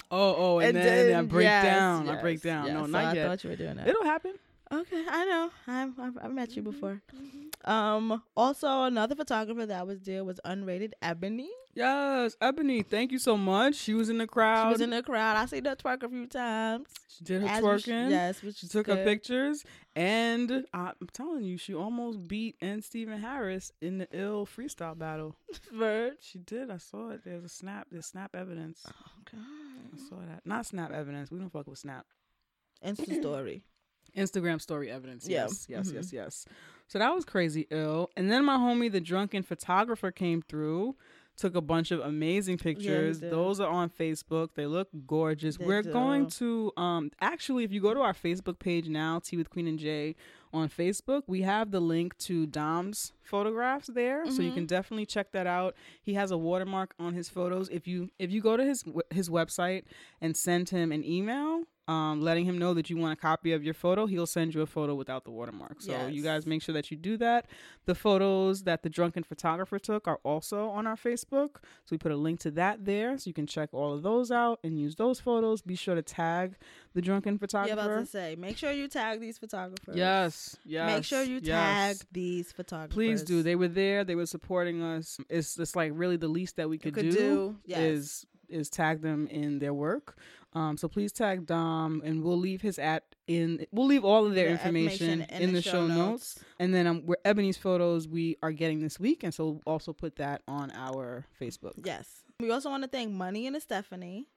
Oh, 0.10 0.36
oh, 0.38 0.60
and, 0.60 0.78
and 0.78 0.88
then, 0.88 1.16
I 1.16 1.22
break 1.24 1.44
yes, 1.44 1.64
down. 1.66 2.10
I 2.10 2.22
break 2.22 2.42
down. 2.42 2.66
yes. 2.66 2.74
No, 2.74 2.82
So 2.84 2.92
not 2.92 3.06
I 3.06 3.14
yet. 3.14 3.28
thought 3.28 3.44
you 3.44 3.50
were 3.50 3.56
doing 3.56 3.76
that. 3.76 3.88
It'll 3.88 4.04
happen. 4.04 4.36
Okay, 4.72 5.04
I 5.08 5.26
know. 5.26 5.50
I'm, 5.68 5.96
I've, 6.00 6.18
I've 6.26 6.34
met 6.34 6.56
you 6.56 6.62
before. 6.62 7.02
Um. 7.64 8.22
Also, 8.36 8.84
another 8.84 9.16
photographer 9.16 9.66
that 9.66 9.88
was 9.88 10.02
there 10.02 10.24
was 10.24 10.40
Unrated 10.46 10.92
Ebony. 11.02 11.50
Yes, 11.74 12.36
Ebony. 12.42 12.82
Thank 12.82 13.12
you 13.12 13.20
so 13.20 13.38
much. 13.38 13.76
She 13.76 13.94
was 13.94 14.10
in 14.10 14.18
the 14.18 14.28
crowd. 14.28 14.68
She 14.70 14.74
was 14.74 14.82
in 14.82 14.90
the 14.90 15.04
crowd. 15.04 15.38
I 15.38 15.46
seen 15.46 15.64
her 15.66 15.76
twerk 15.76 16.04
a 16.04 16.10
few 16.10 16.28
times. 16.28 16.88
She 17.08 17.24
did 17.24 17.42
her 17.44 17.48
As 17.48 17.64
twerking. 17.64 18.10
yes, 18.10 18.42
which 18.42 18.58
She 18.58 18.68
took 18.68 18.88
her 18.88 19.04
pictures, 19.04 19.64
and 19.98 20.66
I'm 20.74 20.94
telling 21.12 21.44
you, 21.44 21.58
she 21.58 21.74
almost 21.74 22.28
beat 22.28 22.56
N. 22.62 22.82
Stephen 22.82 23.20
Harris 23.20 23.72
in 23.82 23.98
the 23.98 24.08
ill 24.12 24.46
freestyle 24.46 24.98
battle. 24.98 25.36
Word. 25.78 26.14
She 26.22 26.38
did. 26.40 26.70
I 26.70 26.78
saw 26.78 27.10
it. 27.10 27.22
There's 27.26 27.44
a 27.44 27.50
snap. 27.50 27.88
There's 27.92 28.06
snap 28.06 28.36
evidence. 28.36 28.86
Okay. 29.28 29.42
I 29.42 29.98
saw 30.10 30.18
that. 30.18 30.46
Not 30.46 30.66
snap 30.66 30.92
evidence. 30.92 31.32
We 31.32 31.40
don't 31.40 31.52
fuck 31.52 31.68
with 31.68 31.80
snap. 31.80 32.06
Insta 32.86 33.14
story. 33.22 33.64
Instagram 34.16 34.62
story 34.62 34.90
evidence. 34.92 35.28
Yeah. 35.28 35.44
Yes, 35.44 35.66
yes, 35.70 35.90
Mhm. 35.92 35.96
yes, 35.96 36.14
yes. 36.14 36.46
So 36.88 37.00
that 37.00 37.14
was 37.14 37.26
crazy 37.26 37.68
ill. 37.72 38.10
And 38.16 38.32
then 38.32 38.46
my 38.46 38.58
homie, 38.58 38.92
the 38.92 39.02
drunken 39.02 39.44
photographer, 39.44 40.12
came 40.12 40.42
through, 40.42 40.96
took 41.38 41.56
a 41.56 41.62
bunch 41.62 41.91
of 41.91 42.00
amazing 42.00 42.58
pictures. 42.58 43.19
did. 43.19 43.32
Those 43.32 43.60
are 43.60 43.69
on 43.69 43.89
Facebook. 43.89 44.50
They 44.56 44.65
look 44.65 44.89
gorgeous. 45.06 45.58
They 45.58 45.65
We're 45.65 45.84
going 45.84 46.28
to 46.32 46.71
um 46.78 47.12
actually 47.21 47.63
if 47.63 47.71
you 47.71 47.80
go 47.82 47.93
to 47.93 48.02
our 48.02 48.13
Facebook 48.13 48.60
page 48.60 48.89
now, 48.89 49.19
Tea 49.19 49.38
with 49.38 49.50
Queen 49.50 49.67
and 49.67 49.78
Jay 49.80 50.15
on 50.54 50.67
Facebook, 50.69 51.23
we 51.28 51.41
have 51.41 51.71
the 51.71 51.80
link 51.80 52.17
to 52.19 52.45
Dom's 52.47 53.13
photographs 53.21 53.88
there. 53.88 54.30
So 54.32 54.41
you 54.41 54.52
Mhm. 54.52 54.56
can 54.56 54.65
definitely 54.65 55.06
check 55.06 55.32
that 55.34 55.45
out. 55.45 55.76
He 56.02 56.13
has 56.15 56.32
a 56.32 56.38
watermark 56.38 56.93
on 56.97 57.13
his 57.13 57.30
photos. 57.30 57.69
If 57.69 57.88
you 57.88 58.10
if 58.17 58.32
you 58.32 58.41
go 58.41 58.58
to 58.58 58.63
his 58.65 58.84
his 59.12 59.30
website 59.30 59.84
and 60.21 60.36
send 60.36 60.69
him 60.69 60.91
an 60.91 61.04
email 61.04 61.63
um, 61.88 62.21
letting 62.21 62.45
him 62.45 62.58
know 62.58 62.73
that 62.73 62.89
you 62.89 62.97
want 62.97 63.13
a 63.13 63.15
copy 63.15 63.54
of 63.54 63.63
your 63.63 63.73
photo, 63.73 64.06
he'll 64.06 64.28
send 64.28 64.54
you 64.54 64.62
a 64.62 64.65
photo 64.65 64.93
without 64.93 65.23
the 65.23 65.32
watermark. 65.32 65.82
So 65.82 66.08
you 66.08 66.21
guys 66.21 66.45
make 66.45 66.62
sure 66.62 66.73
that 66.73 66.91
you 66.91 66.97
do 66.97 67.15
that. 67.17 67.45
The 67.86 67.95
photos 67.95 68.63
that 68.63 68.84
the 68.84 68.89
drunken 68.89 69.23
photographer 69.23 69.80
took 69.80 70.08
are 70.08 70.19
also 70.23 70.69
on 70.69 70.86
our 70.86 70.97
Facebook. 70.97 71.56
So 71.86 71.91
we 71.91 71.97
put 71.97 72.12
a 72.12 72.17
link 72.17 72.41
to 72.41 72.52
that 72.52 72.84
there. 72.84 73.17
So 73.17 73.30
you 73.30 73.34
can 73.34 73.47
check 73.47 73.69
all 73.71 73.93
of 73.93 74.04
those 74.04 74.32
out 74.32 74.60
and 74.63 74.78
use 74.78 74.95
those 74.95 75.21
photos. 75.21 75.62
Be 75.62 75.76
sure 75.76 75.95
to 75.95 76.02
tag 76.02 76.56
the 76.93 77.02
drunken 77.02 77.38
photographer. 77.38 77.76
Yeah, 77.76 77.86
about 77.86 78.00
to 78.00 78.06
say. 78.06 78.36
Make 78.38 78.58
sure 78.58 78.71
you 78.71 78.89
tag 78.89 79.21
these 79.21 79.38
photographers. 79.38 79.95
yes, 79.95 80.58
yes. 80.65 80.93
Make 80.93 81.06
sure 81.06 81.24
you 81.24 81.39
yes. 81.41 81.99
tag 81.99 82.07
these 82.12 82.51
photographers. 82.51 82.93
Please 82.93 83.24
do. 83.24 83.43
They 83.43 83.55
were 83.55 83.68
there. 83.70 84.03
They 84.03 84.16
were 84.16 84.26
supporting 84.26 84.82
us. 84.82 85.20
It's 85.30 85.55
just 85.55 85.76
like 85.76 85.91
really 85.95 86.18
the 86.18 86.28
least 86.28 86.57
that 86.57 86.70
we 86.70 86.78
could, 86.78 86.95
could 86.95 87.12
do, 87.12 87.12
do, 87.12 87.55
yes. 87.66 87.80
is 87.80 88.26
is 88.50 88.70
tag 88.70 89.02
them 89.02 89.28
in 89.28 89.60
their 89.60 89.74
work. 89.74 90.18
Um, 90.54 90.78
so 90.78 90.88
please 90.88 91.12
tag 91.12 91.45
Dom, 91.45 92.02
and 92.04 92.24
we'll 92.24 92.38
leave 92.39 92.62
his 92.62 92.80
at 92.80 93.04
in. 93.28 93.66
We'll 93.72 93.86
leave 93.86 94.04
all 94.06 94.26
of 94.26 94.34
their 94.34 94.48
The 94.48 94.52
information, 94.54 95.22
in, 95.30 95.54
the, 95.54 95.62
show 95.62 95.86
notes. 95.86 96.39
And 96.60 96.74
then 96.74 96.88
um, 96.88 97.06
we're 97.06 97.18
Ebony's 97.26 97.58
photos 97.58 98.08
we 98.08 98.38
are 98.41 98.52
getting 98.52 98.80
this 98.80 99.00
week, 99.00 99.24
and 99.24 99.34
so 99.34 99.45
we'll 99.45 99.62
also 99.66 99.93
put 99.93 100.16
that 100.16 100.41
on 100.48 100.72
our 100.72 101.26
Facebook. 101.39 101.74
Yes. 101.84 102.24
We 102.39 102.52
also 102.52 102.70
want 102.70 102.84
to 102.84 102.89
thank 102.89 103.12
Money 103.12 103.45
and 103.48 103.62
Stephanie. 103.62 104.28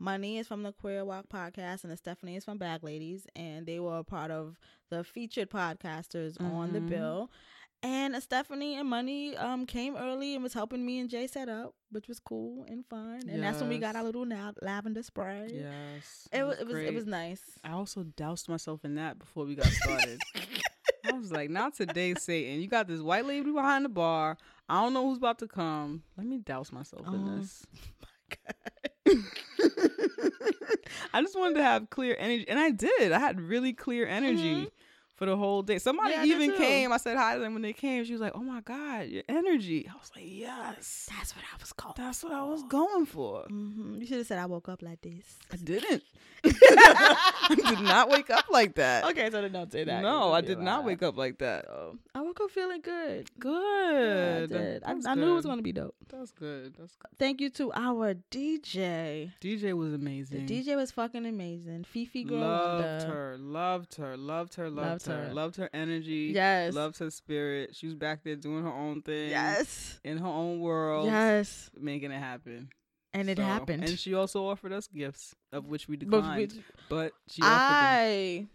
Money 0.00 0.38
is 0.38 0.46
from 0.46 0.62
the 0.62 0.72
Queer 0.72 1.04
Walk 1.04 1.28
podcast, 1.28 1.82
and 1.82 1.92
the 1.92 1.96
Stephanie 1.96 2.36
is 2.36 2.44
from 2.44 2.56
Bag 2.56 2.84
Ladies, 2.84 3.26
and 3.34 3.66
they 3.66 3.80
were 3.80 3.98
a 3.98 4.04
part 4.04 4.30
of 4.30 4.56
the 4.90 5.02
featured 5.02 5.50
podcasters 5.50 6.40
on 6.40 6.72
the 6.72 6.78
Mhm. 6.78 6.88
bill. 6.88 7.30
And 7.82 8.20
Stephanie 8.22 8.74
and 8.76 8.88
Money 8.88 9.36
um 9.36 9.64
came 9.64 9.96
early 9.96 10.34
and 10.34 10.42
was 10.42 10.52
helping 10.52 10.84
me 10.84 10.98
and 10.98 11.08
Jay 11.08 11.26
set 11.28 11.48
up, 11.48 11.74
which 11.90 12.08
was 12.08 12.18
cool 12.18 12.64
and 12.68 12.84
fun. 12.86 13.22
And 13.28 13.40
that's 13.42 13.60
when 13.60 13.68
we 13.68 13.78
got 13.78 13.94
our 13.94 14.02
little 14.02 14.24
na- 14.24 14.52
lavender 14.60 15.02
spray. 15.02 15.48
Yes. 15.52 16.28
It 16.32 16.42
was 16.42 16.58
it 16.58 16.66
was 16.66 16.76
it 16.76 16.94
was 16.94 17.06
nice. 17.06 17.40
I 17.62 17.72
also 17.72 18.02
doused 18.02 18.48
myself 18.48 18.84
in 18.84 18.96
that 18.96 19.18
before 19.18 19.44
we 19.44 19.54
got 19.54 19.66
started. 19.66 20.18
I 21.06 21.12
was 21.12 21.30
like, 21.30 21.50
not 21.50 21.74
today, 21.74 22.14
Satan. 22.14 22.60
You 22.60 22.66
got 22.66 22.88
this 22.88 23.00
white 23.00 23.24
lady 23.24 23.50
behind 23.52 23.84
the 23.84 23.88
bar. 23.88 24.36
I 24.68 24.82
don't 24.82 24.92
know 24.92 25.08
who's 25.08 25.18
about 25.18 25.38
to 25.38 25.46
come. 25.46 26.02
Let 26.16 26.26
me 26.26 26.38
douse 26.38 26.72
myself 26.72 27.06
in 27.06 27.14
Oh, 27.14 27.38
this. 27.38 27.64
I 31.14 31.22
just 31.22 31.38
wanted 31.38 31.54
to 31.54 31.62
have 31.62 31.88
clear 31.90 32.16
energy, 32.18 32.46
and 32.48 32.58
I 32.58 32.70
did. 32.70 33.12
I 33.12 33.18
had 33.18 33.40
really 33.40 33.72
clear 33.72 34.06
energy 34.06 34.66
Mhm. 34.66 34.70
For 35.18 35.26
the 35.26 35.36
whole 35.36 35.62
day. 35.62 35.78
Somebody 35.78 36.12
Yeah, 36.14 36.24
even 36.24 36.52
came. 36.52 36.92
I 36.92 36.96
said 36.96 37.16
hi 37.16 37.34
to 37.34 37.40
them 37.40 37.52
when 37.52 37.62
they 37.62 37.72
came. 37.72 38.04
She 38.04 38.12
was 38.12 38.20
like, 38.20 38.32
"Oh 38.34 38.40
my 38.40 38.60
god, 38.62 39.08
your 39.08 39.24
energy." 39.28 39.86
I 39.90 39.94
was 39.98 40.10
like, 40.14 40.24
"Yes, 40.26 41.08
That's 41.14 41.34
what 41.36 41.44
I 41.44 41.56
was 41.60 41.72
called. 41.72 41.96
that's 41.96 42.22
what 42.24 42.32
I 42.32 42.44
was 42.44 42.62
going 42.62 43.04
for." 43.04 43.42
hmm 43.42 43.96
You 43.98 44.06
should 44.06 44.18
have 44.18 44.26
said 44.26 44.38
I 44.38 44.46
woke 44.46 44.68
up 44.68 44.80
like 44.80 45.00
this. 45.02 45.36
I 45.52 45.56
didn't. 45.56 46.02
I 46.44 47.54
did 47.56 47.80
not 47.80 48.08
wake 48.10 48.30
up 48.30 48.44
like 48.48 48.76
that. 48.76 49.04
Okay, 49.06 49.28
so 49.30 49.42
then 49.42 49.52
don't 49.52 49.72
say 49.72 49.82
that. 49.84 50.02
No, 50.02 50.32
I 50.32 50.40
did 50.40 50.60
not 50.60 50.84
wake 50.84 51.02
up 51.02 51.16
like 51.16 51.38
that. 51.38 51.64
I 52.14 52.20
woke 52.20 52.40
up 52.40 52.50
feeling 52.50 52.80
good. 52.80 53.28
Good. 53.40 53.50
Yeah, 54.16 54.42
I 54.44 54.46
did. 54.46 54.84
I, 54.84 55.10
I 55.10 55.14
knew 55.16 55.32
it 55.32 55.34
was 55.34 55.44
going 55.44 55.56
to 55.58 55.62
be 55.62 55.72
dope. 55.72 55.96
That's 56.08 56.30
good. 56.30 56.74
That's 56.78 56.94
good. 56.94 57.10
Thank 57.18 57.40
you 57.40 57.50
to 57.50 57.72
our 57.72 58.14
DJ. 58.30 59.32
DJ 59.40 59.72
was 59.76 59.90
The 59.90 59.96
amazing. 59.96 60.46
DJ 60.46 60.76
was 60.76 60.90
fucking 60.92 61.26
amazing. 61.26 61.84
Fifi 61.84 62.22
girl 62.24 62.38
loved 62.38 63.02
her, 63.02 63.36
loved 63.38 63.94
her, 63.96 64.16
loved 64.16 64.54
her, 64.54 64.70
loved, 64.70 64.88
Loved 64.88 65.06
her, 65.06 65.07
her. 65.08 65.30
loved 65.34 65.56
her 65.56 65.68
energy. 65.72 66.32
Yes. 66.34 66.74
loved 66.74 66.98
her 66.98 67.10
spirit. 67.10 67.74
She 67.74 67.86
was 67.86 67.94
back 67.94 68.22
there 68.24 68.36
doing 68.36 68.62
her 68.64 68.72
own 68.72 69.02
thing. 69.02 69.30
Yes. 69.30 69.98
in 70.04 70.18
her 70.18 70.26
own 70.26 70.60
world. 70.60 71.06
Yes. 71.06 71.70
making 71.78 72.10
it 72.12 72.18
happen. 72.18 72.68
And 73.14 73.28
it 73.30 73.38
So- 73.38 73.44
happened. 73.44 73.84
And 73.84 73.98
she 73.98 74.14
also 74.14 74.46
offered 74.46 74.72
us 74.72 74.86
gifts, 74.86 75.34
of 75.52 75.66
which 75.66 75.88
we 75.88 75.96
But 75.96 76.04
declined. 76.10 76.52
we- 76.52 76.62
But, 76.88 77.12
she 77.28 77.42
offered 77.42 77.54
them. 77.54 77.58
I 77.60 78.46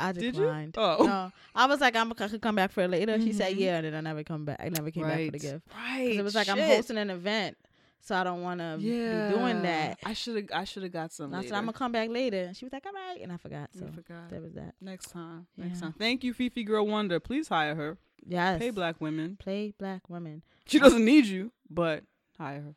I 0.00 0.12
Did 0.12 0.22
you? 0.22 0.30
declined. 0.32 0.74
Oh. 0.78 1.04
No, 1.04 1.32
I 1.54 1.66
was 1.66 1.80
like, 1.82 1.94
I'm 1.96 2.10
I 2.12 2.14
could 2.28 2.40
come 2.40 2.54
back 2.54 2.72
for 2.72 2.82
it 2.82 2.88
later. 2.88 3.20
She 3.20 3.32
said, 3.34 3.54
Mhm. 3.54 3.58
yeah, 3.60 3.76
and 3.76 3.86
then 3.86 3.94
I 3.94 4.00
never 4.00 4.24
come 4.24 4.46
back. 4.46 4.56
I 4.58 4.70
never 4.70 4.90
came 4.90 5.02
back 5.04 5.26
for 5.26 5.30
the 5.32 5.38
gift. 5.38 5.66
Right. 5.74 6.16
It 6.18 6.22
was 6.22 6.34
like 6.34 6.48
I'm 6.48 6.58
hosting 6.58 6.96
an 6.96 7.10
event, 7.10 7.58
so 8.04 8.14
I 8.16 8.24
don't 8.24 8.42
want 8.42 8.60
to 8.60 8.76
Yeah, 8.80 9.28
be 9.28 9.34
doing 9.34 9.62
that. 9.62 9.98
I 10.04 10.12
should 10.12 10.36
have. 10.36 10.44
I 10.54 10.64
should 10.64 10.82
have 10.82 10.92
got 10.92 11.12
some. 11.12 11.26
And 11.32 11.36
I 11.36 11.42
said. 11.42 11.52
I'm 11.52 11.62
gonna 11.64 11.72
come 11.72 11.92
back 11.92 12.08
later. 12.10 12.42
And 12.42 12.56
she 12.56 12.64
was 12.64 12.72
like, 12.72 12.84
all 12.84 12.92
right, 12.92 13.20
and 13.22 13.32
I 13.32 13.36
forgot. 13.36 13.70
I 13.74 13.78
So 13.78 13.86
forgot. 13.94 14.28
there 14.28 14.40
was 14.40 14.52
that. 14.54 14.74
Next 14.80 15.10
time. 15.10 15.46
Next 15.56 15.80
time. 15.80 15.94
Thank 15.98 16.24
you, 16.24 16.34
Fifi 16.34 16.64
Girl 16.64 16.86
Wonder. 16.86 17.20
Please 17.20 17.48
hire 17.48 17.74
her. 17.74 17.98
Yes. 18.26 18.58
Pay 18.58 18.70
black 18.70 19.00
women. 19.00 19.36
Play 19.40 19.72
black 19.78 20.08
women. 20.10 20.42
She 20.66 20.78
doesn't 20.78 21.04
need 21.04 21.26
you, 21.26 21.52
but 21.70 22.04
hire 22.38 22.60
her. 22.60 22.74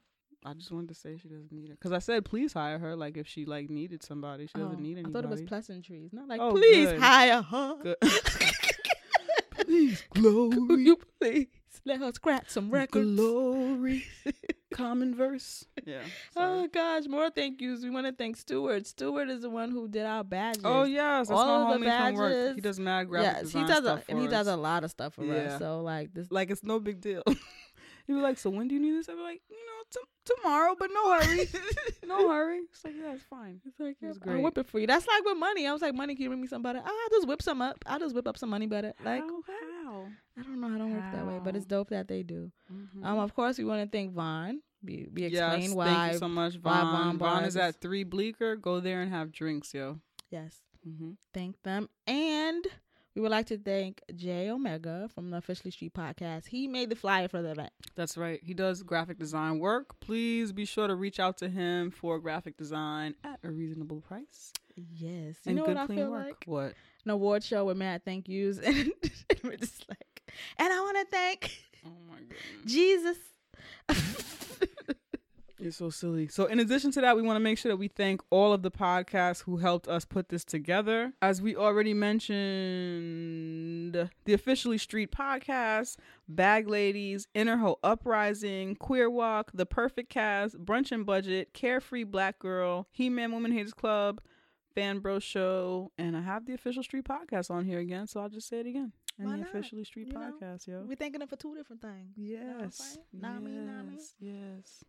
I 0.47 0.53
just 0.53 0.71
wanted 0.71 0.89
to 0.89 0.93
say 0.95 1.17
she 1.17 1.27
doesn't 1.27 1.51
need 1.51 1.71
it 1.71 1.79
because 1.79 1.91
I 1.91 1.97
said 1.97 2.23
please 2.23 2.53
hire 2.53 2.77
her. 2.77 2.95
Like 2.95 3.17
if 3.17 3.27
she 3.27 3.45
like 3.45 3.67
needed 3.69 4.03
somebody, 4.03 4.45
she 4.45 4.53
doesn't 4.53 4.77
Oh, 4.77 4.79
need 4.79 4.97
I 4.97 4.99
anybody. 4.99 5.13
thought 5.13 5.23
it 5.23 5.29
was 5.29 5.41
pleasantries, 5.41 6.13
not 6.13 6.27
like 6.27 6.39
Oh, 6.39 6.51
please 6.51 6.89
good. 6.91 6.99
hire 7.01 7.41
her. 7.41 7.75
Good. 7.81 7.95
please, 9.65 10.03
glory, 10.13 10.55
Could 10.67 10.79
you 10.81 10.97
please 11.19 11.47
let 11.83 11.99
her 11.99 12.11
scratch 12.13 12.49
some 12.49 12.69
records. 12.69 13.15
glory, 13.15 14.03
common 14.75 15.15
verse. 15.15 15.65
Yeah. 15.85 16.01
sorry. 16.33 16.59
Oh 16.63 16.67
gosh, 16.67 17.05
more 17.07 17.29
thank 17.29 17.61
yous. 17.61 17.83
We 17.83 17.91
want 17.91 18.07
to 18.07 18.11
thank 18.13 18.37
Stewart. 18.37 18.87
Stewart 18.87 19.29
is 19.29 19.41
the 19.41 19.49
one 19.51 19.69
who 19.71 19.87
did 19.87 20.05
our 20.05 20.23
badges. 20.23 20.63
Oh 20.65 20.83
yes, 20.83 21.27
that's 21.27 21.39
all 21.39 21.71
of 21.73 21.79
the 21.79 21.85
badges. 21.85 22.55
He 22.55 22.61
does 22.61 22.79
mad 22.79 23.07
graphic 23.07 23.43
yes, 23.43 23.53
he 23.53 23.59
design 23.61 23.67
does 23.67 23.85
a 23.85 24.03
and 24.09 24.19
he 24.19 24.27
does 24.27 24.47
a 24.47 24.55
lot 24.57 24.83
of 24.83 24.89
stuff 24.91 25.13
for 25.13 25.23
Yeah. 25.25 25.33
us. 25.55 25.59
So 25.59 25.81
like 25.81 26.13
this, 26.13 26.31
like 26.31 26.49
it's 26.49 26.63
no 26.63 26.79
big 26.79 27.01
deal. 27.01 27.21
he 28.07 28.13
was 28.13 28.23
like, 28.23 28.37
"So 28.39 28.49
when 28.49 28.67
do 28.67 28.73
you 28.75 28.81
need 28.81 28.93
this?" 28.97 29.09
I 29.09 29.13
was 29.13 29.21
like, 29.23 29.41
"You 29.49 29.57
know, 29.57 29.81
t- 29.93 30.33
tomorrow, 30.35 30.75
but 30.79 30.89
no 30.91 31.03
hurry, 31.19 31.47
no 32.07 32.29
hurry." 32.31 32.61
It's 32.71 32.83
like, 32.83 32.95
"Yeah, 32.97 33.13
it's 33.13 33.23
fine." 33.29 33.61
It's 33.65 33.79
like, 33.79 33.97
It 34.01 34.07
I'll 34.07 34.13
great. 34.15 34.43
whip 34.43 34.57
it 34.57 34.67
for 34.67 34.79
you. 34.79 34.87
That's 34.87 35.05
like 35.07 35.23
with 35.25 35.37
money. 35.37 35.67
I 35.67 35.73
was 35.73 35.81
like, 35.83 35.93
money, 35.93 36.15
can 36.15 36.23
you 36.23 36.29
bring 36.29 36.41
me 36.41 36.47
some 36.47 36.63
butter? 36.63 36.81
Ah, 36.83 36.89
I'll 36.89 37.09
just 37.11 37.27
whip 37.27 37.41
some 37.43 37.61
up. 37.61 37.77
I'll 37.85 37.99
just 37.99 38.15
whip 38.15 38.27
up 38.27 38.37
some 38.39 38.49
money 38.49 38.65
butter. 38.65 38.93
Like, 39.03 39.21
how? 39.21 39.41
how? 39.85 40.05
I 40.39 40.41
don't 40.43 40.59
know. 40.61 40.67
I 40.73 40.77
don't 40.79 40.93
work 40.93 41.11
that 41.13 41.25
way, 41.27 41.39
but 41.43 41.55
it's 41.55 41.65
dope 41.65 41.89
that 41.89 42.07
they 42.07 42.23
do. 42.23 42.51
Mhm. 42.71 43.05
Um, 43.05 43.19
of 43.19 43.33
course, 43.35 43.57
we 43.59 43.65
want 43.65 43.83
to 43.83 43.95
thank 43.97 44.13
Vaughn. 44.13 44.61
We, 44.85 45.07
we 45.13 45.27
yes, 45.27 45.73
why. 45.73 45.85
thank 45.85 46.13
you 46.13 46.19
so 46.19 46.27
much, 46.27 46.55
Vaughn. 46.57 46.91
Vaughn 46.91 47.17
Vaughn 47.17 47.43
is 47.45 47.57
at 47.57 47.81
Three 47.81 48.03
Bleecker. 48.03 48.55
Go 48.55 48.79
there 48.79 49.01
and 49.01 49.11
have 49.11 49.31
drinks, 49.31 49.73
yo. 49.73 49.99
Yes, 50.29 50.57
hmm 50.83 51.11
thank 51.33 51.61
them. 51.63 51.89
And 52.07 52.65
we 53.15 53.21
would 53.21 53.31
like 53.31 53.45
to 53.47 53.57
thank 53.57 54.01
Jay 54.15 54.49
Omega 54.49 55.09
from 55.15 55.31
the 55.31 55.37
Officially 55.37 55.71
Street 55.71 55.93
podcast. 55.93 56.47
He 56.47 56.67
made 56.67 56.89
the 56.89 56.95
flyer 56.95 57.27
for 57.29 57.41
the 57.41 57.51
event. 57.51 57.71
That's 57.95 58.17
right. 58.17 58.41
He 58.43 58.53
does 58.53 58.83
graphic 58.83 59.17
design 59.17 59.59
work. 59.59 59.99
Please 60.01 60.51
be 60.51 60.65
sure 60.65 60.87
to 60.87 60.95
reach 60.95 61.19
out 61.19 61.37
to 61.37 61.47
him 61.49 61.91
for 61.91 62.19
graphic 62.19 62.57
design 62.57 63.15
at 63.23 63.39
a 63.43 63.49
reasonable 63.49 64.01
price 64.01 64.51
Yes. 64.75 65.37
You 65.45 65.51
and 65.51 65.55
know 65.55 65.65
good 65.65 65.75
what 65.75 65.83
I 65.83 65.85
clean 65.85 65.99
feel 65.99 66.11
work. 66.11 66.25
like? 66.27 66.43
What? 66.45 66.73
An 67.05 67.11
award 67.11 67.43
show 67.43 67.63
with 67.65 67.77
mad 67.77 68.03
thank 68.03 68.27
yous. 68.27 68.59
And 68.65 68.91
we're 69.43 69.55
just 69.57 69.87
like, 69.87 70.33
and 70.57 70.71
I 70.73 70.79
want 70.81 70.97
to 70.99 71.05
thank 71.15 71.51
Oh 71.85 71.91
my 72.09 72.17
goodness. 72.17 72.65
Jesus. 72.65 73.17
You're 75.59 75.71
so 75.71 75.89
silly. 75.89 76.27
So, 76.27 76.45
in 76.47 76.59
addition 76.59 76.91
to 76.91 77.01
that, 77.01 77.15
we 77.15 77.21
want 77.21 77.37
to 77.37 77.39
make 77.39 77.57
sure 77.57 77.71
that 77.71 77.77
we 77.77 77.87
thank 77.87 78.21
all 78.29 78.51
of 78.51 78.61
the 78.61 78.71
podcasts 78.71 79.43
who 79.43 79.57
helped 79.57 79.87
us 79.87 80.03
put 80.03 80.27
this 80.29 80.43
together. 80.43 81.13
As 81.21 81.41
we 81.41 81.55
already 81.55 81.93
mentioned, 82.85 84.09
the 84.25 84.33
Officially 84.33 84.77
Street 84.77 85.11
podcast, 85.11 85.97
Bag 86.27 86.67
Ladies, 86.67 87.27
Inner 87.33 87.73
Uprising, 87.83 88.75
Queer 88.75 89.09
Walk, 89.09 89.51
The 89.53 89.65
Perfect 89.65 90.09
Cast, 90.09 90.57
Brunch 90.63 90.91
and 90.91 91.05
Budget, 91.05 91.53
Carefree 91.53 92.03
Black 92.03 92.39
Girl, 92.39 92.87
He 92.91 93.09
Man 93.09 93.31
Woman 93.31 93.51
Haters 93.51 93.73
Club, 93.73 94.21
Fan 94.73 94.99
Bro 94.99 95.19
Show, 95.19 95.91
and 95.97 96.17
I 96.17 96.21
have 96.21 96.45
the 96.45 96.53
Official 96.53 96.83
Street 96.83 97.05
podcast 97.05 97.49
on 97.49 97.63
here 97.65 97.79
again, 97.79 98.07
so 98.07 98.19
I'll 98.19 98.29
just 98.29 98.49
say 98.49 98.59
it 98.59 98.67
again. 98.67 98.91
And 99.17 99.27
Why 99.27 99.33
the 99.37 99.43
not? 99.43 99.49
Officially 99.49 99.85
Street 99.85 100.07
You 100.07 100.13
know, 100.13 100.33
podcast, 100.41 100.67
yo. 100.67 100.83
We're 100.85 100.95
thanking 100.97 101.19
them 101.19 101.29
for 101.29 101.37
two 101.37 101.55
different 101.55 101.81
things. 101.81 102.11
You 102.17 102.39
know 102.39 102.57
Yes. 102.59 102.75
saying? 102.77 102.97
Me, 103.13 103.51
nah, 103.51 103.83
me. 103.83 103.97
yes. 104.19 104.83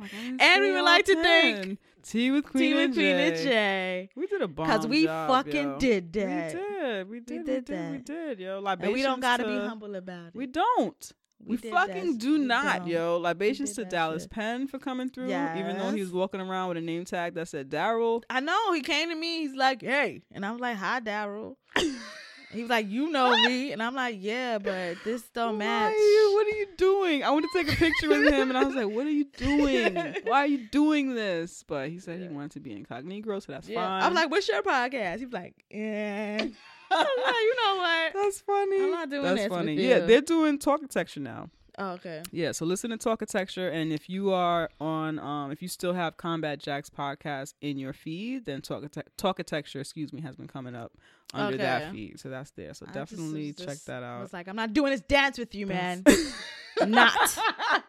Yes. 0.00 0.10
I 0.12 0.16
was 0.16 0.30
like, 0.30 0.42
And 0.42 0.62
we 0.62 0.72
would 0.72 0.82
like 0.84 1.04
to 1.06 1.14
thank 1.22 1.56
10. 1.64 1.78
Tea 2.02 2.30
with 2.32 2.44
Queen, 2.46 2.62
Team 2.62 2.72
and 2.78 2.84
and 2.86 2.94
Queen 2.94 3.06
and 3.16 3.36
Jay. 3.36 3.42
Jay. 3.44 4.08
We 4.16 4.26
did 4.26 4.42
a 4.42 4.48
bomb 4.48 4.66
Because 4.66 4.86
we 4.86 5.04
job, 5.04 5.30
fucking 5.30 5.54
yo. 5.54 5.78
did 5.78 6.12
that. 6.14 6.54
We 6.54 6.60
did. 6.60 7.08
We 7.08 7.20
did. 7.20 7.38
We 7.38 7.44
did 7.44 7.64
did. 7.64 7.90
We 7.92 7.98
did, 7.98 8.40
yo. 8.40 8.56
And 8.56 8.64
Libations 8.64 8.94
we 8.94 9.02
don't 9.02 9.20
got 9.20 9.36
to 9.38 9.44
be 9.44 9.56
humble 9.56 9.94
about 9.94 10.26
it. 10.28 10.34
We 10.34 10.46
don't. 10.46 11.12
We, 11.44 11.56
did 11.56 11.72
fucking 11.72 12.12
that. 12.12 12.18
do 12.20 12.32
We 12.38 12.38
not, 12.46 12.78
don't. 12.80 12.88
yo. 12.88 13.16
Libations 13.18 13.72
to 13.72 13.84
Dallas 13.84 14.22
shit. 14.24 14.30
Penn 14.30 14.68
for 14.68 14.78
coming 14.78 15.10
through, 15.10 15.26
even 15.26 15.76
though 15.78 15.90
he 15.90 16.00
was 16.00 16.12
walking 16.12 16.40
around 16.40 16.68
with 16.68 16.76
a 16.76 16.80
name 16.80 17.04
tag 17.04 17.34
that 17.34 17.48
said 17.48 17.68
Daryl. 17.68 18.22
I 18.30 18.38
know. 18.40 18.72
He 18.72 18.80
came 18.80 19.08
to 19.08 19.14
me. 19.16 19.40
He's 19.40 19.54
like, 19.54 19.82
hey. 19.82 20.22
And 20.32 20.46
I 20.46 20.52
was 20.52 20.60
like, 20.60 20.76
hi, 20.76 21.00
Daryl. 21.00 21.56
he 22.52 22.60
was 22.62 22.70
like, 22.70 22.88
you 22.88 23.10
know 23.10 23.30
me. 23.46 23.72
And 23.72 23.82
I'm 23.82 23.94
like, 23.94 24.16
yeah, 24.20 24.58
but 24.58 24.96
this 25.04 25.22
don't 25.30 25.58
match. 25.58 25.92
you- 25.92 26.30
what 26.34 26.46
are 26.46 26.56
you 26.58 26.66
doing? 26.76 27.24
I 27.24 27.30
want 27.30 27.44
to 27.52 27.62
take 27.64 27.72
a 27.72 27.76
picture 27.76 28.08
with 28.08 28.32
him, 28.32 28.48
and 28.50 28.58
I 28.58 28.64
was 28.64 28.74
like, 28.74 28.88
"What 28.88 29.06
are 29.06 29.10
you 29.10 29.24
doing? 29.36 29.94
Why 30.24 30.38
are 30.38 30.46
you 30.46 30.66
doing 30.70 31.14
this?" 31.14 31.64
But 31.66 31.88
he 31.90 31.98
said 31.98 32.20
he 32.20 32.28
wanted 32.28 32.52
to 32.52 32.60
be 32.60 32.72
incognito, 32.72 33.38
so 33.40 33.52
that's 33.52 33.68
Yeah. 33.68 33.80
fine. 33.84 34.02
I'm 34.02 34.14
like, 34.14 34.30
what's 34.30 34.48
your 34.48 34.62
podcast? 34.62 35.18
He 35.18 35.24
was 35.26 35.34
like, 35.34 35.54
yeah. 35.70 36.38
I 36.90 36.96
was 36.96 37.24
like, 37.24 37.34
you 37.34 37.56
know 37.64 37.76
what? 37.76 38.12
That's 38.24 38.40
funny. 38.40 38.82
I'm 38.82 38.90
not 38.90 39.08
doing 39.10 39.22
That's 39.34 39.46
funny. 39.46 39.74
you. 39.74 39.88
Yeah, 39.88 39.98
they're 40.00 40.20
doing 40.20 40.58
talkitecture 40.58 41.22
now. 41.22 41.48
Oh, 41.78 41.92
okay. 41.92 42.22
Yeah, 42.30 42.52
so 42.52 42.66
listen 42.66 42.90
to 42.90 42.98
Talkitecture, 42.98 43.72
and 43.72 43.92
if 43.92 44.08
you 44.10 44.30
are 44.32 44.68
on, 44.78 45.18
um, 45.18 45.50
if 45.50 45.62
you 45.62 45.68
still 45.68 45.94
have 45.94 46.18
Combat 46.18 46.58
Jacks 46.58 46.90
podcast 46.90 47.54
in 47.62 47.78
your 47.78 47.94
feed, 47.94 48.44
then 48.44 48.60
Talkite- 48.60 49.04
Talkitecture, 49.16 49.80
excuse 49.80 50.12
me, 50.12 50.20
has 50.20 50.36
been 50.36 50.48
coming 50.48 50.74
up 50.74 50.92
under 51.32 51.56
that 51.56 51.90
feed, 51.92 52.20
so 52.20 52.28
that's 52.28 52.50
there. 52.50 52.74
So 52.74 52.84
I 52.88 52.92
definitely 52.92 53.46
was 53.48 53.56
check 53.56 53.68
just- 53.68 53.86
that 53.86 54.02
I 54.02 54.16
out. 54.16 54.22
was 54.22 54.32
like, 54.34 54.48
I'm 54.48 54.56
not 54.56 54.74
doing 54.74 54.90
this 54.92 55.00
dance 55.00 55.38
with 55.38 55.54
you, 55.54 55.66
man. 55.66 56.04
not. 56.86 57.16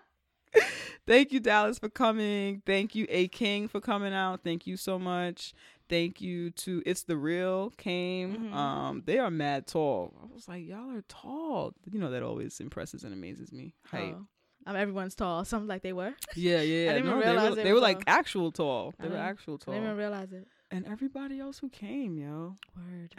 Thank 1.06 1.34
you, 1.34 1.42
Dallas, 1.42 1.80
for 1.80 1.90
coming. 1.90 2.62
Thank 2.66 2.96
you, 2.96 3.06
A 3.10 3.28
King, 3.28 3.68
for 3.68 3.82
coming 3.82 4.14
out. 4.14 4.42
Thank 4.44 4.66
you 4.66 4.78
so 4.78 4.98
much. 4.98 5.54
Thank 5.90 6.22
you 6.22 6.50
to 6.52 6.82
It's 6.86 7.04
the 7.04 7.18
Real 7.18 7.70
came. 7.72 8.52
Mhm. 8.52 8.54
Um, 8.54 9.04
they 9.06 9.20
are 9.20 9.30
mad 9.30 9.68
tall. 9.68 10.14
I 10.24 10.34
was 10.34 10.48
like, 10.48 10.66
y'all 10.66 10.90
are 10.92 11.04
tall. 11.08 11.74
You 11.92 12.00
know 12.00 12.10
that 12.12 12.24
always 12.24 12.60
impresses 12.60 13.04
and 13.04 13.14
amazes 13.14 13.52
me. 13.52 13.76
Height. 13.86 14.16
Oh. 14.18 14.28
Um, 14.66 14.76
everyone's 14.78 15.14
tall. 15.14 15.44
Something 15.44 15.68
like 15.68 15.82
they 15.82 15.94
were. 15.94 16.14
Yeah, 16.36 16.62
yeah. 16.62 16.92
I 16.92 16.94
didn't 16.94 17.06
no, 17.08 17.18
even 17.18 17.20
they 17.20 17.26
realize 17.34 17.50
were, 17.50 17.56
they 17.58 17.64
they 17.64 17.74
were 17.74 17.80
like 17.82 18.02
actual 18.08 18.52
tall. 18.52 18.94
I 18.98 19.04
They 19.04 19.10
were 19.10 19.16
didn't- 19.16 19.28
actual 19.30 19.54
I 19.68 19.72
didn't 19.72 19.84
even 19.84 19.98
realize 19.98 20.32
it. 20.32 20.48
And 20.72 20.86
everybody 20.88 21.40
else 21.40 21.60
who 21.60 21.70
came, 21.70 22.18
yo. 22.18 22.56
Word. 22.76 23.16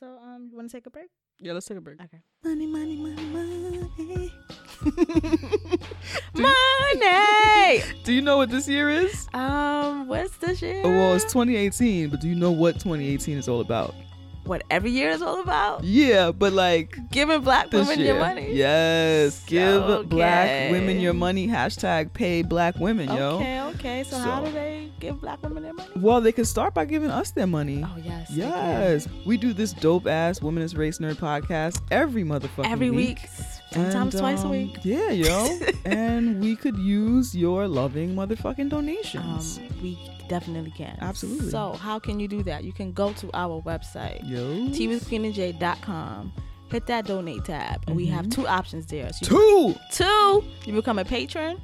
So, 0.00 0.18
um, 0.22 0.48
you 0.50 0.56
want 0.56 0.68
to 0.70 0.76
take 0.76 0.86
a 0.86 0.90
break? 0.90 1.08
Yeah, 1.40 1.52
let's 1.52 1.66
take 1.66 1.78
a 1.78 1.80
break. 1.80 2.00
Okay. 2.02 2.18
Money, 2.44 2.66
money, 2.66 2.96
money, 2.96 3.22
money. 3.26 4.32
Do- 6.34 6.42
money. 6.42 7.82
Do 8.04 8.12
you 8.12 8.22
know 8.22 8.36
what 8.38 8.50
this 8.50 8.68
year 8.68 8.88
is? 8.88 9.28
um, 9.34 10.08
what's 10.08 10.36
this 10.38 10.62
year? 10.62 10.82
Oh, 10.84 10.90
well, 10.90 11.14
it's 11.14 11.24
2018, 11.24 12.08
but 12.10 12.20
do 12.20 12.28
you 12.28 12.34
know 12.34 12.50
what 12.50 12.74
2018 12.74 13.38
is 13.38 13.48
all 13.48 13.60
about? 13.60 13.94
What 14.48 14.62
every 14.70 14.90
year 14.90 15.10
is 15.10 15.22
all 15.22 15.40
about? 15.42 15.84
Yeah, 15.84 16.32
but 16.32 16.52
like 16.52 16.96
Giving 17.10 17.42
black 17.42 17.70
women 17.72 17.98
year. 17.98 18.14
your 18.14 18.18
money. 18.18 18.52
Yes, 18.54 19.44
give 19.46 19.82
Okay. 19.82 20.08
black 20.08 20.70
women 20.72 21.00
your 21.00 21.12
money. 21.14 21.46
Hashtag 21.46 22.12
pay 22.12 22.42
black 22.42 22.76
women, 22.78 23.08
yo. 23.08 23.36
Okay, 23.36 23.60
okay. 23.74 24.04
So, 24.04 24.18
how 24.18 24.44
do 24.44 24.50
they 24.50 24.90
give 25.00 25.20
black 25.20 25.42
women 25.42 25.62
their 25.62 25.74
money? 25.74 25.90
Well, 25.96 26.20
they 26.20 26.32
can 26.32 26.44
start 26.44 26.74
by 26.74 26.84
giving 26.86 27.10
us 27.10 27.30
their 27.30 27.46
money. 27.46 27.84
Oh 27.84 27.96
yes. 28.02 28.30
Yes, 28.30 29.08
we 29.26 29.36
do 29.36 29.52
this 29.52 29.72
dope 29.72 30.06
ass 30.06 30.40
women 30.42 30.62
is 30.62 30.74
Race 30.74 30.98
Nerd 30.98 31.16
podcast 31.16 31.80
every 31.90 32.24
motherfucking 32.24 32.70
Every 32.70 32.90
week. 32.90 33.20
week. 33.20 33.30
Sometimes 33.70 34.14
And, 34.14 34.20
twice 34.22 34.42
a 34.42 34.46
um, 34.46 34.50
week. 34.50 34.78
Yeah, 34.82 35.10
yo. 35.10 35.58
and 35.84 36.40
we 36.40 36.56
could 36.56 36.78
use 36.78 37.36
your 37.36 37.68
loving 37.68 38.14
motherfucking 38.14 38.70
donations. 38.70 39.58
Um, 39.58 39.68
we 39.82 39.98
definitely 40.28 40.70
can. 40.70 40.96
Absolutely. 41.00 41.50
So 41.50 41.72
how 41.72 41.98
can 41.98 42.20
you 42.20 42.28
do 42.28 42.42
that? 42.44 42.64
You 42.64 42.72
can 42.72 42.92
go 42.92 43.12
to 43.14 43.30
our 43.34 43.60
website, 43.62 44.20
yo. 44.28 44.68
teawithqueenandj.com. 44.68 46.32
Hit 46.70 46.86
that 46.86 47.06
donate 47.06 47.44
tab, 47.46 47.82
and 47.86 47.96
we 47.96 48.06
have 48.06 48.26
Mhm. 48.26 48.30
two 48.34 48.46
options 48.46 48.86
there. 48.86 49.10
So 49.12 49.26
Two. 49.26 49.74
two, 49.90 50.44
you 50.66 50.74
become 50.74 50.98
a 50.98 51.04
patron, 51.04 51.58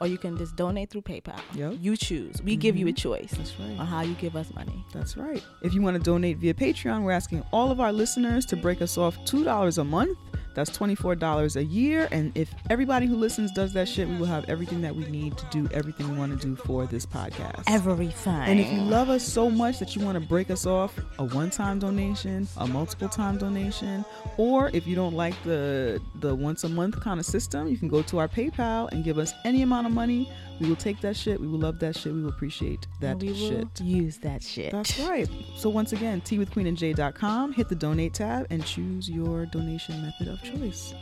or 0.00 0.08
you 0.08 0.18
can 0.18 0.36
just 0.36 0.56
donate 0.56 0.90
through 0.90 1.02
PayPal. 1.02 1.38
Yep. 1.54 1.74
You 1.80 1.96
choose. 1.96 2.42
We 2.42 2.56
give 2.56 2.76
you 2.76 2.88
a 2.88 2.92
Mhm. 2.92 2.96
choice 2.96 3.30
That's 3.30 3.58
right. 3.60 3.78
on 3.78 3.86
how 3.86 4.00
you 4.02 4.14
give 4.14 4.34
us 4.34 4.52
money. 4.52 4.84
That's 4.92 5.16
right. 5.16 5.40
If 5.62 5.72
you 5.72 5.82
want 5.82 5.96
to 5.96 6.02
donate 6.02 6.38
via 6.38 6.52
Patreon, 6.52 7.04
we're 7.04 7.12
asking 7.12 7.44
all 7.52 7.70
of 7.70 7.78
our 7.80 7.92
listeners 7.92 8.44
to 8.46 8.56
break 8.56 8.82
us 8.82 8.98
off 8.98 9.16
$2 9.24 9.78
a 9.78 9.84
month. 9.84 10.18
That's 10.54 10.70
$24 10.70 11.56
a 11.56 11.64
year. 11.64 12.08
And 12.10 12.32
if 12.34 12.54
everybody 12.70 13.06
who 13.06 13.16
listens 13.16 13.50
does 13.52 13.72
that 13.74 13.88
shit, 13.88 14.08
we 14.08 14.16
will 14.16 14.26
have 14.26 14.48
everything 14.48 14.80
that 14.82 14.94
we 14.94 15.04
need 15.06 15.36
to 15.36 15.46
do 15.50 15.68
everything 15.72 16.10
we 16.10 16.16
want 16.16 16.40
to 16.40 16.46
do 16.46 16.56
for 16.56 16.86
this 16.86 17.04
podcast. 17.04 17.62
Everything. 17.66 18.32
And 18.32 18.60
if 18.60 18.72
you 18.72 18.80
love 18.80 19.08
us 19.08 19.22
so 19.22 19.50
much 19.50 19.78
that 19.78 19.96
you 19.96 20.04
want 20.04 20.20
to 20.20 20.26
break 20.26 20.50
us 20.50 20.66
off 20.66 20.98
a 21.18 21.24
one-time 21.24 21.78
donation, 21.78 22.46
a 22.56 22.66
multiple-time 22.66 23.38
donation, 23.38 24.04
or 24.36 24.70
if 24.72 24.86
you 24.86 24.94
don't 24.94 25.14
like 25.14 25.34
the 25.44 26.00
the 26.20 26.34
once 26.34 26.64
a 26.64 26.68
month 26.68 27.00
kind 27.00 27.20
of 27.20 27.26
system, 27.26 27.68
you 27.68 27.76
can 27.76 27.88
go 27.88 28.02
to 28.02 28.18
our 28.18 28.28
PayPal 28.28 28.90
and 28.92 29.04
give 29.04 29.18
us 29.18 29.32
any 29.44 29.62
amount 29.62 29.86
of 29.86 29.92
money. 29.92 30.30
We 30.64 30.70
will 30.70 30.76
take 30.76 31.02
that 31.02 31.14
shit. 31.14 31.38
We 31.38 31.46
will 31.46 31.58
love 31.58 31.78
that 31.80 31.94
shit. 31.94 32.14
We 32.14 32.22
will 32.22 32.30
appreciate 32.30 32.86
that 33.00 33.18
we 33.18 33.28
will 33.32 33.34
shit. 33.36 33.80
use 33.82 34.16
that 34.20 34.42
shit. 34.42 34.72
That's 34.72 34.98
right. 35.00 35.28
So 35.58 35.68
once 35.68 35.92
again, 35.92 36.22
teawithqueenandj.com, 36.22 37.52
hit 37.52 37.68
the 37.68 37.74
donate 37.74 38.14
tab 38.14 38.46
and 38.48 38.64
choose 38.64 39.10
your 39.10 39.44
donation 39.44 40.00
method 40.00 40.28
of 40.28 40.42
choice. 40.42 40.94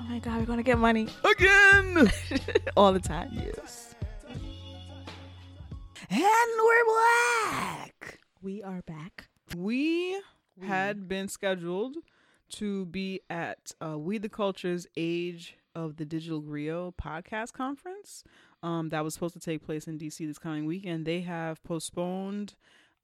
Oh 0.00 0.04
my 0.04 0.18
god, 0.18 0.38
we're 0.40 0.46
gonna 0.46 0.62
get 0.62 0.78
money 0.78 1.08
Again. 1.30 2.10
all 2.76 2.94
the 2.94 3.00
time. 3.00 3.28
yes. 3.34 3.94
And 6.08 6.20
we're 6.58 7.50
back. 7.50 8.18
We 8.40 8.62
are 8.62 8.80
back. 8.86 9.28
We 9.54 10.18
had 10.62 11.06
been 11.06 11.28
scheduled 11.28 11.98
to 12.52 12.86
be 12.86 13.20
at 13.28 13.72
uh, 13.84 13.98
We 13.98 14.16
the 14.16 14.30
Culture's 14.30 14.86
Age 14.96 15.58
of 15.74 15.96
the 15.96 16.06
Digital 16.06 16.40
Griot 16.42 16.94
podcast 16.96 17.52
conference. 17.52 18.24
Um, 18.62 18.90
that 18.90 19.02
was 19.02 19.14
supposed 19.14 19.34
to 19.34 19.40
take 19.40 19.64
place 19.64 19.86
in 19.88 19.98
DC 19.98 20.26
this 20.26 20.38
coming 20.38 20.66
weekend. 20.66 21.04
They 21.04 21.22
have 21.22 21.62
postponed 21.64 22.54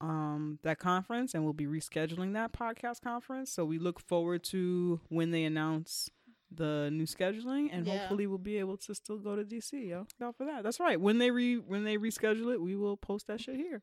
um, 0.00 0.61
that 0.62 0.78
conference 0.78 1.34
and 1.34 1.44
will 1.44 1.52
be 1.52 1.66
rescheduling 1.66 2.32
that 2.34 2.52
podcast 2.52 3.02
conference. 3.02 3.50
So 3.50 3.64
we 3.64 3.78
look 3.80 3.98
forward 3.98 4.44
to 4.44 5.00
when 5.09 5.32
they 5.32 5.42
announce 5.44 6.09
the 6.54 6.88
new 6.92 7.04
scheduling 7.04 7.68
and 7.72 7.84
Yeah. 7.86 7.98
hopefully 7.98 8.26
we'll 8.28 8.38
be 8.38 8.56
able 8.59 8.76
to 8.78 8.94
still 8.94 9.18
go 9.18 9.34
to 9.36 9.42
DC. 9.44 9.88
Yo, 9.88 10.06
out 10.22 10.36
for 10.36 10.44
that. 10.46 10.62
That's 10.62 10.78
right. 10.78 11.00
When 11.00 11.18
they 11.18 11.30
re 11.32 11.56
when 11.59 11.82
they 11.84 11.96
reschedule 11.98 12.52
it, 12.54 12.61
we 12.61 12.76
will 12.76 12.96
post 12.96 13.26
that 13.26 13.40
shit 13.40 13.56
here. 13.56 13.82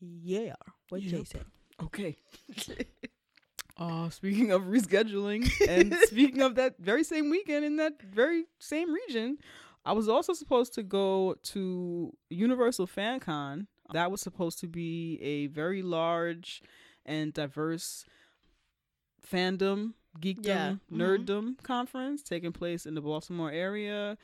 Yeah. 0.00 0.54
What 0.88 1.02
Jay 1.02 1.18
Yep. 1.18 1.26
said. 1.26 1.44
Okay. 1.82 2.16
Uh, 3.78 4.08
speaking 4.08 4.50
of 4.52 4.62
rescheduling 4.62 5.46
and 5.68 5.94
speaking 6.06 6.40
of 6.40 6.54
that 6.54 6.76
very 6.78 7.04
same 7.04 7.28
weekend 7.28 7.62
in 7.62 7.76
that 7.76 8.00
very 8.00 8.44
same 8.58 8.90
region, 8.90 9.36
I 9.86 9.92
was 9.92 10.08
also 10.08 10.32
supposed 10.32 10.74
to 10.74 10.82
go 10.82 11.36
to 11.44 12.12
Universal 12.28 12.88
Fan 12.88 13.20
Con. 13.20 13.68
That 13.92 14.10
was 14.10 14.20
supposed 14.20 14.58
to 14.60 14.66
be 14.66 15.18
a 15.22 15.46
very 15.46 15.80
large 15.80 16.60
and 17.04 17.32
diverse 17.32 18.04
fandom, 19.24 19.94
geekdom, 20.20 20.44
Yeah. 20.44 20.76
Mhm. 20.90 20.96
nerddom 20.98 21.62
conference 21.62 22.22
taking 22.22 22.52
place 22.52 22.84
in 22.84 22.94
the 22.94 23.00
Baltimore 23.00 23.50
area. 23.50 24.18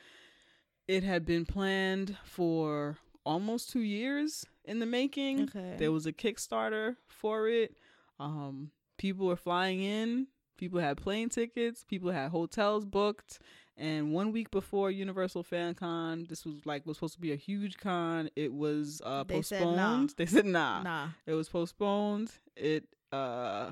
It 0.87 1.03
had 1.03 1.25
been 1.25 1.45
planned 1.45 2.17
for 2.25 2.97
almost 3.25 3.69
two 3.69 3.79
years 3.81 4.45
in 4.65 4.79
the 4.79 4.85
making. 4.85 5.43
Okay. 5.43 5.75
There 5.77 5.91
was 5.93 6.05
a 6.05 6.11
Kickstarter 6.13 6.97
for 7.07 7.47
it. 7.47 7.77
Um, 8.19 8.71
people 8.97 9.27
were 9.27 9.37
flying 9.37 9.81
in. 9.81 10.27
People 10.57 10.79
had 10.79 10.97
plane 10.97 11.29
tickets. 11.29 11.83
People 11.85 12.11
had 12.11 12.31
hotels 12.31 12.85
booked. 12.85 13.39
And 13.75 14.13
one 14.13 14.31
week 14.31 14.51
before 14.51 14.91
Universal 14.91 15.43
Fan 15.43 15.73
Con, 15.73 16.25
this 16.29 16.45
was 16.45 16.63
like 16.65 16.85
was 16.85 16.97
supposed 16.97 17.15
to 17.15 17.19
be 17.19 17.31
a 17.31 17.35
huge 17.35 17.77
con. 17.77 18.29
It 18.35 18.53
was 18.53 19.01
uh, 19.03 19.23
They 19.23 19.41
said 19.41 19.63
postponed. 19.63 20.07
nah. 20.09 20.13
They 20.15 20.25
said 20.27 20.45
nah. 20.45 20.83
Nah. 20.83 21.07
It 21.25 21.33
was 21.33 21.49
postponed. 21.49 22.31
It 22.55 22.85
uh, 23.11 23.71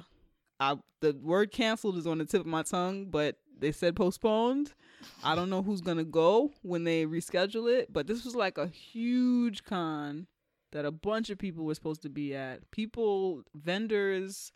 I 0.60 0.78
the 1.02 1.14
word 1.22 1.52
canceled 1.52 1.98
is 1.98 2.08
on 2.08 2.18
the 2.18 2.26
tip 2.26 2.42
of 2.42 2.48
my 2.48 2.64
tongue, 2.64 3.06
but 3.12 3.38
they 3.60 3.72
said 3.72 3.96
postponed. 3.96 4.74
I 5.24 5.36
don't 5.36 5.50
know 5.50 5.62
who's 5.62 5.82
gonna 5.82 6.04
go 6.04 6.52
when 6.64 6.84
they 6.84 7.06
reschedule 7.06 7.72
it, 7.72 7.94
but 7.94 8.08
this 8.08 8.26
was 8.26 8.36
like 8.36 8.58
a 8.58 8.68
huge 8.68 9.64
con 9.64 10.28
that 10.72 10.86
a 10.86 10.92
bunch 10.92 11.30
of 11.30 11.38
people 11.38 11.66
were 11.66 11.76
supposed 11.76 12.02
to 12.04 12.10
be 12.10 12.36
at. 12.36 12.70
People, 12.72 13.44
vendors 13.54 14.52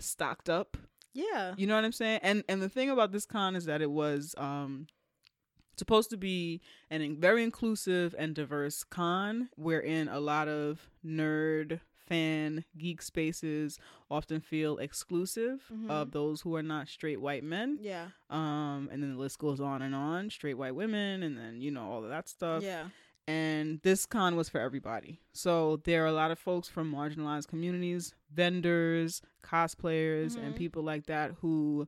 stocked 0.00 0.48
up. 0.50 0.76
Yeah. 1.14 1.54
You 1.56 1.66
know 1.66 1.74
what 1.74 1.84
I'm 1.84 1.92
saying? 1.92 2.20
And 2.22 2.44
and 2.48 2.62
the 2.62 2.68
thing 2.68 2.90
about 2.90 3.12
this 3.12 3.26
con 3.26 3.54
is 3.56 3.64
that 3.66 3.82
it 3.82 3.90
was 3.90 4.34
um 4.38 4.86
supposed 5.76 6.10
to 6.10 6.16
be 6.16 6.60
an 6.90 7.00
in- 7.00 7.20
very 7.20 7.42
inclusive 7.42 8.14
and 8.18 8.34
diverse 8.34 8.84
con 8.84 9.48
wherein 9.56 10.08
a 10.08 10.20
lot 10.20 10.46
of 10.48 10.90
nerd 11.04 11.80
fan 12.06 12.64
geek 12.76 13.00
spaces 13.00 13.78
often 14.10 14.40
feel 14.40 14.76
exclusive 14.78 15.64
Mhm. 15.72 15.88
of 15.88 16.10
those 16.10 16.42
who 16.42 16.54
are 16.56 16.62
not 16.62 16.88
straight 16.88 17.20
white 17.20 17.42
men 17.44 17.78
Yeah. 17.80 18.08
um 18.28 18.88
and 18.92 19.02
then 19.02 19.14
the 19.14 19.18
list 19.18 19.38
goes 19.38 19.60
on 19.60 19.80
and 19.82 19.94
on 19.94 20.28
straight 20.28 20.54
white 20.58 20.74
women 20.74 21.22
and 21.22 21.38
then 21.38 21.60
you 21.62 21.70
know 21.70 21.90
all 21.90 22.02
of 22.04 22.10
that 22.10 22.28
stuff 22.28 22.62
Yeah. 22.62 22.88
And 23.28 23.80
this 23.82 24.04
con 24.06 24.36
was 24.36 24.48
for 24.48 24.60
everybody. 24.60 25.20
So 25.32 25.76
there 25.84 26.02
are 26.02 26.08
a 26.08 26.12
lot 26.12 26.30
of 26.30 26.38
folks 26.38 26.68
from 26.68 26.92
marginalized 26.92 27.48
communities, 27.48 28.14
vendors, 28.32 29.22
cosplayers, 29.42 30.36
and 30.36 30.54
Mhm. 30.54 30.58
people 30.58 30.82
like 30.82 31.06
that 31.06 31.32
who 31.40 31.86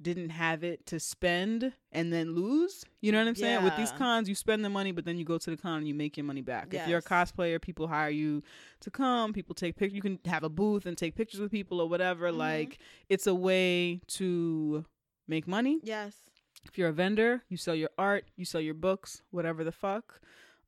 didn't 0.00 0.30
have 0.30 0.64
it 0.64 0.84
to 0.86 0.98
spend 0.98 1.72
and 1.92 2.12
then 2.12 2.34
lose. 2.34 2.84
You 3.00 3.12
know 3.12 3.18
what 3.18 3.28
I'm 3.28 3.36
saying? 3.36 3.62
With 3.62 3.76
these 3.76 3.92
cons, 3.92 4.28
you 4.28 4.34
spend 4.34 4.64
the 4.64 4.68
money, 4.68 4.90
but 4.90 5.04
then 5.04 5.16
you 5.16 5.24
go 5.24 5.38
to 5.38 5.50
the 5.50 5.56
con 5.56 5.78
and 5.78 5.86
you 5.86 5.94
make 5.94 6.16
your 6.16 6.24
money 6.24 6.40
back. 6.40 6.74
If 6.74 6.88
you're 6.88 6.98
a 6.98 7.02
cosplayer, 7.02 7.60
people 7.62 7.86
hire 7.86 8.10
you 8.10 8.42
to 8.80 8.90
come. 8.90 9.32
People 9.32 9.54
take 9.54 9.76
pictures. 9.76 9.94
You 9.94 10.02
can 10.02 10.18
have 10.24 10.42
a 10.42 10.48
booth 10.48 10.86
and 10.86 10.98
take 10.98 11.14
pictures 11.14 11.38
with 11.38 11.52
people 11.52 11.80
or 11.80 11.88
whatever. 11.88 12.32
Mhm. 12.32 12.36
Like 12.36 12.78
it's 13.08 13.28
a 13.28 13.34
way 13.34 14.00
to 14.08 14.84
make 15.28 15.46
money 15.46 15.78
Yes. 15.84 16.16
if 16.64 16.76
you're 16.76 16.88
a 16.88 16.92
vendor, 16.92 17.44
you 17.48 17.56
sell 17.56 17.76
your 17.76 17.90
art, 17.96 18.24
you 18.34 18.44
sell 18.44 18.60
your 18.60 18.74
books, 18.74 19.22
whatever 19.30 19.62
the 19.62 19.70
fuck. 19.72 20.20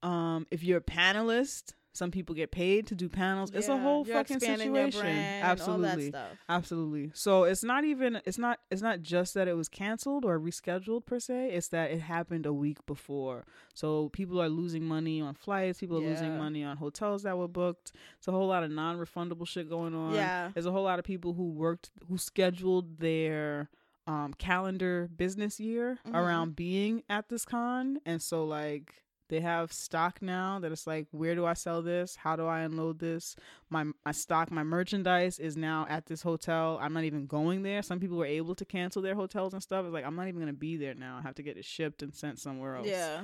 Um, 0.05 0.47
if 0.51 0.63
you're 0.63 0.79
a 0.79 0.83
panelist, 0.83 1.73
some 1.93 2.11
people 2.11 2.35
get 2.35 2.51
paid 2.51 2.89
to 2.89 2.95
do 2.97 3.09
panels. 3.09 3.53
it's 3.55 3.69
a 3.69 3.77
whole 3.79 4.05
You're 4.05 4.17
fucking 4.17 4.41
situation. 4.41 5.07
Absolutely. 5.07 5.89
All 5.91 5.97
that 5.97 6.03
stuff. 6.09 6.39
Absolutely. 6.49 7.11
So 7.15 7.45
it's 7.45 7.63
not 7.63 7.85
even 7.85 8.21
it's 8.27 8.37
not 8.37 8.59
it's 8.69 8.83
not 8.83 9.01
just 9.03 9.35
that 9.35 9.47
it 9.47 9.57
was 9.57 9.69
canceled 9.69 10.25
or 10.25 10.41
rescheduled 10.41 11.07
per 11.07 11.21
se. 11.21 11.51
It's 11.53 11.69
that 11.69 11.93
it 11.93 12.01
happened 12.01 12.47
a 12.47 12.53
week 12.53 12.85
before. 12.87 13.45
So 13.75 14.09
people 14.09 14.43
are 14.43 14.49
losing 14.49 14.85
money 14.85 15.21
on 15.21 15.35
flights, 15.35 15.79
people 15.79 15.99
are 15.99 16.01
losing 16.01 16.37
money 16.37 16.65
on 16.65 16.79
hotels 16.79 17.23
that 17.23 17.39
were 17.39 17.47
booked. 17.47 17.93
It's 18.19 18.27
a 18.27 18.33
whole 18.33 18.49
lot 18.49 18.65
of 18.65 18.73
non-refundable 18.73 19.47
shit 19.47 19.69
going 19.71 19.95
on. 19.95 20.15
Yeah. 20.15 20.51
There's 20.53 20.67
a 20.67 20.73
whole 20.73 20.83
lot 20.85 20.99
of 20.99 21.05
people 21.05 21.35
who 21.35 21.45
worked 21.51 21.91
who 22.09 22.19
scheduled 22.19 22.99
their 22.99 23.71
um 24.09 24.35
calendar 24.35 25.09
business 25.17 25.61
year 25.61 25.99
Mhm. 26.07 26.15
around 26.15 26.57
being 26.57 27.05
at 27.09 27.29
this 27.29 27.45
con 27.45 28.01
and 28.05 28.21
so 28.21 28.45
like 28.45 29.04
they 29.29 29.41
have 29.41 29.73
stock 29.73 30.21
now 30.21 30.59
that 30.61 30.73
it's 30.73 30.87
like 30.87 31.07
where 31.11 31.35
do 31.35 31.47
I 31.47 31.55
sell 31.55 31.83
this? 31.83 32.17
How 32.17 32.37
do 32.37 32.47
I 32.47 32.61
unload 32.61 32.99
this? 32.99 33.37
My 33.71 33.85
my 34.05 34.13
stock, 34.13 34.51
my 34.51 34.63
merchandise 34.63 35.39
is 35.39 35.57
now 35.57 35.87
at 35.89 36.07
this 36.07 36.23
hotel. 36.23 36.79
I'm 36.81 36.93
not 36.93 37.05
even 37.05 37.27
going 37.27 37.63
there. 37.63 37.83
Some 37.83 38.01
people 38.01 38.19
were 38.19 38.27
able 38.27 38.55
to 38.55 38.65
cancel 38.65 39.03
their 39.03 39.15
hotels 39.15 39.53
and 39.53 39.63
stuff. 39.63 39.85
It's 39.85 39.95
like 39.95 40.05
I'm 40.05 40.17
not 40.17 40.29
even 40.29 40.41
gonna 40.41 40.53
be 40.53 40.77
there 40.77 40.95
now. 40.95 41.19
I 41.19 41.23
have 41.23 41.35
to 41.37 41.43
get 41.43 41.57
it 41.57 41.65
shipped 41.65 42.03
and 42.03 42.15
sent 42.15 42.39
somewhere 42.39 42.77
else. 42.77 42.87
Yeah. 42.87 43.23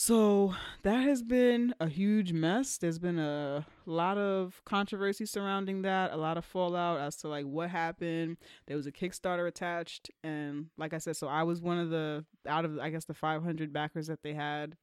So 0.00 0.54
that 0.84 1.00
has 1.00 1.24
been 1.24 1.74
a 1.80 1.88
huge 1.88 2.32
mess. 2.32 2.78
There's 2.78 3.00
been 3.00 3.18
a 3.18 3.66
lot 3.84 4.16
of 4.16 4.62
controversy 4.64 5.26
surrounding 5.26 5.82
that, 5.82 6.12
a 6.12 6.16
lot 6.16 6.38
of 6.38 6.44
fallout 6.44 7.00
as 7.00 7.16
to 7.16 7.28
like 7.28 7.44
what 7.46 7.70
happened. 7.70 8.36
There 8.68 8.76
was 8.76 8.86
a 8.86 8.92
Kickstarter 8.92 9.48
attached, 9.48 10.08
and 10.22 10.66
like 10.76 10.94
I 10.94 10.98
said, 10.98 11.16
so 11.16 11.26
I 11.26 11.42
was 11.42 11.60
one 11.60 11.78
of 11.78 11.90
the 11.90 12.24
out 12.46 12.64
of 12.64 12.78
I 12.78 12.90
guess 12.90 13.06
the 13.06 13.14
500 13.14 13.72
backers 13.72 14.06
that 14.06 14.22
they 14.22 14.34
had. 14.34 14.76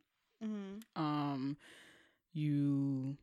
Mm-hmm. 0.43 1.01
Um, 1.01 1.57
you 2.33 3.17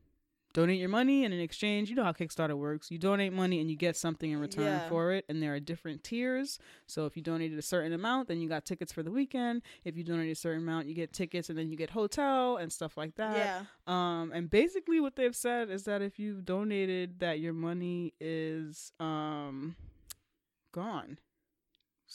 donate 0.53 0.79
your 0.79 0.89
money, 0.89 1.25
and 1.25 1.33
in 1.33 1.39
exchange, 1.39 1.89
you 1.89 1.95
know 1.95 2.03
how 2.03 2.11
Kickstarter 2.11 2.55
works. 2.55 2.91
You 2.91 2.99
donate 2.99 3.33
money, 3.33 3.59
and 3.59 3.71
you 3.71 3.75
get 3.75 3.97
something 3.97 4.29
in 4.31 4.39
return 4.39 4.65
Yeah. 4.65 4.87
for 4.89 5.11
it. 5.11 5.25
And 5.27 5.41
there 5.41 5.53
are 5.55 5.59
different 5.59 6.03
tiers. 6.03 6.59
So 6.85 7.05
if 7.07 7.17
you 7.17 7.23
donated 7.23 7.57
a 7.57 7.61
certain 7.63 7.91
amount, 7.91 8.27
then 8.27 8.39
you 8.39 8.47
got 8.47 8.63
tickets 8.63 8.93
for 8.93 9.01
the 9.01 9.09
weekend. 9.11 9.63
If 9.83 9.97
you 9.97 10.03
donated 10.03 10.33
a 10.33 10.39
certain 10.39 10.61
amount, 10.61 10.85
you 10.87 10.93
get 10.93 11.11
tickets, 11.11 11.49
and 11.49 11.57
then 11.57 11.69
you 11.71 11.75
get 11.77 11.89
hotel 11.89 12.57
and 12.57 12.71
stuff 12.71 12.97
like 12.97 13.15
that. 13.15 13.35
Yeah. 13.37 13.61
Um, 13.87 14.31
and 14.31 14.49
basically, 14.49 14.99
what 14.99 15.15
they've 15.15 15.35
said 15.35 15.71
is 15.71 15.85
that 15.85 16.03
if 16.03 16.19
you've 16.19 16.45
donated, 16.45 17.19
that 17.19 17.39
your 17.39 17.53
money 17.53 18.13
is 18.19 18.91
um 18.99 19.75
gone. 20.71 21.17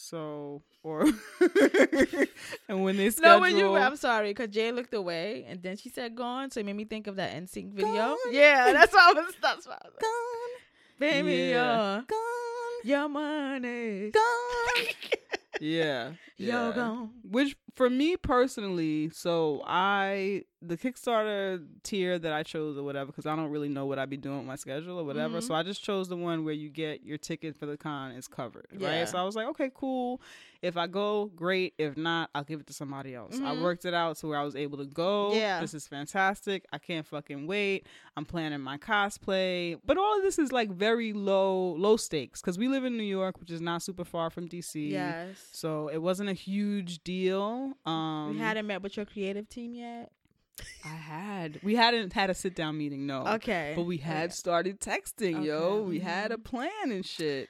So, 0.01 0.63
or 0.85 1.03
and 2.69 2.85
when 2.85 2.97
they 2.97 3.11
schedule, 3.11 3.31
No, 3.35 3.41
when 3.41 3.57
you, 3.57 3.75
I'm 3.75 3.97
sorry, 3.97 4.31
because 4.31 4.49
Jay 4.49 4.71
looked 4.71 4.95
away 4.95 5.45
and 5.49 5.61
then 5.61 5.77
she 5.77 5.89
said 5.89 6.15
gone, 6.15 6.53
so 6.53 6.61
it 6.61 6.67
made 6.67 6.77
me 6.77 6.85
think 6.85 7.09
of 7.09 7.17
that 7.17 7.35
NSYNC 7.35 7.73
video. 7.73 7.93
Gone. 7.93 8.17
Yeah, 8.31 8.73
that's 8.73 8.93
what 8.93 9.17
I 9.17 9.21
was. 9.21 9.35
That's 9.43 9.67
what 9.67 9.83
I 9.83 9.89
was. 9.89 9.99
gone, 10.01 10.61
Baby, 11.01 11.33
Yeah. 11.51 11.95
your, 11.97 12.03
gone, 12.03 12.81
your 12.85 13.09
money, 13.09 14.13
gone. 14.13 14.85
yeah, 15.61 16.13
yo 16.37 16.73
gone. 16.73 17.11
Which 17.23 17.57
for 17.75 17.89
me 17.91 18.17
personally, 18.17 19.11
so 19.11 19.63
I 19.67 20.45
the 20.61 20.77
Kickstarter 20.77 21.65
tier 21.85 22.19
that 22.19 22.33
I 22.33 22.43
chose 22.43 22.77
or 22.77 22.83
whatever 22.83 23.07
because 23.07 23.27
I 23.27 23.37
don't 23.37 23.51
really 23.51 23.69
know 23.69 23.87
what 23.87 23.99
I'd 23.99 24.11
be 24.11 24.17
doing 24.17 24.39
with 24.39 24.47
my 24.47 24.57
schedule 24.57 24.99
or 24.99 25.05
whatever. 25.05 25.39
Mhm. 25.39 25.43
So 25.45 25.55
I 25.55 25.63
just 25.63 25.83
chose 25.85 26.09
the 26.09 26.17
one 26.17 26.45
where 26.45 26.55
you 26.55 26.69
get 26.69 27.05
your 27.05 27.19
ticket 27.19 27.57
for 27.57 27.67
the 27.67 27.77
con 27.77 28.13
is 28.13 28.27
covered, 28.27 28.67
Yeah. 28.77 28.99
right? 29.01 29.09
So 29.09 29.19
I 29.19 29.23
was 29.23 29.37
like, 29.37 29.47
okay, 29.49 29.71
cool. 29.73 30.21
If 30.61 30.77
I 30.77 30.89
go, 30.89 31.27
great. 31.37 31.75
If 31.79 31.97
not, 31.97 32.31
I'll 32.35 32.43
give 32.43 32.59
it 32.59 32.67
to 32.67 32.73
somebody 32.73 33.15
else. 33.15 33.37
I 33.37 33.55
Mhm. 33.55 33.63
worked 33.63 33.85
it 33.85 33.95
out 33.95 34.17
to 34.19 34.27
where 34.27 34.39
I 34.39 34.43
was 34.43 34.57
able 34.57 34.79
to 34.79 34.87
go. 34.87 35.33
Yeah. 35.35 35.61
this 35.61 35.73
is 35.73 35.87
fantastic. 35.87 36.65
I 36.73 36.79
can't 36.79 37.07
fucking 37.07 37.47
wait. 37.47 37.87
I'm 38.17 38.25
planning 38.25 38.61
my 38.61 38.77
cosplay, 38.77 39.79
but 39.85 39.97
all 39.97 40.17
of 40.17 40.23
this 40.25 40.39
is 40.39 40.51
like 40.51 40.71
very 40.71 41.13
low, 41.13 41.75
low 41.75 41.97
stakes 41.97 42.41
because 42.41 42.59
we 42.59 42.67
live 42.67 42.85
in 42.85 42.97
New 42.97 43.05
York, 43.05 43.39
which 43.39 43.51
is 43.53 43.61
not 43.61 43.83
super 43.83 44.05
far 44.05 44.31
from 44.31 44.49
DC. 44.49 44.91
Yes. 44.91 45.49
So 45.53 45.89
it 45.89 45.99
wasn't 45.99 46.29
a 46.31 46.35
huge 46.35 47.05
deal. 47.05 47.75
Um, 47.87 48.31
we 48.31 48.39
hadn't 48.39 48.67
met 48.67 48.83
with 48.83 48.97
your 48.97 49.07
creative 49.07 49.49
team 49.49 49.75
yet. 49.75 50.11
I 50.85 50.89
had. 50.89 51.61
We 51.63 51.77
hadn't 51.77 52.13
had 52.15 52.31
a 52.31 52.35
sit 52.35 52.57
down 52.57 52.77
meeting, 52.77 53.07
no. 53.07 53.25
Okay. 53.25 53.75
But 53.77 53.85
we 53.85 53.99
had 53.99 54.25
Okay. 54.31 54.33
started 54.35 54.81
texting, 54.81 55.45
yo. 55.45 55.83
We 55.83 56.01
had 56.01 56.33
a 56.33 56.37
Mhm. 56.37 56.43
plan 56.45 56.91
and 56.91 57.07
shit. 57.07 57.49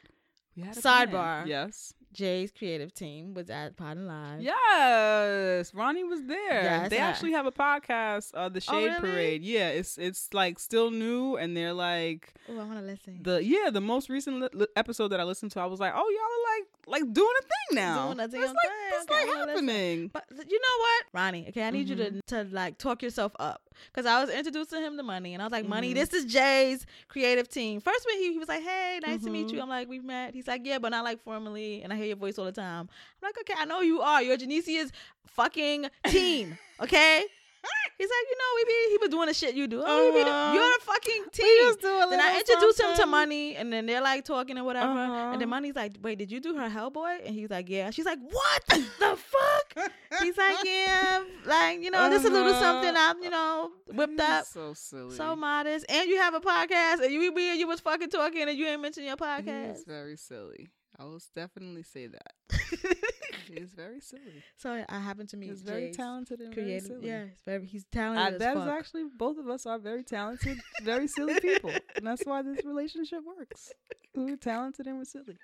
We 0.54 0.62
had 0.62 0.76
a 0.76 0.80
Sidebar. 0.80 1.08
plan. 1.10 1.46
Yes. 1.46 1.94
Jay's 2.12 2.50
creative 2.50 2.92
team 2.94 3.34
was 3.34 3.50
at 3.50 3.76
Podin 3.76 4.06
Live. 4.06 4.40
Yes. 4.40 5.72
Ronnie 5.74 6.04
was 6.04 6.22
there. 6.24 6.62
Yes, 6.62 6.90
they 6.90 6.98
I- 6.98 7.08
actually 7.08 7.32
have 7.32 7.46
a 7.46 7.52
podcast, 7.52 8.30
uh, 8.34 8.48
the 8.48 8.58
Oh, 8.68 8.72
Shade 8.72 8.86
really? 8.86 9.00
Parade. 9.00 9.42
Yeah, 9.42 9.68
it's 9.68 9.98
it's 9.98 10.32
like 10.32 10.58
still 10.58 10.90
new 10.90 11.36
and 11.36 11.56
they're 11.56 11.72
like 11.72 12.32
Oh, 12.48 12.54
I 12.58 12.64
want 12.64 12.78
to 12.78 12.84
listen. 12.84 13.20
the 13.22 13.42
yeah, 13.44 13.70
the 13.70 13.80
most 13.80 14.08
recent 14.08 14.40
li- 14.40 14.48
li- 14.52 14.66
episode 14.76 15.08
that 15.08 15.20
I 15.20 15.24
listened 15.24 15.52
to, 15.52 15.60
I 15.60 15.66
was 15.66 15.80
like, 15.80 15.92
"Oh, 15.94 15.98
y'all 15.98 16.22
are 16.22 16.44
like 16.56 16.66
like 17.04 17.12
doing 17.12 17.34
a 17.38 17.42
thing 17.42 17.76
now." 17.84 18.06
Doing 18.06 18.12
a 18.20 18.28
That's 18.28 18.32
damn 18.32 18.42
like 18.42 18.50
thing. 18.50 18.90
that's 18.90 19.04
Okay, 19.10 19.14
like 19.14 19.26
wanna 19.28 19.52
listen. 19.52 19.68
happening. 19.68 20.10
But 20.12 20.24
you 20.50 20.60
know 20.60 20.76
what, 20.80 21.04
Ronnie? 21.12 21.46
Okay, 21.48 21.62
I 21.64 21.70
need 21.70 21.88
you 21.88 21.96
Mm-hmm. 21.96 22.18
to 22.28 22.44
to 22.44 22.54
like 22.54 22.78
talk 22.78 23.02
yourself 23.02 23.32
up 23.38 23.62
because 23.86 24.06
I 24.06 24.20
was 24.20 24.30
introducing 24.30 24.82
him 24.82 24.96
to 24.96 25.02
Money, 25.02 25.34
and 25.34 25.42
I 25.42 25.46
was 25.46 25.52
like, 25.52 25.66
Money, 25.66 25.92
Mhm. 25.92 25.94
this 25.96 26.12
is 26.14 26.24
Jay's 26.24 26.86
creative 27.08 27.48
team. 27.48 27.80
First, 27.80 28.06
when 28.06 28.18
he, 28.18 28.32
he 28.32 28.38
was 28.38 28.48
like, 28.48 28.62
Hey, 28.62 29.00
nice 29.06 29.22
to 29.24 29.30
meet 29.30 29.48
Mhm. 29.48 29.52
you. 29.54 29.60
I'm 29.60 29.68
like, 29.68 29.88
We've 29.88 30.04
met. 30.04 30.34
He's 30.34 30.46
like, 30.46 30.62
Yeah, 30.64 30.78
but 30.78 30.90
not 30.90 31.04
like 31.04 31.22
formally, 31.22 31.82
and 31.82 31.92
I 31.92 31.96
hear 31.96 32.06
your 32.06 32.16
voice 32.16 32.38
all 32.38 32.44
the 32.44 32.52
time. 32.52 32.88
I'm 32.90 33.26
like, 33.28 33.38
Okay, 33.40 33.54
I 33.56 33.64
know 33.64 33.80
you 33.80 34.00
are. 34.00 34.22
You're 34.22 34.36
Genesia's 34.36 34.92
fucking 35.26 35.86
team. 36.06 36.58
Okay. 36.80 37.24
He's 37.98 38.08
like, 38.08 38.26
you 38.30 38.36
know, 38.36 38.50
we 38.56 38.64
be 38.64 38.90
he 38.92 38.98
was 39.00 39.08
doing 39.10 39.26
the 39.26 39.34
shit 39.34 39.54
you 39.56 39.66
do. 39.66 39.82
Oh, 39.84 40.06
we 40.12 40.18
be 40.20 40.22
the- 40.24 40.30
Uh-huh. 40.30 40.54
you're 40.54 40.62
the 40.78 40.84
fucking 40.84 41.24
team. 41.32 41.62
just 41.62 41.80
do 41.80 41.88
a 41.88 42.06
Then 42.08 42.20
I 42.20 42.26
little 42.28 42.38
introduced 42.40 42.80
him 42.80 42.94
to. 42.96 43.06
Money, 43.06 43.56
and 43.56 43.72
then 43.72 43.86
they're 43.86 44.00
like 44.00 44.24
talking 44.24 44.56
and 44.56 44.64
whatever. 44.64 44.92
Uh-huh. 44.92 45.32
And 45.32 45.40
then 45.40 45.48
Money's 45.48 45.74
like, 45.74 45.96
"Wait, 46.00 46.16
did 46.18 46.30
you 46.30 46.38
do 46.40 46.54
her 46.56 46.68
Hellboy?" 46.68 47.26
And 47.26 47.34
he's 47.34 47.50
like, 47.50 47.68
"Yeah." 47.68 47.90
She's 47.90 48.04
like, 48.06 48.20
"What 48.20 48.62
the 48.68 48.78
fuck?" 49.16 49.90
He's 50.22 50.36
like, 50.38 50.58
"Yeah, 50.64 51.24
like 51.46 51.82
you 51.82 51.90
know, 51.90 52.08
this 52.08 52.20
is 52.22 52.30
a 52.30 52.32
little 52.32 52.52
Uh-huh. 52.52 52.60
something 52.60 52.94
I'm, 52.96 53.22
you 53.22 53.30
know, 53.30 53.70
whipped 53.88 54.20
up, 54.20 54.44
So 54.46 54.74
silly. 54.74 55.16
so 55.16 55.34
modest, 55.34 55.86
and 55.88 56.08
you 56.08 56.18
have 56.18 56.34
a 56.34 56.40
podcast, 56.40 57.02
and 57.02 57.12
you 57.12 57.32
we 57.32 57.54
you 57.54 57.66
was 57.66 57.80
fucking 57.80 58.10
talking, 58.10 58.42
and 58.48 58.56
you 58.56 58.66
ain't 58.66 58.80
mention 58.80 59.02
your 59.04 59.16
podcast." 59.16 59.74
is 59.78 59.84
very 59.84 60.16
silly. 60.16 60.68
I 60.98 61.04
will 61.04 61.20
definitely 61.34 61.82
say 61.82 62.06
that. 62.08 62.32
He 63.48 63.54
is 63.54 63.72
very 63.72 64.00
silly. 64.00 64.42
so 64.56 64.84
I 64.88 64.98
happened 64.98 65.28
to 65.30 65.36
meet 65.36 65.50
He's 65.50 65.62
very 65.62 65.86
Jay's 65.86 65.96
talented 65.96 66.40
and 66.40 66.54
very 66.54 66.66
creative. 66.66 66.86
silly. 66.88 67.06
Yeah, 67.08 67.24
he's 67.24 67.40
very 67.46 67.66
he's 67.66 67.84
talented 67.92 68.34
Uh, 68.34 68.38
that 68.38 68.56
is 68.56 68.66
actually 68.68 69.04
both 69.16 69.38
of 69.38 69.48
us 69.48 69.66
are 69.66 69.78
very 69.78 70.02
talented, 70.04 70.58
very 70.82 71.06
silly 71.08 71.38
people, 71.40 71.70
and 71.96 72.06
that's 72.06 72.24
why 72.24 72.42
this 72.42 72.64
relationship 72.64 73.20
works. 73.24 73.72
We're 74.14 74.36
talented 74.36 74.86
and 74.86 74.98
we're 74.98 75.04
silly. 75.04 75.36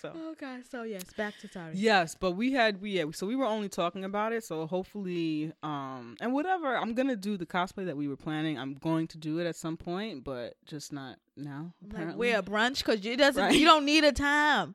So 0.00 0.12
Oh 0.14 0.34
god. 0.38 0.62
So 0.68 0.82
yes, 0.82 1.04
back 1.16 1.38
to 1.40 1.48
sorry. 1.48 1.72
yes, 1.74 2.16
but 2.18 2.32
we 2.32 2.52
had 2.52 2.80
we 2.82 2.90
yeah, 2.92 3.04
so 3.12 3.26
we 3.26 3.36
were 3.36 3.44
only 3.44 3.68
talking 3.68 4.04
about 4.04 4.32
it. 4.32 4.42
So 4.44 4.66
hopefully, 4.66 5.52
um, 5.62 6.16
and 6.20 6.32
whatever, 6.32 6.76
I'm 6.76 6.94
gonna 6.94 7.14
do 7.16 7.36
the 7.36 7.46
cosplay 7.46 7.86
that 7.86 7.96
we 7.96 8.08
were 8.08 8.16
planning. 8.16 8.58
I'm 8.58 8.74
going 8.74 9.06
to 9.08 9.18
do 9.18 9.38
it 9.38 9.46
at 9.46 9.54
some 9.56 9.76
point, 9.76 10.24
but 10.24 10.54
just 10.66 10.92
not 10.92 11.16
now. 11.36 11.72
Like 11.82 11.92
Apparently, 11.92 12.18
we're 12.18 12.38
a 12.38 12.42
brunch 12.42 12.78
because 12.78 13.04
you 13.04 13.16
doesn't 13.16 13.40
Right. 13.42 13.54
you 13.54 13.64
don't 13.64 13.84
need 13.84 14.02
a 14.04 14.12
time. 14.12 14.74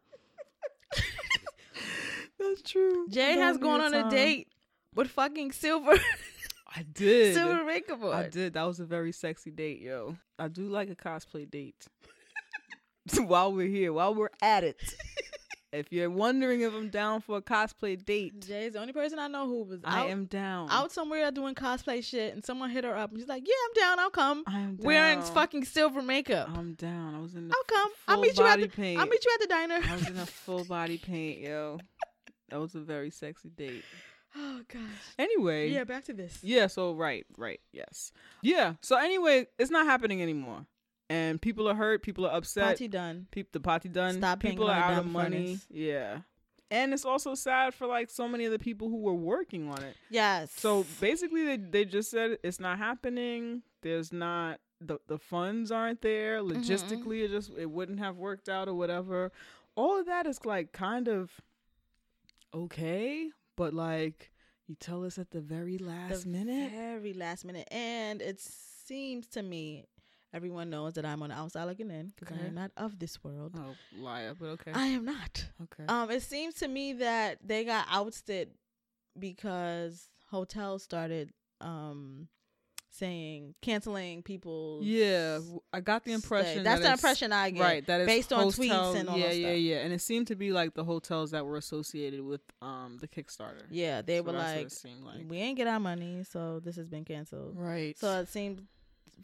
that's 2.41 2.61
true. 2.61 3.07
Jay 3.09 3.33
has 3.33 3.57
gone 3.57 3.81
on 3.81 3.93
a 3.93 4.09
date 4.09 4.47
with 4.95 5.09
fucking 5.09 5.51
silver 5.51 5.93
I 6.75 6.83
did. 6.83 7.35
silver 7.35 7.63
makeup. 7.65 8.03
I 8.03 8.29
did. 8.29 8.53
That 8.53 8.63
was 8.63 8.79
a 8.79 8.85
very 8.85 9.11
sexy 9.11 9.51
date, 9.51 9.81
yo. 9.81 10.15
I 10.39 10.47
do 10.47 10.67
like 10.67 10.89
a 10.89 10.95
cosplay 10.95 11.49
date. 11.49 11.85
while 13.17 13.51
we're 13.51 13.67
here, 13.67 13.91
while 13.91 14.15
we're 14.15 14.29
at 14.41 14.63
it. 14.63 14.81
if 15.73 15.91
you're 15.91 16.09
wondering 16.09 16.61
if 16.61 16.73
I'm 16.73 16.89
down 16.89 17.21
for 17.21 17.37
a 17.37 17.41
cosplay 17.41 18.03
date, 18.03 18.45
Jay's 18.45 18.73
the 18.73 18.79
only 18.79 18.93
person 18.93 19.19
I 19.19 19.27
know 19.27 19.47
who 19.47 19.63
was 19.63 19.79
I 19.83 20.01
out, 20.01 20.09
am 20.09 20.25
down. 20.25 20.69
out 20.69 20.91
somewhere 20.91 21.29
doing 21.31 21.55
cosplay 21.55 22.03
shit, 22.03 22.33
and 22.33 22.43
someone 22.43 22.69
hit 22.69 22.83
her 22.83 22.95
up, 22.95 23.11
and 23.11 23.19
she's 23.19 23.27
like, 23.27 23.43
"Yeah, 23.45 23.53
I'm 23.65 23.73
down. 23.83 23.99
I'll 23.99 24.09
come." 24.09 24.43
I 24.47 24.59
am 24.59 24.75
down. 24.75 24.85
Wearing 24.85 25.21
fucking 25.21 25.65
silver 25.65 26.01
makeup. 26.01 26.49
I'm 26.53 26.73
down. 26.73 27.15
I 27.15 27.19
was 27.19 27.35
in 27.35 27.47
the 27.49 27.55
I'll 27.55 27.63
come. 27.63 27.91
I'll 28.07 28.21
meet 28.21 28.37
you 28.37 28.45
at 28.45 28.59
the. 28.59 28.67
paint. 28.67 28.99
I'll 28.99 29.07
meet 29.07 29.23
you 29.25 29.31
at 29.33 29.41
the 29.41 29.47
diner. 29.47 29.79
I 29.83 29.95
was 29.95 30.07
in 30.07 30.17
a 30.17 30.25
full 30.25 30.63
body 30.65 30.97
paint, 31.05 31.39
yo. 31.39 31.79
That 32.51 32.59
was 32.59 32.75
a 32.75 32.79
very 32.79 33.09
sexy 33.09 33.49
date. 33.49 33.83
oh 34.35 34.61
gosh. 34.67 34.81
Anyway, 35.17 35.69
Yeah, 35.69 35.83
back 35.83 36.05
to 36.05 36.13
this. 36.13 36.39
Yeah, 36.43 36.67
so 36.67 36.93
right, 36.93 37.25
right, 37.37 37.59
yes. 37.71 38.11
Yeah. 38.41 38.73
So 38.81 38.97
anyway, 38.97 39.47
it's 39.57 39.71
not 39.71 39.85
happening 39.85 40.21
anymore. 40.21 40.65
And 41.09 41.41
people 41.41 41.67
are 41.67 41.75
hurt, 41.75 42.03
people 42.03 42.25
are 42.25 42.33
upset. 42.33 42.63
Party 42.63 42.87
done. 42.87 43.27
The 43.51 43.59
party 43.59 43.89
done. 43.89 44.13
Stop 44.15 44.39
people 44.39 44.69
are 44.69 44.77
out 44.77 44.99
of 44.99 45.05
money. 45.05 45.45
furnace. 45.57 45.65
Yeah. 45.69 46.19
And 46.69 46.93
it's 46.93 47.03
also 47.03 47.35
sad 47.35 47.73
for 47.73 47.85
like 47.85 48.09
so 48.09 48.29
many 48.29 48.45
of 48.45 48.51
the 48.53 48.59
people 48.59 48.87
who 48.87 49.01
were 49.01 49.13
working 49.13 49.67
on 49.69 49.83
it. 49.83 49.97
Yes. 50.09 50.53
So 50.55 50.85
basically 51.01 51.43
they 51.43 51.57
they 51.57 51.83
just 51.85 52.09
said 52.09 52.37
it's 52.43 52.61
not 52.61 52.77
happening. 52.77 53.61
There's 53.81 54.13
not 54.13 54.61
the 54.79 54.99
the 55.07 55.17
funds 55.17 55.69
aren't 55.69 56.01
there. 56.01 56.41
Mm-hmm. 56.41 56.61
Logistically 56.61 57.25
it 57.25 57.31
just 57.31 57.51
it 57.57 57.69
wouldn't 57.69 57.99
have 57.99 58.15
worked 58.15 58.47
out 58.47 58.69
or 58.69 58.73
whatever. 58.73 59.33
All 59.75 59.99
of 59.99 60.05
that 60.05 60.25
is 60.25 60.45
like 60.45 60.71
kind 60.71 61.09
of 61.09 61.41
okay, 62.53 63.29
but 63.57 63.73
like 63.73 64.31
you 64.67 64.75
tell 64.79 65.03
us 65.05 65.17
at 65.17 65.31
the 65.31 65.41
very 65.41 65.77
last 65.77 66.23
the 66.23 66.29
minute. 66.29 66.71
very 66.71 67.13
last 67.13 67.45
minute, 67.45 67.67
and 67.71 68.21
it 68.21 68.39
seems 68.39 69.27
to 69.27 69.41
me. 69.41 69.85
Everyone 70.33 70.69
knows 70.69 70.93
that 70.93 71.05
I'm 71.05 71.21
on 71.23 71.29
the 71.29 71.35
outside 71.35 71.65
looking 71.65 71.91
in 71.91 72.13
because 72.17 72.31
I 72.33 72.39
Okay. 72.39 72.47
am 72.47 72.55
not 72.55 72.71
of 72.77 72.97
this 72.99 73.21
world. 73.21 73.53
Oh, 73.57 73.75
liar, 73.91 74.33
but 74.39 74.45
okay. 74.51 74.71
I 74.73 74.85
am 74.87 75.03
not. 75.03 75.45
okay. 75.63 75.83
Um, 75.89 76.09
it 76.09 76.21
seems 76.21 76.53
to 76.55 76.69
me 76.69 76.93
that 76.93 77.39
they 77.45 77.65
got 77.65 77.85
ousted 77.91 78.51
because 79.19 80.09
hotels 80.29 80.83
started 80.83 81.33
um 81.59 82.29
saying 82.93 83.55
canceling 83.61 84.21
people. 84.21 84.79
yeah, 84.83 85.39
I 85.71 85.79
got 85.79 86.03
the 86.03 86.11
impression 86.13 86.63
That's 86.63 86.81
that 86.81 86.87
the 86.87 86.91
impression 86.93 87.31
I 87.31 87.49
get. 87.51 87.61
right 87.61 87.85
that 87.87 88.01
it's 88.01 88.07
based 88.07 88.33
on 88.33 88.47
tweets 88.47 88.95
and 88.95 89.07
all 89.09 89.17
yeah 89.17 89.31
yeah 89.31 89.53
yeah 89.53 89.77
and 89.77 89.93
it 89.93 90.01
seemed 90.01 90.27
to 90.27 90.35
be 90.35 90.51
like 90.51 90.73
the 90.73 90.83
hotels 90.83 91.31
that 91.31 91.45
were 91.45 91.57
associated 91.57 92.21
with 92.21 92.41
um 92.61 92.97
the 92.99 93.07
kickstarter 93.07 93.63
Yeah, 93.69 94.01
they 94.01 94.17
So 94.17 94.23
were 94.23 94.33
like, 94.33 94.69
like 95.05 95.29
we 95.29 95.37
ain't 95.37 95.57
get 95.57 95.67
our 95.67 95.79
money, 95.79 96.23
so 96.29 96.59
this 96.59 96.75
has 96.75 96.87
been 96.89 97.05
canceled. 97.05 97.53
right 97.57 97.97
So 97.97 98.19
it 98.19 98.27
seemed, 98.27 98.67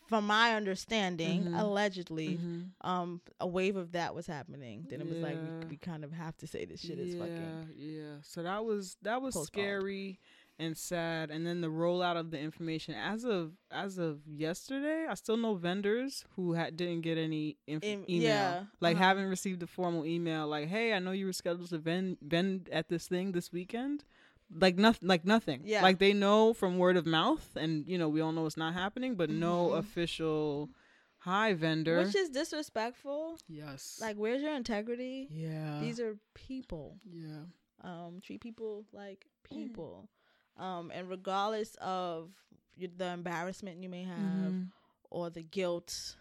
from 0.08 0.26
my 0.26 0.56
understanding, 0.56 1.44
Mhm. 1.46 1.60
allegedly, 1.60 2.38
Mhm. 2.38 2.70
um, 2.82 3.20
a 3.42 3.48
wave 3.48 3.76
of 3.76 3.92
that 3.92 4.16
was 4.16 4.26
happening. 4.28 4.86
Then 4.90 5.02
it 5.02 5.08
was 5.10 5.18
like 5.18 5.38
we, 5.42 5.68
we 5.72 5.78
kind 5.78 6.06
of 6.06 6.14
have 6.14 6.38
to 6.38 6.48
say 6.48 6.64
this 6.66 6.80
shit 6.80 7.00
is 7.00 7.16
fucking. 7.16 7.70
yeah 7.76 8.16
so 8.22 8.44
that 8.44 8.64
was 8.64 8.96
that 9.02 9.22
was 9.22 9.34
postponed. 9.36 9.48
scary 9.48 10.20
and 10.60 10.76
sad. 10.78 11.30
And 11.32 11.46
then 11.46 11.62
the 11.62 11.68
rollout 11.68 12.16
of 12.18 12.32
the 12.32 12.40
information 12.40 12.96
as 12.96 13.24
of 13.24 13.52
as 13.72 13.98
of 13.98 14.22
yesterday, 14.28 15.06
I 15.10 15.14
still 15.16 15.38
know 15.38 15.56
vendors 15.56 16.26
who 16.36 16.54
had 16.54 16.76
didn't 16.78 17.02
get 17.02 17.18
any 17.18 17.58
inf- 17.68 17.84
Em- 17.84 18.06
email, 18.10 18.22
yeah, 18.28 18.64
like 18.80 18.96
uh-huh. 18.96 19.04
haven't 19.06 19.28
received 19.30 19.62
a 19.64 19.68
formal 19.68 20.06
email, 20.06 20.48
like, 20.48 20.68
"Hey, 20.68 20.94
I 20.94 21.00
know 21.00 21.12
you 21.12 21.26
were 21.28 21.34
scheduled 21.34 21.70
to 21.70 21.78
vend 21.78 22.18
vend 22.22 22.70
at 22.72 22.90
this 22.90 23.08
thing 23.08 23.32
this 23.34 23.52
weekend." 23.52 24.04
Like 24.50 24.78
nothing, 24.78 25.10
like 25.10 25.26
nothing. 25.26 25.62
Yeah. 25.66 25.82
Like 25.82 26.00
they 26.00 26.14
know 26.14 26.54
from 26.54 26.78
word 26.78 26.96
of 26.96 27.06
mouth, 27.06 27.56
and 27.58 27.86
you 27.88 27.98
know 27.98 28.08
we 28.08 28.22
all 28.22 28.32
know 28.32 28.46
it's 28.46 28.56
not 28.56 28.74
happening, 28.74 29.16
but 29.16 29.30
no 29.30 29.70
Mhm. 29.72 29.80
official 29.80 30.70
hi 31.18 31.54
vendor. 31.54 31.98
Which 32.04 32.16
is 32.16 32.30
disrespectful. 32.30 33.38
yes. 33.50 34.00
Like, 34.02 34.16
where's 34.16 34.42
your 34.42 34.54
integrity? 34.56 35.28
yeah. 35.30 35.80
These 35.82 36.00
are 36.00 36.18
people. 36.34 36.98
yeah. 37.12 37.44
Um, 37.84 38.22
treat 38.24 38.40
people 38.42 38.86
like 38.94 39.26
people. 39.44 40.10
Um, 40.58 40.92
and 40.94 41.10
regardless 41.10 41.76
of 41.82 42.32
the 42.78 43.06
embarrassment 43.12 43.82
you 43.82 43.90
may 43.90 44.04
have, 44.04 44.18
Mhm. 44.52 44.68
or 45.10 45.30
the 45.30 45.44
guilt, 45.44 46.16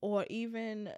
or 0.00 0.24
even 0.30 0.92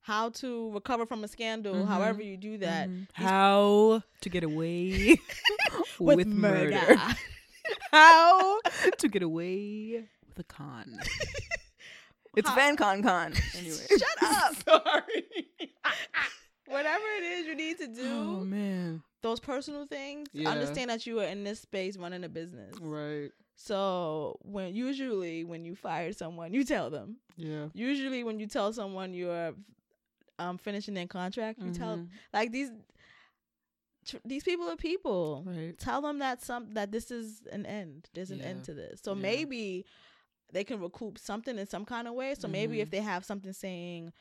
how 0.00 0.30
to 0.30 0.70
recover 0.72 1.06
from 1.06 1.22
a 1.24 1.28
scandal, 1.28 1.86
however 1.86 2.22
you 2.22 2.36
do 2.36 2.58
that, 2.58 2.88
Mhm. 2.88 3.08
How 3.14 4.02
to 4.20 4.28
get 4.28 4.42
away 4.44 5.16
with, 5.98 6.16
with, 6.18 6.26
murder. 6.26 6.72
murder. 6.72 7.16
How 7.92 8.60
to 8.98 9.08
get 9.08 9.22
away 9.22 10.08
with 10.28 10.38
a 10.38 10.44
con. 10.44 10.98
It's 12.36 12.48
How- 12.48 12.54
Fan 12.56 12.76
Con 12.76 13.02
Con. 13.02 13.34
Anyway. 13.54 13.76
Shut 13.88 14.02
up. 14.22 14.54
Sorry. 14.64 15.24
Whatever 16.72 17.04
it 17.18 17.24
is 17.24 17.46
you 17.46 17.54
need 17.54 17.78
to 17.78 17.86
do, 17.88 18.02
Oh 18.10 18.44
man. 18.44 19.02
those 19.22 19.40
personal 19.40 19.86
things, 19.86 20.28
Yeah. 20.32 20.50
understand 20.50 20.90
that 20.90 21.06
you 21.06 21.20
are 21.20 21.26
in 21.26 21.44
this 21.44 21.60
space 21.60 21.96
running 21.96 22.24
a 22.24 22.28
business. 22.28 22.74
Right. 22.80 23.30
So 23.56 24.38
when 24.42 24.74
usually 24.74 25.44
when 25.44 25.64
you 25.64 25.76
fire 25.76 26.12
someone, 26.12 26.52
you 26.52 26.64
tell 26.64 26.90
them. 26.90 27.16
Yeah. 27.36 27.68
Usually 27.74 28.24
when 28.24 28.40
you 28.40 28.46
tell 28.46 28.72
someone 28.72 29.14
you're 29.14 29.54
um 30.38 30.58
finishing 30.58 30.94
their 30.94 31.06
contract, 31.06 31.60
you 31.60 31.70
tell 31.72 31.96
Mhm. 31.98 32.08
like 32.32 32.50
these 32.50 32.70
tr- 34.06 34.16
these 34.24 34.42
people 34.42 34.68
are 34.68 34.76
people. 34.76 35.42
Right. 35.46 35.78
Tell 35.78 36.00
them 36.02 36.18
that 36.18 36.42
some 36.42 36.72
that 36.74 36.90
this 36.90 37.10
is 37.10 37.42
an 37.52 37.66
end. 37.66 38.08
There's 38.14 38.30
an 38.30 38.38
Yeah. 38.38 38.46
end 38.46 38.64
to 38.64 38.74
this. 38.74 39.00
So 39.02 39.14
Yeah. 39.14 39.20
maybe 39.22 39.84
they 40.52 40.64
can 40.64 40.80
recoup 40.80 41.18
something 41.18 41.58
in 41.58 41.66
some 41.66 41.84
kind 41.84 42.08
of 42.08 42.14
way. 42.14 42.34
So 42.34 42.48
maybe 42.48 42.80
if 42.80 42.88
Mhm. 42.88 42.92
they 42.92 43.00
have 43.00 43.24
something 43.24 43.52
saying, 43.52 44.12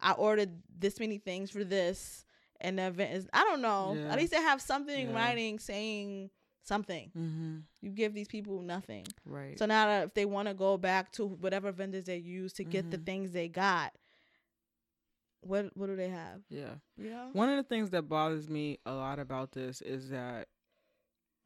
"I 0.00 0.12
ordered 0.12 0.50
this 0.78 0.98
many 1.00 1.18
things 1.18 1.50
for 1.50 1.64
this," 1.64 2.24
and 2.60 2.78
the 2.78 2.86
event 2.88 3.14
is 3.14 3.28
I 3.32 3.44
don't 3.44 3.62
know. 3.62 3.94
Yeah. 3.96 4.12
At 4.12 4.18
least 4.18 4.32
they 4.32 4.42
have 4.42 4.60
something 4.62 5.10
Yeah. 5.10 5.14
writing 5.14 5.58
saying 5.58 6.30
something. 6.62 7.10
Mm-hmm. 7.16 7.58
You 7.80 7.90
give 7.90 8.12
these 8.14 8.28
people 8.28 8.60
nothing. 8.60 9.06
Right. 9.24 9.58
So 9.58 9.64
now 9.66 9.86
that 9.86 10.04
if 10.08 10.14
they 10.14 10.26
want 10.26 10.48
to 10.48 10.54
go 10.54 10.76
back 10.76 11.12
to 11.12 11.26
whatever 11.26 11.72
vendors 11.72 12.04
they 12.04 12.18
use 12.18 12.52
to 12.54 12.64
get 12.64 12.90
the 12.90 12.98
Mhm. 12.98 13.06
things 13.06 13.32
they 13.32 13.48
got, 13.48 13.94
what 15.40 15.74
what 15.76 15.86
do 15.86 15.96
they 15.96 16.08
have? 16.08 16.42
yeah. 16.48 16.74
You 16.96 17.10
know? 17.10 17.30
One 17.32 17.48
of 17.48 17.56
the 17.56 17.62
things 17.62 17.90
that 17.90 18.02
bothers 18.08 18.48
me 18.48 18.78
a 18.84 18.92
lot 18.92 19.18
about 19.18 19.52
this 19.52 19.80
is 19.80 20.10
that 20.10 20.48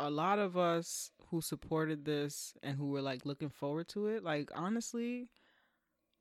a 0.00 0.10
lot 0.10 0.38
of 0.38 0.56
us 0.56 1.10
who 1.28 1.40
supported 1.40 2.04
this 2.04 2.54
and 2.62 2.76
who 2.76 2.88
were 2.88 3.02
like 3.02 3.24
looking 3.24 3.50
forward 3.50 3.88
to 3.88 4.06
it, 4.08 4.24
like 4.24 4.50
honestly, 4.54 5.28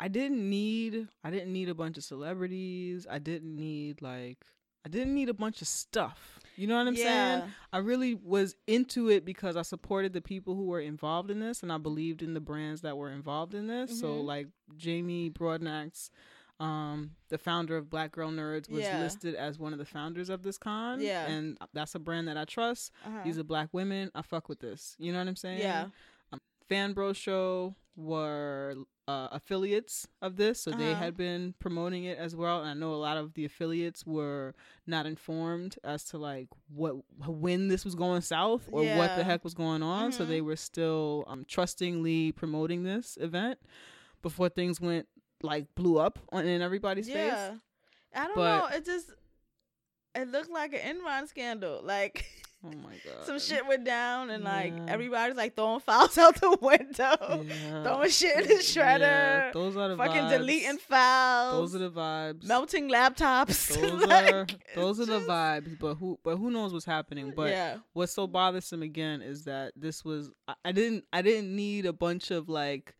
I 0.01 0.07
didn't 0.07 0.49
need 0.49 1.07
I 1.23 1.29
didn't 1.29 1.53
need 1.53 1.69
a 1.69 1.75
bunch 1.75 1.97
of 1.97 2.03
celebrities. 2.03 3.05
I 3.09 3.19
didn't 3.19 3.55
need 3.55 4.01
like 4.01 4.39
I 4.83 4.89
didn't 4.89 5.13
need 5.13 5.29
a 5.29 5.33
bunch 5.35 5.61
of 5.61 5.67
stuff. 5.67 6.39
You 6.57 6.65
know 6.65 6.75
what 6.75 6.87
I'm 6.87 6.95
saying? 6.95 7.43
I 7.71 7.77
really 7.77 8.15
was 8.15 8.55
into 8.65 9.09
it 9.09 9.23
because 9.25 9.55
I 9.55 9.61
supported 9.61 10.11
the 10.13 10.21
people 10.21 10.55
who 10.55 10.65
were 10.65 10.79
involved 10.81 11.29
in 11.29 11.39
this 11.39 11.61
and 11.61 11.71
I 11.71 11.77
believed 11.77 12.23
in 12.23 12.33
the 12.33 12.39
brands 12.39 12.81
that 12.81 12.97
were 12.97 13.11
involved 13.11 13.53
in 13.53 13.67
this. 13.67 13.99
So 13.99 14.07
Mhm. 14.15 14.25
like 14.25 14.47
Jamie 14.75 15.29
Broadnax, 15.29 16.09
um, 16.59 17.11
the 17.29 17.37
founder 17.37 17.77
of 17.77 17.89
Black 17.91 18.11
Girl 18.11 18.31
Nerds, 18.31 18.69
was 18.71 18.81
Yeah. 18.81 18.99
listed 19.01 19.35
as 19.35 19.59
one 19.59 19.71
of 19.71 19.77
the 19.79 19.85
founders 19.85 20.29
of 20.29 20.41
this 20.41 20.57
con. 20.57 20.99
Yeah. 20.99 21.27
And 21.27 21.59
that's 21.73 21.93
a 21.93 21.99
brand 21.99 22.27
that 22.27 22.37
I 22.37 22.45
trust. 22.45 22.91
Uh-huh. 23.05 23.21
These 23.23 23.37
are 23.37 23.43
black 23.43 23.69
women. 23.71 24.09
I 24.15 24.23
fuck 24.23 24.49
with 24.49 24.59
this. 24.61 24.95
You 24.97 25.11
know 25.13 25.19
what 25.19 25.27
I'm 25.27 25.35
saying? 25.35 25.59
yeah. 25.59 25.89
Fan 26.69 26.93
Bro 26.93 27.13
Show 27.13 27.75
were 27.95 28.75
uh, 29.11 29.27
affiliates 29.31 30.07
of 30.21 30.35
this, 30.37 30.61
so 30.63 30.71
they 30.71 30.91
Uh-huh. 30.91 31.03
had 31.05 31.17
been 31.17 31.53
promoting 31.59 32.03
it 32.11 32.17
as 32.17 32.35
well. 32.35 32.59
And 32.61 32.69
I 32.69 32.73
know 32.73 32.93
a 32.93 33.01
lot 33.09 33.17
of 33.17 33.33
the 33.33 33.45
affiliates 33.45 34.05
were 34.05 34.53
not 34.87 35.05
informed 35.05 35.75
as 35.83 36.03
to 36.11 36.17
like 36.17 36.47
what 36.81 36.93
when 37.27 37.67
this 37.67 37.83
was 37.85 37.95
going 37.95 38.21
south 38.21 38.63
or 38.71 38.83
what 38.99 39.15
the 39.17 39.23
heck 39.23 39.43
was 39.43 39.53
going 39.53 39.83
on. 39.83 40.11
So 40.11 40.23
Mhm. 40.23 40.27
they 40.27 40.41
were 40.41 40.55
still 40.55 41.23
um, 41.27 41.45
trustingly 41.45 42.31
promoting 42.31 42.83
this 42.83 43.17
event 43.21 43.59
before 44.21 44.49
things 44.49 44.79
went 44.79 45.07
like 45.43 45.65
blew 45.75 45.97
up 45.97 46.19
on 46.31 46.45
in 46.45 46.61
everybody's 46.61 47.07
Yeah. 47.09 47.15
face. 47.15 47.59
I 48.13 48.25
don't 48.27 48.35
But- 48.35 48.59
know. 48.69 48.75
It 48.77 48.85
just 48.85 49.09
it 50.13 50.27
looked 50.27 50.51
like 50.51 50.73
an 50.73 50.81
Enron 50.99 51.27
scandal. 51.27 51.81
Like 51.83 52.25
Oh 52.67 52.69
my 52.83 52.93
god, 53.03 53.25
some 53.25 53.39
shit 53.39 53.65
went 53.67 53.85
down 53.85 54.29
and 54.29 54.43
like 54.43 54.71
everybody's 54.87 55.35
like 55.35 55.55
throwing 55.55 55.79
files 55.79 56.15
out 56.19 56.39
the 56.39 56.55
window. 56.61 57.43
Yeah. 57.43 57.83
Throwing 57.83 58.09
shit 58.11 58.37
in 58.41 58.47
the 58.49 58.53
shredder. 58.61 58.99
Yeah, 58.99 59.51
those 59.51 59.75
are 59.75 59.89
the 59.89 59.97
fucking 59.97 60.21
vibes. 60.21 60.29
deleting 60.29 60.77
files. 60.77 61.53
Those 61.71 61.75
are 61.81 61.89
the 61.89 61.91
vibes. 61.91 62.43
melting 62.45 62.87
laptops. 62.89 63.73
those 63.81 64.05
Like, 64.05 64.31
are 64.33 64.47
those 64.75 64.99
are 64.99 65.05
the 65.07 65.21
vibes 65.21 65.79
but 65.79 65.95
who 65.95 66.19
but 66.23 66.37
who 66.37 66.51
knows 66.51 66.71
what's 66.71 66.85
happening 66.85 67.33
but 67.35 67.49
yeah. 67.49 67.77
what's 67.93 68.13
so 68.13 68.27
bothersome 68.27 68.83
again 68.83 69.23
is 69.23 69.45
that 69.45 69.73
this 69.75 70.05
was 70.05 70.29
I, 70.47 70.53
I 70.65 70.71
didn't 70.71 71.05
i 71.11 71.23
didn't 71.23 71.55
need 71.55 71.87
a 71.87 71.93
bunch 71.93 72.29
of 72.29 72.47
like 72.47 72.93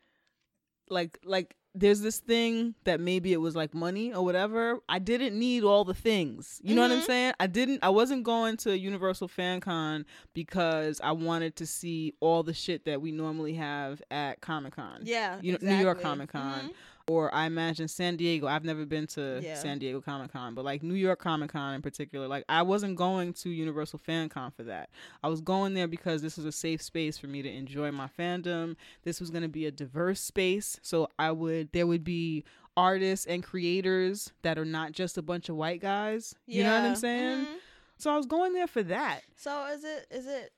like 0.90 1.20
like 1.24 1.56
there's 1.74 2.02
this 2.02 2.20
thing 2.20 2.76
that 2.84 3.00
maybe 3.00 3.32
it 3.32 3.38
was 3.40 3.56
like 3.56 3.74
money 3.74 4.14
or 4.14 4.26
whatever 4.26 4.80
i 4.90 5.00
didn't 5.00 5.38
need 5.40 5.64
all 5.64 5.86
the 5.86 5.94
things 5.94 6.60
you 6.64 6.76
know 6.76 6.82
what 6.82 6.92
i'm 6.92 7.00
Mhm. 7.00 7.06
saying 7.06 7.34
i 7.40 7.48
didn't 7.48 7.80
i 7.82 7.88
wasn't 7.90 8.24
going 8.24 8.58
to 8.58 8.78
universal 8.78 9.28
fan 9.30 9.62
con 9.62 10.06
because 10.34 11.00
i 11.02 11.12
wanted 11.14 11.56
to 11.56 11.66
see 11.66 12.14
all 12.20 12.44
the 12.44 12.54
shit 12.54 12.84
that 12.86 13.02
we 13.02 13.12
normally 13.12 13.54
have 13.54 14.02
at 14.12 14.42
comic-con 14.42 15.02
Yeah. 15.06 15.38
you 15.42 15.54
know, 15.54 15.60
New 15.62 15.76
York. 15.78 16.02
Comic-Con. 16.02 16.70
Mhm. 16.70 16.74
Or 17.12 17.34
I 17.34 17.46
imagine 17.46 17.88
San 17.88 18.16
Diego. 18.16 18.48
I've 18.48 18.64
never 18.64 18.86
been 18.86 19.08
to 19.08 19.42
Yeah. 19.44 19.56
San 19.56 19.80
Diego 19.80 20.00
Comic 20.02 20.32
Con, 20.32 20.54
but 20.56 20.64
like 20.64 20.82
New 20.84 20.94
York 20.96 21.20
Comic 21.20 21.52
Con 21.52 21.74
in 21.76 21.82
particular, 21.82 22.28
like 22.28 22.46
I 22.48 22.62
wasn't 22.62 22.96
going 22.96 23.34
to 23.34 23.50
Universal 23.50 24.00
Fan 24.00 24.30
Con 24.30 24.52
for 24.52 24.64
that. 24.64 24.90
I 25.24 25.28
was 25.28 25.42
going 25.42 25.74
there 25.74 25.88
because 25.88 26.22
this 26.22 26.38
was 26.38 26.46
a 26.46 26.52
safe 26.52 26.82
space 26.82 27.18
for 27.18 27.28
me 27.28 27.42
to 27.42 27.50
enjoy 27.50 27.92
my 27.92 28.08
fandom. 28.08 28.76
This 29.04 29.20
was 29.20 29.30
going 29.30 29.44
to 29.44 29.50
be 29.50 29.66
a 29.66 29.72
diverse 29.72 30.22
space, 30.22 30.80
so 30.82 31.08
I 31.20 31.32
would 31.32 31.72
there 31.74 31.88
would 31.88 32.04
be 32.04 32.44
artists 32.78 33.26
and 33.26 33.44
creators 33.44 34.32
that 34.44 34.58
are 34.58 34.64
not 34.66 34.94
just 34.94 35.18
a 35.18 35.22
bunch 35.22 35.50
of 35.50 35.56
white 35.58 35.82
guys. 35.82 36.34
You 36.48 36.64
know 36.64 36.74
what 36.74 36.90
I'm 36.90 36.96
saying? 36.96 37.46
Mhm. 37.46 37.58
So 37.98 38.12
I 38.14 38.16
was 38.18 38.26
going 38.26 38.54
there 38.54 38.68
for 38.68 38.82
that. 38.84 39.22
So 39.36 39.66
is 39.68 39.84
it 39.84 40.08
is 40.10 40.26
it 40.26 40.54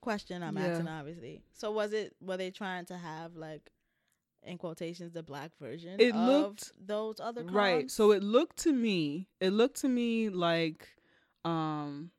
question 0.00 0.42
I'm 0.42 0.56
Yeah. 0.56 0.66
asking 0.66 0.88
obviously. 0.88 1.42
So 1.52 1.70
was 1.72 1.92
it 1.92 2.14
were 2.20 2.36
they 2.36 2.50
trying 2.50 2.84
to 2.86 2.96
have 2.96 3.34
like 3.36 3.70
in 4.46 4.58
quotations 4.58 5.12
the 5.12 5.22
black 5.22 5.50
version 5.60 6.00
It 6.00 6.14
of 6.14 6.26
looked- 6.28 6.72
those 6.84 7.20
other 7.20 7.42
cons? 7.42 7.54
Right. 7.54 7.90
So 7.90 8.12
it 8.12 8.22
looked 8.22 8.56
to 8.58 8.72
me, 8.72 9.28
it 9.40 9.50
looked 9.50 9.80
to 9.82 9.88
me 9.88 10.28
like 10.28 10.88
um 11.44 12.10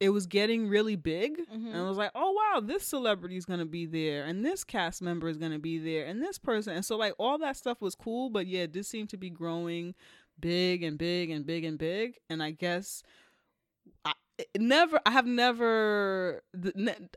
it 0.00 0.10
was 0.10 0.26
getting 0.28 0.68
really 0.68 0.94
big 0.94 1.38
Mhm. 1.48 1.66
and 1.72 1.76
I 1.76 1.88
was 1.88 1.96
like, 1.98 2.12
"Oh 2.14 2.30
wow, 2.30 2.60
this 2.60 2.84
celebrity 2.84 3.36
is 3.36 3.44
going 3.44 3.58
to 3.58 3.64
be 3.66 3.84
there 3.84 4.24
and 4.26 4.44
this 4.46 4.62
cast 4.62 5.02
member 5.02 5.28
is 5.28 5.36
going 5.38 5.50
to 5.50 5.58
be 5.58 5.78
there 5.78 6.06
and 6.06 6.22
this 6.22 6.38
person." 6.38 6.74
And 6.76 6.84
so 6.84 6.96
like 6.96 7.14
all 7.18 7.36
that 7.38 7.56
stuff 7.56 7.80
was 7.80 7.96
cool, 7.96 8.30
but 8.30 8.46
yeah, 8.46 8.60
it 8.62 8.72
did 8.72 8.86
seem 8.86 9.06
to 9.08 9.16
be 9.16 9.28
growing 9.30 9.94
big 10.38 10.84
and 10.84 10.96
big 10.98 11.30
and 11.30 11.44
big 11.44 11.64
and 11.64 11.78
big 11.78 12.18
and 12.30 12.40
I 12.42 12.52
guess 12.52 13.02
I 14.04 14.10
it 14.10 14.16
never 14.56 15.00
I 15.04 15.10
have 15.10 15.26
never 15.26 16.42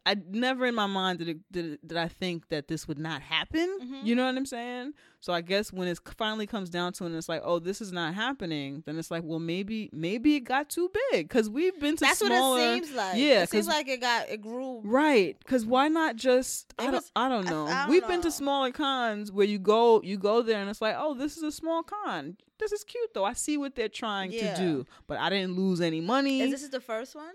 I 0.06 0.16
never 0.30 0.66
in 0.66 0.76
my 0.76 0.88
mind 0.88 1.20
did 1.20 1.30
it, 1.30 1.38
did, 1.52 1.66
it, 1.74 1.88
did 1.88 1.98
I 1.98 2.08
think 2.08 2.50
that 2.50 2.68
this 2.68 2.88
would 2.88 2.98
not 3.00 3.22
happen. 3.22 3.78
Mhm. 3.82 4.06
You 4.06 4.16
know 4.16 4.26
what 4.26 4.36
I'm 4.36 4.46
saying? 4.46 4.94
So 5.22 5.32
I 5.34 5.42
guess 5.42 5.72
when 5.72 5.88
it 5.88 6.00
finally 6.18 6.48
comes 6.48 6.70
down 6.70 6.94
to 6.94 7.04
it 7.04 7.08
and 7.08 7.16
it's 7.16 7.30
like, 7.30 7.42
oh, 7.46 7.60
this 7.60 7.80
is 7.80 7.92
not 7.92 8.16
happening, 8.16 8.82
then 8.86 8.98
it's 8.98 9.12
like, 9.12 9.22
well, 9.24 9.40
maybe 9.40 9.90
maybe 9.94 10.36
it 10.36 10.42
got 10.42 10.70
too 10.70 10.90
big 11.12 11.30
because 11.30 11.50
we've 11.50 11.80
been 11.80 11.96
to 11.98 12.06
smaller. 12.06 12.10
That's 12.10 12.20
smaller. 12.20 12.58
what 12.58 12.62
it 12.62 12.84
seems 12.84 12.96
like. 12.96 13.18
Yeah, 13.18 13.44
it 13.44 13.50
seems 13.50 13.68
like 13.68 13.88
it 13.88 14.02
got 14.02 14.30
it 14.30 14.42
grew. 14.42 14.82
Right, 14.84 15.38
because 15.40 15.66
why 15.66 15.88
not 15.88 16.16
just 16.16 16.74
I 16.80 16.90
don't, 16.90 17.06
I 17.16 17.30
don't 17.30 17.46
know. 17.46 17.68
I 17.68 17.84
don't 17.84 17.90
We've 17.92 18.08
been 18.08 18.22
to 18.22 18.32
smaller 18.32 18.72
cons 18.72 19.32
where 19.32 19.46
you 19.46 19.60
go 19.60 20.02
you 20.02 20.18
go 20.18 20.42
there 20.42 20.60
and 20.60 20.70
it's 20.70 20.82
like, 20.82 20.96
oh, 20.98 21.14
this 21.14 21.38
is 21.38 21.44
a 21.44 21.52
small 21.52 21.84
con. 21.84 22.36
This 22.60 22.72
is 22.72 22.84
cute 22.84 23.14
though. 23.14 23.26
I 23.26 23.34
see 23.34 23.58
what 23.58 23.76
they're 23.76 23.90
trying 23.90 24.32
Yeah. 24.32 24.56
to 24.56 24.62
do, 24.62 24.86
but 25.08 25.18
I 25.20 25.30
didn't 25.30 25.56
lose 25.56 25.82
any 25.82 26.02
money. 26.02 26.42
Is 26.42 26.52
this 26.52 26.64
is 26.64 26.70
the 26.72 26.82
first 26.82 27.16
one? 27.16 27.34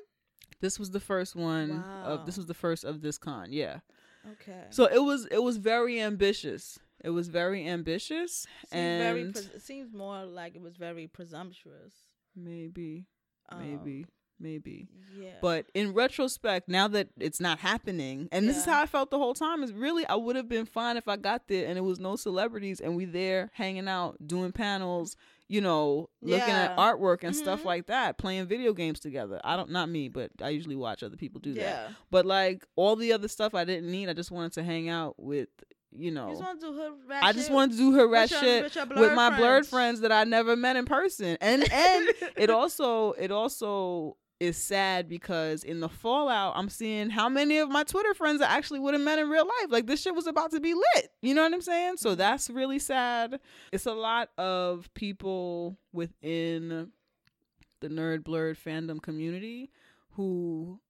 this 0.60 0.78
was 0.78 0.90
the 0.90 1.00
first 1.00 1.36
one 1.36 1.84
of 2.04 2.26
this 2.26 2.36
was 2.36 2.46
the 2.46 2.54
first 2.54 2.84
of 2.84 3.00
this 3.00 3.18
con. 3.18 3.52
Yeah. 3.52 3.78
Okay. 4.32 4.64
So 4.70 4.86
it 4.86 5.02
was 5.02 5.26
it 5.30 5.42
was 5.42 5.56
very 5.56 6.00
ambitious. 6.00 6.78
It 7.06 7.10
was 7.10 7.28
very 7.28 7.66
ambitious 7.68 8.46
Seems 8.68 8.72
very 8.72 9.22
and 9.22 9.36
it 9.36 9.62
seems 9.62 9.92
more 9.94 10.24
like 10.24 10.56
it 10.56 10.60
was 10.62 10.76
very 10.76 11.06
presumptuous. 11.06 11.94
maybe 12.34 13.06
Um, 13.48 13.60
maybe 13.60 14.06
maybe. 14.38 14.86
Yeah. 15.18 15.30
But 15.40 15.64
in 15.72 15.94
retrospect, 15.94 16.68
now 16.68 16.88
that 16.88 17.08
it's 17.18 17.40
not 17.40 17.58
happening, 17.60 18.28
and 18.32 18.46
this 18.46 18.58
is 18.58 18.64
how 18.66 18.82
I 18.82 18.86
felt 18.86 19.10
the 19.10 19.16
whole 19.18 19.32
time, 19.32 19.62
is 19.62 19.72
really 19.72 20.04
I 20.06 20.14
would 20.16 20.36
have 20.36 20.46
been 20.48 20.66
fine 20.66 20.98
if 20.98 21.08
I 21.08 21.16
got 21.16 21.48
there 21.48 21.66
and 21.66 21.78
it 21.78 21.80
was 21.80 21.98
no 21.98 22.16
celebrities 22.16 22.80
and 22.80 22.96
we 22.96 23.06
there 23.06 23.50
hanging 23.54 23.88
out, 23.88 24.16
doing 24.26 24.52
panels, 24.52 25.16
you 25.48 25.62
know, 25.62 26.10
looking 26.20 26.52
at 26.54 26.76
artwork 26.76 27.24
and 27.24 27.34
stuff 27.34 27.62
Mhm. 27.62 27.66
like 27.66 27.86
that, 27.86 28.18
playing 28.18 28.44
video 28.46 28.74
games 28.74 29.00
together. 29.00 29.40
I 29.42 29.56
don't, 29.56 29.70
not 29.70 29.88
me, 29.88 30.08
but 30.08 30.32
I 30.42 30.50
usually 30.50 30.76
watch 30.76 31.02
other 31.02 31.16
people 31.16 31.40
do 31.40 31.54
that. 31.54 31.92
But 32.10 32.26
like 32.26 32.66
all 32.76 32.94
the 32.96 33.12
other 33.14 33.28
stuff 33.28 33.54
I 33.54 33.64
didn't 33.64 33.90
need, 33.90 34.10
I 34.10 34.12
just 34.12 34.30
wanted 34.30 34.52
to 34.54 34.64
hang 34.64 34.90
out 34.90 35.14
with, 35.18 35.48
you 35.98 36.06
You 36.06 36.10
know. 36.12 36.30
just 36.30 36.42
want 36.42 36.60
to 36.60 36.66
do 36.66 36.72
hood 36.72 36.92
rat 37.08 37.24
I 37.24 37.32
just 37.32 37.50
wanted 37.50 37.72
to 37.72 37.78
do 37.78 37.92
her 37.94 38.08
rat 38.08 38.30
with 38.30 38.40
shit 38.40 38.64
with, 38.64 38.74
your 38.74 38.86
with 38.86 39.10
blerd 39.10 39.14
my 39.14 39.30
blerd 39.30 39.38
friends. 39.38 39.68
friends 39.68 40.00
that 40.00 40.12
I 40.12 40.24
never 40.24 40.56
met 40.56 40.76
in 40.76 40.84
person. 40.84 41.36
And 41.40 41.70
and 41.70 42.08
it 42.36 42.50
also 42.50 43.12
it 43.12 43.30
also 43.30 44.16
is 44.38 44.56
sad 44.56 45.08
because 45.08 45.64
in 45.64 45.80
the 45.80 45.88
fallout 45.88 46.52
I'm 46.56 46.68
seeing 46.68 47.08
how 47.08 47.28
many 47.28 47.58
of 47.58 47.70
my 47.70 47.84
Twitter 47.84 48.12
friends 48.12 48.42
I 48.42 48.54
actually 48.54 48.80
would 48.80 48.94
have 48.94 49.02
met 49.02 49.18
in 49.18 49.28
real 49.30 49.46
life. 49.46 49.70
Like 49.70 49.86
this 49.86 50.02
shit 50.02 50.14
was 50.14 50.26
about 50.26 50.50
to 50.52 50.60
be 50.60 50.74
lit. 50.74 51.08
You 51.22 51.34
know 51.34 51.42
what 51.42 51.52
I'm 51.52 51.62
saying? 51.62 51.96
So 51.96 52.10
mm-hmm. 52.10 52.18
that's 52.18 52.50
really 52.50 52.78
sad. 52.78 53.40
It's 53.72 53.86
a 53.86 53.94
lot 53.94 54.30
of 54.38 54.92
people 54.94 55.78
within 55.92 56.92
the 57.80 57.88
nerd 57.88 58.20
blerd 58.20 58.56
fandom 58.58 59.02
community 59.02 59.70
who 60.12 60.80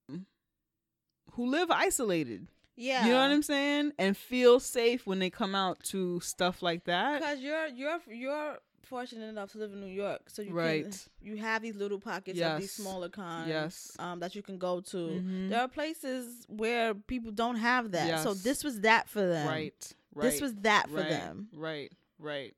who 1.36 1.46
live 1.46 1.70
isolated. 1.70 2.48
Yeah. 2.76 3.06
You 3.06 3.12
know 3.12 3.20
what 3.20 3.30
I'm 3.30 3.42
saying? 3.42 3.92
And 3.98 4.16
feel 4.16 4.60
safe 4.60 5.06
when 5.06 5.18
they 5.18 5.30
come 5.30 5.54
out 5.54 5.82
to 5.84 6.20
stuff 6.20 6.62
like 6.62 6.84
that. 6.84 7.20
Because 7.20 7.40
you're 7.40 7.66
you're 7.68 7.98
you're 8.10 8.58
fortunate 8.82 9.26
enough 9.26 9.50
to 9.52 9.58
live 9.58 9.72
in 9.72 9.80
New 9.80 9.86
York, 9.88 10.28
so 10.28 10.42
you 10.42 10.48
can 10.48 10.56
Right. 10.56 11.08
you 11.20 11.36
have 11.38 11.60
these 11.62 11.74
little 11.74 11.98
pockets 11.98 12.40
of 12.40 12.60
these 12.60 12.70
smaller 12.72 13.08
cons. 13.08 13.48
Yes. 13.48 13.96
Um, 13.98 14.20
that 14.20 14.34
you 14.36 14.42
can 14.42 14.58
go 14.58 14.80
to. 14.80 14.96
Mhm. 14.96 15.48
There 15.50 15.60
are 15.60 15.68
places 15.68 16.44
where 16.48 16.94
people 16.94 17.32
don't 17.32 17.56
have 17.56 17.90
that, 17.92 18.22
so 18.22 18.34
this 18.34 18.62
was 18.62 18.80
that 18.82 19.08
for 19.08 19.26
them. 19.26 19.48
Right. 19.48 19.92
Right. 20.14 20.22
This 20.30 20.40
was 20.40 20.54
that 20.56 20.88
for 20.88 20.96
right, 20.96 21.10
them. 21.10 21.48
Right. 21.54 21.92
Right. 22.18 22.54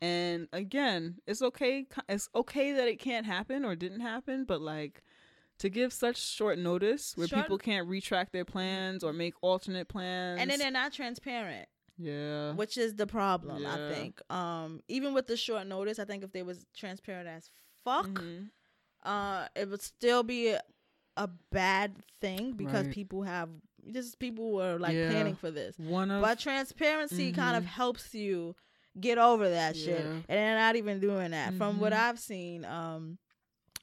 And 0.00 0.48
again, 0.52 1.20
it's 1.26 1.42
okay. 1.42 1.86
It's 2.08 2.28
okay 2.34 2.72
that 2.72 2.88
it 2.88 2.98
can't 2.98 3.24
happen 3.24 3.64
or 3.64 3.74
didn't 3.76 4.00
happen, 4.00 4.44
but 4.44 4.60
like 4.60 5.02
to 5.62 5.70
give 5.70 5.92
such 5.92 6.16
short 6.20 6.58
notice 6.58 7.16
where 7.16 7.26
Short- 7.26 7.42
people 7.42 7.58
can't 7.58 7.88
retract 7.88 8.32
their 8.32 8.44
plans 8.44 9.02
or 9.02 9.12
make 9.12 9.34
alternate 9.42 9.88
plans. 9.88 10.40
And 10.40 10.50
then 10.50 10.58
they're 10.58 10.70
not 10.70 10.92
transparent, 10.92 11.68
yeah. 11.96 12.52
which 12.52 12.76
is 12.76 12.94
the 12.96 13.06
problem. 13.06 13.64
I 13.66 13.76
think. 13.92 14.20
Um, 14.30 14.82
even 14.88 15.14
with 15.14 15.26
the 15.26 15.36
short 15.36 15.66
notice, 15.66 15.98
I 15.98 16.04
think 16.04 16.22
if 16.24 16.32
they 16.32 16.42
was 16.42 16.66
transparent 16.76 17.28
as 17.28 17.48
fuck, 17.84 18.06
Mhm. 18.06 18.50
uh, 19.04 19.48
it 19.54 19.68
would 19.68 19.82
still 19.82 20.22
be 20.22 20.48
a, 20.48 20.60
a 21.16 21.28
bad 21.50 21.94
thing 22.20 22.52
because 22.52 22.86
Right. 22.86 22.94
people 22.94 23.22
have 23.22 23.48
just 23.92 24.18
people 24.20 24.52
were 24.52 24.78
like 24.78 24.94
Yeah. 24.94 25.10
planning 25.10 25.34
for 25.34 25.50
this. 25.50 25.76
One 25.78 26.10
of 26.10 26.22
But 26.22 26.38
transparency 26.38 27.32
kind 27.32 27.56
of 27.56 27.64
Mhm. 27.64 27.68
helps 27.68 28.14
you 28.14 28.54
get 29.00 29.18
over 29.18 29.48
that 29.48 29.76
shit. 29.76 30.04
And 30.04 30.24
they're 30.28 30.56
not 30.58 30.76
even 30.76 31.00
doing 31.00 31.30
that. 31.32 31.54
From 31.54 31.80
what 31.80 31.92
Mhm. 31.92 31.98
I've 31.98 32.18
seen, 32.20 32.64
um, 32.64 33.18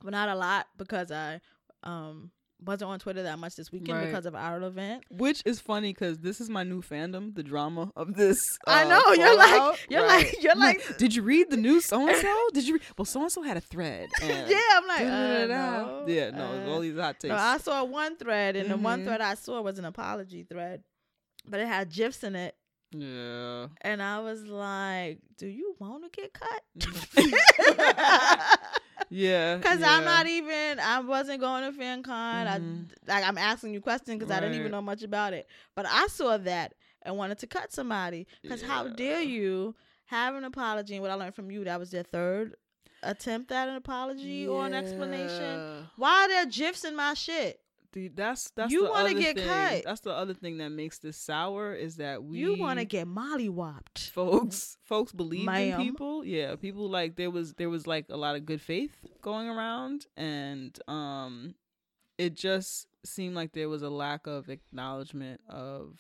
but 0.02 0.12
not 0.12 0.30
a 0.30 0.36
lot 0.36 0.68
because 0.78 1.12
I 1.12 1.42
um 1.84 2.32
wasn't 2.62 2.92
on 2.92 3.00
Twitter 3.00 3.24
that 3.24 3.40
much 3.40 3.56
this 3.56 3.72
weekend 3.72 3.98
Right. 4.00 4.08
because 4.08 4.26
of 4.26 4.36
our 4.36 4.62
event. 4.64 5.06
which 5.10 5.42
is 5.46 5.62
funny 5.62 5.94
because 5.94 6.18
this 6.18 6.42
is 6.42 6.50
my 6.50 6.64
new 6.64 6.82
fandom, 6.82 7.34
the 7.34 7.42
drama 7.42 7.90
of 7.96 8.16
this. 8.16 8.58
I 8.68 8.84
uh, 8.84 8.88
know 8.90 9.14
you're 9.14 9.38
like 9.38 9.88
you're 9.90 10.06
Right. 10.06 10.26
like 10.26 10.44
you're 10.44 10.56
like 10.56 10.98
did 10.98 11.16
you 11.16 11.22
read 11.24 11.50
the 11.52 11.56
news 11.58 11.86
so 11.86 12.06
and 12.06 12.18
so? 12.18 12.36
Did 12.54 12.68
you? 12.68 12.74
Read? 12.74 12.82
Well, 12.98 13.06
so 13.06 13.22
and 13.22 13.32
so 13.32 13.42
had 13.44 13.56
a 13.56 13.62
thread. 13.62 14.10
Yeah. 14.22 14.60
I'm 14.74 14.88
like 14.88 15.02
uh, 15.02 15.46
no, 15.48 16.04
yeah, 16.08 16.32
no, 16.32 16.52
uh, 16.66 16.70
all 16.70 16.82
these 16.82 16.98
hot 16.98 17.18
takes. 17.20 17.30
No, 17.30 17.38
I 17.38 17.58
saw 17.60 17.84
one 17.86 18.18
thread, 18.18 18.58
and 18.58 18.70
the 18.70 18.76
one 18.78 19.02
Mhm. 19.02 19.06
thread 19.06 19.22
I 19.22 19.36
saw 19.36 19.62
was 19.62 19.80
an 19.80 19.86
apology 19.86 20.44
thread, 20.44 20.84
but 21.48 21.62
it 21.62 21.68
had 21.68 21.90
gifs 21.90 22.24
in 22.26 22.36
it, 22.36 22.56
yeah. 22.92 23.68
and 23.82 24.02
I 24.04 24.20
was 24.20 24.44
like, 24.46 25.20
"Do 25.38 25.48
you 25.48 25.76
want 25.80 26.04
to 26.12 26.22
get 26.22 26.34
cut?" 26.34 26.62
yeah. 29.10 29.58
Because 29.58 29.80
yeah. 29.80 29.92
I'm 29.92 30.06
not 30.06 30.28
even, 30.28 30.80
I 30.80 31.00
wasn't 31.02 31.40
going 31.42 31.72
to 31.72 31.78
FanCon. 31.78 32.04
Mhm. 32.06 32.90
I 33.08 33.12
like 33.12 33.24
I'm 33.28 33.38
asking 33.38 33.74
you 33.74 33.82
questions 33.82 34.20
because 34.20 34.32
I 34.32 34.40
didn't 34.40 34.56
even 34.58 34.72
know 34.72 34.82
much 34.82 35.04
about 35.04 35.34
it. 35.34 35.48
But 35.76 35.86
I 35.88 36.08
saw 36.08 36.38
that 36.38 36.74
and 37.02 37.18
wanted 37.18 37.40
to 37.40 37.48
cut 37.48 37.72
somebody. 37.74 38.28
Because 38.42 38.62
how 38.62 38.88
dare 38.88 39.22
you 39.22 39.76
have 40.06 40.36
an 40.36 40.44
apology? 40.44 40.96
And 40.96 41.02
what 41.02 41.12
I 41.12 41.16
learned 41.16 41.36
from 41.36 41.50
you, 41.52 41.64
that 41.66 41.80
was 41.80 41.92
their 41.92 42.04
third 42.04 42.56
attempt 43.04 43.52
at 43.52 43.70
an 43.70 43.76
apology 43.76 44.48
or 44.48 44.66
an 44.66 44.74
explanation. 44.74 45.88
Why 45.96 46.26
are 46.26 46.28
there 46.28 46.46
gifs 46.46 46.84
in 46.84 46.96
my 46.96 47.14
shit? 47.14 47.60
The- 47.94 48.10
that's 48.10 48.52
that's 48.52 48.72
You 48.72 48.84
the 48.84 48.90
wanna 48.92 49.10
other 49.10 49.20
get 49.20 49.36
thing. 49.38 49.48
cut. 49.48 49.84
That's 49.84 50.02
the 50.02 50.12
other 50.14 50.34
thing 50.34 50.58
that 50.60 50.70
makes 50.70 51.00
this 51.00 51.18
sour 51.18 51.74
is 51.74 51.96
that 51.98 52.24
we 52.24 52.38
you 52.40 52.58
want 52.60 52.78
to 52.80 52.86
get 52.86 53.08
mollywopped. 53.08 54.10
folks 54.12 54.78
folks 54.84 55.12
believe 55.12 55.48
in 55.48 55.78
people 55.78 56.24
yeah 56.26 56.56
people 56.56 56.90
like 56.90 57.16
there 57.16 57.32
was 57.32 57.54
there 57.56 57.70
was 57.70 57.88
like 57.88 58.06
a 58.10 58.18
lot 58.18 58.36
of 58.36 58.46
good 58.46 58.62
faith 58.62 58.96
going 59.22 59.48
around 59.50 60.06
and 60.18 60.78
um 60.88 61.56
it 62.18 62.36
just 62.36 62.86
seemed 63.06 63.34
like 63.34 63.54
there 63.54 63.70
was 63.70 63.82
a 63.82 63.90
lack 63.90 64.28
of 64.28 64.50
acknowledgement 64.50 65.40
of 65.48 65.98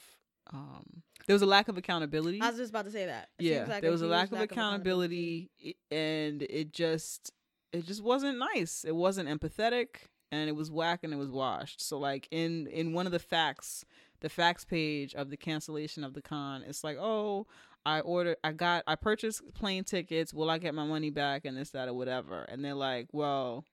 um 0.51 1.01
there 1.27 1.33
was 1.33 1.41
a 1.41 1.45
lack 1.47 1.67
of 1.69 1.77
accountability 1.77 2.41
I 2.41 2.49
was 2.49 2.57
just 2.57 2.69
about 2.71 2.85
to 2.85 2.91
say 2.91 3.05
that. 3.05 3.29
It 3.39 3.45
yeah 3.45 3.65
like 3.67 3.81
there 3.81 3.91
was 3.91 4.01
a 4.01 4.05
huge 4.05 4.11
lack 4.11 4.31
of 4.31 4.39
accountability 4.41 5.49
i- 5.65 5.75
and 5.95 6.41
it 6.43 6.71
just 6.73 7.31
it 7.71 7.85
just 7.85 8.03
wasn't 8.03 8.37
nice 8.37 8.83
it 8.85 8.95
wasn't 8.95 9.29
empathetic 9.29 9.87
and 10.31 10.49
it 10.49 10.55
was 10.55 10.71
whack 10.71 11.01
and 11.03 11.13
it 11.13 11.17
was 11.17 11.29
washed. 11.29 11.81
So 11.81 11.97
like 11.97 12.27
in 12.31 12.67
in 12.67 12.93
one 12.93 13.05
of 13.05 13.11
the 13.11 13.19
facts 13.19 13.85
the 14.21 14.29
facts 14.29 14.65
page 14.65 15.15
of 15.15 15.29
the 15.29 15.37
cancellation 15.37 16.03
of 16.03 16.13
the 16.13 16.21
con 16.21 16.61
it's 16.67 16.83
like 16.83 16.97
oh 16.99 17.47
i 17.85 18.01
ordered 18.01 18.35
i 18.43 18.51
got 18.51 18.83
i 18.85 18.95
purchased 18.95 19.41
plane 19.53 19.83
tickets. 19.83 20.33
Will 20.33 20.49
i 20.49 20.57
get 20.57 20.73
my 20.75 20.85
money 20.85 21.09
back? 21.09 21.45
And 21.45 21.57
this 21.57 21.71
that 21.71 21.87
or 21.87 21.93
whatever. 21.93 22.43
And 22.43 22.63
they're 22.63 22.73
like 22.73 23.07
well 23.11 23.65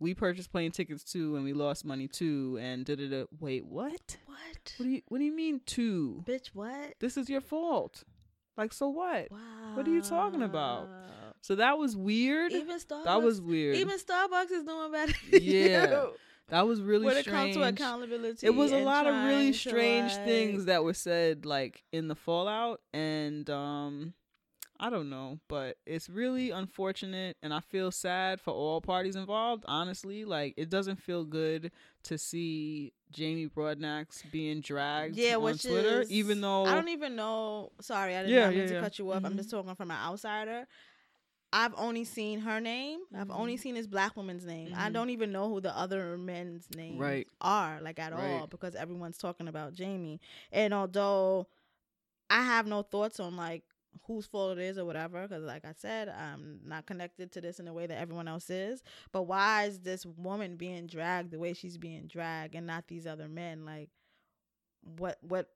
we 0.00 0.14
purchased 0.14 0.50
plane 0.50 0.72
tickets 0.72 1.04
too 1.04 1.36
and 1.36 1.44
we 1.44 1.52
lost 1.52 1.84
money 1.84 2.08
too 2.08 2.58
and 2.60 2.84
da 2.84 2.96
da 2.96 3.08
da. 3.08 3.24
Wait 3.38 3.64
what? 3.66 4.16
What? 4.26 4.74
what 4.76 4.84
do 4.84 4.88
you 4.88 5.02
what 5.08 5.18
do 5.18 5.24
you 5.24 5.34
mean 5.34 5.60
too 5.66 6.24
Bitch, 6.26 6.48
what? 6.54 6.94
this 7.00 7.16
is 7.16 7.28
your 7.28 7.40
fault. 7.40 8.02
Like 8.56 8.72
so 8.72 8.88
what? 8.88 9.30
Wow. 9.30 9.38
What 9.74 9.86
are 9.86 9.92
you 9.92 10.02
talking 10.02 10.42
about? 10.42 10.88
So 11.42 11.56
that 11.56 11.76
was 11.76 11.94
weird. 11.96 12.52
Even 12.52 12.78
Starbucks. 12.78 13.04
that 13.04 13.22
was 13.22 13.40
weird. 13.42 13.76
Even 13.76 13.98
Starbucks 13.98 14.50
is 14.50 14.64
doing 14.64 14.90
better. 14.92 15.12
Yeah, 15.32 16.06
that 16.48 16.66
was 16.66 16.80
really 16.80 17.04
when 17.06 17.16
it 17.18 17.26
comes 17.26 17.54
to 17.56 17.62
accountability. 17.62 18.46
it 18.46 18.50
was 18.54 18.72
a 18.72 18.78
lot 18.78 19.06
of 19.06 19.14
really 19.26 19.52
strange 19.52 20.12
like- 20.12 20.24
things 20.24 20.64
that 20.66 20.82
were 20.84 20.94
said 20.94 21.44
like 21.44 21.82
in 21.92 22.08
the 22.08 22.14
fallout 22.16 22.80
and 22.94 23.48
um 23.50 24.14
I 24.84 24.90
don't 24.90 25.10
know, 25.10 25.38
but 25.48 25.76
it's 25.86 26.10
really 26.10 26.50
unfortunate 26.50 27.36
and 27.40 27.54
I 27.54 27.60
feel 27.60 27.92
sad 27.92 28.40
for 28.40 28.50
all 28.52 28.80
parties 28.80 29.14
involved, 29.14 29.64
honestly. 29.68 30.24
Like 30.24 30.54
it 30.56 30.70
doesn't 30.70 30.96
feel 31.00 31.24
good 31.24 31.70
to 32.04 32.18
see 32.18 32.92
Jamie 33.12 33.46
Broadnax 33.46 34.28
being 34.32 34.60
dragged 34.60 35.14
Yeah, 35.16 35.36
on 35.36 35.42
which 35.44 35.62
Twitter, 35.62 36.00
is 36.00 36.10
even 36.10 36.40
though 36.40 36.64
I 36.64 36.74
don't 36.74 36.88
even 36.88 37.14
know. 37.14 37.70
Sorry, 37.80 38.16
I 38.16 38.22
did 38.22 38.30
Yeah, 38.32 38.50
mean 38.50 38.58
yeah, 38.58 38.66
to 38.66 38.80
cut 38.80 38.98
you 38.98 39.12
off. 39.12 39.24
I'm 39.24 39.34
Mhm. 39.34 39.36
just 39.36 39.50
talking 39.50 39.74
from 39.76 39.92
an 39.92 39.98
outsider. 39.98 40.66
I've 41.52 41.74
only 41.76 42.04
seen 42.04 42.40
her 42.40 42.60
name. 42.60 43.00
I've 43.14 43.30
only 43.30 43.56
Mhm. 43.56 43.60
seen 43.60 43.74
this 43.74 43.86
black 43.86 44.16
woman's 44.16 44.46
name. 44.46 44.72
I 44.74 44.88
Mhm. 44.88 44.92
don't 44.94 45.10
even 45.10 45.32
know 45.32 45.48
who 45.50 45.60
the 45.60 45.76
other 45.76 46.16
men's 46.16 46.70
names 46.70 46.98
Right. 46.98 47.28
are, 47.40 47.80
like 47.82 47.98
at 47.98 48.12
all, 48.12 48.46
because 48.46 48.74
everyone's 48.74 49.18
talking 49.18 49.48
about 49.48 49.74
Jamie. 49.74 50.20
And 50.50 50.72
although 50.72 51.48
I 52.30 52.42
have 52.42 52.66
no 52.66 52.82
thoughts 52.82 53.20
on 53.20 53.36
like 53.36 53.64
whose 54.04 54.24
fault 54.26 54.56
it 54.58 54.62
is 54.64 54.78
or 54.78 54.86
whatever, 54.86 55.22
because 55.28 55.44
like 55.44 55.64
I 55.66 55.72
said, 55.72 56.08
I'm 56.08 56.60
not 56.64 56.86
connected 56.86 57.30
to 57.32 57.40
this 57.42 57.58
in 57.60 57.66
the 57.66 57.72
way 57.74 57.86
that 57.86 57.98
everyone 57.98 58.28
else 58.28 58.48
is. 58.48 58.82
But 59.12 59.24
why 59.24 59.64
is 59.64 59.80
this 59.80 60.06
woman 60.06 60.56
being 60.56 60.86
dragged 60.86 61.30
the 61.30 61.38
way 61.38 61.52
she's 61.52 61.76
being 61.76 62.06
dragged, 62.06 62.54
and 62.54 62.66
not 62.66 62.88
these 62.88 63.06
other 63.06 63.28
men? 63.28 63.66
Like, 63.66 63.90
what, 64.96 65.18
what, 65.22 65.50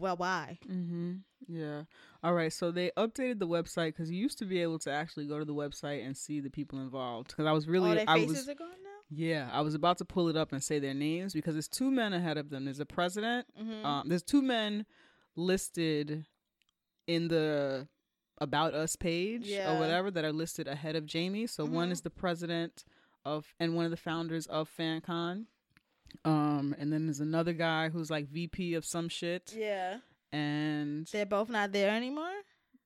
well, 0.00 0.16
why? 0.16 0.58
Mm-hmm. 0.70 1.14
Yeah. 1.48 1.82
All 2.22 2.34
right. 2.34 2.52
So 2.52 2.70
they 2.70 2.90
updated 2.96 3.38
the 3.38 3.46
website 3.46 3.88
because 3.88 4.10
you 4.10 4.18
used 4.18 4.38
to 4.38 4.44
be 4.44 4.60
able 4.62 4.78
to 4.80 4.90
actually 4.90 5.26
go 5.26 5.38
to 5.38 5.44
the 5.44 5.54
website 5.54 6.04
and 6.04 6.16
see 6.16 6.40
the 6.40 6.50
people 6.50 6.80
involved. 6.80 7.28
Because 7.28 7.46
I 7.46 7.52
was 7.52 7.66
really, 7.68 7.90
oh, 7.92 7.94
their 7.94 8.04
I 8.08 8.18
faces 8.20 8.36
was, 8.38 8.48
are 8.48 8.54
gone 8.54 8.68
now. 8.70 9.00
yeah, 9.10 9.48
I 9.52 9.60
was 9.60 9.74
about 9.74 9.98
to 9.98 10.04
pull 10.04 10.28
it 10.28 10.36
up 10.36 10.52
and 10.52 10.62
say 10.62 10.78
their 10.78 10.94
names 10.94 11.32
because 11.34 11.54
there's 11.54 11.68
two 11.68 11.90
men 11.90 12.12
ahead 12.12 12.36
of 12.38 12.50
them. 12.50 12.64
There's 12.64 12.80
a 12.80 12.86
president. 12.86 13.46
Mm-hmm. 13.60 13.86
Um, 13.86 14.08
there's 14.08 14.22
two 14.22 14.42
men 14.42 14.86
listed 15.36 16.24
in 17.06 17.28
the 17.28 17.86
about 18.38 18.74
us 18.74 18.96
page 18.96 19.46
Yeah. 19.46 19.74
or 19.74 19.78
whatever 19.80 20.10
that 20.10 20.24
are 20.24 20.32
listed 20.32 20.68
ahead 20.68 20.96
of 20.96 21.06
Jamie. 21.06 21.46
So 21.46 21.64
one 21.64 21.88
Mhm. 21.88 21.92
is 21.92 22.00
the 22.02 22.10
president 22.10 22.84
of 23.24 23.54
and 23.58 23.74
one 23.74 23.84
of 23.84 23.90
the 23.90 23.96
founders 23.96 24.46
of 24.46 24.68
FanCon. 24.76 25.46
Um, 26.24 26.74
and 26.78 26.92
then 26.92 27.06
there's 27.06 27.20
another 27.20 27.52
guy 27.52 27.88
who's 27.88 28.10
like 28.10 28.28
VP 28.28 28.74
of 28.74 28.84
some 28.84 29.08
shit. 29.08 29.52
yeah, 29.56 29.98
And 30.32 31.06
they're 31.12 31.26
both 31.26 31.48
not 31.48 31.72
there 31.72 31.90
anymore 31.90 32.32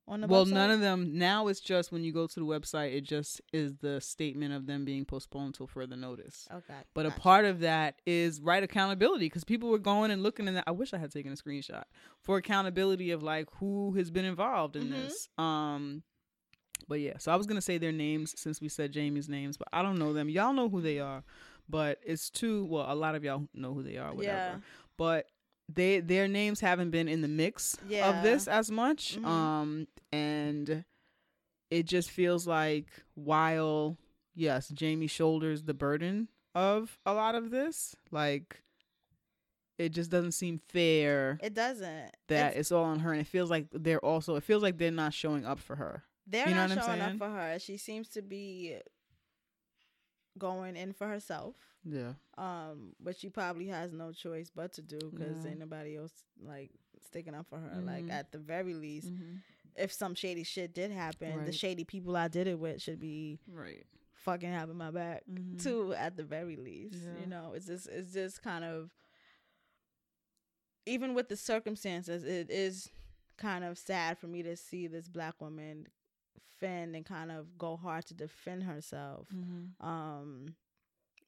on 0.09 0.21
the 0.21 0.27
well, 0.27 0.45
website? 0.45 0.51
none 0.53 0.71
of 0.71 0.81
them 0.81 1.17
now. 1.19 1.47
It's 1.49 1.61
just 1.61 1.91
when 1.93 2.03
you 2.03 2.13
go 2.13 2.27
to 2.27 2.41
the 2.41 2.45
website, 2.47 2.95
it 2.95 3.03
just 3.03 3.41
is 3.53 3.77
the 3.77 4.01
statement 4.01 4.53
of 4.53 4.67
them 4.67 4.85
being 4.85 5.05
postponed 5.05 5.47
until 5.47 5.67
further 5.67 5.97
notice. 5.97 6.49
Okay, 6.53 6.75
But 6.95 7.07
a 7.07 7.11
part 7.13 7.45
of 7.45 7.61
that 7.61 8.01
is 8.07 8.41
right 8.41 8.63
accountability 8.63 9.27
because 9.27 9.45
people 9.45 9.69
were 9.71 9.79
going 9.79 10.11
and 10.11 10.23
looking 10.23 10.49
in 10.49 10.55
that. 10.55 10.65
I 10.67 10.73
wish 10.73 10.93
I 10.93 10.99
had 10.99 11.13
taken 11.13 11.33
a 11.33 11.37
screenshot 11.37 11.85
for 12.21 12.37
accountability 12.39 13.11
of 13.13 13.23
like 13.23 13.49
who 13.59 13.93
has 13.95 14.11
been 14.11 14.25
involved 14.25 14.77
in 14.77 14.85
Mhm. 14.89 14.91
this. 14.91 15.29
Um, 15.39 16.03
but 16.89 16.99
yeah, 17.01 17.19
so 17.19 17.31
I 17.31 17.37
was 17.37 17.47
gonna 17.47 17.61
say 17.61 17.79
their 17.79 17.93
names 17.93 18.35
since 18.39 18.61
we 18.61 18.69
said 18.69 18.91
Jamie's 18.93 19.29
names, 19.29 19.57
but 19.57 19.69
I 19.73 19.81
don't 19.83 19.99
know 19.99 20.13
them. 20.13 20.29
Y'all 20.29 20.53
know 20.53 20.69
who 20.69 20.81
they 20.81 20.99
are, 20.99 21.23
but 21.71 21.99
it's 22.05 22.31
too 22.31 22.65
well. 22.67 22.87
A 22.93 22.95
lot 22.95 23.15
of 23.15 23.25
y'all 23.25 23.49
know 23.55 23.73
who 23.75 23.83
they 23.83 23.97
are, 23.97 24.13
whatever. 24.15 24.37
Yeah. 24.37 24.57
But 24.97 25.27
they 25.73 26.01
their 26.01 26.27
names 26.29 26.61
haven't 26.61 26.91
been 26.91 27.09
in 27.09 27.21
the 27.23 27.29
mix 27.29 27.77
Yeah. 27.89 28.09
of 28.19 28.23
this 28.25 28.49
as 28.49 28.71
much. 28.71 29.17
Mhm. 29.17 29.25
Um, 29.25 29.89
and 30.13 30.85
it 31.71 31.85
just 31.87 32.11
feels 32.11 32.47
like 32.47 32.87
while 33.15 33.97
yes, 34.35 34.69
Jamie 34.69 35.07
shoulders 35.07 35.63
the 35.63 35.75
burden 35.75 36.29
of 36.55 36.99
a 37.07 37.15
lot 37.15 37.35
of 37.37 37.51
this, 37.51 37.95
like 38.11 38.63
it 39.79 39.91
just 39.91 40.11
doesn't 40.11 40.33
seem 40.33 40.61
fair 40.69 41.39
It 41.43 41.55
doesn't. 41.55 42.15
that 42.29 42.49
It's- 42.51 42.55
it's, 42.57 42.73
all 42.73 42.85
on 42.85 42.99
her, 43.01 43.13
and 43.13 43.21
it 43.21 43.27
feels 43.27 43.49
like 43.51 43.67
they're 43.73 44.05
also 44.05 44.35
it 44.37 44.43
feels 44.45 44.63
like 44.63 44.77
they're 44.77 44.91
not 44.91 45.15
showing 45.15 45.45
up 45.47 45.59
for 45.59 45.77
her. 45.77 46.05
they're 46.27 46.49
you 46.49 46.55
know 46.55 46.67
not 46.67 46.85
showing 46.85 47.01
up 47.01 47.17
for 47.17 47.29
her. 47.31 47.59
She 47.59 47.77
seems 47.77 48.09
to 48.11 48.23
be 48.23 48.77
going 50.41 50.77
in 50.77 50.93
for 50.93 51.07
herself. 51.07 51.55
Yeah, 51.85 52.15
Um, 52.37 52.95
but 53.01 53.17
she 53.17 53.31
probably 53.31 53.69
has 53.69 53.93
no 53.93 54.13
choice 54.13 54.51
but 54.55 54.73
to 54.75 54.83
do 54.83 54.99
because 55.11 55.45
Yeah. 55.45 55.53
ain't 55.53 55.61
nobody 55.61 55.97
else 55.97 56.13
like 56.43 56.71
sticking 57.07 57.35
up 57.35 57.47
for 57.49 57.59
her. 57.59 57.81
Like 57.81 58.05
Mhm. 58.07 58.11
at 58.11 58.33
the 58.33 58.39
very 58.39 58.75
least, 58.75 59.09
mm-hmm. 59.15 59.37
if 59.77 59.91
some 59.93 60.15
shady 60.15 60.43
shit 60.45 60.75
did 60.75 60.91
happen, 60.91 61.45
the 61.47 61.53
shady 61.53 61.85
people 61.85 62.17
I 62.17 62.29
did 62.29 62.47
it 62.49 62.59
with 62.59 62.83
should 62.83 63.01
be 63.01 63.39
right. 63.49 63.87
fucking 64.13 64.51
having 64.53 64.77
my 64.77 64.91
back 64.91 65.25
Mhm. 65.31 65.63
too. 65.63 65.95
At 65.95 66.17
the 66.19 66.25
very 66.25 66.57
least, 66.57 66.97
Yeah. 67.03 67.21
you 67.21 67.27
know, 67.27 67.53
it's 67.55 67.67
just 67.67 67.87
it's 67.89 68.13
just 68.13 68.43
kind 68.43 68.65
of 68.65 68.91
even 70.87 71.15
with 71.15 71.29
the 71.29 71.37
circumstances, 71.37 72.25
it 72.25 72.51
is 72.51 72.91
kind 73.37 73.65
of 73.65 73.79
sad 73.79 74.19
for 74.19 74.27
me 74.27 74.43
to 74.43 74.57
see 74.57 74.87
this 74.87 75.09
black 75.09 75.41
woman 75.41 75.87
fend 76.61 76.95
and 76.95 77.05
kind 77.05 77.31
of 77.33 77.59
go 77.59 77.77
hard 77.77 78.07
to 78.07 78.15
defend 78.15 78.63
herself. 78.65 79.27
Mm-hmm. 79.35 79.87
Um, 79.87 80.55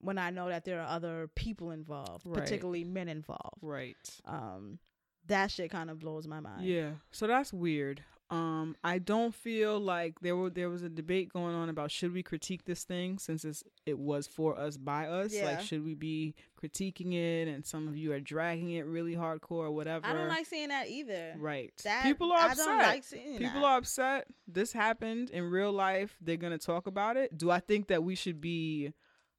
when 0.01 0.18
I 0.18 0.30
know 0.30 0.49
that 0.49 0.64
there 0.64 0.80
are 0.80 0.89
other 0.89 1.28
people 1.35 1.70
involved, 1.70 2.26
Right. 2.26 2.39
particularly 2.41 2.85
men 2.85 3.09
involved. 3.09 3.59
Right. 3.62 3.97
Um, 4.24 4.78
that 5.26 5.51
shit 5.51 5.70
kind 5.70 5.91
of 5.91 5.99
blows 6.01 6.26
my 6.26 6.41
mind. 6.41 6.64
Yeah. 6.66 6.91
So 7.12 7.26
that's 7.26 7.53
weird. 7.53 8.03
Um, 8.33 8.76
I 8.83 8.99
don't 8.99 9.35
feel 9.35 9.78
like 9.78 10.20
there 10.20 10.35
were 10.35 10.49
there 10.49 10.70
was 10.70 10.83
a 10.83 10.89
debate 10.89 11.30
going 11.30 11.55
on 11.55 11.68
about 11.68 11.91
should 11.91 12.14
we 12.14 12.22
critique 12.22 12.64
this 12.64 12.83
thing 12.83 13.18
since 13.18 13.45
it's, 13.45 13.62
it 13.85 13.99
was 13.99 14.26
for 14.26 14.59
us 14.59 14.78
by 14.78 15.07
us. 15.07 15.35
Yeah. 15.35 15.45
Like 15.45 15.61
should 15.61 15.85
we 15.85 15.95
be 15.95 16.35
critiquing 16.61 17.12
it? 17.12 17.47
And 17.47 17.66
some 17.66 17.89
of 17.89 17.97
you 17.97 18.11
are 18.14 18.20
dragging 18.20 18.70
it 18.70 18.87
really 18.87 19.14
hardcore 19.14 19.64
or 19.66 19.70
whatever. 19.70 20.07
I 20.07 20.14
don't 20.14 20.28
like 20.28 20.47
seeing 20.47 20.68
that 20.68 20.89
either. 20.89 21.35
Right. 21.39 21.74
That 21.85 22.05
People 22.05 22.33
are 22.33 22.39
I 22.39 22.47
upset. 22.53 22.64
don't 22.66 22.78
like 22.78 23.05
People 23.11 23.61
that. 23.61 23.64
are 23.64 23.76
upset. 23.76 24.26
This 24.49 24.72
happened 24.72 25.28
in 25.28 25.45
real 25.51 25.72
life. 25.72 26.16
They're 26.22 26.39
gonna 26.39 26.57
talk 26.57 26.87
about 26.87 27.18
it. 27.18 27.37
Do 27.37 27.51
I 27.51 27.61
think 27.61 27.89
that 27.89 28.03
we 28.03 28.14
should 28.14 28.41
be 28.41 28.95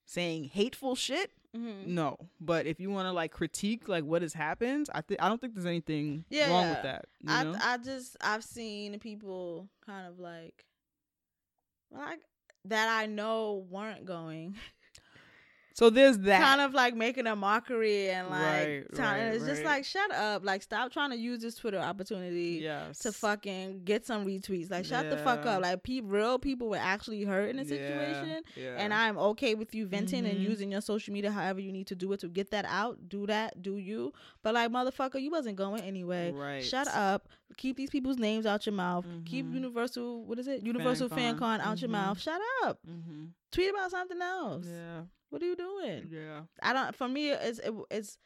saying 0.06 0.46
hateful 0.54 0.94
shit? 0.96 1.32
Mhm. 1.56 1.88
No. 1.88 2.18
But 2.42 2.66
if 2.66 2.80
you 2.80 2.90
want 2.90 3.06
to 3.08 3.12
like 3.12 3.32
critique 3.32 3.88
like 3.88 4.04
what 4.04 4.22
has 4.22 4.34
happened, 4.34 4.90
I 4.94 5.02
think 5.02 5.22
I 5.22 5.30
don't 5.30 5.40
think 5.40 5.54
there's 5.54 5.66
anything 5.66 6.26
Yeah, 6.30 6.50
wrong 6.50 6.70
with 6.70 6.82
that. 6.84 7.06
You 7.22 7.30
I 7.30 7.44
know? 7.44 7.58
I 7.62 7.78
just 7.78 8.18
I've 8.22 8.44
seen 8.44 9.00
people 9.00 9.70
kind 9.86 10.08
of 10.08 10.20
like 10.20 10.66
like 11.92 12.20
that 12.66 12.88
I 12.90 13.06
know 13.06 13.66
weren't 13.70 14.06
going 14.06 14.56
so 15.74 15.90
there's 15.90 16.18
that. 16.20 16.42
kind 16.42 16.62
of 16.62 16.74
like 16.74 16.96
making 16.96 17.28
a 17.28 17.36
mockery 17.36 18.10
and 18.10 18.30
like 18.30 18.42
Right, 18.42 18.86
and 18.90 19.00
right, 19.00 19.18
it's 19.34 19.46
just 19.46 19.64
like 19.64 19.84
shut 19.86 20.12
up 20.12 20.46
like 20.46 20.62
stop 20.62 20.92
trying 20.92 21.10
to 21.10 21.18
use 21.18 21.42
this 21.42 21.56
Twitter 21.56 21.80
opportunity 21.80 22.60
yes. 22.62 23.00
to 23.00 23.12
fucking 23.12 23.82
get 23.84 24.06
some 24.06 24.26
retweets 24.26 24.70
like 24.72 24.86
shut 24.86 25.10
the 25.10 25.18
fuck 25.18 25.46
up 25.46 25.62
like 25.62 25.84
pe- 25.84 26.02
real 26.02 26.38
people 26.40 26.70
were 26.70 26.78
actually 26.78 27.24
hurt 27.24 27.50
in 27.50 27.60
a 27.60 27.66
situation 27.66 28.42
Yeah. 28.56 28.76
and 28.78 28.94
I'm 28.94 29.18
okay 29.18 29.56
with 29.56 29.74
you 29.76 29.88
venting 29.88 30.26
and 30.26 30.38
Mhm. 30.38 30.50
using 30.50 30.72
your 30.72 30.82
social 30.82 31.14
media 31.14 31.32
however 31.32 31.60
you 31.60 31.72
need 31.72 31.88
to 31.88 31.96
do 31.96 32.12
it 32.14 32.20
to 32.22 32.28
get 32.28 32.52
that 32.52 32.66
out. 32.66 33.10
Do 33.10 33.26
that, 33.28 33.62
do 33.62 33.78
you? 33.78 34.14
But 34.44 34.54
like 34.54 34.72
motherfucker, 34.72 35.22
you 35.22 35.32
wasn't 35.32 35.56
going 35.58 35.82
anyway. 35.82 36.32
Right. 36.32 36.64
Shut 36.64 36.88
up. 36.90 37.28
Keep 37.58 37.78
these 37.78 37.90
people's 37.90 38.18
names 38.18 38.46
out 38.46 38.66
your 38.66 38.74
mouth. 38.74 39.06
Keep 39.26 39.48
Mhm. 39.48 39.54
Universal 39.56 40.26
what 40.26 40.40
is 40.40 40.48
it? 40.48 40.64
Universal 40.66 41.10
Fan 41.10 41.36
FanCon. 41.36 41.40
Con 41.40 41.62
out 41.62 41.82
your 41.82 41.90
Mhm. 41.90 41.94
mouth. 41.94 42.20
Shut 42.22 42.42
up. 42.64 42.80
Mm-hmm. 43.54 43.62
Tweet 43.62 43.70
about 43.72 43.92
something 43.92 44.22
else. 44.22 44.66
Yeah. 44.68 45.02
What 45.30 45.42
are 45.42 45.46
you 45.46 45.56
doing? 45.56 46.08
Yeah. 46.12 46.42
I 46.62 46.74
don't. 46.74 46.96
For 46.96 47.08
me, 47.08 47.30
it's 47.32 47.60
it, 47.60 47.74
it's. 47.92 48.18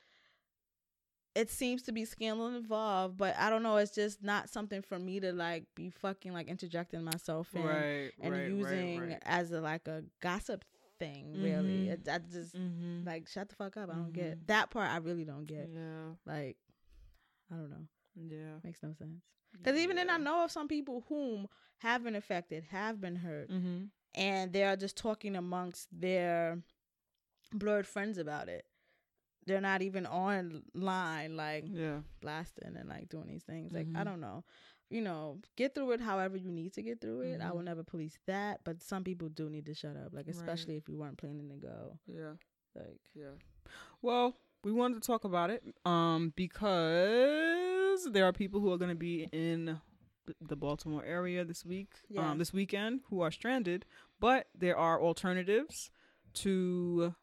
It 1.35 1.51
seems 1.51 1.83
to 1.83 1.91
be 1.91 2.03
scandal 2.03 2.47
involved, 2.47 3.15
but 3.17 3.35
I 3.37 3.51
don't 3.51 3.61
know. 3.61 3.77
It's 3.77 3.93
just 3.93 4.23
not 4.23 4.49
something 4.49 4.81
for 4.81 4.97
me 4.97 5.19
to 5.19 5.31
like 5.31 5.65
be 5.75 5.91
fucking 5.91 6.33
like 6.33 6.47
interjecting 6.47 7.03
myself 7.03 7.53
in 7.53 7.61
Right. 7.63 8.11
and 8.19 8.33
right, 8.33 8.47
using 8.49 8.99
Right, 9.01 9.19
as 9.23 9.51
a 9.51 9.61
like 9.61 9.87
a 9.87 10.03
gossip 10.19 10.65
thing. 10.97 11.33
Really, 11.43 11.85
Mhm. 11.85 11.89
it, 11.91 12.09
I 12.11 12.17
just 12.17 12.55
Mm-hmm. 12.55 13.05
like 13.05 13.27
shut 13.27 13.49
the 13.49 13.55
fuck 13.55 13.77
up. 13.77 13.91
I 13.91 13.93
don't 13.93 14.11
get 14.13 14.47
that 14.47 14.71
part. 14.71 14.89
I 14.89 14.97
really 14.97 15.25
don't 15.25 15.45
get. 15.45 15.69
yeah. 15.71 16.13
Like, 16.25 16.57
I 17.51 17.55
don't 17.55 17.69
know. 17.69 17.87
Yeah. 18.15 18.53
Makes 18.63 18.81
no 18.81 18.93
sense. 18.93 19.21
Because 19.55 19.79
even 19.79 19.95
then, 19.95 20.09
I 20.09 20.17
know 20.17 20.43
of 20.43 20.51
some 20.51 20.67
people 20.67 21.05
whom 21.07 21.47
have 21.77 22.03
been 22.03 22.15
affected, 22.15 22.63
have 22.71 22.99
been 22.99 23.15
hurt, 23.15 23.51
Mm-hmm. 23.51 23.83
And 24.17 24.51
they 24.51 24.63
are 24.63 24.75
just 24.75 24.97
talking 24.97 25.35
amongst 25.35 25.87
their 25.91 26.59
blerd 27.55 27.85
friends 27.85 28.17
about 28.17 28.49
it. 28.49 28.65
They're 29.45 29.61
not 29.61 29.81
even 29.81 30.05
online, 30.05 31.37
like 31.37 31.65
Yeah. 31.67 32.01
blasting 32.21 32.75
and 32.75 32.89
like 32.89 33.07
doing 33.09 33.27
these 33.27 33.43
things. 33.43 33.71
Like 33.71 33.87
I 33.95 34.01
Mhm. 34.01 34.05
don't 34.05 34.19
know, 34.21 34.43
you 34.89 35.01
know, 35.01 35.39
get 35.55 35.73
through 35.75 35.91
it 35.91 36.01
however 36.01 36.35
you 36.35 36.51
need 36.51 36.73
to 36.73 36.81
get 36.81 36.99
through 36.99 37.21
it. 37.21 37.41
I 37.41 37.51
will 37.51 37.61
never 37.63 37.83
police 37.83 38.17
that, 38.25 38.63
but 38.65 38.81
some 38.81 39.03
people 39.05 39.29
do 39.29 39.49
need 39.49 39.65
to 39.67 39.73
shut 39.73 39.95
up. 39.95 40.13
Like 40.13 40.27
Right. 40.27 40.35
especially 40.35 40.75
if 40.77 40.89
you 40.89 40.97
weren't 40.97 41.17
planning 41.17 41.47
to 41.49 41.55
go. 41.55 41.97
Yeah. 42.07 42.33
Like 42.75 42.99
Yeah. 43.13 43.35
Well, 44.01 44.35
we 44.63 44.71
wanted 44.73 44.95
to 45.01 45.07
talk 45.07 45.23
about 45.23 45.49
it 45.49 45.63
um 45.85 46.33
because 46.35 48.05
there 48.11 48.25
are 48.25 48.33
people 48.33 48.59
who 48.59 48.71
are 48.73 48.77
going 48.77 48.89
to 48.91 48.95
be 48.95 49.29
in 49.31 49.79
the 50.41 50.57
Baltimore 50.57 51.05
area 51.05 51.45
this 51.45 51.63
week, 51.65 51.93
Yes. 52.09 52.19
um 52.21 52.37
this 52.37 52.51
weekend 52.51 53.01
who 53.09 53.21
are 53.21 53.31
stranded, 53.31 53.85
but 54.19 54.47
there 54.57 54.77
are 54.77 55.01
alternatives 55.01 55.89
to 56.35 57.13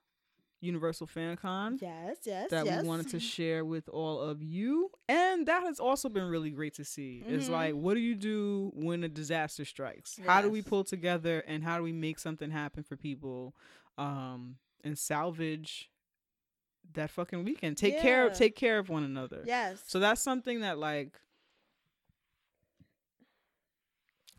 Universal 0.61 1.07
FanCon. 1.09 1.81
Yes, 1.81 2.17
yes, 2.25 2.51
that 2.51 2.65
yes. 2.65 2.83
we 2.83 2.89
wanted 2.89 3.09
to 3.11 3.21
share 3.21 3.65
with 3.67 3.87
all 3.89 4.19
of 4.21 4.43
you. 4.43 4.91
And 5.09 5.47
that 5.47 5.63
has 5.63 5.79
also 5.79 6.09
been 6.09 6.25
really 6.25 6.51
great 6.51 6.75
to 6.77 6.85
see. 6.85 7.23
It's 7.27 7.49
Mhm. 7.49 7.53
like, 7.53 7.75
what 7.75 7.95
do 7.95 8.01
you 8.01 8.15
do 8.15 8.73
when 8.75 9.05
a 9.05 9.09
disaster 9.09 9.65
strikes? 9.67 10.19
How 10.25 10.41
do 10.41 10.49
we 10.49 10.63
pull 10.63 10.83
together 10.85 11.41
and 11.47 11.63
how 11.63 11.77
do 11.77 11.83
we 11.83 11.93
make 11.93 12.19
something 12.19 12.51
happen 12.51 12.83
for 12.83 12.97
people 12.97 13.55
um, 13.99 14.57
and 14.83 14.99
salvage 14.99 15.91
that 16.95 17.11
fucking 17.11 17.45
weekend? 17.45 17.77
Take 17.77 18.01
care 18.01 18.27
of 18.27 18.33
take 18.35 18.57
care 18.57 18.79
of 18.79 18.89
one 18.89 19.05
another. 19.05 19.43
yes. 19.47 19.83
So 19.87 20.01
that's 20.01 20.23
something 20.23 20.61
that 20.61 20.79
like 20.79 21.21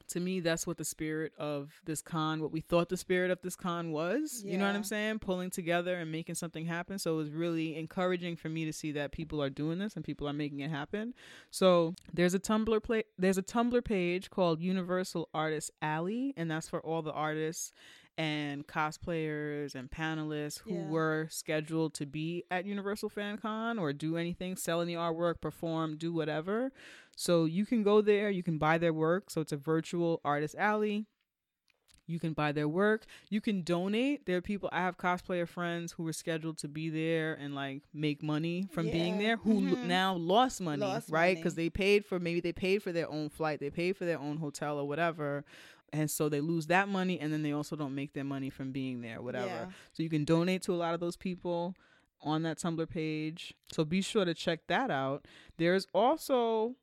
to 0.08 0.20
me 0.20 0.40
that's 0.40 0.66
what 0.68 0.78
the 0.78 0.86
spirit 0.86 1.34
of 1.38 1.72
this 1.86 2.02
con 2.02 2.42
what 2.42 2.52
we 2.52 2.62
thought 2.62 2.90
the 2.90 2.98
spirit 2.98 3.32
of 3.32 3.42
this 3.42 3.56
con 3.56 3.92
was 3.92 4.44
you 4.46 4.58
know 4.58 4.66
what 4.68 4.76
i'm 4.76 4.84
saying 4.84 5.18
pulling 5.20 5.50
together 5.50 5.96
and 5.96 6.12
making 6.12 6.36
something 6.36 6.66
happen 6.66 7.00
so 7.00 7.14
it 7.14 7.18
was 7.18 7.32
really 7.32 7.76
encouraging 7.78 8.36
for 8.36 8.50
me 8.50 8.66
to 8.66 8.74
see 8.74 8.92
that 8.92 9.12
people 9.12 9.42
are 9.42 9.50
doing 9.50 9.80
this 9.80 9.96
and 9.96 10.06
people 10.06 10.28
are 10.28 10.34
making 10.34 10.60
it 10.60 10.70
happen 10.70 11.14
so 11.52 11.94
there's 12.14 12.34
a 12.34 12.40
tumblr 12.40 12.82
play 12.84 13.04
there's 13.18 13.38
a 13.38 13.44
tumblr 13.44 13.84
page 13.84 14.30
called 14.30 14.62
universal 14.62 15.28
artist 15.34 15.72
alley 15.82 16.34
and 16.38 16.50
that's 16.52 16.70
for 16.70 16.80
all 16.82 17.02
the 17.02 17.12
artists 17.14 17.72
and 18.18 18.66
cosplayers 18.66 19.76
and 19.76 19.92
panelists 19.92 20.60
who 20.60 20.74
Yeah. 20.74 20.88
were 20.88 21.28
scheduled 21.30 21.94
to 21.96 22.06
be 22.06 22.46
at 22.50 22.66
Universal 22.66 23.10
Fan 23.10 23.38
Con 23.38 23.78
or 23.78 23.92
do 23.92 24.16
anything, 24.16 24.56
sell 24.56 24.80
any 24.82 24.94
artwork, 24.94 25.42
perform, 25.42 25.98
do 25.98 26.14
whatever. 26.14 26.72
So 27.16 27.46
you 27.46 27.66
can 27.66 27.82
go 27.84 28.02
there, 28.02 28.30
you 28.30 28.44
can 28.44 28.58
buy 28.58 28.78
their 28.78 28.94
work. 28.94 29.30
So 29.30 29.42
it's 29.42 29.52
a 29.54 29.58
virtual 29.58 30.22
artist 30.26 30.56
alley. 30.58 31.06
You 32.08 32.20
can 32.20 32.34
buy 32.34 32.52
their 32.52 32.68
work. 32.68 33.06
You 33.30 33.42
can 33.42 33.64
donate. 33.64 34.28
There 34.28 34.38
are 34.38 34.42
people 34.42 34.70
I 34.72 34.82
have 34.82 34.96
cosplayer 34.96 35.48
friends 35.48 35.94
who 35.94 36.04
were 36.04 36.14
scheduled 36.14 36.60
to 36.60 36.68
be 36.68 36.90
there 36.90 37.34
and 37.34 37.56
like 37.56 37.82
make 37.96 38.22
money 38.22 38.68
from 38.70 38.92
being 38.92 39.18
there 39.18 39.38
who 39.38 39.54
l- 39.70 39.76
Mhm. 39.76 39.86
now 39.86 40.14
lost 40.16 40.62
money, 40.62 40.82
Lost 40.82 41.10
right? 41.10 41.36
Because 41.36 41.56
they 41.56 41.70
paid 41.70 42.06
for 42.06 42.20
maybe 42.20 42.42
they 42.42 42.54
paid 42.54 42.84
for 42.84 42.92
their 42.92 43.10
own 43.10 43.30
flight, 43.30 43.60
they 43.60 43.72
paid 43.72 43.98
for 43.98 44.06
their 44.06 44.20
own 44.20 44.38
hotel 44.38 44.78
or 44.78 44.88
whatever. 44.88 45.46
And 45.92 46.12
so 46.12 46.30
they 46.30 46.42
lose 46.42 46.68
that 46.68 46.90
money 46.90 47.20
and 47.20 47.34
then 47.34 47.42
they 47.42 47.54
also 47.54 47.76
don't 47.76 47.96
make 47.96 48.14
their 48.14 48.24
money 48.24 48.52
from 48.52 48.72
being 48.72 49.02
there, 49.02 49.20
whatever. 49.22 49.46
Yeah. 49.48 49.72
So 49.94 50.04
you 50.04 50.10
can 50.10 50.26
donate 50.26 50.62
to 50.64 50.74
a 50.74 50.78
lot 50.78 50.94
of 50.94 51.00
those 51.00 51.16
people 51.18 51.74
on 52.22 52.44
that 52.44 52.60
Tumblr 52.60 52.88
page. 52.90 53.56
So 53.72 53.84
be 53.84 54.02
sure 54.02 54.26
to 54.26 54.34
check 54.36 54.68
that 54.68 54.92
out. 54.92 55.26
There's 55.58 55.88
also 55.92 56.76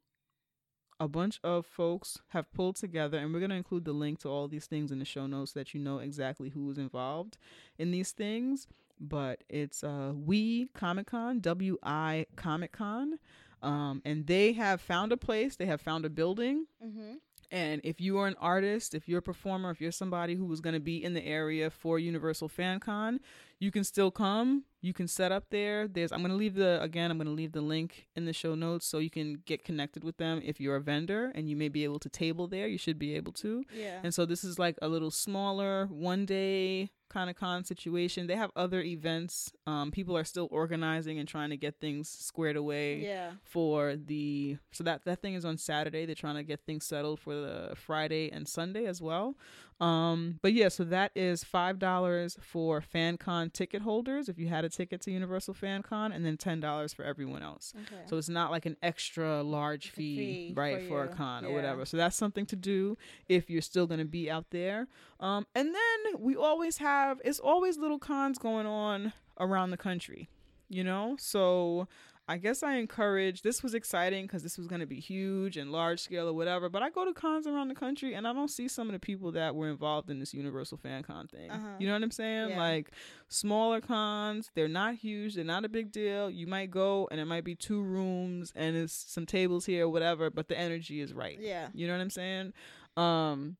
a 1.03 1.09
bunch 1.09 1.40
of 1.42 1.66
folks 1.66 2.20
have 2.28 2.53
pulled 2.55 2.76
together, 2.76 3.18
and 3.18 3.32
we're 3.32 3.40
going 3.40 3.50
to 3.50 3.57
include 3.57 3.84
the 3.84 3.92
link 3.92 4.20
to 4.20 4.28
all 4.28 4.46
these 4.46 4.66
things 4.66 4.92
in 4.92 5.00
the 5.00 5.05
show 5.05 5.26
notes 5.26 5.53
so 5.53 5.59
that 5.59 5.74
you 5.74 5.80
know 5.80 5.98
exactly 5.98 6.50
who 6.50 6.70
is 6.70 6.78
involved 6.78 7.38
in 7.76 7.90
these 7.90 8.12
things. 8.12 8.68
But 9.00 9.42
it's 9.48 9.82
uh, 9.82 10.12
We 10.14 10.66
Comic 10.74 11.09
Con, 11.09 11.40
W 11.40 11.76
I 11.82 12.26
Comic 12.36 12.70
Con. 12.70 13.18
Um, 13.62 14.00
and 14.05 14.28
they 14.28 14.53
have 14.53 14.80
found 14.80 15.11
a 15.11 15.16
place, 15.16 15.57
they 15.57 15.66
have 15.66 15.80
found 15.80 16.05
a 16.05 16.09
building. 16.09 16.66
Mm-hmm. 16.84 17.14
And 17.50 17.80
if 17.82 18.00
you 18.00 18.18
are 18.18 18.28
an 18.28 18.36
artist, 18.40 18.94
if 18.94 19.09
you're 19.09 19.18
a 19.18 19.22
performer, 19.22 19.70
if 19.72 19.80
you're 19.80 19.90
somebody 19.90 20.36
who 20.36 20.46
was 20.46 20.61
going 20.61 20.74
to 20.74 20.80
be 20.80 21.03
in 21.03 21.14
the 21.14 21.26
area 21.26 21.68
for 21.68 21.98
Universal 21.98 22.48
Fan 22.48 22.78
Con, 22.78 23.18
you 23.62 23.70
can 23.70 23.84
still 23.84 24.10
come. 24.10 24.64
You 24.80 24.92
can 24.92 25.06
set 25.06 25.30
up 25.30 25.44
there. 25.50 25.86
There's 25.86 26.10
I'm 26.10 26.18
going 26.18 26.32
to 26.32 26.36
leave 26.36 26.56
the 26.56 26.82
again, 26.82 27.12
I'm 27.12 27.16
going 27.16 27.28
to 27.28 27.32
leave 27.32 27.52
the 27.52 27.60
link 27.60 28.08
in 28.16 28.24
the 28.24 28.32
show 28.32 28.56
notes 28.56 28.84
so 28.84 28.98
you 28.98 29.08
can 29.08 29.40
get 29.46 29.62
connected 29.62 30.02
with 30.02 30.16
them 30.16 30.42
if 30.44 30.60
you're 30.60 30.74
a 30.74 30.80
vendor 30.80 31.30
and 31.36 31.48
you 31.48 31.54
may 31.54 31.68
be 31.68 31.84
able 31.84 32.00
to 32.00 32.08
table 32.08 32.48
there. 32.48 32.66
You 32.66 32.76
should 32.76 32.98
be 32.98 33.14
able 33.14 33.30
to. 33.34 33.62
Yeah. 33.72 34.00
And 34.02 34.12
so 34.12 34.26
this 34.26 34.42
is 34.42 34.58
like 34.58 34.76
a 34.82 34.88
little 34.88 35.12
smaller 35.12 35.86
one 35.92 36.26
day 36.26 36.90
kind 37.08 37.30
of 37.30 37.36
con 37.36 37.62
situation. 37.62 38.26
They 38.26 38.36
have 38.36 38.50
other 38.56 38.80
events. 38.80 39.52
Um, 39.66 39.92
people 39.92 40.16
are 40.16 40.24
still 40.24 40.48
organizing 40.50 41.18
and 41.18 41.28
trying 41.28 41.50
to 41.50 41.56
get 41.56 41.78
things 41.78 42.08
squared 42.08 42.56
away 42.56 43.00
yeah. 43.00 43.32
for 43.44 43.94
the 43.96 44.56
so 44.72 44.82
that 44.84 45.04
that 45.04 45.20
thing 45.20 45.34
is 45.34 45.44
on 45.44 45.58
Saturday. 45.58 46.06
They're 46.06 46.14
trying 46.14 46.36
to 46.36 46.42
get 46.42 46.64
things 46.66 46.84
settled 46.84 47.20
for 47.20 47.34
the 47.34 47.74
Friday 47.76 48.30
and 48.32 48.48
Sunday 48.48 48.86
as 48.86 49.00
well. 49.00 49.36
Um, 49.82 50.38
but 50.42 50.52
yeah, 50.52 50.68
so 50.68 50.84
that 50.84 51.10
is 51.16 51.42
five 51.42 51.80
dollars 51.80 52.38
for 52.40 52.80
FanCon 52.80 53.52
ticket 53.52 53.82
holders 53.82 54.28
if 54.28 54.38
you 54.38 54.46
had 54.46 54.64
a 54.64 54.68
ticket 54.68 55.00
to 55.02 55.10
Universal 55.10 55.54
FanCon, 55.54 56.14
and 56.14 56.24
then 56.24 56.36
ten 56.36 56.60
dollars 56.60 56.94
for 56.94 57.04
everyone 57.04 57.42
else. 57.42 57.74
Okay. 57.74 58.02
So 58.06 58.16
it's 58.16 58.28
not 58.28 58.52
like 58.52 58.64
an 58.64 58.76
extra 58.80 59.42
large 59.42 59.90
fee, 59.90 60.16
fee 60.16 60.52
right, 60.56 60.82
for 60.82 60.88
for, 60.88 61.04
a 61.04 61.08
con 61.08 61.44
or 61.44 61.52
whatever. 61.52 61.84
So 61.84 61.96
that's 61.96 62.16
something 62.16 62.46
to 62.46 62.56
do 62.56 62.96
if 63.28 63.50
you're 63.50 63.60
still 63.60 63.88
going 63.88 63.98
to 63.98 64.06
be 64.06 64.30
out 64.30 64.50
there. 64.50 64.86
Um, 65.18 65.48
and 65.56 65.74
then 65.74 66.20
we 66.20 66.36
always 66.36 66.78
have 66.78 67.20
it's 67.24 67.40
always 67.40 67.76
little 67.76 67.98
cons 67.98 68.38
going 68.38 68.66
on 68.66 69.12
around 69.40 69.72
the 69.72 69.76
country, 69.76 70.28
you 70.68 70.84
know. 70.84 71.16
So 71.18 71.88
I 72.32 72.38
guess 72.38 72.62
I 72.62 72.76
encourage. 72.76 73.42
This 73.42 73.62
was 73.62 73.74
exciting 73.74 74.24
because 74.24 74.42
this 74.42 74.56
was 74.56 74.66
going 74.66 74.80
to 74.80 74.86
be 74.86 74.98
huge 74.98 75.58
and 75.58 75.70
large 75.70 76.00
scale 76.00 76.26
or 76.26 76.32
whatever. 76.32 76.70
But 76.70 76.82
I 76.82 76.88
go 76.88 77.04
to 77.04 77.12
cons 77.12 77.46
around 77.46 77.68
the 77.68 77.74
country 77.74 78.14
and 78.14 78.26
I 78.26 78.32
don't 78.32 78.48
see 78.48 78.68
some 78.68 78.88
of 78.88 78.94
the 78.94 78.98
people 78.98 79.32
that 79.32 79.54
were 79.54 79.68
involved 79.68 80.08
in 80.08 80.18
this 80.18 80.32
Universal 80.32 80.78
Fan 80.78 81.02
Con 81.02 81.28
thing. 81.28 81.50
Uh-huh. 81.50 81.76
You 81.78 81.86
know 81.86 81.92
what 81.92 82.02
I'm 82.02 82.10
saying? 82.10 82.48
Yeah. 82.48 82.58
Like 82.58 82.90
smaller 83.28 83.82
cons, 83.82 84.50
they're 84.54 84.66
not 84.66 84.94
huge, 84.94 85.34
they're 85.34 85.44
not 85.44 85.66
a 85.66 85.68
big 85.68 85.92
deal. 85.92 86.30
You 86.30 86.46
might 86.46 86.70
go 86.70 87.06
and 87.10 87.20
it 87.20 87.26
might 87.26 87.44
be 87.44 87.54
two 87.54 87.82
rooms 87.82 88.50
and 88.56 88.76
it's 88.76 88.94
some 88.94 89.26
tables 89.26 89.66
here, 89.66 89.86
whatever. 89.86 90.30
But 90.30 90.48
the 90.48 90.58
energy 90.58 91.02
is 91.02 91.12
right. 91.12 91.38
Yeah. 91.38 91.68
You 91.74 91.86
know 91.86 91.92
what 91.92 92.00
I'm 92.00 92.08
saying? 92.08 92.54
Um, 92.96 93.58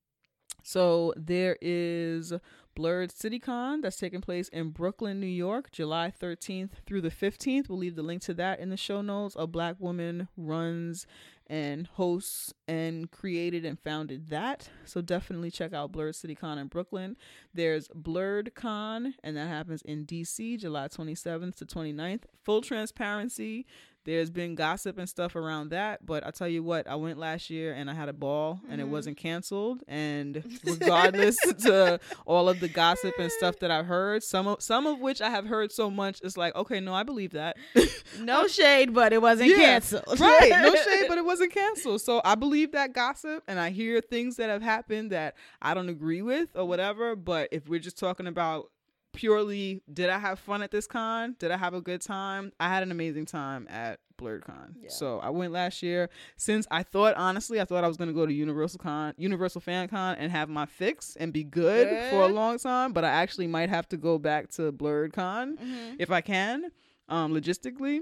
so 0.63 1.13
there 1.15 1.59
is 1.61 2.33
Blerd 2.75 3.13
CityCon 3.13 3.83
that's 3.83 3.99
taking 3.99 4.21
place 4.21 4.49
in 4.49 4.71
Brooklyn, 4.71 5.21
New 5.21 5.27
York, 5.27 5.71
July 5.71 6.13
13th 6.19 6.71
through 6.87 7.03
the 7.03 7.11
15th. 7.11 7.69
We'll 7.69 7.79
leave 7.79 7.97
the 7.97 8.03
link 8.03 8.23
to 8.23 8.35
that 8.35 8.61
in 8.61 8.71
the 8.71 8.77
show 8.77 9.03
notes. 9.03 9.37
A 9.39 9.47
black 9.47 9.77
woman 9.79 10.29
runs 10.37 11.07
and 11.49 11.87
hosts 11.87 12.55
and 12.67 13.11
created 13.11 13.65
and 13.67 13.79
founded 13.79 14.29
that. 14.31 14.71
So 14.87 15.03
definitely 15.03 15.51
check 15.51 15.75
out 15.75 15.93
Blerd 15.93 16.15
CityCon 16.15 16.59
in 16.59 16.69
Brooklyn. 16.69 17.17
There's 17.53 17.89
Blerd 17.89 18.55
Con, 18.55 19.15
and 19.23 19.37
that 19.37 19.49
happens 19.49 19.83
in 19.83 20.07
DC, 20.07 20.59
July 20.59 20.89
27th 20.89 21.57
to 21.57 21.67
29th. 21.67 22.23
Full 22.43 22.63
transparency. 22.63 23.67
There's 24.05 24.31
been 24.31 24.57
gossip 24.57 24.99
and 24.99 25.09
stuff 25.09 25.37
around 25.37 25.69
that, 25.71 26.05
but 26.05 26.27
I 26.27 26.31
tell 26.33 26.49
you 26.49 26.63
what, 26.65 26.89
I 26.89 26.97
went 26.97 27.19
last 27.19 27.51
year 27.51 27.73
and 27.73 27.89
I 27.89 27.95
had 27.95 28.09
a 28.09 28.13
ball 28.13 28.61
and 28.69 28.81
it 28.81 28.87
Mhm. 28.89 28.91
wasn't 28.91 29.17
canceled. 29.17 29.83
And 29.87 30.43
regardless 30.65 31.37
to 31.65 32.01
all 32.27 32.49
of 32.49 32.59
the 32.59 32.69
gossip 32.69 33.15
and 33.19 33.31
stuff 33.31 33.61
that 33.61 33.71
I've 33.71 33.87
heard, 33.87 34.25
some 34.25 34.49
of 34.49 34.61
some 34.61 34.87
of 34.89 34.99
which 34.99 35.21
I 35.23 35.31
have 35.31 35.47
heard 35.47 35.71
so 35.71 35.89
much, 35.91 36.21
it's 36.25 36.37
like, 36.37 36.55
okay, 36.57 36.81
no, 36.81 36.93
I 36.95 37.03
believe 37.05 37.33
that. 37.33 37.57
No 38.19 38.47
shade, 38.49 38.93
but 38.93 39.13
it 39.13 39.23
wasn't 39.23 39.51
Yeah. 39.51 39.57
canceled. 39.57 40.21
right, 40.21 40.51
no 40.51 40.75
shade, 40.75 41.07
but 41.09 41.17
it 41.17 41.25
wasn't 41.25 41.53
canceled. 41.53 42.01
So 42.03 42.21
I 42.25 42.35
believe 42.35 42.73
that 42.73 42.93
gossip 42.93 43.43
and 43.49 43.59
I 43.59 43.71
hear 43.71 44.01
things 44.03 44.37
that 44.37 44.51
have 44.51 44.61
happened 44.63 45.13
that 45.13 45.35
I 45.63 45.73
don't 45.75 45.89
agree 45.89 46.21
with 46.23 46.51
or 46.55 46.67
whatever. 46.67 47.17
But 47.17 47.49
if 47.53 47.69
we're 47.69 47.81
just 47.81 47.99
talking 47.99 48.27
about 48.27 48.71
purely 49.13 49.83
did 49.93 50.09
I 50.11 50.19
have 50.19 50.39
fun 50.39 50.63
at 50.63 50.71
this 50.71 50.87
con? 50.87 51.37
Did 51.39 51.51
I 51.51 51.57
have 51.57 51.75
a 51.75 51.81
good 51.81 52.01
time? 52.01 52.53
I 52.59 52.69
had 52.69 52.83
an 52.83 52.91
amazing 52.91 53.27
time 53.27 53.67
at 53.71 53.99
Blerd 54.21 54.43
Con. 54.43 54.77
Yeah. 54.81 54.89
So 54.91 55.19
I 55.21 55.31
went 55.31 55.53
last 55.53 55.83
year. 55.83 56.09
Since 56.37 56.67
I 56.71 56.83
thought 56.83 57.15
honestly, 57.17 57.61
I 57.61 57.65
thought 57.65 57.83
I 57.85 57.89
was 57.89 57.97
gonna 57.97 58.13
go 58.13 58.25
to 58.27 58.33
Universal 58.33 58.79
Con, 58.79 59.15
Universal 59.17 59.61
Fan 59.63 59.89
Con, 59.89 60.17
and 60.17 60.31
have 60.31 60.49
my 60.49 60.67
fix 60.67 61.17
and 61.17 61.33
be 61.33 61.45
good, 61.45 61.89
for 62.11 62.23
a 62.23 62.29
long 62.29 62.59
time. 62.59 62.93
But 62.93 63.05
I 63.05 63.09
actually 63.11 63.47
might 63.49 63.69
have 63.69 63.89
to 63.89 63.97
go 63.97 64.19
back 64.19 64.49
to 64.53 64.73
Blerd 64.73 65.13
Con 65.13 65.57
Mhm. 65.57 65.97
if 65.99 66.11
I 66.11 66.21
can, 66.21 66.71
um, 67.09 67.33
logistically. 67.33 68.01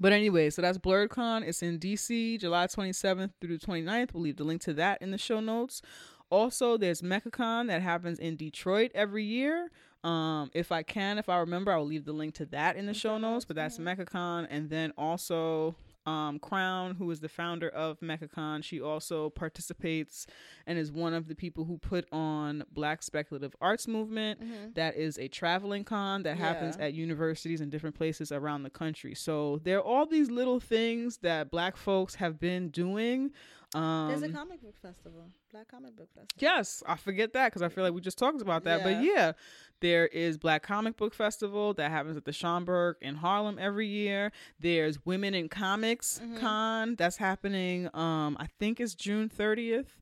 But 0.00 0.12
anyway, 0.12 0.50
so 0.50 0.60
that's 0.62 0.78
BlerdCon. 0.78 1.46
It's 1.46 1.62
in 1.62 1.78
DC, 1.78 2.36
July 2.38 2.66
27th 2.66 3.32
through 3.40 3.56
the 3.58 3.64
29th. 3.64 4.12
We'll 4.12 4.24
leave 4.24 4.36
the 4.38 4.44
link 4.44 4.60
to 4.62 4.72
that 4.74 5.00
in 5.00 5.12
the 5.12 5.18
show 5.18 5.38
notes. 5.40 5.82
Also, 6.30 6.76
there's 6.76 7.00
MechaCon 7.02 7.68
that 7.68 7.80
happens 7.82 8.18
in 8.18 8.34
Detroit 8.34 8.90
every 8.94 9.22
year. 9.22 9.70
Um, 10.04 10.50
if 10.54 10.70
I 10.70 10.82
can, 10.82 11.18
if 11.18 11.28
I 11.28 11.38
remember, 11.38 11.72
I'll 11.72 11.84
leave 11.86 12.04
the 12.04 12.12
link 12.12 12.34
to 12.34 12.46
that 12.46 12.76
in 12.76 12.86
the 12.86 12.94
show 12.94 13.18
notes. 13.18 13.44
But 13.44 13.56
that's 13.56 13.78
MechaCon, 13.78 14.46
and 14.50 14.68
then 14.70 14.92
also 14.98 15.74
um, 16.06 16.38
Crown, 16.38 16.94
who 16.96 17.10
is 17.10 17.20
the 17.20 17.30
founder 17.30 17.70
of 17.70 17.98
MechaCon, 18.00 18.62
she 18.62 18.78
also 18.78 19.30
participates 19.30 20.26
and 20.66 20.78
is 20.78 20.92
one 20.92 21.14
of 21.14 21.28
the 21.28 21.34
people 21.34 21.64
who 21.64 21.78
put 21.78 22.06
on 22.12 22.62
Black 22.72 23.02
Speculative 23.02 23.56
Arts 23.62 23.88
Movement. 23.88 24.38
Mhm. 24.42 24.74
That 24.74 24.96
is 24.96 25.18
a 25.18 25.28
traveling 25.28 25.82
con 25.84 26.22
that 26.24 26.36
happens 26.36 26.76
at 26.76 26.92
universities 26.92 27.62
and 27.62 27.72
different 27.72 27.96
places 27.96 28.30
around 28.32 28.64
the 28.64 28.70
country. 28.70 29.14
So 29.14 29.60
there 29.64 29.78
are 29.78 29.82
all 29.82 30.04
these 30.04 30.30
little 30.30 30.60
things 30.60 31.16
that 31.22 31.50
Black 31.50 31.74
folks 31.74 32.16
have 32.16 32.38
been 32.38 32.68
doing. 32.68 33.30
Um, 33.74 34.08
There's 34.08 34.22
a 34.22 34.28
comic 34.28 34.62
book 34.62 34.76
festival, 34.80 35.26
Black 35.50 35.66
Comic 35.68 35.96
Book 35.96 36.08
Festival. 36.14 36.28
Yes, 36.38 36.82
I 36.86 36.96
forget 36.96 37.32
that 37.32 37.46
because 37.48 37.60
I 37.62 37.68
feel 37.68 37.82
like 37.84 37.92
we 37.92 38.00
just 38.00 38.18
talked 38.18 38.40
about 38.40 38.62
that. 38.64 38.84
But 38.84 39.02
yeah, 39.02 39.32
there 39.80 40.06
is 40.06 40.38
Black 40.38 40.62
Comic 40.62 40.96
Book 40.96 41.12
Festival 41.12 41.74
that 41.74 41.90
happens 41.90 42.16
at 42.16 42.24
the 42.24 42.30
Schomburg 42.30 42.94
in 43.02 43.16
Harlem 43.16 43.58
every 43.58 43.88
year. 43.88 44.30
There's 44.60 45.04
Women 45.04 45.34
in 45.34 45.48
Comics 45.48 46.20
Mhm. 46.22 46.38
Con 46.40 46.94
that's 46.94 47.16
happening. 47.16 47.88
Um, 47.94 48.36
I 48.38 48.46
think 48.60 48.78
it's 48.80 48.94
June 48.94 49.28
30th. 49.28 49.96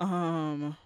Um, 0.00 0.76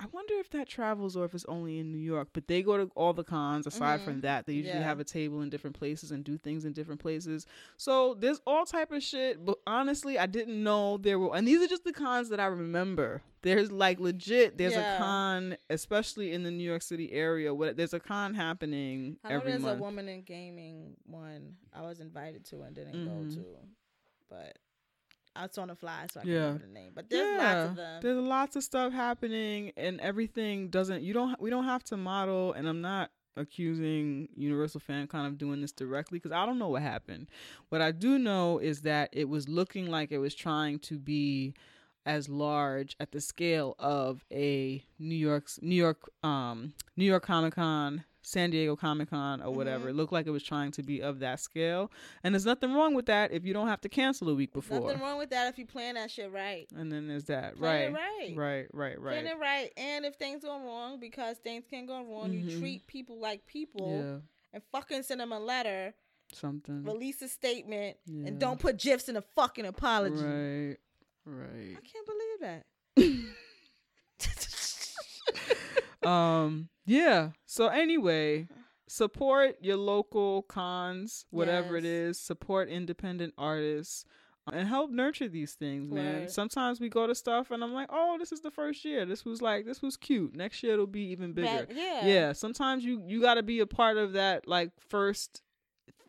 I 0.00 0.06
wonder 0.06 0.34
if 0.34 0.50
that 0.50 0.68
travels 0.68 1.16
or 1.16 1.24
if 1.24 1.34
it's 1.34 1.44
only 1.44 1.78
in 1.78 1.92
New 1.92 1.98
York. 1.98 2.28
But 2.32 2.48
they 2.48 2.62
go 2.62 2.76
to 2.76 2.90
all 2.96 3.12
the 3.12 3.22
cons. 3.22 3.64
Aside 3.66 4.00
Mhm. 4.00 4.04
from 4.04 4.20
that, 4.22 4.44
they 4.44 4.52
usually 4.54 4.78
Yeah. 4.78 4.82
have 4.82 4.98
a 4.98 5.04
table 5.04 5.40
in 5.40 5.50
different 5.50 5.76
places 5.76 6.10
and 6.10 6.24
do 6.24 6.36
things 6.36 6.64
in 6.64 6.72
different 6.72 7.00
places. 7.00 7.46
So 7.76 8.14
there's 8.14 8.40
all 8.44 8.66
type 8.66 8.90
of 8.90 9.02
shit. 9.04 9.44
But 9.44 9.58
honestly, 9.68 10.18
I 10.18 10.26
didn't 10.26 10.60
know 10.62 10.96
there 10.98 11.18
were. 11.18 11.34
And 11.36 11.46
these 11.46 11.62
are 11.62 11.68
just 11.68 11.84
the 11.84 11.92
cons 11.92 12.28
that 12.30 12.40
I 12.40 12.46
remember. 12.46 13.22
There's 13.42 13.70
like 13.70 14.00
legit. 14.00 14.58
There's 14.58 14.72
Yeah. 14.72 14.96
a 14.96 14.98
con, 14.98 15.56
especially 15.70 16.32
in 16.32 16.42
the 16.42 16.50
New 16.50 16.64
York 16.64 16.82
City 16.82 17.12
area. 17.12 17.54
What 17.54 17.76
there's 17.76 17.94
a 17.94 18.00
con 18.00 18.34
happening 18.34 19.18
I 19.22 19.32
every 19.34 19.52
there's 19.52 19.62
month. 19.62 19.78
a 19.78 19.82
woman 19.82 20.08
in 20.08 20.22
gaming 20.22 20.96
one 21.06 21.56
I 21.72 21.82
was 21.82 22.00
invited 22.00 22.44
to 22.46 22.62
and 22.62 22.74
didn't 22.74 22.94
Mhm. 22.96 23.28
go 23.28 23.34
to, 23.36 23.46
but 24.28 24.58
I 25.36 25.42
was 25.46 25.58
on 25.58 25.68
the 25.68 25.74
fly, 25.76 26.06
so 26.12 26.20
I 26.20 26.22
Yeah. 26.24 26.32
can't 26.32 26.44
remember 26.62 26.66
the 26.66 26.72
name. 26.72 26.92
But 26.94 27.10
there's 27.10 27.38
lots 27.38 27.64
of 27.70 27.76
them. 27.76 28.02
There's 28.02 28.16
lots 28.18 28.56
of 28.56 28.62
stuff 28.64 28.92
happening, 28.92 29.72
and 29.76 30.00
everything 30.00 30.68
doesn't. 30.68 31.02
You 31.02 31.12
don't. 31.12 31.40
We 31.40 31.50
don't 31.50 31.64
have 31.64 31.82
to 31.84 31.96
model. 31.96 32.52
And 32.52 32.68
I'm 32.68 32.80
not 32.80 33.10
accusing 33.36 34.28
Universal 34.36 34.80
Fan 34.80 35.06
Con 35.08 35.26
of 35.26 35.38
doing 35.38 35.60
this 35.60 35.72
directly 35.72 36.18
because 36.18 36.32
I 36.32 36.46
don't 36.46 36.58
know 36.58 36.68
what 36.68 36.82
happened. 36.82 37.28
What 37.68 37.82
I 37.82 37.90
do 37.90 38.18
know 38.18 38.58
is 38.58 38.82
that 38.82 39.08
it 39.12 39.28
was 39.28 39.48
looking 39.48 39.86
like 39.86 40.12
it 40.12 40.18
was 40.18 40.34
trying 40.34 40.78
to 40.80 40.98
be 40.98 41.54
as 42.06 42.28
large 42.28 42.94
at 43.00 43.10
the 43.12 43.20
scale 43.20 43.74
of 43.78 44.24
a 44.32 44.84
New 44.98 45.14
York's 45.16 45.58
New 45.62 45.74
York 45.74 46.08
um 46.22 46.74
New 46.96 47.06
York 47.06 47.24
Comic 47.24 47.54
Con, 47.54 48.04
San 48.26 48.48
Diego 48.50 48.74
Comic 48.74 49.10
Con 49.10 49.42
or 49.42 49.52
whatever. 49.52 49.86
Mhm. 49.86 49.90
It 49.90 49.92
looked 49.96 50.12
like 50.12 50.26
it 50.26 50.30
was 50.30 50.42
trying 50.42 50.70
to 50.72 50.82
be 50.82 51.02
of 51.02 51.18
that 51.20 51.40
scale. 51.40 51.92
And 52.22 52.34
there's 52.34 52.46
nothing 52.46 52.72
wrong 52.72 52.94
with 52.94 53.06
that 53.06 53.32
if 53.32 53.44
you 53.44 53.52
don't 53.52 53.68
have 53.68 53.80
to 53.82 53.88
cancel 53.88 54.28
a 54.30 54.34
week 54.34 54.52
before. 54.52 54.80
Nothing 54.80 55.00
wrong 55.00 55.18
with 55.18 55.30
that 55.30 55.48
if 55.52 55.58
you 55.58 55.66
plan 55.66 55.94
that 55.96 56.10
shit 56.10 56.32
right. 56.32 56.66
And 56.74 56.90
then 56.90 57.06
there's 57.06 57.24
that. 57.26 57.56
Plan 57.56 57.92
right. 57.92 58.30
it 58.30 58.36
right. 58.36 58.66
Right, 58.72 58.94
right, 58.96 58.98
Plan 59.00 59.24
right. 59.26 59.32
it 59.34 59.38
right. 59.38 59.72
And 59.76 60.04
if 60.06 60.14
things 60.16 60.42
go 60.42 60.58
wrong, 60.58 60.98
because 60.98 61.36
things 61.38 61.64
can 61.68 61.84
go 61.86 62.02
wrong, 62.02 62.30
Mhm. 62.30 62.50
you 62.50 62.58
treat 62.58 62.86
people 62.86 63.18
like 63.18 63.44
people 63.46 64.00
Yeah, 64.02 64.18
and 64.54 64.62
fucking 64.72 65.02
send 65.02 65.20
them 65.20 65.32
a 65.32 65.38
letter, 65.40 65.92
something. 66.32 66.82
release 66.82 67.20
a 67.20 67.28
statement, 67.28 67.98
Yeah. 68.06 68.28
and 68.28 68.40
don't 68.40 68.58
put 68.58 68.78
gifs 68.78 69.08
in 69.10 69.16
a 69.16 69.22
fucking 69.22 69.66
apology. 69.66 70.16
Right, 70.24 70.76
right. 71.26 71.76
I 71.76 71.80
can't 71.80 72.06
believe 72.06 72.40
that. 72.40 72.66
um, 76.06 76.68
yeah. 76.86 77.30
So 77.46 77.68
anyway, 77.68 78.48
support 78.88 79.56
your 79.60 79.76
local 79.76 80.42
cons, 80.42 81.26
whatever 81.30 81.76
it 81.76 81.84
Yes. 81.84 81.92
is. 81.92 82.20
Support 82.20 82.68
independent 82.68 83.34
artists. 83.38 84.04
and 84.52 84.68
help 84.68 84.90
nurture 84.90 85.26
these 85.26 85.54
things, 85.54 85.90
man. 85.90 86.20
Word. 86.20 86.30
Sometimes 86.30 86.78
we 86.78 86.90
go 86.90 87.06
to 87.06 87.14
stuff 87.14 87.50
and 87.50 87.64
I'm 87.64 87.72
like, 87.72 87.88
oh, 87.90 88.16
this 88.18 88.30
is 88.30 88.42
the 88.42 88.50
first 88.50 88.84
year. 88.84 89.06
This 89.06 89.24
was 89.24 89.40
like, 89.40 89.64
this 89.64 89.80
was 89.80 89.96
cute. 89.96 90.36
Next 90.36 90.62
year 90.62 90.74
it'll 90.74 90.86
be 90.86 91.06
even 91.12 91.32
bigger. 91.32 91.66
Yeah. 91.72 92.06
yeah. 92.06 92.32
Sometimes 92.34 92.84
you 92.84 93.02
you 93.06 93.22
got 93.22 93.34
to 93.34 93.42
be 93.42 93.60
a 93.60 93.66
part 93.66 93.96
of 93.96 94.12
that 94.12 94.46
like 94.46 94.70
first 94.90 95.40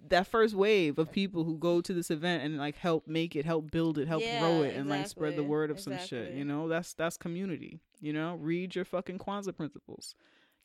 that 0.09 0.27
first 0.27 0.55
wave 0.55 0.97
of 0.99 1.11
people 1.11 1.43
who 1.43 1.57
go 1.57 1.81
to 1.81 1.93
this 1.93 2.11
event 2.11 2.43
and 2.43 2.57
like 2.57 2.75
help 2.77 3.07
make 3.07 3.35
it, 3.35 3.45
help 3.45 3.71
build 3.71 3.97
it, 3.97 4.07
help 4.07 4.21
grow 4.21 4.61
Yeah, 4.61 4.69
it, 4.69 4.75
and 4.75 4.89
like 4.89 5.07
spread 5.07 5.35
the 5.35 5.43
word 5.43 5.71
of 5.71 5.79
some 5.79 5.97
shit. 5.97 6.33
You 6.33 6.45
know, 6.45 6.67
that's 6.67 6.93
that's 6.93 7.17
community. 7.17 7.79
You 8.01 8.13
know, 8.13 8.35
read 8.41 8.75
your 8.75 8.85
fucking 8.85 9.19
Kwanzaa 9.19 9.55
principles. 9.55 10.15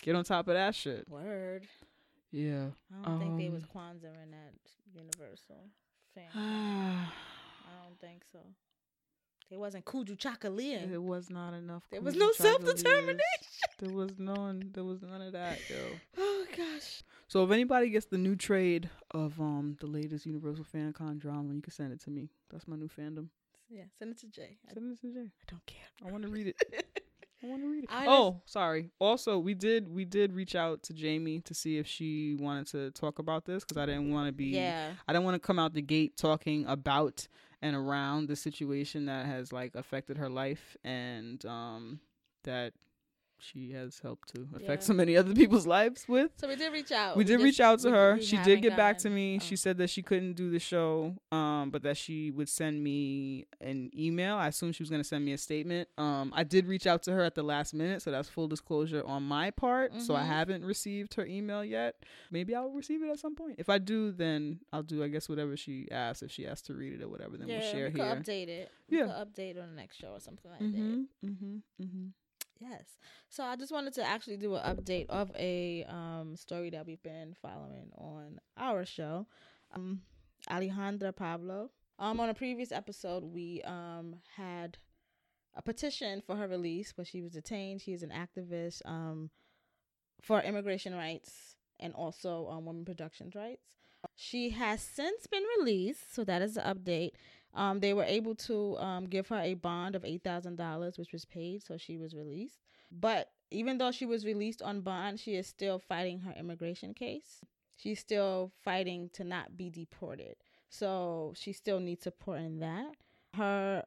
Get 0.02 0.14
on 0.14 0.24
top 0.24 0.48
of 0.48 0.54
that 0.54 0.74
shit. 0.74 1.08
Word. 1.08 1.66
Yeah. 2.30 2.66
I 3.04 3.08
don't 3.08 3.18
think 3.18 3.38
they 3.38 3.48
was 3.50 3.64
Um, 3.64 3.68
Kwanzaa 3.74 4.22
in 4.22 4.30
that 4.30 4.54
Universal 4.94 5.68
family. 6.14 6.30
I 6.34 7.06
don't 7.84 7.98
think 8.00 8.22
so. 8.30 8.38
It 9.50 9.58
wasn't 9.58 9.84
Kujichagulia. 9.84 10.92
It 10.92 11.02
was 11.02 11.28
not 11.28 11.54
enough. 11.54 11.82
There 11.90 12.00
was 12.00 12.14
no 12.14 12.30
self-determination. 12.32 13.20
There 13.80 13.92
was 13.92 14.12
none. 14.18 14.70
There 14.72 14.84
was 14.84 15.02
none 15.02 15.20
of 15.22 15.32
that, 15.32 15.58
yo. 15.68 15.76
Oh 16.18 16.46
gosh. 16.56 17.02
So 17.30 17.44
if 17.44 17.52
anybody 17.52 17.90
gets 17.90 18.06
the 18.06 18.18
new 18.18 18.34
trade 18.34 18.90
of 19.12 19.40
um 19.40 19.76
the 19.78 19.86
latest 19.86 20.26
Universal 20.26 20.64
Fan 20.64 20.92
Con 20.92 21.16
drama, 21.16 21.54
you 21.54 21.62
can 21.62 21.72
send 21.72 21.92
it 21.92 22.00
to 22.00 22.10
me. 22.10 22.28
That's 22.50 22.66
my 22.66 22.74
new 22.74 22.88
fandom. 22.88 23.28
Yeah, 23.68 23.84
send 23.96 24.10
it 24.10 24.18
to 24.18 24.26
Jay. 24.26 24.58
Send 24.74 24.90
it 24.92 25.00
to 25.02 25.12
Jay. 25.12 25.30
I 25.40 25.44
don't 25.46 25.64
care. 25.64 25.86
I 26.04 26.10
want 26.10 26.24
to 26.24 26.28
read 26.28 26.48
it. 26.48 26.56
I 27.42 27.46
want 27.46 27.62
to 27.62 27.68
read 27.68 27.84
it. 27.84 27.90
I 27.92 28.06
oh, 28.08 28.42
sorry. 28.46 28.90
Also, 28.98 29.38
we 29.38 29.54
did 29.54 29.88
we 29.88 30.04
did 30.04 30.32
reach 30.32 30.56
out 30.56 30.82
to 30.82 30.92
Jamie 30.92 31.38
to 31.42 31.54
see 31.54 31.78
if 31.78 31.86
she 31.86 32.34
wanted 32.34 32.66
to 32.72 32.90
talk 32.90 33.20
about 33.20 33.44
this 33.44 33.62
because 33.62 33.80
I 33.80 33.86
didn't 33.86 34.12
want 34.12 34.26
to 34.26 34.32
be 34.32 34.46
Yeah. 34.46 34.90
I 35.06 35.12
don't 35.12 35.22
want 35.22 35.36
to 35.36 35.46
come 35.46 35.60
out 35.60 35.72
the 35.72 35.82
gate 35.82 36.16
talking 36.16 36.66
about 36.66 37.28
and 37.62 37.76
around 37.76 38.26
the 38.26 38.34
situation 38.34 39.06
that 39.06 39.26
has 39.26 39.52
like 39.52 39.76
affected 39.76 40.18
her 40.18 40.28
life 40.28 40.76
and 40.82 41.46
um 41.46 42.00
that 42.42 42.72
she 43.42 43.72
has 43.72 43.98
helped 44.00 44.34
to 44.34 44.42
affect 44.54 44.82
Yeah. 44.82 44.86
so 44.86 44.92
many 44.94 45.16
other 45.16 45.34
people's 45.34 45.66
lives 45.66 46.06
with. 46.08 46.30
So 46.36 46.48
we 46.48 46.56
did 46.56 46.72
reach 46.72 46.92
out. 46.92 47.16
we 47.16 47.24
did 47.24 47.34
just- 47.34 47.44
reach 47.44 47.60
out 47.60 47.78
to 47.80 47.88
we- 47.88 47.94
her. 47.96 48.14
we 48.16 48.22
She 48.22 48.36
did 48.38 48.62
get 48.62 48.76
back 48.76 48.98
to 48.98 49.10
me. 49.10 49.36
oh. 49.36 49.38
She 49.40 49.56
said 49.56 49.78
that 49.78 49.90
she 49.90 50.02
couldn't 50.02 50.34
do 50.34 50.50
the 50.50 50.58
show, 50.58 51.16
um, 51.32 51.70
but 51.70 51.82
that 51.82 51.96
she 51.96 52.30
would 52.30 52.48
send 52.48 52.82
me 52.82 53.46
an 53.60 53.90
email. 53.96 54.36
I 54.36 54.48
assumed 54.48 54.74
she 54.76 54.82
was 54.82 54.90
gonna 54.90 55.04
send 55.04 55.24
me 55.24 55.32
a 55.32 55.38
statement. 55.38 55.88
Um, 55.98 56.32
I 56.34 56.44
did 56.44 56.66
reach 56.66 56.86
out 56.86 57.02
to 57.04 57.12
her 57.12 57.22
at 57.22 57.34
the 57.34 57.42
last 57.42 57.74
minute, 57.74 58.02
so 58.02 58.10
that's 58.10 58.28
full 58.28 58.48
disclosure 58.48 59.04
on 59.04 59.22
my 59.22 59.50
part. 59.50 59.94
So 60.00 60.14
I 60.14 60.22
Mhm. 60.22 60.26
haven't 60.26 60.64
received 60.64 61.14
her 61.14 61.26
email 61.26 61.64
yet. 61.64 62.04
Maybe 62.30 62.54
I'll 62.54 62.70
receive 62.70 63.02
it 63.02 63.08
at 63.10 63.18
some 63.18 63.34
point. 63.34 63.56
If 63.58 63.68
I 63.68 63.78
do, 63.78 64.12
then 64.12 64.60
I'll 64.72 64.82
do 64.82 65.02
I 65.02 65.08
guess 65.08 65.28
whatever 65.28 65.56
she 65.56 65.88
asks. 65.90 66.22
If 66.22 66.30
she 66.30 66.46
asks 66.46 66.66
to 66.68 66.74
read 66.74 66.92
it 66.94 67.02
or 67.02 67.08
whatever, 67.08 67.36
then 67.36 67.48
yeah, 67.48 67.60
we'll 67.60 67.72
share 67.72 67.90
we 67.90 68.00
here. 68.00 68.08
update 68.14 68.48
it. 68.48 68.70
We 68.88 68.98
Yeah. 68.98 69.06
update 69.24 69.60
on 69.62 69.70
the 69.70 69.76
next 69.76 69.96
show 69.96 70.08
or 70.12 70.20
something 70.20 70.50
like 70.50 70.60
that. 70.60 70.66
Mm-hmm. 70.66 71.56
Mm-hmm. 71.82 72.06
Yes. 72.60 72.84
So 73.30 73.42
I 73.42 73.56
just 73.56 73.72
wanted 73.72 73.94
to 73.94 74.04
actually 74.06 74.36
do 74.36 74.54
an 74.54 74.76
update 74.76 75.06
of 75.08 75.32
a 75.36 75.84
um, 75.88 76.36
story 76.36 76.70
that 76.70 76.86
we've 76.86 77.02
been 77.02 77.34
following 77.40 77.90
on 77.96 78.38
our 78.56 78.84
show. 78.84 79.26
Um, 79.74 80.02
Alejandra 80.48 81.14
Pablo. 81.14 81.70
Um, 81.98 82.20
on 82.20 82.28
a 82.28 82.34
previous 82.34 82.70
episode, 82.70 83.24
we 83.24 83.62
um, 83.62 84.16
had 84.36 84.78
a 85.54 85.62
petition 85.62 86.22
for 86.26 86.36
her 86.36 86.48
release, 86.48 86.92
where 86.96 87.04
she 87.04 87.22
was 87.22 87.32
detained. 87.32 87.82
She 87.82 87.92
is 87.92 88.02
an 88.02 88.10
activist 88.10 88.82
um, 88.86 89.30
for 90.22 90.40
immigration 90.40 90.94
rights 90.94 91.56
and 91.78 91.94
also 91.94 92.48
um, 92.50 92.66
women 92.66 92.84
productions 92.84 93.34
rights. 93.34 93.74
She 94.16 94.50
has 94.50 94.80
since 94.82 95.26
been 95.26 95.44
released, 95.58 96.14
so 96.14 96.24
that 96.24 96.42
is 96.42 96.54
the 96.54 96.62
update. 96.62 97.12
Um, 97.54 97.80
they 97.80 97.92
were 97.94 98.04
able 98.04 98.34
to 98.36 98.76
um, 98.78 99.06
give 99.06 99.28
her 99.28 99.40
a 99.40 99.54
bond 99.54 99.96
of 99.96 100.04
eight 100.04 100.22
thousand 100.22 100.56
dollars, 100.56 100.98
which 100.98 101.12
was 101.12 101.24
paid, 101.24 101.62
so 101.62 101.76
she 101.76 101.98
was 101.98 102.14
released. 102.14 102.60
But 102.92 103.30
even 103.50 103.78
though 103.78 103.90
she 103.90 104.06
was 104.06 104.24
released 104.24 104.62
on 104.62 104.82
bond, 104.82 105.18
she 105.18 105.34
is 105.34 105.46
still 105.46 105.78
fighting 105.78 106.20
her 106.20 106.34
immigration 106.38 106.94
case. 106.94 107.40
She's 107.76 107.98
still 107.98 108.52
fighting 108.62 109.10
to 109.14 109.24
not 109.24 109.56
be 109.56 109.70
deported, 109.70 110.36
so 110.68 111.32
she 111.36 111.52
still 111.52 111.80
needs 111.80 112.04
support 112.04 112.40
in 112.40 112.60
that. 112.60 112.94
Her 113.34 113.84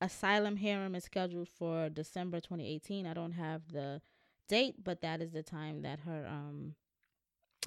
asylum 0.00 0.56
hearing 0.56 0.94
is 0.94 1.04
scheduled 1.04 1.48
for 1.48 1.88
December 1.88 2.40
2018. 2.40 3.06
I 3.06 3.14
don't 3.14 3.32
have 3.32 3.72
the 3.72 4.00
date, 4.48 4.82
but 4.82 5.02
that 5.02 5.20
is 5.20 5.32
the 5.32 5.42
time 5.42 5.82
that 5.82 6.00
her 6.00 6.26
um 6.26 6.74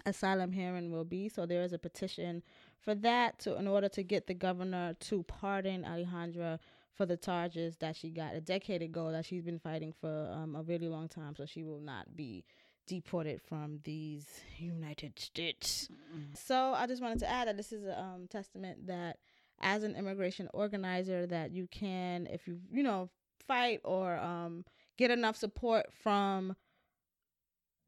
asylum 0.05 0.51
hearing 0.51 0.91
will 0.91 1.03
be. 1.05 1.29
So 1.29 1.45
there 1.45 1.63
is 1.63 1.73
a 1.73 1.77
petition 1.77 2.43
for 2.83 2.95
that 2.95 3.39
to 3.39 3.55
in 3.57 3.67
order 3.67 3.87
to 3.89 4.03
get 4.03 4.27
the 4.27 4.33
governor 4.33 4.95
to 4.99 5.23
pardon 5.23 5.83
Alejandra 5.83 6.59
for 6.93 7.05
the 7.05 7.17
charges 7.17 7.77
that 7.77 7.95
she 7.95 8.09
got 8.09 8.35
a 8.35 8.41
decade 8.41 8.81
ago 8.81 9.11
that 9.11 9.25
she's 9.25 9.43
been 9.43 9.59
fighting 9.59 9.93
for 10.01 10.29
um, 10.31 10.55
a 10.55 10.63
really 10.63 10.87
long 10.87 11.07
time 11.07 11.35
so 11.35 11.45
she 11.45 11.63
will 11.63 11.79
not 11.79 12.15
be 12.15 12.43
deported 12.87 13.39
from 13.41 13.79
these 13.83 14.25
United 14.57 15.17
States. 15.17 15.87
So 16.33 16.73
I 16.75 16.87
just 16.87 17.01
wanted 17.01 17.19
to 17.19 17.29
add 17.29 17.47
that 17.47 17.55
this 17.55 17.71
is 17.71 17.85
a 17.85 17.97
um, 17.99 18.27
testament 18.29 18.87
that 18.87 19.17
as 19.61 19.83
an 19.83 19.95
immigration 19.95 20.49
organizer 20.53 21.25
that 21.27 21.51
you 21.51 21.67
can 21.67 22.27
if 22.31 22.47
you 22.47 22.59
you 22.71 22.83
know 22.83 23.09
fight 23.47 23.79
or 23.83 24.17
um, 24.19 24.65
get 24.97 25.11
enough 25.11 25.37
support 25.37 25.85
from 26.03 26.55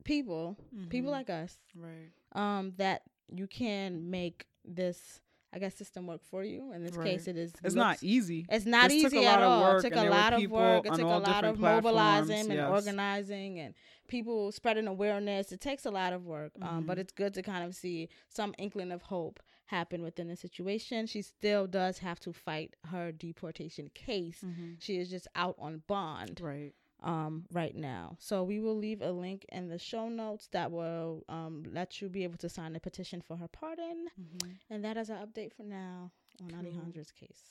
people 0.03 0.57
people 0.89 1.09
Mhm. 1.09 1.13
like 1.13 1.29
us 1.29 1.57
Right. 1.75 2.11
um 2.33 2.73
that 2.77 3.03
you 3.29 3.47
can 3.47 4.09
make 4.09 4.45
this 4.65 5.19
I 5.55 5.59
guess 5.59 5.75
system 5.75 6.07
work 6.07 6.21
for 6.23 6.43
you. 6.43 6.71
In 6.73 6.83
this 6.83 6.97
case, 6.97 7.27
it 7.27 7.37
is. 7.37 7.51
It's 7.51 7.61
looks- 7.61 7.75
not 7.75 8.01
easy. 8.01 8.43
It's 8.49 8.65
not 8.65 8.89
This 8.89 9.03
easy 9.03 9.17
lot 9.23 9.37
at 9.37 9.43
of 9.43 9.51
all. 9.51 9.61
work, 9.61 9.85
it 9.85 9.89
took 9.93 9.99
a 9.99 10.09
lot 10.09 10.33
of 10.33 10.49
work. 10.49 10.85
It 10.87 10.89
took 10.93 11.01
a 11.01 11.05
lot 11.05 11.45
of 11.45 11.59
mobilizing 11.59 12.47
platforms, 12.47 12.49
and 12.49 12.73
organizing 12.73 13.59
and 13.59 13.75
people 14.07 14.51
spreading 14.51 14.87
awareness. 14.87 15.51
It 15.51 15.61
takes 15.61 15.85
a 15.85 15.91
lot 15.91 16.11
of 16.11 16.25
work, 16.25 16.53
um, 16.59 16.87
but 16.87 16.97
Mhm. 16.97 17.01
it's 17.01 17.13
good 17.13 17.35
to 17.35 17.43
kind 17.43 17.63
of 17.63 17.75
see 17.75 18.09
some 18.29 18.55
inkling 18.57 18.91
of 18.91 19.03
hope 19.03 19.39
happen 19.67 20.01
within 20.01 20.27
the 20.27 20.35
situation. 20.35 21.05
She 21.05 21.21
still 21.21 21.67
does 21.67 21.99
have 21.99 22.19
to 22.21 22.33
fight 22.33 22.73
her 22.85 23.11
deportation 23.11 23.89
case. 23.93 24.41
Mm-hmm. 24.43 24.73
She 24.79 24.97
is 24.97 25.07
just 25.07 25.27
out 25.35 25.55
on 25.59 25.83
bond 25.85 26.41
Right. 26.41 26.73
Um, 27.03 27.45
right 27.51 27.75
now. 27.75 28.15
So 28.19 28.43
we 28.43 28.59
will 28.59 28.77
leave 28.77 29.01
a 29.01 29.11
link 29.11 29.45
in 29.49 29.67
the 29.67 29.77
show 29.79 30.09
notes 30.09 30.47
that 30.51 30.71
will 30.71 31.23
um, 31.29 31.63
let 31.71 32.01
you 32.01 32.09
be 32.09 32.23
able 32.23 32.37
to 32.37 32.49
sign 32.49 32.75
a 32.75 32.79
petition 32.79 33.21
for 33.21 33.37
her 33.37 33.47
pardon. 33.47 34.07
Mm-hmm. 34.19 34.51
And 34.73 34.83
that 34.85 34.97
is 34.97 35.09
our 35.09 35.17
update 35.17 35.53
for 35.53 35.63
now 35.63 36.11
on 36.41 36.49
Cool. 36.49 36.59
Alejandra's 36.59 37.11
case. 37.11 37.41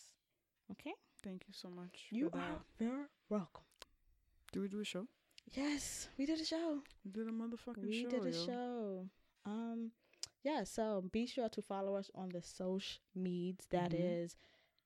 Okay? 0.71 0.95
Thank 1.23 1.45
you 1.47 1.55
so 1.55 1.69
much. 1.69 2.07
You 2.11 2.31
are 2.33 2.59
very 2.79 3.05
welcome. 3.29 3.63
Do 4.53 4.61
we 4.63 4.69
do 4.69 4.81
a 4.81 4.85
show? 4.85 5.07
Yes, 5.53 6.09
we 6.19 6.27
did 6.27 6.41
a 6.41 6.45
show. 6.45 6.79
We 7.05 7.11
did 7.11 7.29
a 7.29 7.31
motherfucking 7.33 7.87
we 7.87 8.03
show. 8.05 8.11
did 8.11 8.27
a 8.27 8.31
yo. 8.37 8.47
show. 8.47 9.07
Um, 9.45 9.91
yeah. 10.45 10.65
So 10.65 11.05
be 11.13 11.27
sure 11.27 11.49
to 11.51 11.63
follow 11.63 11.95
us 11.97 12.11
on 12.15 12.29
the 12.31 12.43
social 12.43 13.01
medias. 13.15 13.67
That 13.71 13.93
is 13.93 14.33
Mhm. 14.35 14.37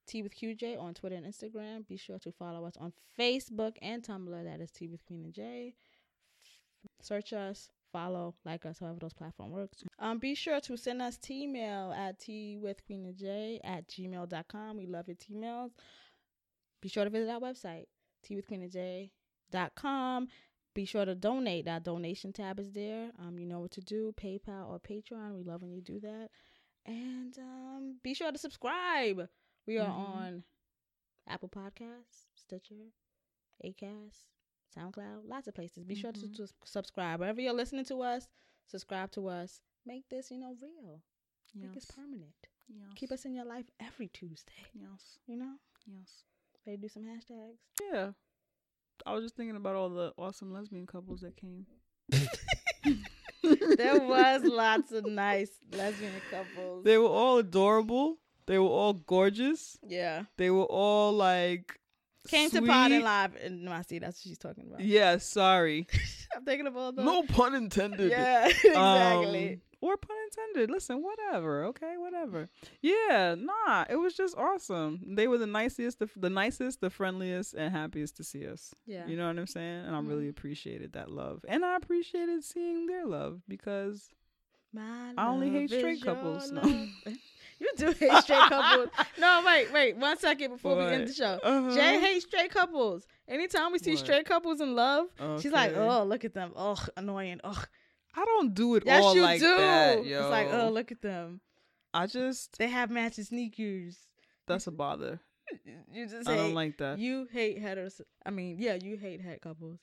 Tea 0.07 0.23
with 0.23 0.35
QJ 0.35 0.81
on 0.81 0.95
Twitter 0.95 1.17
and 1.17 1.27
Instagram. 1.27 1.87
Be 1.87 1.97
sure 1.97 2.19
to 2.21 2.33
follow 2.33 2.65
us 2.65 2.77
on 2.79 2.93
Facebook 3.19 3.77
and 3.83 4.03
Tumblr. 4.03 4.45
That 4.45 4.61
is 4.61 4.71
Tea 4.71 4.89
with 4.89 5.05
Queen 5.05 5.25
and 5.25 5.33
J. 5.35 5.75
Search 7.03 7.33
us, 7.33 7.69
follow, 7.93 8.35
like 8.45 8.65
us, 8.65 8.79
however 8.79 8.99
those 9.01 9.13
platform 9.13 9.51
works. 9.51 9.83
Um, 9.99 10.19
be 10.19 10.35
sure 10.35 10.61
to 10.61 10.77
send 10.77 11.03
us 11.03 11.17
tea 11.19 11.47
mail 11.47 11.93
at 11.97 12.19
tea 12.21 12.57
with 12.57 12.85
Queen 12.87 13.05
and 13.07 13.17
J 13.17 13.61
at 13.65 13.89
gmail.com. 13.89 14.77
We 14.77 14.87
love 14.87 15.09
your 15.09 15.17
tea 15.17 15.35
mails. 15.35 15.73
Be 16.81 16.89
sure 16.89 17.05
to 17.05 17.11
visit 17.11 17.31
our 17.31 17.41
website, 17.41 17.87
tea 18.23 18.37
with 18.37 18.47
Queen 18.47 18.63
and 18.63 18.71
J 18.71 19.11
dot 19.51 19.75
com. 19.75 20.29
Be 20.75 20.85
sure 20.85 21.07
to 21.07 21.15
donate. 21.15 21.65
That 21.65 21.85
donation 21.85 22.33
tab 22.33 22.61
is 22.61 22.71
there. 22.73 23.11
Um, 23.19 23.39
you 23.39 23.47
know 23.47 23.61
what 23.61 23.71
to 23.73 23.81
do, 23.81 24.15
PayPal 24.21 24.69
or 24.69 24.79
Patreon. 24.79 25.35
We 25.35 25.43
love 25.43 25.63
when 25.63 25.73
you 25.73 25.81
do 25.81 25.99
that. 26.01 26.29
And 26.85 27.37
um, 27.39 27.97
be 28.03 28.13
sure 28.13 28.31
to 28.31 28.39
subscribe. 28.39 29.27
We 29.67 29.79
are 29.79 29.89
Mhm. 29.89 29.99
on 30.17 30.45
Apple 31.27 31.49
Podcasts, 31.49 32.27
Stitcher, 32.35 32.93
Acast, 33.65 34.25
SoundCloud, 34.77 35.23
lots 35.29 35.49
of 35.49 35.55
places. 35.55 35.85
Be 35.85 35.95
sure 35.95 36.13
to, 36.13 36.21
Mhm. 36.21 36.37
to 36.37 36.49
subscribe 36.65 37.21
wherever 37.21 37.41
you're 37.41 37.53
listening 37.53 37.85
to 37.87 38.03
us. 38.03 38.29
Subscribe 38.67 39.11
to 39.13 39.29
us. 39.29 39.61
Make 39.85 40.09
this, 40.09 40.31
you 40.31 40.39
know, 40.39 40.55
real. 40.61 41.03
Make 41.55 41.73
this 41.73 41.87
permanent. 41.87 42.35
Yes. 42.69 42.93
Keep 42.97 43.13
us 43.13 43.25
in 43.25 43.35
your 43.35 43.45
life 43.45 43.71
every 43.81 44.09
Tuesday. 44.09 44.67
Yes. 44.75 45.19
You 45.27 45.37
know, 45.37 45.59
Yes. 45.87 46.25
to 46.65 46.77
do 46.77 46.89
some 46.89 47.05
hashtags. 47.05 47.59
Yeah. 47.81 48.13
I 49.05 49.13
was 49.15 49.25
just 49.25 49.37
thinking 49.37 49.57
about 49.57 49.77
all 49.77 49.89
the 49.91 50.13
awesome 50.19 50.53
lesbian 50.53 50.87
couples 50.87 51.21
that 51.21 51.37
came. 51.37 51.67
there 53.43 53.99
was 54.01 54.43
lots 54.45 54.93
of 54.93 55.07
nice 55.07 55.51
lesbian 55.73 56.13
couples. 56.31 56.85
They 56.85 56.99
were 56.99 57.09
all 57.09 57.39
adorable. 57.39 58.19
They 58.47 58.59
were 58.59 58.67
all 58.69 58.93
gorgeous. 58.95 59.79
yeah. 59.87 60.25
They 60.37 60.51
were 60.51 60.65
all 60.65 61.13
like 61.13 61.79
Came 62.29 62.51
to 62.51 62.59
sweet. 62.59 62.69
Podin 62.69 63.03
Live 63.03 63.37
in 63.37 63.65
my 63.65 63.83
seat. 63.83 64.01
That's 64.01 64.19
what 64.19 64.29
she's 64.29 64.39
talking 64.39 64.65
about. 64.67 64.81
Yeah, 64.81 65.19
sorry. 65.19 65.87
I'm 66.37 66.45
thinking 66.45 66.67
of 66.67 66.77
all 66.77 66.93
those. 66.93 67.05
no 67.05 67.23
pun 67.23 67.55
intended. 67.55 68.11
Yeah, 68.11 68.47
exactly. 68.65 69.53
Um, 69.55 69.61
or 69.81 69.97
pun 69.97 70.17
intended. 70.25 70.71
Listen, 70.71 71.03
whatever. 71.03 71.65
Okay, 71.67 71.95
whatever. 71.99 72.49
Yeah, 72.83 73.37
nah, 73.39 73.85
it 73.89 73.97
was 73.97 74.15
just 74.15 74.37
awesome. 74.37 75.15
They 75.17 75.29
were 75.29 75.39
the 75.39 75.47
nicest, 75.47 75.99
the, 76.01 76.09
the 76.17 76.31
nicest, 76.31 76.81
the 76.81 76.91
friendliest, 76.91 77.55
and 77.55 77.73
happiest 77.73 78.17
to 78.17 78.25
see 78.25 78.47
us. 78.49 78.75
Yeah. 78.87 79.07
You 79.07 79.17
know 79.17 79.29
what 79.29 79.39
I'm 79.39 79.47
saying? 79.47 79.85
And 79.87 79.95
I 79.95 80.01
Mhm. 80.01 80.09
really 80.09 80.29
appreciated 80.29 80.95
that 80.95 81.11
love, 81.11 81.45
and 81.47 81.65
I 81.65 81.77
appreciated 81.77 82.43
seeing 82.43 82.87
their 82.87 83.05
love 83.07 83.43
because 83.47 84.11
My 84.73 85.13
I 85.17 85.29
only 85.29 85.51
hate 85.51 85.71
straight 85.71 85.85
is 85.99 86.05
your 86.05 86.15
couples, 86.15 86.51
no. 86.53 86.63
You 87.59 87.71
do 87.77 87.87
hate 87.93 88.13
straight 88.23 88.49
couples. 88.49 88.89
No, 89.19 89.43
wait, 89.47 89.73
wait. 89.73 89.97
One 89.97 90.19
second 90.19 90.51
before 90.53 90.77
we 90.77 90.85
end 90.85 91.09
the 91.09 91.13
show. 91.15 91.39
Uh-huh. 91.43 91.75
Jay 91.75 91.99
hates 92.01 92.25
straight 92.27 92.51
couples. 92.51 93.07
Anytime 93.29 93.73
we 93.73 93.79
see 93.79 93.93
What? 93.93 94.01
straight 94.01 94.27
couples 94.27 94.61
in 94.61 94.75
love, 94.75 95.07
she's 95.41 95.53
like, 95.53 95.73
"Oh, 95.77 96.05
look 96.05 96.25
at 96.25 96.35
them. 96.35 96.53
Oh, 96.57 96.77
annoying. 96.97 97.41
Oh, 97.45 97.65
I 98.15 98.25
don't 98.25 98.55
do 98.55 98.75
it 98.77 98.85
yes, 98.87 99.03
all 99.03 99.15
you 99.15 99.23
like 99.23 99.41
do." 99.41 99.57
that, 99.57 100.05
yo. 100.07 100.21
It's 100.21 100.31
like, 100.31 100.49
"Oh, 100.53 100.69
look 100.71 100.93
at 100.93 101.01
them. 101.03 101.41
I 101.95 102.07
just 102.07 102.59
They 102.59 102.69
have 102.69 102.91
matching 102.91 103.25
sneakers." 103.25 103.97
that's 104.47 104.67
a 104.67 104.71
bother. 104.71 105.21
You 105.93 106.07
just 106.09 106.29
I 106.29 106.33
hate. 106.33 106.39
don't 106.39 106.55
like 106.55 106.77
that. 106.79 106.99
You 106.99 107.27
hate 107.33 107.63
heteros. 107.63 108.01
I 108.25 108.31
mean, 108.31 108.57
yeah, 108.59 108.75
you 108.81 108.97
hate 108.97 109.21
het 109.21 109.41
couples. 109.41 109.79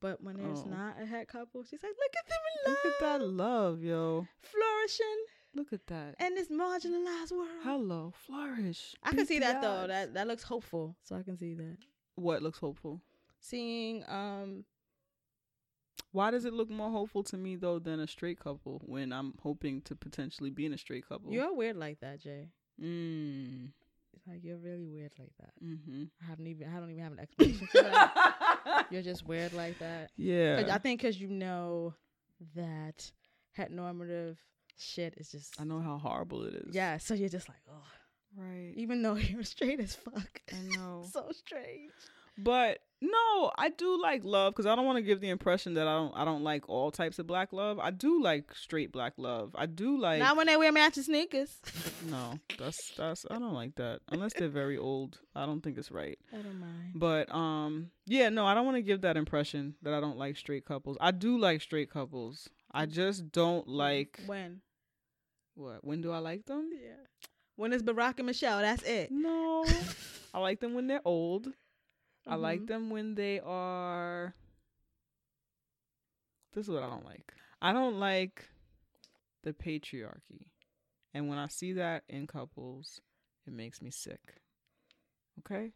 But 0.00 0.22
when 0.22 0.36
there's 0.36 0.60
Oh. 0.60 0.68
not 0.68 1.00
a 1.00 1.06
het 1.06 1.26
couple, 1.28 1.62
she's 1.64 1.82
like, 1.82 1.92
"Look 1.98 2.14
at 2.22 2.28
them 2.28 2.38
in 2.54 2.72
love, 2.72 2.78
Look 2.84 2.92
at 2.94 3.00
that 3.00 3.26
love, 3.26 3.82
yo. 3.82 4.26
flourishing 4.42 5.24
Look 5.56 5.72
at 5.72 5.86
that. 5.86 6.14
And 6.18 6.36
this 6.36 6.48
marginalized 6.48 7.32
world." 7.32 7.48
Hello, 7.62 8.12
flourish. 8.26 8.94
I 9.02 9.12
can 9.14 9.26
see 9.26 9.38
that 9.40 9.62
though. 9.62 9.86
That 9.86 10.14
that 10.14 10.26
looks 10.28 10.42
hopeful. 10.42 10.96
So 11.02 11.16
I 11.16 11.22
can 11.22 11.36
see 11.38 11.54
that. 11.54 11.78
what 12.16 12.42
looks 12.42 12.58
hopeful. 12.58 13.00
Seeing 13.40 14.04
um 14.08 14.64
Why 16.12 16.30
does 16.30 16.44
it 16.44 16.52
look 16.52 16.70
more 16.70 16.90
hopeful 16.90 17.22
to 17.24 17.36
me 17.36 17.56
though 17.56 17.78
than 17.78 18.00
a 18.00 18.06
straight 18.06 18.38
couple 18.40 18.80
when 18.84 19.12
I'm 19.12 19.34
hoping 19.42 19.80
to 19.82 19.96
potentially 19.96 20.50
be 20.50 20.66
in 20.66 20.72
a 20.72 20.78
straight 20.78 21.08
couple? 21.08 21.32
you're 21.32 21.54
weird 21.54 21.76
like 21.76 22.00
that, 22.00 22.20
Jay. 22.20 22.48
Mm. 22.80 23.70
It's 24.14 24.26
like 24.26 24.42
you're 24.42 24.56
really 24.58 24.86
weird 24.88 25.12
like 25.18 25.32
that. 25.40 25.52
Mm-hmm. 25.62 26.04
I 26.22 26.26
haven't 26.28 26.46
even 26.46 26.68
I 26.68 26.78
don't 26.80 26.90
even 26.90 27.02
have 27.02 27.12
an 27.12 27.20
explanation 27.20 27.66
for 27.66 27.82
that. 27.82 28.86
You're 28.90 29.02
just 29.02 29.26
weird 29.26 29.52
like 29.52 29.78
that. 29.78 30.10
yeah. 30.16 30.68
I 30.70 30.78
think 30.78 31.00
because 31.00 31.20
you 31.20 31.28
know 31.28 31.94
that 32.54 33.10
heteronormative 33.58 34.36
shit 34.78 35.14
is 35.16 35.30
just 35.30 35.60
I 35.60 35.64
know 35.64 35.80
how 35.80 35.98
horrible 35.98 36.44
it 36.44 36.54
is. 36.54 36.74
yeah. 36.74 36.98
So 36.98 37.14
you're 37.14 37.28
just 37.28 37.48
like 37.48 37.62
oh, 37.70 37.82
Right. 38.36 38.72
even 38.76 39.02
though 39.02 39.14
you're 39.16 39.44
straight 39.44 39.80
as 39.80 39.94
fuck. 39.94 40.40
I 40.52 40.76
know. 40.76 41.04
so 41.12 41.30
strange. 41.32 41.92
But 42.38 42.80
no, 43.00 43.50
I 43.56 43.70
do 43.70 43.98
like 44.02 44.22
love 44.22 44.52
because 44.52 44.66
I 44.66 44.74
don't 44.76 44.84
want 44.84 44.96
to 44.96 45.02
give 45.02 45.22
the 45.22 45.30
impression 45.30 45.72
that 45.74 45.86
I 45.88 45.94
don't 45.94 46.12
I 46.14 46.26
don't 46.26 46.42
like 46.44 46.68
all 46.68 46.90
types 46.90 47.18
of 47.18 47.26
black 47.26 47.50
love. 47.54 47.78
I 47.78 47.90
do 47.90 48.22
like 48.22 48.54
straight 48.54 48.92
black 48.92 49.14
love. 49.16 49.52
I 49.54 49.64
do 49.64 49.98
like 49.98 50.18
Not 50.18 50.36
when 50.36 50.46
they 50.46 50.56
wear 50.58 50.70
matching 50.70 51.02
sneakers. 51.04 51.56
no. 52.10 52.38
That's 52.58 52.92
that's 52.94 53.24
I 53.30 53.38
don't 53.38 53.54
like 53.54 53.76
that 53.76 54.00
unless 54.10 54.34
they're 54.34 54.48
very 54.48 54.76
old. 54.76 55.18
I 55.34 55.46
don't 55.46 55.62
think 55.62 55.78
it's 55.78 55.90
right. 55.90 56.18
I 56.30 56.36
don't 56.36 56.60
mind. 56.60 56.92
But 56.94 57.34
um 57.34 57.90
yeah, 58.04 58.28
no, 58.28 58.44
I 58.44 58.52
don't 58.52 58.66
want 58.66 58.76
to 58.76 58.82
give 58.82 59.00
that 59.00 59.16
impression 59.16 59.74
that 59.80 59.94
I 59.94 60.00
don't 60.00 60.18
like 60.18 60.36
straight 60.36 60.66
couples. 60.66 60.98
I 61.00 61.12
do 61.12 61.38
like 61.38 61.62
straight 61.62 61.90
couples. 61.90 62.50
I 62.70 62.84
just 62.84 63.32
don't 63.32 63.66
like 63.66 64.20
when. 64.26 64.60
What? 65.56 65.84
When 65.84 66.00
do 66.00 66.12
I 66.12 66.18
like 66.18 66.46
them? 66.46 66.70
Yeah. 66.72 67.02
When 67.56 67.72
it's 67.72 67.82
Barack 67.82 68.18
and 68.18 68.26
Michelle, 68.26 68.60
that's 68.60 68.82
it. 68.84 69.10
No. 69.10 69.64
I 70.34 70.38
like 70.40 70.60
them 70.60 70.74
when 70.74 70.86
they're 70.86 71.00
old. 71.04 71.48
I 72.26 72.34
like 72.36 72.60
Mhm. 72.62 72.66
them 72.66 72.90
when 72.90 73.14
they 73.14 73.40
are 73.40 74.34
This 76.52 76.66
is 76.66 76.70
what 76.70 76.82
I 76.82 76.88
don't 76.88 77.04
like. 77.04 77.32
I 77.60 77.72
don't 77.72 77.98
like 77.98 78.48
the 79.42 79.52
patriarchy. 79.52 80.46
And 81.12 81.28
when 81.28 81.38
I 81.38 81.48
see 81.48 81.74
that 81.74 82.04
in 82.08 82.26
couples, 82.26 83.00
it 83.46 83.52
makes 83.52 83.80
me 83.82 83.90
sick. 83.90 84.36
Okay? 85.40 85.72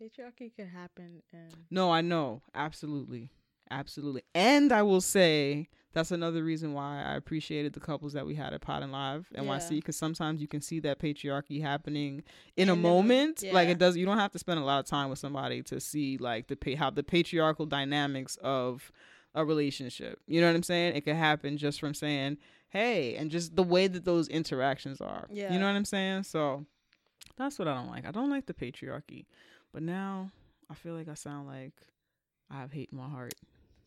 Patriarchy 0.00 0.54
could 0.54 0.68
happen 0.68 1.22
and 1.32 1.66
No, 1.70 1.90
I 1.90 2.00
know. 2.02 2.42
Absolutely. 2.54 3.30
Absolutely. 3.70 4.22
And 4.34 4.72
I 4.72 4.82
will 4.82 5.00
say 5.00 5.68
that's 5.92 6.10
another 6.10 6.42
reason 6.42 6.72
why 6.72 7.02
I 7.02 7.14
appreciated 7.16 7.72
the 7.74 7.80
couples 7.80 8.12
that 8.14 8.24
we 8.26 8.34
had 8.34 8.52
at 8.54 8.60
Podin 8.62 8.90
Live 8.92 9.28
NYC 9.36 9.70
Yeah. 9.70 9.76
because 9.76 9.96
sometimes 9.96 10.40
you 10.40 10.48
can 10.48 10.60
see 10.60 10.80
that 10.80 10.98
patriarchy 10.98 11.60
happening 11.60 12.22
in 12.56 12.68
a 12.68 12.76
moment. 12.76 13.42
Like 13.52 13.68
it 13.68 13.78
does. 13.78 13.96
You 13.96 14.06
don't 14.06 14.18
have 14.18 14.32
to 14.32 14.38
spend 14.38 14.58
a 14.60 14.64
lot 14.64 14.80
of 14.80 14.86
time 14.86 15.10
with 15.10 15.18
somebody 15.18 15.62
to 15.64 15.80
see 15.80 16.16
like 16.18 16.48
the 16.48 16.74
how 16.74 16.90
the 16.90 17.02
patriarchal 17.02 17.66
dynamics 17.66 18.36
of 18.42 18.90
a 19.34 19.44
relationship. 19.44 20.20
You 20.26 20.40
know 20.40 20.46
what 20.48 20.56
I'm 20.56 20.62
saying? 20.62 20.96
It 20.96 21.02
could 21.02 21.16
happen 21.16 21.56
just 21.56 21.80
from 21.80 21.94
saying 21.94 22.38
hey 22.70 23.16
and 23.16 23.30
just 23.30 23.54
the 23.54 23.62
way 23.62 23.86
that 23.86 24.04
those 24.04 24.28
interactions 24.28 25.00
are. 25.00 25.26
Yeah. 25.30 25.52
You 25.52 25.58
know 25.58 25.66
what 25.66 25.76
I'm 25.76 25.84
saying? 25.84 26.22
So 26.24 26.64
that's 27.36 27.58
what 27.58 27.68
I 27.68 27.74
don't 27.74 27.88
like. 27.90 28.06
I 28.06 28.10
don't 28.10 28.30
like 28.30 28.46
the 28.46 28.54
patriarchy. 28.54 29.26
But 29.72 29.82
now 29.82 30.30
I 30.70 30.74
feel 30.74 30.94
like 30.94 31.08
I 31.08 31.14
sound 31.14 31.46
like 31.48 31.72
I 32.50 32.60
have 32.60 32.72
hate 32.72 32.88
in 32.92 32.98
my 32.98 33.08
heart. 33.08 33.34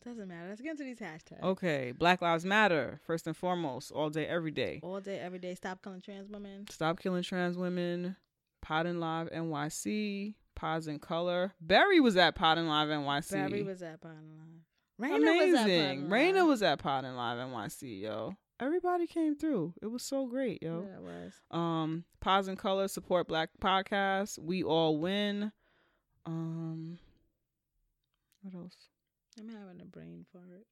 Doesn't 0.06 0.28
matter. 0.28 0.48
Let's 0.48 0.60
get 0.60 0.70
into 0.70 0.84
these 0.84 1.00
hashtags. 1.00 1.42
Okay, 1.42 1.92
Black 1.98 2.22
Lives 2.22 2.44
Matter, 2.44 3.00
first 3.04 3.26
and 3.26 3.36
foremost, 3.36 3.90
all 3.90 4.08
day, 4.08 4.24
every 4.24 4.52
day. 4.52 4.78
All 4.84 5.00
day, 5.00 5.18
every 5.18 5.40
day. 5.40 5.56
Stop 5.56 5.82
killing 5.82 6.00
trans 6.00 6.28
women. 6.28 6.64
Stop 6.70 7.00
killing 7.00 7.24
trans 7.24 7.58
women. 7.58 8.14
Podin 8.62 9.00
Live 9.00 9.28
NYC, 9.30 10.34
Pods 10.54 10.86
in 10.86 11.00
Color. 11.00 11.54
Barry 11.60 11.98
was 11.98 12.16
at 12.16 12.36
Podin 12.36 12.68
Live 12.68 12.86
NYC. 12.86 13.32
Barry 13.32 13.62
was 13.64 13.82
at 13.82 14.00
Pine 14.00 14.12
Live. 15.00 15.10
Raina 15.10 15.16
Amazing. 15.16 16.06
Raina 16.06 16.46
was 16.46 16.62
at 16.62 16.78
Podin 16.78 17.16
Live 17.16 17.38
NYC, 17.38 18.02
yo. 18.02 18.36
Everybody 18.60 19.08
came 19.08 19.34
through. 19.34 19.74
It 19.82 19.88
was 19.88 20.04
so 20.04 20.26
great, 20.26 20.62
yo. 20.62 20.86
Yeah, 20.88 20.98
it 20.98 21.02
was. 21.02 21.32
Um, 21.50 22.04
Pods 22.20 22.46
in 22.46 22.54
Color 22.54 22.86
support 22.86 23.26
Black 23.26 23.50
podcasts. 23.60 24.38
We 24.38 24.62
all 24.62 24.98
win. 24.98 25.50
Um, 26.24 27.00
what 28.42 28.54
else? 28.54 28.76
I'm 29.38 29.48
having 29.48 29.80
a 29.80 29.84
brain 29.84 30.24
fart. 30.32 30.66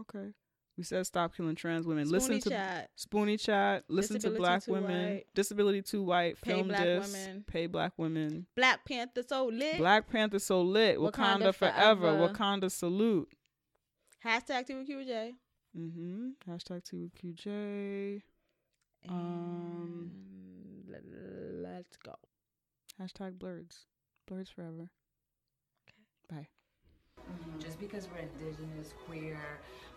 Okay. 0.00 0.32
We 0.76 0.82
said 0.82 1.06
stop 1.06 1.36
killing 1.36 1.54
trans 1.54 1.86
women. 1.86 2.06
Spoonie 2.06 2.10
listen 2.10 2.40
to 2.40 2.50
chat. 2.50 2.90
Spoonie 2.98 3.40
Chat. 3.40 3.84
Listen 3.88 4.16
Disability 4.16 4.36
to 4.36 4.40
Black 4.40 4.66
women. 4.66 5.12
White. 5.14 5.24
Disability 5.34 5.82
Too 5.82 6.02
White. 6.02 6.40
Pay 6.40 6.50
Film 6.50 6.68
Black. 6.68 6.80
Women. 6.80 7.44
Pay 7.46 7.66
Black 7.68 7.92
Women. 7.96 8.46
Black 8.56 8.84
Panther 8.84 9.22
so 9.22 9.46
lit. 9.46 9.78
Black 9.78 10.10
Panther 10.10 10.40
so 10.40 10.62
lit. 10.62 10.98
Wakanda, 10.98 11.12
Wakanda 11.12 11.54
forever. 11.54 12.00
forever. 12.00 12.28
Wakanda 12.34 12.70
salute. 12.72 13.28
Hashtag 14.24 14.68
TQJ. 14.68 15.32
Mm-hmm. 15.78 16.50
Hashtag 16.50 16.82
TQJ. 16.82 18.22
Um, 19.08 20.10
let's 20.88 21.96
go. 21.98 22.14
Hashtag 23.00 23.38
blerds. 23.38 23.84
Blerds 24.28 24.50
forever. 24.52 24.90
Bye. 27.28 27.64
Just 27.64 27.80
because 27.80 28.08
we're 28.08 28.22
indigenous, 28.22 28.94
queer, 29.06 29.38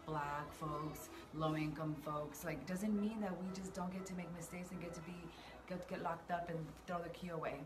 black 0.06 0.52
folks, 0.54 1.10
low 1.34 1.56
income 1.56 1.96
folks, 2.06 2.46
like 2.46 2.66
doesn't 2.66 3.00
mean 3.00 3.20
that 3.22 3.32
we 3.32 3.48
just 3.54 3.74
don't 3.74 3.92
get 3.92 4.06
to 4.06 4.14
make 4.16 4.34
mistakes 4.36 4.72
and 4.72 4.82
get 4.82 4.94
to 4.94 5.02
be 5.02 5.16
get 5.68 5.88
get 5.90 6.02
locked 6.02 6.32
up 6.32 6.50
and 6.50 6.60
throw 6.88 7.00
the 7.02 7.10
key 7.10 7.30
away. 7.30 7.60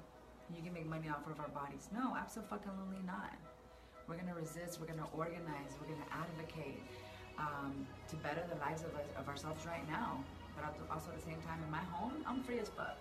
You 0.56 0.62
can 0.64 0.74
make 0.74 0.88
money 0.88 1.08
off 1.08 1.26
of 1.28 1.40
our 1.40 1.48
bodies. 1.50 1.88
No, 1.94 2.18
absolutely 2.20 3.00
not. 3.06 3.34
We're 4.08 4.18
gonna 4.18 4.36
resist. 4.36 4.80
We're 4.82 4.88
gonna 4.88 5.08
organize. 5.16 5.78
We're 5.80 5.94
gonna 5.94 6.12
advocate 6.12 6.82
um, 7.38 7.88
to 8.10 8.16
better 8.18 8.44
the 8.50 8.60
lives 8.60 8.84
of, 8.84 8.94
us, 8.96 9.08
of 9.18 9.28
ourselves 9.30 9.66
right 9.66 9.88
now. 9.90 10.24
But 10.56 10.66
also 10.92 11.12
at 11.12 11.18
the 11.18 11.26
same 11.26 11.40
time, 11.48 11.64
in 11.64 11.72
my 11.72 11.84
home, 11.96 12.14
I'm 12.28 12.44
free 12.44 12.60
as 12.60 12.70
fuck. 12.70 12.98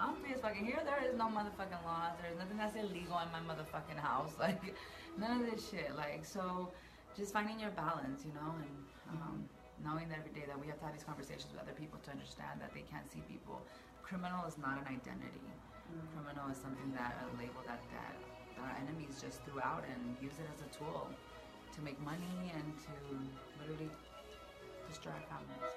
I'm 0.00 0.14
free 0.16 0.32
as 0.32 0.40
fucking 0.40 0.64
here. 0.64 0.80
There 0.84 0.98
is 1.04 1.16
no 1.16 1.26
motherfucking 1.26 1.84
laws. 1.84 2.16
There's 2.22 2.38
nothing 2.38 2.56
that's 2.56 2.76
illegal 2.76 3.20
in 3.20 3.30
my 3.34 3.42
motherfucking 3.44 3.98
house. 3.98 4.32
Like 4.40 4.74
none 5.18 5.42
of 5.42 5.50
this 5.50 5.68
shit. 5.68 5.90
Like 5.96 6.24
so, 6.24 6.72
just 7.16 7.32
finding 7.32 7.58
your 7.58 7.74
balance, 7.74 8.24
you 8.24 8.32
know, 8.32 8.54
and 8.54 8.70
um, 9.10 9.44
knowing 9.82 10.08
that 10.08 10.18
every 10.22 10.32
day 10.32 10.46
that 10.46 10.58
we 10.58 10.66
have 10.70 10.78
to 10.78 10.84
have 10.86 10.94
these 10.94 11.04
conversations 11.04 11.50
with 11.52 11.60
other 11.60 11.74
people 11.74 11.98
to 12.06 12.10
understand 12.10 12.60
that 12.62 12.72
they 12.72 12.86
can't 12.86 13.10
see 13.10 13.20
people. 13.26 13.60
Criminal 14.02 14.46
is 14.46 14.56
not 14.56 14.78
an 14.78 14.86
identity. 14.86 15.42
Criminal 16.14 16.48
is 16.52 16.58
something 16.60 16.92
that 16.94 17.16
a 17.20 17.26
label 17.40 17.62
that 17.66 17.80
that 17.92 18.14
our 18.60 18.76
enemies 18.82 19.20
just 19.20 19.44
threw 19.44 19.60
out 19.60 19.84
and 19.88 20.16
use 20.20 20.38
it 20.38 20.46
as 20.52 20.60
a 20.60 20.68
tool 20.72 21.08
to 21.74 21.80
make 21.80 21.98
money 22.02 22.52
and 22.54 22.76
to 22.76 22.92
literally 23.60 23.90
destroy 24.88 25.12
our 25.12 25.24
families. 25.28 25.76